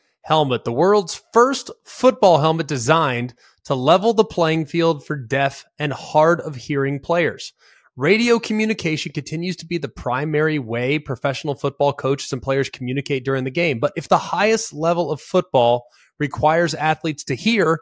helmet, 0.23 0.63
the 0.63 0.71
world's 0.71 1.21
first 1.33 1.71
football 1.83 2.39
helmet 2.39 2.67
designed 2.67 3.33
to 3.65 3.75
level 3.75 4.13
the 4.13 4.25
playing 4.25 4.65
field 4.65 5.05
for 5.05 5.15
deaf 5.15 5.65
and 5.79 5.93
hard 5.93 6.41
of 6.41 6.55
hearing 6.55 6.99
players. 6.99 7.53
Radio 7.97 8.39
communication 8.39 9.11
continues 9.11 9.57
to 9.57 9.65
be 9.65 9.77
the 9.77 9.89
primary 9.89 10.59
way 10.59 10.97
professional 10.97 11.55
football 11.55 11.91
coaches 11.91 12.31
and 12.31 12.41
players 12.41 12.69
communicate 12.69 13.25
during 13.25 13.43
the 13.43 13.51
game. 13.51 13.79
But 13.79 13.93
if 13.95 14.07
the 14.07 14.17
highest 14.17 14.73
level 14.73 15.11
of 15.11 15.21
football 15.21 15.85
requires 16.17 16.73
athletes 16.73 17.23
to 17.25 17.35
hear, 17.35 17.73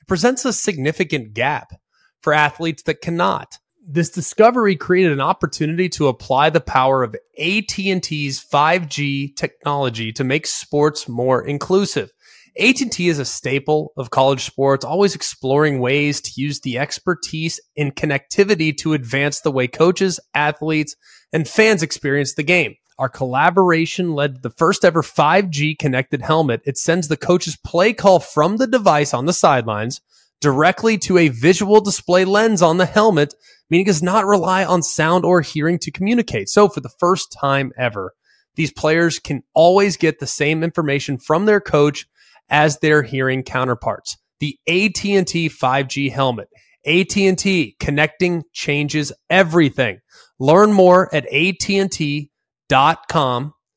it 0.00 0.06
presents 0.06 0.44
a 0.44 0.52
significant 0.52 1.32
gap 1.32 1.72
for 2.20 2.32
athletes 2.34 2.82
that 2.84 3.00
cannot. 3.00 3.58
This 3.86 4.08
discovery 4.08 4.76
created 4.76 5.12
an 5.12 5.20
opportunity 5.20 5.90
to 5.90 6.08
apply 6.08 6.48
the 6.48 6.60
power 6.60 7.02
of 7.02 7.14
AT&T's 7.38 8.42
5G 8.42 9.36
technology 9.36 10.10
to 10.12 10.24
make 10.24 10.46
sports 10.46 11.06
more 11.06 11.44
inclusive. 11.44 12.10
AT&T 12.58 13.06
is 13.06 13.18
a 13.18 13.26
staple 13.26 13.92
of 13.98 14.08
college 14.08 14.44
sports, 14.44 14.86
always 14.86 15.14
exploring 15.14 15.80
ways 15.80 16.22
to 16.22 16.40
use 16.40 16.60
the 16.60 16.78
expertise 16.78 17.60
in 17.76 17.92
connectivity 17.92 18.74
to 18.78 18.94
advance 18.94 19.40
the 19.40 19.52
way 19.52 19.68
coaches, 19.68 20.18
athletes, 20.32 20.96
and 21.30 21.46
fans 21.46 21.82
experience 21.82 22.32
the 22.34 22.42
game. 22.42 22.76
Our 22.98 23.10
collaboration 23.10 24.14
led 24.14 24.36
to 24.36 24.40
the 24.40 24.50
first 24.56 24.86
ever 24.86 25.02
5G 25.02 25.78
connected 25.78 26.22
helmet. 26.22 26.62
It 26.64 26.78
sends 26.78 27.08
the 27.08 27.18
coach's 27.18 27.56
play 27.56 27.92
call 27.92 28.18
from 28.18 28.56
the 28.56 28.66
device 28.66 29.12
on 29.12 29.26
the 29.26 29.34
sidelines 29.34 30.00
directly 30.44 30.98
to 30.98 31.16
a 31.16 31.28
visual 31.28 31.80
display 31.80 32.26
lens 32.26 32.60
on 32.60 32.76
the 32.76 32.84
helmet, 32.84 33.32
meaning 33.70 33.86
it 33.86 33.88
does 33.88 34.02
not 34.02 34.26
rely 34.26 34.62
on 34.62 34.82
sound 34.82 35.24
or 35.24 35.40
hearing 35.40 35.78
to 35.78 35.90
communicate. 35.90 36.50
So 36.50 36.68
for 36.68 36.82
the 36.82 36.92
first 37.00 37.32
time 37.32 37.72
ever, 37.78 38.12
these 38.54 38.70
players 38.70 39.18
can 39.18 39.42
always 39.54 39.96
get 39.96 40.18
the 40.18 40.26
same 40.26 40.62
information 40.62 41.16
from 41.16 41.46
their 41.46 41.62
coach 41.62 42.06
as 42.50 42.78
their 42.80 43.02
hearing 43.02 43.42
counterparts. 43.42 44.18
The 44.40 44.58
AT&T 44.68 45.48
5G 45.48 46.12
helmet. 46.12 46.50
AT&T 46.84 47.76
connecting 47.80 48.42
changes 48.52 49.14
everything. 49.30 50.00
Learn 50.38 50.74
more 50.74 51.08
at 51.14 51.24
AT&T.com 51.32 52.28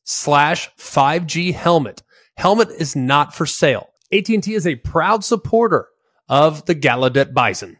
slash 0.03 0.69
5G 0.77 1.53
helmet. 1.53 2.03
Helmet 2.35 2.71
is 2.71 2.93
not 2.93 3.33
for 3.33 3.45
sale. 3.45 3.87
AT&T 4.11 4.53
is 4.53 4.67
a 4.67 4.75
proud 4.75 5.23
supporter 5.23 5.87
of 6.29 6.65
the 6.65 6.75
Gallaudet 6.75 7.33
Bison. 7.33 7.77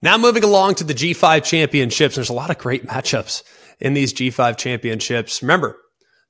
Now 0.00 0.18
moving 0.18 0.44
along 0.44 0.76
to 0.76 0.84
the 0.84 0.94
G5 0.94 1.44
championships. 1.44 2.16
There's 2.16 2.28
a 2.28 2.34
lot 2.34 2.50
of 2.50 2.58
great 2.58 2.86
matchups 2.86 3.42
in 3.78 3.94
these 3.94 4.12
G5 4.12 4.56
championships. 4.56 5.42
Remember, 5.42 5.78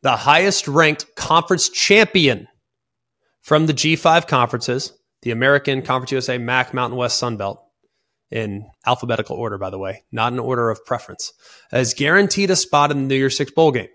the 0.03 0.16
highest 0.16 0.68
ranked 0.68 1.14
conference 1.16 1.68
champion 1.68 2.49
from 3.41 3.66
the 3.66 3.74
G5 3.74 4.26
conferences, 4.26 4.93
the 5.22 5.30
American 5.30 5.83
Conference 5.83 6.12
USA, 6.12 6.39
MAC, 6.39 6.74
Mountain 6.74 6.99
West, 6.99 7.18
Sun 7.18 7.37
Belt, 7.37 7.62
in 8.30 8.66
alphabetical 8.87 9.37
order, 9.37 9.59
by 9.59 9.70
the 9.70 9.78
way, 9.78 10.05
not 10.11 10.33
in 10.33 10.39
order 10.39 10.70
of 10.70 10.85
preference, 10.85 11.33
is 11.72 11.95
guaranteed 11.95 12.51
a 12.51 12.57
spot 12.57 12.91
in 12.91 12.97
the 12.97 13.05
New 13.05 13.16
Year's 13.16 13.37
Six 13.37 13.51
Bowl 13.53 13.72
game. 13.72 13.89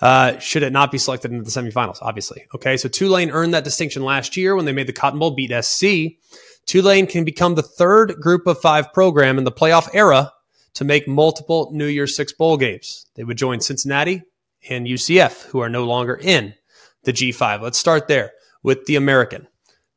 Uh, 0.00 0.38
should 0.38 0.62
it 0.62 0.72
not 0.72 0.92
be 0.92 0.98
selected 0.98 1.32
into 1.32 1.42
the 1.42 1.50
semifinals, 1.50 1.98
obviously. 2.02 2.46
Okay, 2.54 2.76
so 2.76 2.88
Tulane 2.88 3.30
earned 3.30 3.54
that 3.54 3.64
distinction 3.64 4.04
last 4.04 4.36
year 4.36 4.54
when 4.54 4.66
they 4.66 4.72
made 4.72 4.86
the 4.86 4.92
Cotton 4.92 5.18
Bowl, 5.18 5.30
beat 5.30 5.52
SC. 5.64 6.18
Tulane 6.66 7.06
can 7.06 7.24
become 7.24 7.54
the 7.54 7.62
third 7.62 8.16
group 8.20 8.46
of 8.46 8.60
five 8.60 8.92
program 8.92 9.38
in 9.38 9.44
the 9.44 9.52
playoff 9.52 9.88
era 9.94 10.32
to 10.74 10.84
make 10.84 11.08
multiple 11.08 11.70
New 11.72 11.86
Year's 11.86 12.14
Six 12.14 12.32
Bowl 12.32 12.58
games. 12.58 13.06
They 13.14 13.24
would 13.24 13.38
join 13.38 13.60
Cincinnati 13.60 14.22
and 14.68 14.86
UCF, 14.86 15.46
who 15.46 15.60
are 15.60 15.70
no 15.70 15.84
longer 15.84 16.18
in 16.20 16.54
the 17.04 17.12
G5. 17.12 17.62
Let's 17.62 17.78
start 17.78 18.08
there 18.08 18.32
with 18.62 18.84
the 18.86 18.96
American. 18.96 19.46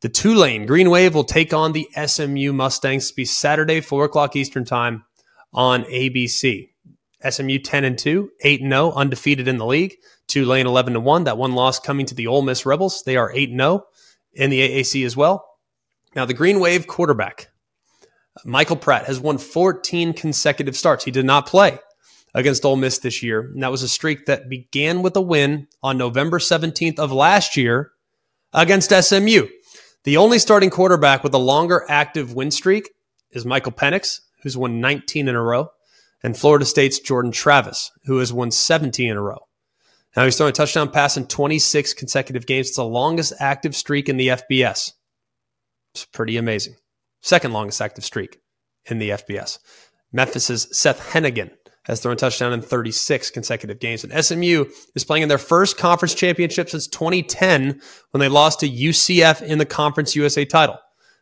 The 0.01 0.09
Tulane 0.09 0.65
Green 0.65 0.89
Wave 0.89 1.13
will 1.13 1.25
take 1.25 1.53
on 1.53 1.73
the 1.73 1.89
SMU 2.05 2.53
Mustangs. 2.53 3.09
to 3.09 3.15
be 3.15 3.25
Saturday, 3.25 3.81
4 3.81 4.05
o'clock 4.05 4.37
Eastern 4.37 4.63
Time 4.63 5.03
on 5.51 5.83
ABC. 5.85 6.69
SMU 7.27 7.59
10 7.59 7.83
and 7.83 7.97
2, 7.97 8.29
8 8.41 8.61
and 8.61 8.71
0, 8.71 8.91
undefeated 8.93 9.47
in 9.47 9.57
the 9.57 9.65
league. 9.65 9.95
Tulane 10.27 10.67
11 10.67 10.95
and 10.95 11.05
1. 11.05 11.23
That 11.25 11.37
one 11.37 11.53
loss 11.53 11.79
coming 11.79 12.05
to 12.05 12.15
the 12.15 12.27
Ole 12.27 12.41
Miss 12.41 12.65
Rebels. 12.65 13.03
They 13.03 13.17
are 13.17 13.31
8 13.33 13.49
and 13.49 13.59
0 13.59 13.83
in 14.33 14.49
the 14.49 14.61
AAC 14.61 15.05
as 15.05 15.17
well. 15.17 15.45
Now, 16.15 16.25
the 16.25 16.33
Green 16.33 16.59
Wave 16.59 16.87
quarterback, 16.87 17.49
Michael 18.45 18.75
Pratt, 18.75 19.05
has 19.05 19.19
won 19.19 19.37
14 19.37 20.13
consecutive 20.13 20.77
starts. 20.77 21.03
He 21.03 21.11
did 21.11 21.25
not 21.25 21.45
play 21.45 21.79
against 22.33 22.65
Ole 22.65 22.75
Miss 22.75 22.99
this 22.99 23.21
year. 23.21 23.41
And 23.41 23.63
that 23.63 23.71
was 23.71 23.83
a 23.83 23.89
streak 23.89 24.25
that 24.25 24.49
began 24.49 25.01
with 25.01 25.15
a 25.15 25.21
win 25.21 25.67
on 25.83 25.97
November 25.97 26.39
17th 26.39 26.99
of 26.99 27.11
last 27.11 27.57
year 27.57 27.91
against 28.53 28.91
SMU. 28.91 29.47
The 30.03 30.17
only 30.17 30.39
starting 30.39 30.69
quarterback 30.69 31.23
with 31.23 31.33
a 31.33 31.39
longer 31.39 31.85
active 31.89 32.33
win 32.33 32.51
streak 32.51 32.89
is 33.31 33.45
Michael 33.45 33.71
Penix, 33.71 34.21
who's 34.41 34.57
won 34.57 34.79
19 34.79 35.27
in 35.27 35.35
a 35.35 35.41
row, 35.41 35.69
and 36.23 36.37
Florida 36.37 36.65
State's 36.65 36.99
Jordan 36.99 37.31
Travis, 37.31 37.91
who 38.05 38.17
has 38.17 38.33
won 38.33 38.51
17 38.51 39.09
in 39.09 39.17
a 39.17 39.21
row. 39.21 39.39
Now 40.15 40.25
he's 40.25 40.37
thrown 40.37 40.49
a 40.49 40.53
touchdown 40.53 40.89
pass 40.89 41.17
in 41.17 41.27
26 41.27 41.93
consecutive 41.93 42.45
games. 42.45 42.67
It's 42.67 42.75
the 42.75 42.83
longest 42.83 43.33
active 43.39 43.75
streak 43.75 44.09
in 44.09 44.17
the 44.17 44.29
FBS. 44.29 44.91
It's 45.93 46.05
pretty 46.05 46.37
amazing. 46.37 46.75
Second 47.21 47.53
longest 47.53 47.81
active 47.81 48.03
streak 48.03 48.39
in 48.85 48.99
the 48.99 49.11
FBS. 49.11 49.59
Memphis's 50.11 50.67
Seth 50.71 50.99
Henigan 51.11 51.51
has 51.83 52.01
thrown 52.01 52.13
a 52.13 52.17
touchdown 52.17 52.53
in 52.53 52.61
36 52.61 53.31
consecutive 53.31 53.79
games. 53.79 54.03
And 54.03 54.23
SMU 54.23 54.65
is 54.95 55.03
playing 55.03 55.23
in 55.23 55.29
their 55.29 55.37
first 55.37 55.77
conference 55.77 56.13
championship 56.13 56.69
since 56.69 56.87
2010 56.87 57.81
when 58.11 58.19
they 58.19 58.27
lost 58.27 58.59
to 58.59 58.69
UCF 58.69 59.41
in 59.41 59.57
the 59.57 59.65
Conference 59.65 60.15
USA 60.15 60.45
title. 60.45 60.77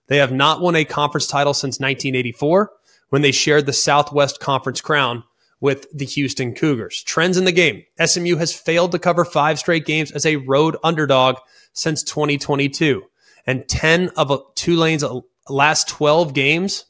They 0.07 0.17
have 0.17 0.31
not 0.31 0.61
won 0.61 0.75
a 0.75 0.85
conference 0.85 1.27
title 1.27 1.53
since 1.53 1.79
1984 1.79 2.71
when 3.09 3.21
they 3.21 3.31
shared 3.31 3.65
the 3.65 3.73
Southwest 3.73 4.39
Conference 4.39 4.81
crown 4.81 5.23
with 5.59 5.87
the 5.91 6.05
Houston 6.05 6.53
Cougars. 6.53 7.03
Trends 7.03 7.37
in 7.37 7.45
the 7.45 7.51
game. 7.51 7.83
SMU 8.03 8.35
has 8.35 8.53
failed 8.53 8.91
to 8.91 8.99
cover 8.99 9.25
five 9.25 9.57
straight 9.59 9.85
games 9.85 10.11
as 10.11 10.25
a 10.25 10.35
road 10.35 10.77
underdog 10.83 11.37
since 11.73 12.03
2022. 12.03 13.03
And 13.45 13.67
10 13.67 14.09
of 14.17 14.29
uh, 14.29 14.39
Tulane's 14.55 15.03
uh, 15.03 15.19
last 15.49 15.87
12 15.87 16.33
games 16.33 16.85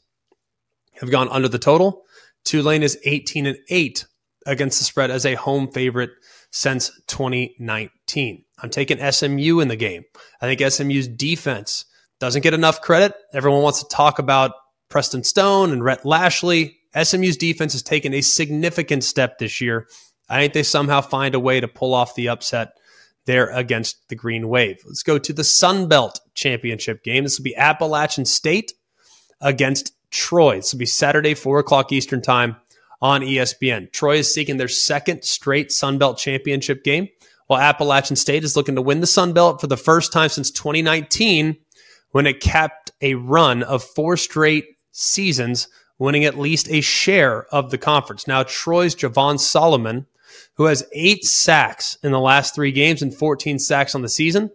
have 1.00 1.10
gone 1.10 1.28
under 1.28 1.48
the 1.48 1.58
total. 1.58 2.04
Tulane 2.44 2.82
is 2.82 2.98
18 3.04 3.46
and 3.46 3.58
8 3.68 4.06
against 4.46 4.78
the 4.78 4.84
spread 4.84 5.10
as 5.10 5.24
a 5.24 5.34
home 5.34 5.70
favorite 5.70 6.10
since 6.50 6.90
2019. 7.06 8.44
I'm 8.60 8.70
taking 8.70 8.98
SMU 9.12 9.60
in 9.60 9.68
the 9.68 9.76
game. 9.76 10.04
I 10.40 10.46
think 10.46 10.72
SMU's 10.72 11.06
defense 11.06 11.84
doesn't 12.18 12.42
get 12.42 12.54
enough 12.54 12.80
credit. 12.80 13.14
Everyone 13.32 13.62
wants 13.62 13.82
to 13.82 13.88
talk 13.88 14.18
about 14.18 14.52
Preston 14.88 15.24
Stone 15.24 15.72
and 15.72 15.84
Rhett 15.84 16.04
Lashlee. 16.04 16.76
SMU's 17.00 17.36
defense 17.36 17.72
has 17.72 17.82
taken 17.82 18.14
a 18.14 18.20
significant 18.20 19.04
step 19.04 19.38
this 19.38 19.60
year. 19.60 19.86
I 20.28 20.40
think 20.40 20.52
they 20.52 20.62
somehow 20.62 21.00
find 21.00 21.34
a 21.34 21.40
way 21.40 21.60
to 21.60 21.68
pull 21.68 21.94
off 21.94 22.14
the 22.14 22.28
upset 22.28 22.72
there 23.26 23.50
against 23.50 24.08
the 24.08 24.16
Green 24.16 24.48
Wave. 24.48 24.78
Let's 24.86 25.02
go 25.02 25.18
to 25.18 25.32
the 25.32 25.44
Sun 25.44 25.88
Belt 25.88 26.20
Championship 26.34 27.04
game. 27.04 27.24
This 27.24 27.38
will 27.38 27.44
be 27.44 27.56
Appalachian 27.56 28.24
State 28.24 28.72
against 29.40 29.92
Troy. 30.10 30.56
This 30.56 30.72
will 30.72 30.78
be 30.78 30.86
Saturday, 30.86 31.34
4 31.34 31.58
o'clock 31.58 31.92
Eastern 31.92 32.22
Time 32.22 32.56
on 33.02 33.20
ESPN. 33.20 33.92
Troy 33.92 34.16
is 34.16 34.32
seeking 34.32 34.56
their 34.56 34.68
second 34.68 35.22
straight 35.22 35.70
Sun 35.70 35.98
Belt 35.98 36.18
championship 36.18 36.82
game, 36.82 37.08
while 37.46 37.60
Appalachian 37.60 38.16
State 38.16 38.44
is 38.44 38.56
looking 38.56 38.74
to 38.74 38.82
win 38.82 39.00
the 39.00 39.06
Sun 39.06 39.34
Belt 39.34 39.60
for 39.60 39.66
the 39.66 39.76
first 39.76 40.12
time 40.12 40.30
since 40.30 40.50
2019 40.50 41.56
when 42.12 42.26
it 42.26 42.40
capped 42.40 42.90
a 43.00 43.14
run 43.14 43.62
of 43.62 43.84
four 43.84 44.16
straight 44.16 44.64
seasons, 44.98 45.68
winning 45.98 46.24
at 46.24 46.38
least 46.38 46.68
a 46.70 46.80
share 46.80 47.46
of 47.54 47.70
the 47.70 47.78
conference. 47.78 48.26
Now, 48.26 48.42
Troy's 48.42 48.94
Javon 48.94 49.38
Solomon, 49.38 50.06
who 50.54 50.64
has 50.64 50.86
eight 50.92 51.24
sacks 51.24 51.96
in 52.02 52.12
the 52.12 52.20
last 52.20 52.54
three 52.54 52.72
games 52.72 53.00
and 53.00 53.14
14 53.14 53.58
sacks 53.58 53.94
on 53.94 54.02
the 54.02 54.08
season, 54.08 54.50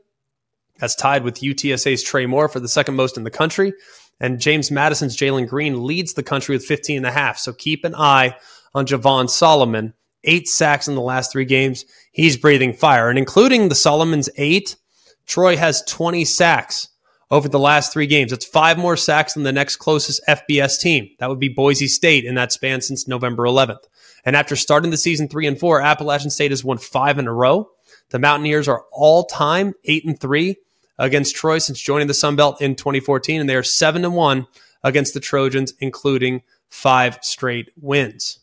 that's 0.79 0.95
tied 0.95 1.23
with 1.23 1.39
UTSA's 1.39 2.03
Trey 2.03 2.25
Moore 2.25 2.49
for 2.49 2.59
the 2.59 2.67
second 2.67 2.95
most 2.95 3.17
in 3.17 3.23
the 3.23 3.31
country. 3.31 3.73
And 4.19 4.39
James 4.39 4.69
Madison's 4.69 5.17
Jalen 5.17 5.47
Green 5.47 5.85
leads 5.85 6.13
the 6.13 6.23
country 6.23 6.55
with 6.55 6.65
15 6.65 6.97
and 6.97 7.05
a 7.05 7.11
half. 7.11 7.37
So 7.37 7.53
keep 7.53 7.85
an 7.85 7.95
eye 7.95 8.35
on 8.73 8.85
Javon 8.85 9.29
Solomon. 9.29 9.93
Eight 10.25 10.47
sacks 10.47 10.87
in 10.87 10.95
the 10.95 11.01
last 11.01 11.31
three 11.31 11.45
games. 11.45 11.85
He's 12.11 12.37
breathing 12.37 12.73
fire. 12.73 13.09
And 13.09 13.19
including 13.19 13.69
the 13.69 13.75
Solomon's 13.75 14.29
eight, 14.37 14.77
Troy 15.25 15.57
has 15.57 15.83
20 15.83 16.25
sacks 16.25 16.89
over 17.33 17.49
the 17.49 17.57
last 17.57 17.91
three 17.91 18.05
games. 18.05 18.31
It's 18.31 18.45
five 18.45 18.77
more 18.77 18.95
sacks 18.95 19.33
than 19.33 19.41
the 19.41 19.51
next 19.51 19.77
closest 19.77 20.21
FBS 20.27 20.79
team. 20.79 21.09
That 21.17 21.29
would 21.29 21.39
be 21.39 21.49
Boise 21.49 21.87
State 21.87 22.25
in 22.25 22.35
that 22.35 22.51
span 22.51 22.79
since 22.81 23.07
November 23.07 23.43
11th. 23.45 23.85
And 24.23 24.35
after 24.35 24.55
starting 24.55 24.91
the 24.91 24.97
season 24.97 25.27
three 25.27 25.47
and 25.47 25.59
four, 25.59 25.81
Appalachian 25.81 26.29
State 26.29 26.51
has 26.51 26.63
won 26.63 26.77
five 26.77 27.17
in 27.17 27.27
a 27.27 27.33
row. 27.33 27.71
The 28.11 28.19
Mountaineers 28.19 28.67
are 28.67 28.85
all 28.91 29.23
time 29.25 29.73
eight 29.85 30.05
and 30.05 30.19
three 30.19 30.57
against 30.99 31.35
Troy 31.35 31.57
since 31.57 31.81
joining 31.81 32.07
the 32.07 32.13
Sun 32.13 32.35
Belt 32.35 32.61
in 32.61 32.75
2014, 32.75 33.41
and 33.41 33.49
they 33.49 33.55
are 33.55 33.63
7 33.63 34.05
and 34.05 34.13
1 34.13 34.45
against 34.83 35.15
the 35.15 35.19
Trojans, 35.19 35.73
including 35.79 36.43
five 36.69 37.17
straight 37.23 37.71
wins. 37.81 38.41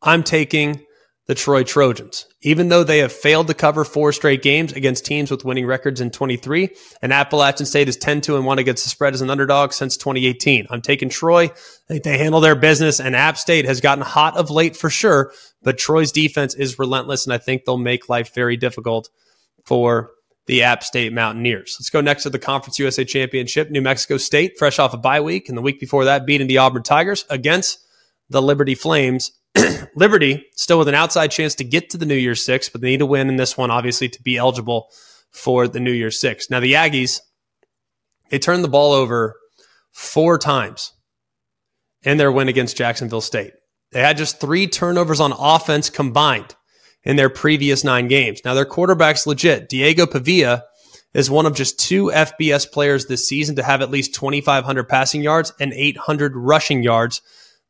I'm 0.00 0.22
taking 0.22 0.86
the 1.26 1.34
Troy 1.34 1.64
Trojans. 1.64 2.26
Even 2.42 2.68
though 2.68 2.84
they 2.84 2.98
have 2.98 3.12
failed 3.12 3.48
to 3.48 3.54
cover 3.54 3.84
four 3.84 4.12
straight 4.12 4.42
games 4.42 4.72
against 4.72 5.04
teams 5.04 5.30
with 5.30 5.44
winning 5.44 5.66
records 5.66 6.00
in 6.00 6.10
23, 6.10 6.70
and 7.02 7.12
Appalachian 7.12 7.66
State 7.66 7.88
is 7.88 7.96
10 7.96 8.20
2 8.20 8.36
and 8.36 8.46
1 8.46 8.58
against 8.58 8.84
the 8.84 8.90
spread 8.90 9.14
as 9.14 9.20
an 9.20 9.30
underdog 9.30 9.72
since 9.72 9.96
2018. 9.96 10.68
I'm 10.70 10.82
taking 10.82 11.08
Troy. 11.08 11.44
I 11.44 11.52
think 11.88 12.04
they 12.04 12.18
handle 12.18 12.40
their 12.40 12.54
business, 12.54 13.00
and 13.00 13.16
App 13.16 13.38
State 13.38 13.64
has 13.64 13.80
gotten 13.80 14.04
hot 14.04 14.36
of 14.36 14.50
late 14.50 14.76
for 14.76 14.88
sure, 14.88 15.32
but 15.62 15.78
Troy's 15.78 16.12
defense 16.12 16.54
is 16.54 16.78
relentless, 16.78 17.26
and 17.26 17.32
I 17.32 17.38
think 17.38 17.64
they'll 17.64 17.76
make 17.76 18.08
life 18.08 18.32
very 18.32 18.56
difficult 18.56 19.10
for 19.64 20.12
the 20.46 20.62
App 20.62 20.84
State 20.84 21.12
Mountaineers. 21.12 21.76
Let's 21.80 21.90
go 21.90 22.00
next 22.00 22.22
to 22.22 22.30
the 22.30 22.38
Conference 22.38 22.78
USA 22.78 23.04
Championship. 23.04 23.68
New 23.68 23.82
Mexico 23.82 24.16
State, 24.16 24.58
fresh 24.58 24.78
off 24.78 24.94
a 24.94 24.96
bye 24.96 25.20
week, 25.20 25.48
and 25.48 25.58
the 25.58 25.62
week 25.62 25.80
before 25.80 26.04
that, 26.04 26.24
beating 26.24 26.46
the 26.46 26.58
Auburn 26.58 26.84
Tigers 26.84 27.24
against 27.28 27.80
the 28.28 28.40
Liberty 28.40 28.76
Flames 28.76 29.32
Liberty 29.96 30.46
still 30.54 30.78
with 30.78 30.88
an 30.88 30.94
outside 30.94 31.30
chance 31.30 31.54
to 31.56 31.64
get 31.64 31.90
to 31.90 31.98
the 31.98 32.06
New 32.06 32.16
Year's 32.16 32.44
Six, 32.44 32.68
but 32.68 32.80
they 32.80 32.88
need 32.88 32.98
to 32.98 33.06
win 33.06 33.28
in 33.28 33.36
this 33.36 33.56
one, 33.56 33.70
obviously, 33.70 34.08
to 34.08 34.22
be 34.22 34.36
eligible 34.36 34.88
for 35.30 35.68
the 35.68 35.80
New 35.80 35.92
Year's 35.92 36.20
Six. 36.20 36.50
Now, 36.50 36.60
the 36.60 36.74
Aggies, 36.74 37.20
they 38.30 38.38
turned 38.38 38.64
the 38.64 38.68
ball 38.68 38.92
over 38.92 39.34
four 39.92 40.38
times 40.38 40.92
in 42.02 42.18
their 42.18 42.32
win 42.32 42.48
against 42.48 42.76
Jacksonville 42.76 43.20
State. 43.20 43.52
They 43.92 44.00
had 44.00 44.16
just 44.16 44.40
three 44.40 44.66
turnovers 44.66 45.20
on 45.20 45.32
offense 45.32 45.90
combined 45.90 46.54
in 47.04 47.16
their 47.16 47.30
previous 47.30 47.84
nine 47.84 48.08
games. 48.08 48.40
Now, 48.44 48.54
their 48.54 48.64
quarterback's 48.64 49.26
legit. 49.26 49.68
Diego 49.68 50.06
Pavia 50.06 50.64
is 51.14 51.30
one 51.30 51.46
of 51.46 51.54
just 51.54 51.78
two 51.78 52.06
FBS 52.06 52.70
players 52.70 53.06
this 53.06 53.26
season 53.26 53.56
to 53.56 53.62
have 53.62 53.80
at 53.80 53.90
least 53.90 54.14
2,500 54.14 54.84
passing 54.84 55.22
yards 55.22 55.52
and 55.58 55.72
800 55.72 56.36
rushing 56.36 56.82
yards. 56.82 57.22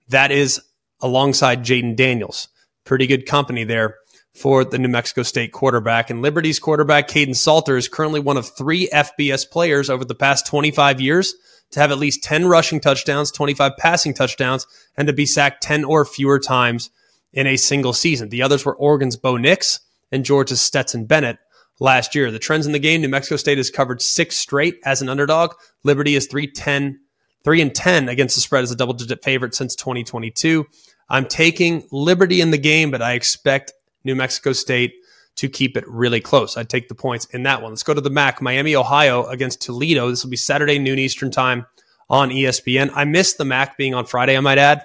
That 0.09 0.32
is 0.32 0.61
alongside 1.01 1.64
Jayden 1.64 1.97
Daniels. 1.97 2.49
Pretty 2.84 3.07
good 3.07 3.26
company 3.26 3.64
there 3.64 3.97
for 4.34 4.64
the 4.64 4.78
New 4.78 4.88
Mexico 4.88 5.22
State 5.22 5.53
quarterback. 5.53 6.11
And 6.11 6.22
Liberty's 6.22 6.59
quarterback, 6.59 7.09
Kaidon 7.09 7.34
Salter, 7.34 7.76
is 7.76 7.88
currently 7.88 8.20
one 8.20 8.36
of 8.36 8.49
three 8.57 8.88
FBS 8.92 9.51
players 9.51 9.88
over 9.88 10.05
the 10.05 10.14
past 10.14 10.47
25 10.47 11.01
years 11.01 11.34
to 11.72 11.80
have 11.80 11.90
at 11.90 11.99
least 11.99 12.22
10 12.22 12.47
rushing 12.47 12.80
touchdowns, 12.80 13.32
25 13.32 13.72
passing 13.78 14.14
touchdowns, 14.14 14.66
and 14.97 15.09
to 15.09 15.12
be 15.12 15.26
sacked 15.26 15.62
10 15.62 15.84
or 15.84 16.05
fewer 16.05 16.38
times 16.38 16.90
in 17.32 17.47
a 17.47 17.57
single 17.57 17.92
season. 17.92 18.28
The 18.28 18.42
others 18.42 18.64
were 18.64 18.76
Oregon's 18.76 19.16
Bo 19.16 19.36
Nix 19.36 19.80
and 20.12 20.24
Georgia's 20.24 20.61
Stetson 20.61 21.07
Bennett 21.07 21.38
last 21.80 22.14
year. 22.14 22.30
The 22.30 22.38
trends 22.38 22.66
in 22.66 22.72
the 22.72 22.78
game 22.78 23.01
New 23.01 23.09
Mexico 23.09 23.36
State 23.36 23.59
has 23.59 23.70
covered 23.70 24.01
six 24.01 24.36
straight 24.36 24.76
as 24.84 25.03
an 25.03 25.09
underdog. 25.09 25.53
Liberty 25.82 26.14
is 26.14 26.26
310 26.26 27.01
3 27.47 27.62
and 27.62 27.72
10 27.72 28.09
against 28.09 28.34
the 28.34 28.40
spread 28.40 28.64
as 28.64 28.72
a 28.72 28.76
double 28.76 28.92
digit 28.92 29.22
favorite 29.22 29.55
since 29.55 29.76
2022. 29.76 30.66
I'm 31.09 31.26
taking 31.26 31.86
Liberty 31.92 32.40
in 32.40 32.51
the 32.51 32.59
game, 32.59 32.90
but 32.90 33.01
I 33.01 33.12
expect 33.12 33.72
New 34.03 34.16
Mexico 34.16 34.53
State 34.53 34.94
to 35.36 35.49
keep 35.49 35.76
it 35.76 35.84
really 35.86 36.20
close. 36.20 36.57
I'd 36.57 36.68
take 36.68 36.88
the 36.88 36.97
points 36.97 37.26
in 37.26 37.44
that 37.44 37.62
one. 37.62 37.70
Let's 37.70 37.84
go 37.84 37.94
to 37.94 38.01
the 38.01 38.11
MAC, 38.11 38.42
Miami, 38.42 38.74
Ohio 38.74 39.26
against 39.26 39.62
Toledo. 39.62 40.11
This 40.11 40.24
will 40.24 40.30
be 40.30 40.36
Saturday, 40.36 40.80
noon 40.80 40.99
Eastern 40.99 41.30
time 41.30 41.66
on 42.11 42.30
ESPN. 42.30 42.90
I 42.97 43.05
missed 43.05 43.38
the 43.38 43.44
MAC 43.44 43.76
being 43.76 43.94
on 43.94 44.07
Friday, 44.07 44.36
I 44.36 44.40
might 44.40 44.59
add. 44.59 44.84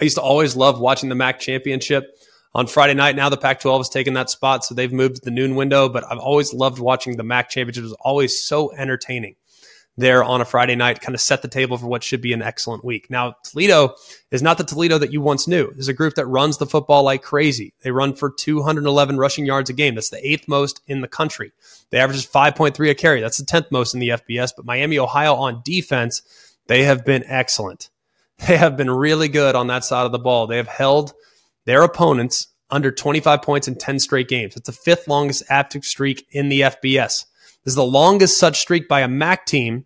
I 0.00 0.04
used 0.04 0.16
to 0.18 0.22
always 0.22 0.54
love 0.54 0.78
watching 0.78 1.08
the 1.08 1.16
MAC 1.16 1.40
championship 1.40 2.16
on 2.54 2.68
Friday 2.68 2.94
night. 2.94 3.16
Now 3.16 3.28
the 3.28 3.36
Pac 3.36 3.58
12 3.58 3.80
has 3.80 3.88
taken 3.88 4.14
that 4.14 4.30
spot, 4.30 4.64
so 4.64 4.72
they've 4.72 4.92
moved 4.92 5.16
to 5.16 5.22
the 5.24 5.32
noon 5.32 5.56
window, 5.56 5.88
but 5.88 6.04
I've 6.08 6.18
always 6.18 6.54
loved 6.54 6.78
watching 6.78 7.16
the 7.16 7.24
MAC 7.24 7.50
championship. 7.50 7.82
It 7.82 7.88
was 7.88 7.96
always 7.98 8.38
so 8.38 8.72
entertaining 8.72 9.34
there 9.96 10.22
on 10.22 10.40
a 10.40 10.44
Friday 10.44 10.76
night, 10.76 11.00
kind 11.00 11.14
of 11.14 11.20
set 11.20 11.42
the 11.42 11.48
table 11.48 11.78
for 11.78 11.86
what 11.86 12.04
should 12.04 12.20
be 12.20 12.32
an 12.32 12.42
excellent 12.42 12.84
week. 12.84 13.08
Now, 13.08 13.34
Toledo 13.42 13.94
is 14.30 14.42
not 14.42 14.58
the 14.58 14.64
Toledo 14.64 14.98
that 14.98 15.12
you 15.12 15.20
once 15.20 15.48
knew. 15.48 15.70
There's 15.72 15.88
a 15.88 15.94
group 15.94 16.14
that 16.14 16.26
runs 16.26 16.58
the 16.58 16.66
football 16.66 17.02
like 17.02 17.22
crazy. 17.22 17.72
They 17.80 17.90
run 17.90 18.14
for 18.14 18.30
211 18.30 19.16
rushing 19.16 19.46
yards 19.46 19.70
a 19.70 19.72
game. 19.72 19.94
That's 19.94 20.10
the 20.10 20.26
eighth 20.26 20.48
most 20.48 20.80
in 20.86 21.00
the 21.00 21.08
country. 21.08 21.52
They 21.90 21.98
average 21.98 22.28
5.3 22.28 22.90
a 22.90 22.94
carry. 22.94 23.20
That's 23.20 23.38
the 23.38 23.44
10th 23.44 23.70
most 23.70 23.94
in 23.94 24.00
the 24.00 24.10
FBS. 24.10 24.52
But 24.54 24.66
Miami, 24.66 24.98
Ohio 24.98 25.34
on 25.34 25.62
defense, 25.64 26.22
they 26.66 26.84
have 26.84 27.04
been 27.04 27.24
excellent. 27.26 27.90
They 28.46 28.58
have 28.58 28.76
been 28.76 28.90
really 28.90 29.28
good 29.28 29.54
on 29.54 29.68
that 29.68 29.82
side 29.82 30.04
of 30.04 30.12
the 30.12 30.18
ball. 30.18 30.46
They 30.46 30.58
have 30.58 30.68
held 30.68 31.14
their 31.64 31.82
opponents 31.82 32.48
under 32.68 32.90
25 32.90 33.40
points 33.40 33.66
in 33.66 33.76
10 33.76 33.98
straight 33.98 34.28
games. 34.28 34.56
It's 34.56 34.66
the 34.66 34.72
fifth 34.72 35.08
longest 35.08 35.44
active 35.48 35.86
streak 35.86 36.26
in 36.32 36.50
the 36.50 36.60
FBS. 36.60 37.24
This 37.64 37.72
is 37.72 37.74
the 37.76 37.84
longest 37.84 38.38
such 38.38 38.60
streak 38.60 38.88
by 38.88 39.00
a 39.00 39.08
MAC 39.08 39.46
team 39.46 39.85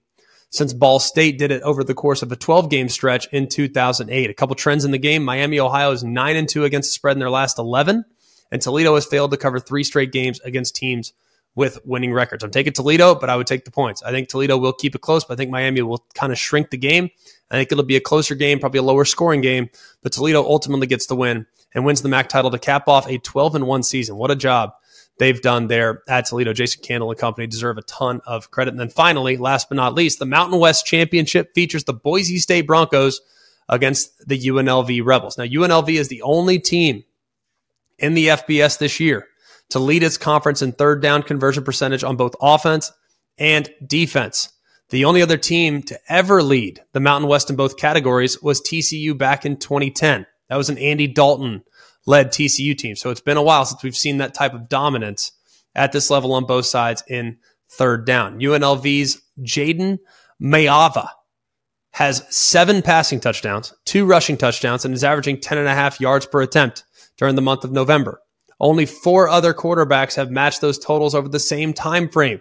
since 0.50 0.72
Ball 0.72 0.98
State 0.98 1.38
did 1.38 1.50
it 1.50 1.62
over 1.62 1.82
the 1.82 1.94
course 1.94 2.22
of 2.22 2.30
a 2.30 2.36
12 2.36 2.68
game 2.68 2.88
stretch 2.88 3.26
in 3.32 3.48
2008. 3.48 4.30
A 4.30 4.34
couple 4.34 4.54
trends 4.56 4.84
in 4.84 4.90
the 4.90 4.98
game. 4.98 5.24
Miami, 5.24 5.60
Ohio 5.60 5.92
is 5.92 6.04
9 6.04 6.36
and 6.36 6.48
2 6.48 6.64
against 6.64 6.90
the 6.90 6.92
spread 6.92 7.16
in 7.16 7.20
their 7.20 7.30
last 7.30 7.58
11, 7.58 8.04
and 8.50 8.60
Toledo 8.60 8.94
has 8.96 9.06
failed 9.06 9.30
to 9.30 9.36
cover 9.36 9.60
three 9.60 9.84
straight 9.84 10.12
games 10.12 10.40
against 10.40 10.76
teams 10.76 11.12
with 11.54 11.78
winning 11.84 12.12
records. 12.12 12.44
I'm 12.44 12.50
taking 12.50 12.72
Toledo, 12.72 13.14
but 13.14 13.30
I 13.30 13.36
would 13.36 13.46
take 13.46 13.64
the 13.64 13.70
points. 13.70 14.02
I 14.02 14.10
think 14.10 14.28
Toledo 14.28 14.56
will 14.56 14.72
keep 14.72 14.94
it 14.94 15.00
close, 15.00 15.24
but 15.24 15.34
I 15.34 15.36
think 15.36 15.50
Miami 15.50 15.82
will 15.82 16.04
kind 16.14 16.32
of 16.32 16.38
shrink 16.38 16.70
the 16.70 16.76
game. 16.76 17.10
I 17.50 17.56
think 17.56 17.72
it'll 17.72 17.84
be 17.84 17.96
a 17.96 18.00
closer 18.00 18.34
game, 18.34 18.60
probably 18.60 18.78
a 18.78 18.84
lower 18.84 19.04
scoring 19.04 19.40
game, 19.40 19.70
but 20.02 20.12
Toledo 20.12 20.44
ultimately 20.44 20.86
gets 20.86 21.06
the 21.06 21.16
win 21.16 21.46
and 21.74 21.84
wins 21.84 22.02
the 22.02 22.08
MAC 22.08 22.28
title 22.28 22.50
to 22.50 22.58
cap 22.58 22.88
off 22.88 23.08
a 23.08 23.18
12 23.18 23.56
and 23.56 23.66
1 23.66 23.82
season. 23.82 24.16
What 24.16 24.30
a 24.30 24.36
job 24.36 24.72
they've 25.20 25.40
done 25.40 25.68
there 25.68 26.02
at 26.08 26.24
Toledo. 26.24 26.52
Jason 26.52 26.82
Candle 26.82 27.10
and 27.10 27.20
company 27.20 27.46
deserve 27.46 27.78
a 27.78 27.82
ton 27.82 28.22
of 28.26 28.50
credit. 28.50 28.70
And 28.70 28.80
then 28.80 28.88
finally, 28.88 29.36
last 29.36 29.68
but 29.68 29.76
not 29.76 29.94
least, 29.94 30.18
the 30.18 30.26
Mountain 30.26 30.58
West 30.58 30.86
Championship 30.86 31.54
features 31.54 31.84
the 31.84 31.92
Boise 31.92 32.38
State 32.38 32.66
Broncos 32.66 33.20
against 33.68 34.26
the 34.26 34.40
UNLV 34.40 35.04
Rebels. 35.04 35.38
Now, 35.38 35.44
UNLV 35.44 35.90
is 35.90 36.08
the 36.08 36.22
only 36.22 36.58
team 36.58 37.04
in 37.98 38.14
the 38.14 38.28
FBS 38.28 38.78
this 38.78 38.98
year 38.98 39.28
to 39.68 39.78
lead 39.78 40.02
its 40.02 40.16
conference 40.18 40.62
in 40.62 40.72
third 40.72 41.02
down 41.02 41.22
conversion 41.22 41.62
percentage 41.62 42.02
on 42.02 42.16
both 42.16 42.34
offense 42.40 42.90
and 43.38 43.70
defense. 43.86 44.48
The 44.88 45.04
only 45.04 45.22
other 45.22 45.36
team 45.36 45.82
to 45.84 46.00
ever 46.08 46.42
lead 46.42 46.80
the 46.92 46.98
Mountain 46.98 47.28
West 47.28 47.50
in 47.50 47.56
both 47.56 47.76
categories 47.76 48.42
was 48.42 48.60
TCU 48.60 49.16
back 49.16 49.46
in 49.46 49.58
2010. 49.58 50.26
That 50.48 50.56
was 50.56 50.70
an 50.70 50.78
Andy 50.78 51.06
Dalton 51.06 51.62
led 52.06 52.28
TCU 52.28 52.76
team. 52.76 52.96
So 52.96 53.10
it's 53.10 53.20
been 53.20 53.36
a 53.36 53.42
while 53.42 53.64
since 53.64 53.82
we've 53.82 53.96
seen 53.96 54.18
that 54.18 54.34
type 54.34 54.54
of 54.54 54.68
dominance 54.68 55.32
at 55.74 55.92
this 55.92 56.10
level 56.10 56.32
on 56.32 56.46
both 56.46 56.66
sides 56.66 57.02
in 57.08 57.38
third 57.70 58.04
down. 58.04 58.40
UNLV's 58.40 59.22
Jayden 59.40 59.98
Maiava 60.42 61.08
has 61.92 62.24
seven 62.34 62.82
passing 62.82 63.20
touchdowns, 63.20 63.74
two 63.84 64.04
rushing 64.06 64.36
touchdowns, 64.36 64.84
and 64.84 64.94
is 64.94 65.04
averaging 65.04 65.40
10 65.40 65.58
and 65.58 65.68
a 65.68 65.74
half 65.74 66.00
yards 66.00 66.26
per 66.26 66.40
attempt 66.40 66.84
during 67.16 67.34
the 67.34 67.42
month 67.42 67.64
of 67.64 67.72
November. 67.72 68.20
Only 68.60 68.86
four 68.86 69.28
other 69.28 69.54
quarterbacks 69.54 70.16
have 70.16 70.30
matched 70.30 70.60
those 70.60 70.78
totals 70.78 71.14
over 71.14 71.28
the 71.28 71.40
same 71.40 71.72
time 71.72 72.08
frame. 72.08 72.40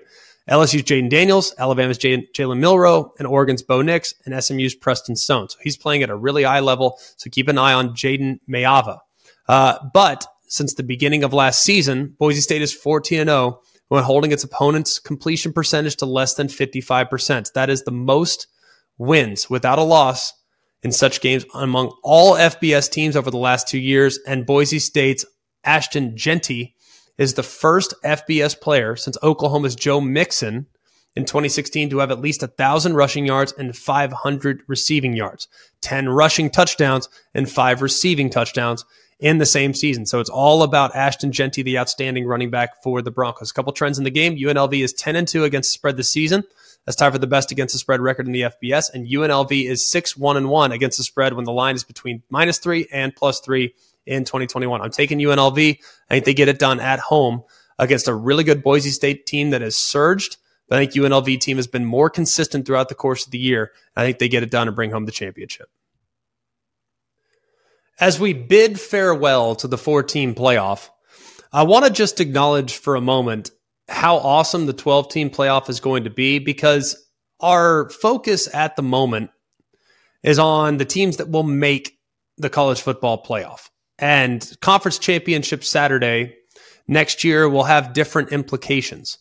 LSU's 0.50 0.84
Jayden 0.84 1.10
Daniels, 1.10 1.54
Alabama's 1.58 2.00
Jalen 2.00 2.60
Milroe, 2.60 3.14
and 3.20 3.28
Oregon's 3.28 3.62
Bo 3.62 3.82
Nix, 3.82 4.14
and 4.26 4.44
SMU's 4.44 4.74
Preston 4.74 5.16
Stone. 5.16 5.50
So 5.50 5.58
he's 5.62 5.78
playing 5.78 6.04
at 6.04 6.10
a 6.10 6.16
really 6.16 6.44
high 6.44 6.60
level. 6.60 6.98
So 7.18 7.30
keep 7.30 7.48
an 7.48 7.58
eye 7.58 7.74
on 7.74 7.90
Jayden 7.90 8.40
Maiava. 8.50 9.00
Uh, 9.50 9.80
but 9.94 10.28
since 10.48 10.76
the 10.76 10.84
beginning 10.84 11.24
of 11.24 11.34
last 11.34 11.64
season, 11.64 12.16
Boise 12.20 12.40
State 12.40 12.62
is 12.62 12.72
14 12.72 13.26
0 13.26 13.60
when 13.88 14.04
holding 14.04 14.32
its 14.32 14.44
opponent's 14.44 15.00
completion 15.00 15.52
percentage 15.52 15.96
to 15.98 16.06
less 16.06 16.36
than 16.36 16.48
55%. 16.48 17.54
That 17.54 17.70
is 17.70 17.84
the 17.84 17.92
most 17.92 18.46
wins 19.00 19.50
without 19.50 19.80
a 19.80 19.84
loss 19.84 20.34
in 20.84 20.92
such 20.92 21.20
games 21.20 21.46
among 21.56 21.92
all 22.04 22.36
FBS 22.36 22.92
teams 22.92 23.16
over 23.16 23.32
the 23.32 23.38
last 23.38 23.68
two 23.68 23.80
years. 23.80 24.20
And 24.28 24.46
Boise 24.46 24.78
State's 24.78 25.26
Ashton 25.64 26.16
Jeanty 26.16 26.76
is 27.18 27.34
the 27.34 27.44
first 27.44 27.96
FBS 28.06 28.60
player 28.60 28.96
since 28.96 29.18
Oklahoma's 29.24 29.76
Joe 29.76 30.00
Mixon 30.00 30.68
in 31.16 31.26
2016 31.26 31.90
to 31.90 31.98
have 31.98 32.12
at 32.12 32.22
least 32.22 32.42
1,000 32.42 32.94
rushing 32.94 33.26
yards 33.26 33.52
and 33.54 33.76
500 33.76 34.62
receiving 34.68 35.14
yards, 35.14 35.48
10 35.82 36.08
rushing 36.08 36.52
touchdowns, 36.52 37.10
and 37.34 37.50
five 37.50 37.82
receiving 37.82 38.30
touchdowns 38.30 38.86
in 39.20 39.38
the 39.38 39.46
same 39.46 39.74
season. 39.74 40.06
So 40.06 40.20
it's 40.20 40.30
all 40.30 40.64
about 40.64 40.96
Ashton 40.96 41.32
Jeanty, 41.32 41.62
the 41.62 41.78
outstanding 41.78 42.26
running 42.26 42.50
back 42.50 42.82
for 42.82 43.02
the 43.02 43.12
Broncos. 43.12 43.52
A 43.52 43.54
couple 43.54 43.74
trends 43.74 43.98
in 43.98 44.04
the 44.04 44.10
game. 44.10 44.38
UNLV 44.38 44.82
is 44.82 44.94
10 44.94 45.16
and 45.16 45.28
2 45.28 45.44
against 45.44 45.70
the 45.70 45.74
spread 45.74 45.98
this 45.98 46.10
season. 46.10 46.44
That's 46.86 46.96
tied 46.96 47.12
for 47.12 47.20
the 47.20 47.28
best 47.28 47.52
against 47.52 47.74
the 47.74 47.80
spread 47.80 48.00
record 48.00 48.26
in 48.26 48.32
the 48.32 48.42
FBS. 48.44 48.94
And 48.94 49.06
UNLV 49.06 49.70
is 49.70 49.86
6 49.86 50.16
1 50.16 50.38
and 50.38 50.50
1 50.50 50.72
against 50.72 50.98
the 50.98 51.04
spread 51.04 51.34
when 51.34 51.46
the 51.46 51.52
line 51.52 51.76
is 51.76 51.84
between 51.84 52.24
minus 52.30 52.58
three 52.58 52.88
and 52.92 53.16
plus 53.16 53.42
three 53.42 53.76
in 54.06 54.24
2021. 54.24 54.82
I'm 54.82 54.90
taking 54.90 55.20
UNLV. 55.20 55.78
I 56.10 56.14
think 56.14 56.26
they 56.26 56.34
get 56.34 56.48
it 56.48 56.58
done 56.58 56.80
at 56.80 57.00
home 57.00 57.44
against 57.78 58.08
a 58.08 58.14
really 58.14 58.44
good 58.44 58.64
Boise 58.64 58.90
State 58.90 59.26
team 59.26 59.50
that 59.50 59.62
has 59.62 59.78
surged. 59.78 60.38
But 60.68 60.80
I 60.80 60.86
think 60.86 60.94
UNLV 60.94 61.40
team 61.40 61.58
has 61.58 61.68
been 61.68 61.86
more 61.86 62.10
consistent 62.10 62.66
throughout 62.66 62.90
the 62.90 62.96
course 62.96 63.26
of 63.26 63.32
the 63.32 63.40
year. 63.40 63.72
I 63.96 64.06
think 64.06 64.20
they 64.20 64.30
get 64.30 64.44
it 64.44 64.52
done 64.52 64.68
and 64.68 64.76
bring 64.76 64.92
home 64.92 65.06
the 65.06 65.12
championship. 65.12 65.70
As 68.00 68.20
we 68.20 68.34
bid 68.34 68.80
farewell 68.80 69.56
to 69.56 69.68
the 69.68 69.78
four 69.78 70.04
team 70.04 70.34
playoff, 70.34 70.90
I 71.52 71.64
want 71.64 71.86
to 71.86 71.92
just 71.92 72.22
acknowledge 72.22 72.78
for 72.78 72.96
a 72.96 73.02
moment 73.02 73.52
how 73.90 74.18
awesome 74.18 74.66
the 74.68 74.74
12 74.74 75.10
team 75.10 75.30
playoff 75.30 75.70
is 75.70 75.80
going 75.80 76.06
to 76.06 76.10
be 76.10 76.40
because 76.40 76.96
our 77.42 77.90
focus 77.90 78.54
at 78.54 78.76
the 78.76 78.84
moment 78.84 79.32
is 80.24 80.40
on 80.40 80.78
the 80.78 80.86
teams 80.86 81.18
that 81.18 81.30
will 81.30 81.44
make 81.44 81.98
the 82.38 82.50
college 82.50 82.82
football 82.82 83.22
playoff. 83.22 83.70
And 83.98 84.50
conference 84.62 84.98
championship 84.98 85.64
Saturday 85.64 86.36
next 86.88 87.24
year 87.24 87.50
will 87.50 87.64
have 87.64 87.94
different 87.94 88.32
implications, 88.32 89.18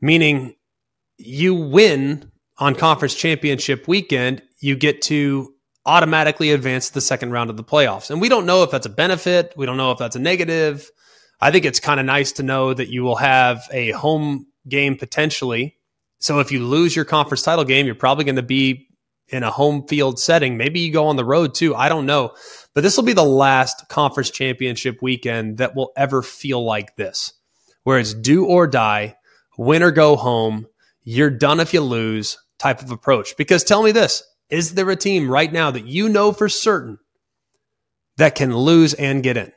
meaning 0.00 0.54
you 1.18 1.54
win 1.54 2.30
on 2.58 2.74
conference 2.74 3.14
championship 3.14 3.86
weekend, 3.86 4.42
you 4.60 4.76
get 4.76 5.02
to 5.02 5.53
automatically 5.86 6.50
advance 6.52 6.88
to 6.88 6.94
the 6.94 7.00
second 7.00 7.30
round 7.30 7.50
of 7.50 7.56
the 7.56 7.64
playoffs. 7.64 8.10
And 8.10 8.20
we 8.20 8.28
don't 8.28 8.46
know 8.46 8.62
if 8.62 8.70
that's 8.70 8.86
a 8.86 8.90
benefit. 8.90 9.52
We 9.56 9.66
don't 9.66 9.76
know 9.76 9.90
if 9.90 9.98
that's 9.98 10.16
a 10.16 10.20
negative. 10.20 10.90
I 11.40 11.50
think 11.50 11.64
it's 11.64 11.80
kind 11.80 12.00
of 12.00 12.06
nice 12.06 12.32
to 12.32 12.42
know 12.42 12.72
that 12.72 12.88
you 12.88 13.02
will 13.02 13.16
have 13.16 13.62
a 13.70 13.90
home 13.90 14.46
game 14.68 14.96
potentially. 14.96 15.76
So 16.20 16.40
if 16.40 16.50
you 16.50 16.64
lose 16.64 16.96
your 16.96 17.04
conference 17.04 17.42
title 17.42 17.64
game, 17.64 17.86
you're 17.86 17.94
probably 17.94 18.24
going 18.24 18.36
to 18.36 18.42
be 18.42 18.88
in 19.28 19.42
a 19.42 19.50
home 19.50 19.86
field 19.86 20.18
setting. 20.18 20.56
Maybe 20.56 20.80
you 20.80 20.92
go 20.92 21.06
on 21.06 21.16
the 21.16 21.24
road 21.24 21.54
too. 21.54 21.74
I 21.74 21.88
don't 21.88 22.06
know. 22.06 22.34
But 22.74 22.82
this 22.82 22.96
will 22.96 23.04
be 23.04 23.12
the 23.12 23.24
last 23.24 23.88
conference 23.88 24.30
championship 24.30 24.98
weekend 25.02 25.58
that 25.58 25.74
will 25.74 25.92
ever 25.96 26.22
feel 26.22 26.64
like 26.64 26.96
this, 26.96 27.32
where 27.82 27.98
it's 27.98 28.14
do 28.14 28.46
or 28.46 28.66
die, 28.66 29.16
win 29.58 29.82
or 29.82 29.90
go 29.90 30.16
home. 30.16 30.66
You're 31.02 31.30
done 31.30 31.60
if 31.60 31.74
you 31.74 31.82
lose 31.82 32.38
type 32.58 32.80
of 32.82 32.90
approach. 32.90 33.36
Because 33.36 33.64
tell 33.64 33.82
me 33.82 33.92
this 33.92 34.22
is 34.54 34.74
there 34.74 34.88
a 34.90 34.96
team 34.96 35.30
right 35.30 35.52
now 35.52 35.70
that 35.70 35.86
you 35.86 36.08
know 36.08 36.32
for 36.32 36.48
certain 36.48 36.98
that 38.16 38.34
can 38.34 38.56
lose 38.56 38.94
and 38.94 39.22
get 39.22 39.36
in? 39.36 39.52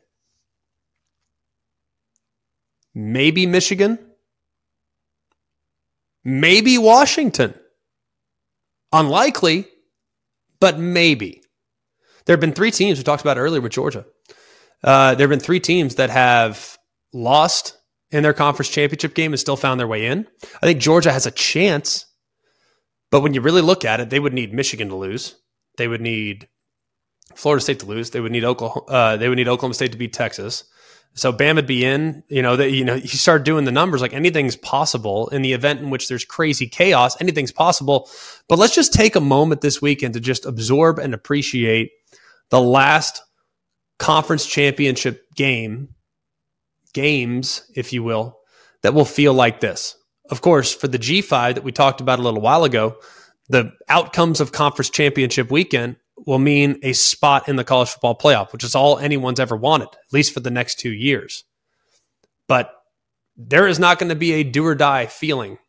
Maybe 2.94 3.46
Michigan. 3.46 4.00
Maybe 6.24 6.78
Washington. 6.78 7.54
Unlikely, 8.92 9.68
but 10.60 10.80
maybe. 10.80 11.44
There 12.26 12.34
have 12.34 12.42
been 12.42 12.54
three 12.54 12.72
teams 12.72 12.98
we 12.98 13.04
talked 13.04 13.22
about 13.22 13.38
earlier 13.38 13.62
with 13.62 13.72
Georgia. 13.72 14.06
Uh, 14.84 15.16
there 15.16 15.26
have 15.26 15.30
been 15.30 15.40
three 15.40 15.60
teams 15.60 15.96
that 15.96 16.10
have 16.10 16.78
lost 17.14 17.78
in 18.12 18.24
their 18.24 18.34
conference 18.34 18.70
championship 18.70 19.14
game 19.14 19.32
and 19.32 19.40
still 19.40 19.56
found 19.56 19.80
their 19.80 19.88
way 19.88 20.08
in. 20.08 20.28
I 20.62 20.66
think 20.66 20.80
Georgia 20.80 21.12
has 21.12 21.26
a 21.26 21.32
chance, 21.32 22.06
but 23.12 23.22
when 23.22 23.34
you 23.34 23.42
really 23.42 23.62
look 23.62 23.86
at 23.86 24.00
it, 24.00 24.10
they 24.10 24.20
would 24.20 24.34
need 24.34 24.54
Michigan 24.54 24.90
to 24.90 24.96
lose. 24.96 25.36
They 25.78 25.88
would 25.88 26.02
need 26.02 26.48
Florida 27.36 27.62
State 27.62 27.80
to 27.80 27.86
lose. 27.86 28.12
They 28.12 28.22
would 28.22 28.32
need 28.32 28.44
Oklahoma. 28.44 28.86
Uh, 28.88 29.18
they 29.18 29.30
would 29.30 29.38
need 29.38 29.48
Oklahoma 29.48 29.74
State 29.74 29.92
to 29.92 29.98
beat 29.98 30.14
Texas. 30.14 30.64
So 31.14 31.32
Bam 31.32 31.56
would 31.56 31.68
be 31.68 31.84
in. 31.84 32.24
You 32.30 32.42
know 32.42 32.56
that 32.56 32.72
you 32.72 32.86
know 32.86 32.96
you 32.96 33.08
start 33.08 33.44
doing 33.44 33.66
the 33.66 33.72
numbers 33.72 34.02
like 34.02 34.14
anything's 34.14 34.56
possible 34.56 35.30
in 35.30 35.42
the 35.42 35.54
event 35.54 35.80
in 35.80 35.90
which 35.90 36.08
there's 36.08 36.26
crazy 36.26 36.68
chaos. 36.68 37.20
Anything's 37.22 37.52
possible. 37.52 38.10
But 38.48 38.60
let's 38.60 38.76
just 38.76 38.94
take 38.94 39.16
a 39.16 39.22
moment 39.22 39.62
this 39.62 39.82
weekend 39.82 40.14
to 40.14 40.20
just 40.20 40.46
absorb 40.46 41.00
and 41.00 41.14
appreciate 41.14 41.92
the 42.50 42.62
last 42.62 43.22
conference 44.00 44.46
championship 44.46 45.26
game 45.36 45.96
games, 46.94 47.70
if 47.76 47.94
you 47.94 48.04
will, 48.04 48.40
that 48.82 48.94
will 48.94 49.06
feel 49.06 49.34
like 49.34 49.60
this. 49.60 49.96
Of 50.30 50.42
course, 50.42 50.74
for 50.74 50.88
the 50.88 51.00
G5 51.00 51.56
that 51.56 51.64
we 51.64 51.72
talked 51.72 52.02
about 52.02 52.20
a 52.20 52.22
little 52.22 52.42
while 52.42 52.64
ago, 52.64 52.98
the 53.50 53.72
outcomes 53.88 54.42
of 54.42 54.52
conference 54.52 54.90
championship 54.90 55.50
weekend 55.50 55.98
will 56.26 56.40
mean 56.40 56.80
a 56.84 56.94
spot 56.94 57.48
in 57.48 57.56
the 57.56 57.64
college 57.64 57.90
football 57.90 58.18
playoff, 58.18 58.52
which 58.52 58.64
is 58.64 58.76
all 58.76 58.98
anyone's 58.98 59.40
ever 59.40 59.56
wanted, 59.56 59.88
at 59.88 60.14
least 60.14 60.34
for 60.34 60.42
the 60.42 60.52
next 60.52 60.80
two 60.80 60.92
years. 60.92 61.46
But 62.48 62.74
there 63.38 63.68
is 63.68 63.80
not 63.80 64.00
going 64.00 64.10
to 64.10 64.16
be 64.16 64.34
a 64.34 64.44
do 64.44 64.66
or 64.66 64.76
die 64.76 65.06
feeling 65.06 65.60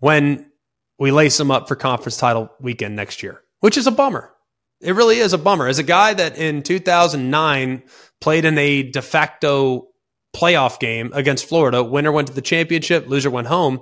when 0.00 0.50
we 0.98 1.10
lace 1.10 1.36
them 1.36 1.50
up 1.50 1.68
for 1.68 1.76
conference 1.76 2.16
title 2.16 2.50
weekend 2.60 2.96
next 2.96 3.22
year, 3.22 3.42
which 3.60 3.76
is 3.76 3.86
a 3.86 3.92
bummer. 3.92 4.32
It 4.80 4.94
really 4.94 5.18
is 5.18 5.32
a 5.32 5.38
bummer. 5.38 5.66
As 5.66 5.78
a 5.78 5.84
guy 5.84 6.14
that 6.14 6.38
in 6.38 6.62
2009 6.62 7.82
played 8.20 8.44
in 8.44 8.56
a 8.58 8.84
de 8.84 9.02
facto 9.02 9.87
playoff 10.34 10.78
game 10.78 11.10
against 11.14 11.48
Florida, 11.48 11.82
winner 11.82 12.12
went 12.12 12.28
to 12.28 12.34
the 12.34 12.42
championship, 12.42 13.08
loser 13.08 13.30
went 13.30 13.46
home. 13.46 13.80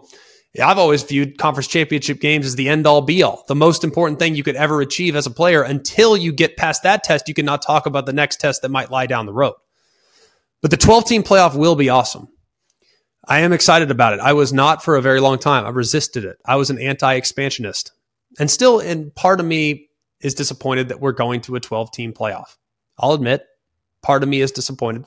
I've 0.62 0.78
always 0.78 1.02
viewed 1.02 1.36
conference 1.36 1.66
championship 1.66 2.20
games 2.20 2.46
as 2.46 2.56
the 2.56 2.68
end 2.68 2.86
all 2.86 3.02
be 3.02 3.22
all, 3.22 3.44
the 3.46 3.54
most 3.54 3.84
important 3.84 4.18
thing 4.18 4.34
you 4.34 4.42
could 4.42 4.56
ever 4.56 4.80
achieve 4.80 5.14
as 5.14 5.26
a 5.26 5.30
player. 5.30 5.62
Until 5.62 6.16
you 6.16 6.32
get 6.32 6.56
past 6.56 6.82
that 6.82 7.04
test, 7.04 7.28
you 7.28 7.34
cannot 7.34 7.62
talk 7.62 7.84
about 7.84 8.06
the 8.06 8.12
next 8.12 8.40
test 8.40 8.62
that 8.62 8.70
might 8.70 8.90
lie 8.90 9.06
down 9.06 9.26
the 9.26 9.34
road. 9.34 9.54
But 10.62 10.70
the 10.70 10.78
12 10.78 11.04
team 11.04 11.22
playoff 11.22 11.54
will 11.54 11.76
be 11.76 11.90
awesome. 11.90 12.28
I 13.28 13.40
am 13.40 13.52
excited 13.52 13.90
about 13.90 14.14
it. 14.14 14.20
I 14.20 14.32
was 14.32 14.52
not 14.52 14.82
for 14.82 14.96
a 14.96 15.02
very 15.02 15.20
long 15.20 15.38
time. 15.38 15.66
I 15.66 15.70
resisted 15.70 16.24
it. 16.24 16.38
I 16.46 16.56
was 16.56 16.70
an 16.70 16.80
anti 16.80 17.14
expansionist. 17.14 17.92
And 18.38 18.50
still, 18.50 18.78
in 18.78 19.10
part 19.10 19.40
of 19.40 19.46
me 19.46 19.88
is 20.20 20.34
disappointed 20.34 20.88
that 20.88 21.00
we're 21.00 21.12
going 21.12 21.42
to 21.42 21.56
a 21.56 21.60
12 21.60 21.90
team 21.92 22.12
playoff. 22.12 22.56
I'll 22.98 23.12
admit, 23.12 23.44
part 24.02 24.22
of 24.22 24.28
me 24.28 24.40
is 24.40 24.52
disappointed 24.52 25.04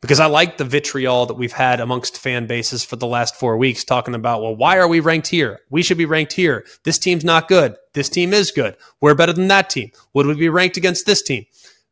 because 0.00 0.20
I 0.20 0.26
like 0.26 0.58
the 0.58 0.64
vitriol 0.64 1.26
that 1.26 1.34
we've 1.34 1.52
had 1.52 1.80
amongst 1.80 2.18
fan 2.18 2.46
bases 2.46 2.84
for 2.84 2.96
the 2.96 3.06
last 3.06 3.36
four 3.36 3.56
weeks 3.56 3.84
talking 3.84 4.14
about, 4.14 4.42
well, 4.42 4.54
why 4.54 4.76
are 4.76 4.88
we 4.88 5.00
ranked 5.00 5.28
here? 5.28 5.60
We 5.70 5.82
should 5.82 5.96
be 5.96 6.04
ranked 6.04 6.34
here. 6.34 6.66
This 6.82 6.98
team's 6.98 7.24
not 7.24 7.48
good. 7.48 7.76
This 7.94 8.08
team 8.08 8.34
is 8.34 8.50
good. 8.50 8.76
We're 9.00 9.14
better 9.14 9.32
than 9.32 9.48
that 9.48 9.70
team. 9.70 9.92
Would 10.12 10.26
we 10.26 10.34
be 10.34 10.48
ranked 10.50 10.76
against 10.76 11.06
this 11.06 11.22
team? 11.22 11.46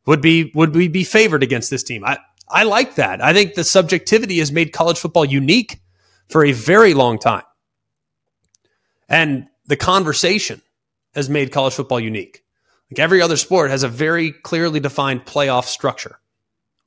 Would 0.05 0.21
be 0.21 0.51
would 0.53 0.75
we 0.75 0.87
be 0.89 1.03
favored 1.03 1.43
against 1.43 1.69
this 1.69 1.83
team? 1.83 2.03
I, 2.05 2.19
I 2.49 2.63
like 2.63 2.95
that. 2.95 3.23
I 3.23 3.33
think 3.33 3.55
the 3.55 3.63
subjectivity 3.63 4.39
has 4.39 4.51
made 4.51 4.73
college 4.73 4.99
football 4.99 5.25
unique 5.25 5.79
for 6.29 6.45
a 6.45 6.51
very 6.51 6.93
long 6.93 7.17
time. 7.17 7.43
And 9.09 9.47
the 9.65 9.77
conversation 9.77 10.61
has 11.15 11.29
made 11.29 11.51
college 11.51 11.73
football 11.73 11.99
unique. 11.99 12.43
Like 12.91 12.99
every 12.99 13.21
other 13.21 13.37
sport 13.37 13.71
has 13.71 13.83
a 13.83 13.87
very 13.87 14.31
clearly 14.31 14.79
defined 14.79 15.25
playoff 15.25 15.65
structure. 15.65 16.19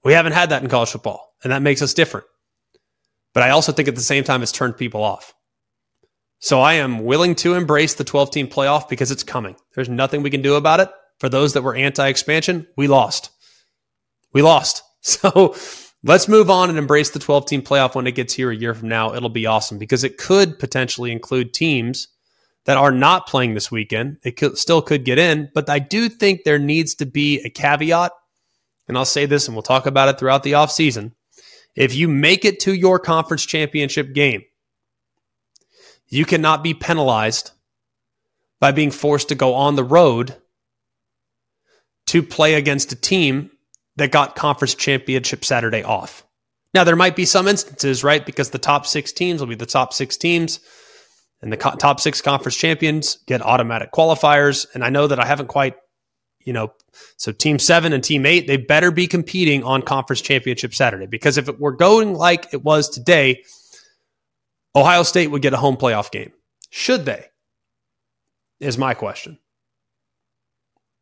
We 0.07 0.13
haven't 0.13 0.35
had 0.35 0.51
that 0.51 0.63
in 0.63 0.69
college 0.69 0.91
football, 0.91 1.35
and 1.43 1.51
that 1.51 1.63
makes 1.63 1.83
us 1.83 1.93
different. 1.93 2.27
But 3.35 3.43
I 3.43 3.51
also 3.51 3.73
think 3.73 3.89
at 3.89 3.97
the 3.97 4.01
same 4.01 4.23
time, 4.23 4.41
it's 4.41 4.53
turned 4.53 4.77
people 4.77 5.03
off. 5.03 5.35
So 6.39 6.61
I 6.61 6.75
am 6.75 7.05
willing 7.05 7.35
to 7.37 7.55
embrace 7.55 7.95
the 7.95 8.05
12 8.05 8.31
team 8.31 8.47
playoff 8.47 8.89
because 8.89 9.11
it's 9.11 9.25
coming. 9.25 9.57
There's 9.75 9.89
nothing 9.89 10.23
we 10.23 10.31
can 10.31 10.43
do 10.43 10.55
about 10.55 10.79
it. 10.79 10.91
For 11.19 11.29
those 11.29 11.55
that 11.55 11.63
were 11.63 11.75
anti 11.75 12.07
expansion, 12.07 12.69
we 12.77 12.87
lost. 12.87 13.31
We 14.33 14.43
lost. 14.43 14.85
So 15.03 15.57
let's 16.03 16.29
move 16.29 16.51
on 16.51 16.69
and 16.69 16.79
embrace 16.79 17.11
the 17.11 17.21
12 17.21 17.47
team 17.47 17.63
playoff 17.63 17.95
when 17.97 18.07
it 18.07 18.17
gets 18.17 18.35
here 18.35 18.51
a 18.51 18.57
year 18.57 18.75
from 18.75 18.89
now. 18.89 19.15
It'll 19.15 19.29
be 19.29 19.47
awesome 19.47 19.79
because 19.79 20.03
it 20.03 20.19
could 20.19 20.59
potentially 20.59 21.11
include 21.11 21.53
teams 21.53 22.09
that 22.65 22.77
are 22.77 22.91
not 22.91 23.29
playing 23.29 23.55
this 23.55 23.71
weekend. 23.71 24.19
It 24.25 24.37
could, 24.37 24.59
still 24.59 24.83
could 24.83 25.05
get 25.05 25.19
in, 25.19 25.49
but 25.53 25.69
I 25.71 25.79
do 25.81 26.09
think 26.09 26.43
there 26.43 26.59
needs 26.59 26.95
to 26.97 27.07
be 27.07 27.41
a 27.41 27.51
caveat 27.51 28.11
and 28.89 28.97
I'll 28.97 29.05
say 29.05 29.27
this 29.27 29.47
and 29.47 29.55
we'll 29.55 29.63
talk 29.63 29.87
about 29.87 30.09
it 30.09 30.19
throughout 30.19 30.43
the 30.43 30.53
offseason. 30.53 31.13
If 31.75 31.95
you 31.95 32.09
make 32.09 32.45
it 32.45 32.61
to 32.61 32.73
your 32.73 32.99
conference 32.99 33.45
championship 33.45 34.15
game, 34.15 34.43
you 36.09 36.25
cannot 36.25 36.63
be 36.63 36.75
penalized 36.75 37.51
by 38.61 38.73
being 38.73 38.91
forced 38.91 39.29
to 39.29 39.35
go 39.35 39.55
on 39.55 39.77
the 39.77 39.85
road 39.85 40.37
to 42.07 42.23
play 42.23 42.55
against 42.55 42.93
a 42.93 42.97
team 42.97 43.51
that 43.97 44.13
got 44.13 44.37
conference 44.37 44.75
championship 44.75 45.45
Saturday 45.45 45.83
off. 45.83 46.25
Now, 46.73 46.85
there 46.85 46.97
might 46.97 47.17
be 47.17 47.25
some 47.25 47.49
instances, 47.49 48.05
right? 48.05 48.25
Because 48.25 48.51
the 48.51 48.59
top 48.59 48.87
six 48.87 49.13
teams 49.13 49.41
will 49.41 49.49
be 49.49 49.55
the 49.55 49.67
top 49.67 49.93
six 49.93 50.17
teams, 50.17 50.61
and 51.41 51.53
the 51.53 51.57
co- 51.57 51.75
top 51.75 52.01
six 52.01 52.21
conference 52.21 52.57
champions 52.57 53.19
get 53.27 53.43
automatic 53.43 53.93
qualifiers. 53.93 54.67
And 54.75 54.85
I 54.85 54.91
know 54.91 55.07
that 55.07 55.19
I 55.19 55.27
haven't 55.27 55.49
quite 55.49 55.75
you 56.47 56.53
know, 56.53 56.73
so 57.17 57.33
team 57.33 57.59
seven 57.59 57.93
and 57.93 58.03
team 58.03 58.25
eight, 58.25 58.47
they 58.47 58.57
better 58.57 58.91
be 58.91 59.07
competing 59.07 59.65
on 59.65 59.83
conference 59.83 60.23
championship 60.23 60.73
Saturday 60.73 61.07
because 61.07 61.37
if 61.37 61.49
it 61.49 61.61
were 61.61 61.73
going 61.73 62.15
like 62.15 62.47
it 62.55 62.65
was 62.65 62.89
today, 62.89 63.43
Ohio 64.75 65.03
State 65.03 65.31
would 65.31 65.43
get 65.43 65.53
a 65.53 65.59
home 65.59 65.77
playoff 65.77 66.11
game. 66.11 66.33
Should 66.71 67.05
they? 67.05 67.27
Is 68.61 68.79
my 68.79 68.95
question. 68.95 69.39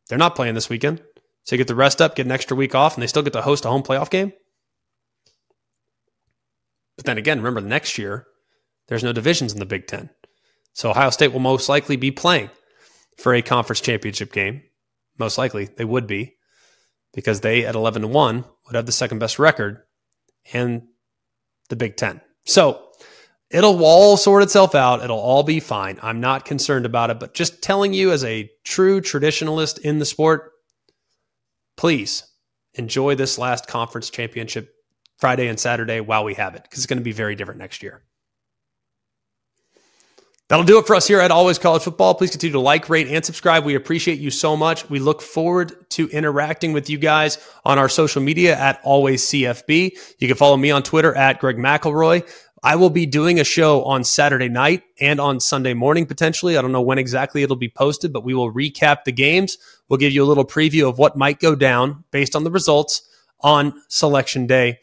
They're 0.09 0.17
not 0.17 0.35
playing 0.35 0.55
this 0.55 0.69
weekend. 0.69 1.01
So 1.43 1.55
you 1.55 1.57
get 1.57 1.67
the 1.67 1.75
rest 1.75 2.01
up, 2.01 2.15
get 2.15 2.25
an 2.25 2.31
extra 2.31 2.57
week 2.57 2.73
off, 2.73 2.95
and 2.95 3.03
they 3.03 3.07
still 3.07 3.21
get 3.21 3.33
to 3.33 3.41
host 3.41 3.65
a 3.65 3.69
home 3.69 3.83
playoff 3.83 4.09
game. 4.09 4.33
But 6.97 7.05
then 7.05 7.17
again, 7.17 7.37
remember 7.37 7.61
next 7.61 7.97
year, 7.97 8.25
there's 8.87 9.03
no 9.03 9.13
divisions 9.13 9.53
in 9.53 9.59
the 9.59 9.65
Big 9.65 9.85
Ten. 9.85 10.09
So 10.73 10.89
Ohio 10.89 11.11
State 11.11 11.33
will 11.33 11.39
most 11.39 11.69
likely 11.69 11.97
be 11.97 12.11
playing 12.11 12.49
for 13.17 13.33
a 13.33 13.41
conference 13.41 13.79
championship 13.79 14.33
game 14.33 14.63
most 15.17 15.37
likely 15.37 15.65
they 15.65 15.85
would 15.85 16.07
be 16.07 16.35
because 17.13 17.41
they 17.41 17.65
at 17.65 17.75
11 17.75 18.03
to 18.03 18.07
1 18.07 18.43
would 18.65 18.75
have 18.75 18.85
the 18.85 18.91
second 18.91 19.19
best 19.19 19.39
record 19.39 19.81
in 20.53 20.87
the 21.69 21.75
Big 21.75 21.97
10. 21.97 22.21
So, 22.45 22.81
it'll 23.49 23.83
all 23.83 24.17
sort 24.17 24.43
itself 24.43 24.75
out. 24.75 25.03
It'll 25.03 25.19
all 25.19 25.43
be 25.43 25.59
fine. 25.59 25.99
I'm 26.01 26.19
not 26.19 26.45
concerned 26.45 26.85
about 26.85 27.09
it, 27.09 27.19
but 27.19 27.33
just 27.33 27.61
telling 27.61 27.93
you 27.93 28.11
as 28.11 28.23
a 28.23 28.49
true 28.63 29.01
traditionalist 29.01 29.79
in 29.79 29.99
the 29.99 30.05
sport, 30.05 30.51
please 31.77 32.23
enjoy 32.73 33.15
this 33.15 33.37
last 33.37 33.67
conference 33.67 34.09
championship 34.09 34.73
Friday 35.17 35.47
and 35.47 35.59
Saturday 35.59 36.01
while 36.01 36.23
we 36.23 36.33
have 36.35 36.55
it 36.55 36.63
because 36.63 36.79
it's 36.79 36.87
going 36.87 36.99
to 36.99 37.03
be 37.03 37.11
very 37.11 37.35
different 37.35 37.59
next 37.59 37.81
year. 37.81 38.03
That'll 40.47 40.65
do 40.65 40.77
it 40.77 40.85
for 40.85 40.95
us 40.95 41.07
here 41.07 41.19
at 41.19 41.31
Always 41.31 41.57
College 41.57 41.81
Football. 41.81 42.13
Please 42.13 42.29
continue 42.29 42.53
to 42.53 42.59
like, 42.59 42.87
rate, 42.87 43.07
and 43.07 43.25
subscribe. 43.25 43.65
We 43.65 43.73
appreciate 43.73 44.19
you 44.19 44.29
so 44.29 44.55
much. 44.55 44.87
We 44.91 44.99
look 44.99 45.23
forward 45.23 45.89
to 45.91 46.07
interacting 46.09 46.71
with 46.71 46.87
you 46.87 46.99
guys 46.99 47.39
on 47.65 47.79
our 47.79 47.89
social 47.89 48.21
media 48.21 48.55
at 48.55 48.79
Always 48.83 49.23
CFB. 49.25 49.97
You 50.19 50.27
can 50.27 50.37
follow 50.37 50.55
me 50.55 50.69
on 50.69 50.83
Twitter 50.83 51.15
at 51.15 51.39
Greg 51.39 51.57
McElroy. 51.57 52.29
I 52.61 52.75
will 52.75 52.91
be 52.91 53.07
doing 53.07 53.39
a 53.39 53.43
show 53.43 53.83
on 53.85 54.03
Saturday 54.03 54.47
night 54.47 54.83
and 55.01 55.19
on 55.19 55.39
Sunday 55.39 55.73
morning 55.73 56.05
potentially. 56.05 56.59
I 56.59 56.61
don't 56.61 56.71
know 56.71 56.81
when 56.81 56.99
exactly 56.99 57.41
it'll 57.41 57.55
be 57.55 57.69
posted, 57.69 58.13
but 58.13 58.23
we 58.23 58.35
will 58.35 58.53
recap 58.53 59.03
the 59.03 59.11
games. 59.11 59.57
We'll 59.89 59.97
give 59.97 60.13
you 60.13 60.23
a 60.23 60.25
little 60.25 60.45
preview 60.45 60.87
of 60.87 60.99
what 60.99 61.17
might 61.17 61.39
go 61.39 61.55
down 61.55 62.03
based 62.11 62.35
on 62.35 62.43
the 62.43 62.51
results 62.51 63.01
on 63.41 63.81
selection 63.87 64.45
day 64.45 64.79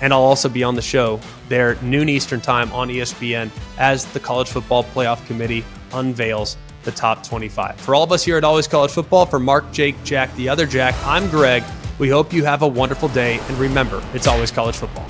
and 0.00 0.12
I'll 0.12 0.20
also 0.22 0.48
be 0.48 0.62
on 0.62 0.74
the 0.74 0.82
show 0.82 1.20
there 1.48 1.76
noon 1.82 2.08
Eastern 2.08 2.40
time 2.40 2.72
on 2.72 2.88
ESPN 2.88 3.50
as 3.78 4.06
the 4.06 4.20
College 4.20 4.48
Football 4.48 4.84
Playoff 4.84 5.24
Committee 5.26 5.64
unveils 5.92 6.56
the 6.82 6.92
top 6.92 7.22
25. 7.22 7.80
For 7.80 7.94
all 7.94 8.02
of 8.02 8.12
us 8.12 8.24
here 8.24 8.36
at 8.36 8.44
Always 8.44 8.66
College 8.66 8.90
Football, 8.90 9.26
for 9.26 9.38
Mark, 9.38 9.70
Jake, 9.72 10.02
Jack, 10.04 10.34
the 10.36 10.48
other 10.48 10.66
Jack, 10.66 10.94
I'm 11.04 11.28
Greg. 11.28 11.62
We 11.98 12.08
hope 12.08 12.32
you 12.32 12.44
have 12.44 12.62
a 12.62 12.68
wonderful 12.68 13.08
day, 13.08 13.38
and 13.38 13.58
remember, 13.58 14.02
it's 14.14 14.26
always 14.26 14.50
college 14.50 14.76
football. 14.76 15.06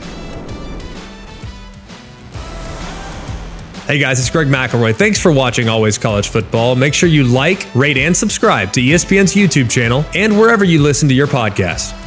Hey 3.86 3.98
guys, 3.98 4.20
it's 4.20 4.30
Greg 4.30 4.46
McElroy. 4.46 4.94
Thanks 4.94 5.18
for 5.18 5.32
watching 5.32 5.68
Always 5.68 5.98
College 5.98 6.28
Football. 6.28 6.76
Make 6.76 6.94
sure 6.94 7.08
you 7.08 7.24
like, 7.24 7.66
rate, 7.74 7.96
and 7.96 8.16
subscribe 8.16 8.72
to 8.74 8.80
ESPN's 8.80 9.34
YouTube 9.34 9.68
channel 9.68 10.04
and 10.14 10.38
wherever 10.38 10.64
you 10.64 10.80
listen 10.80 11.08
to 11.08 11.14
your 11.14 11.26
podcast. 11.26 11.99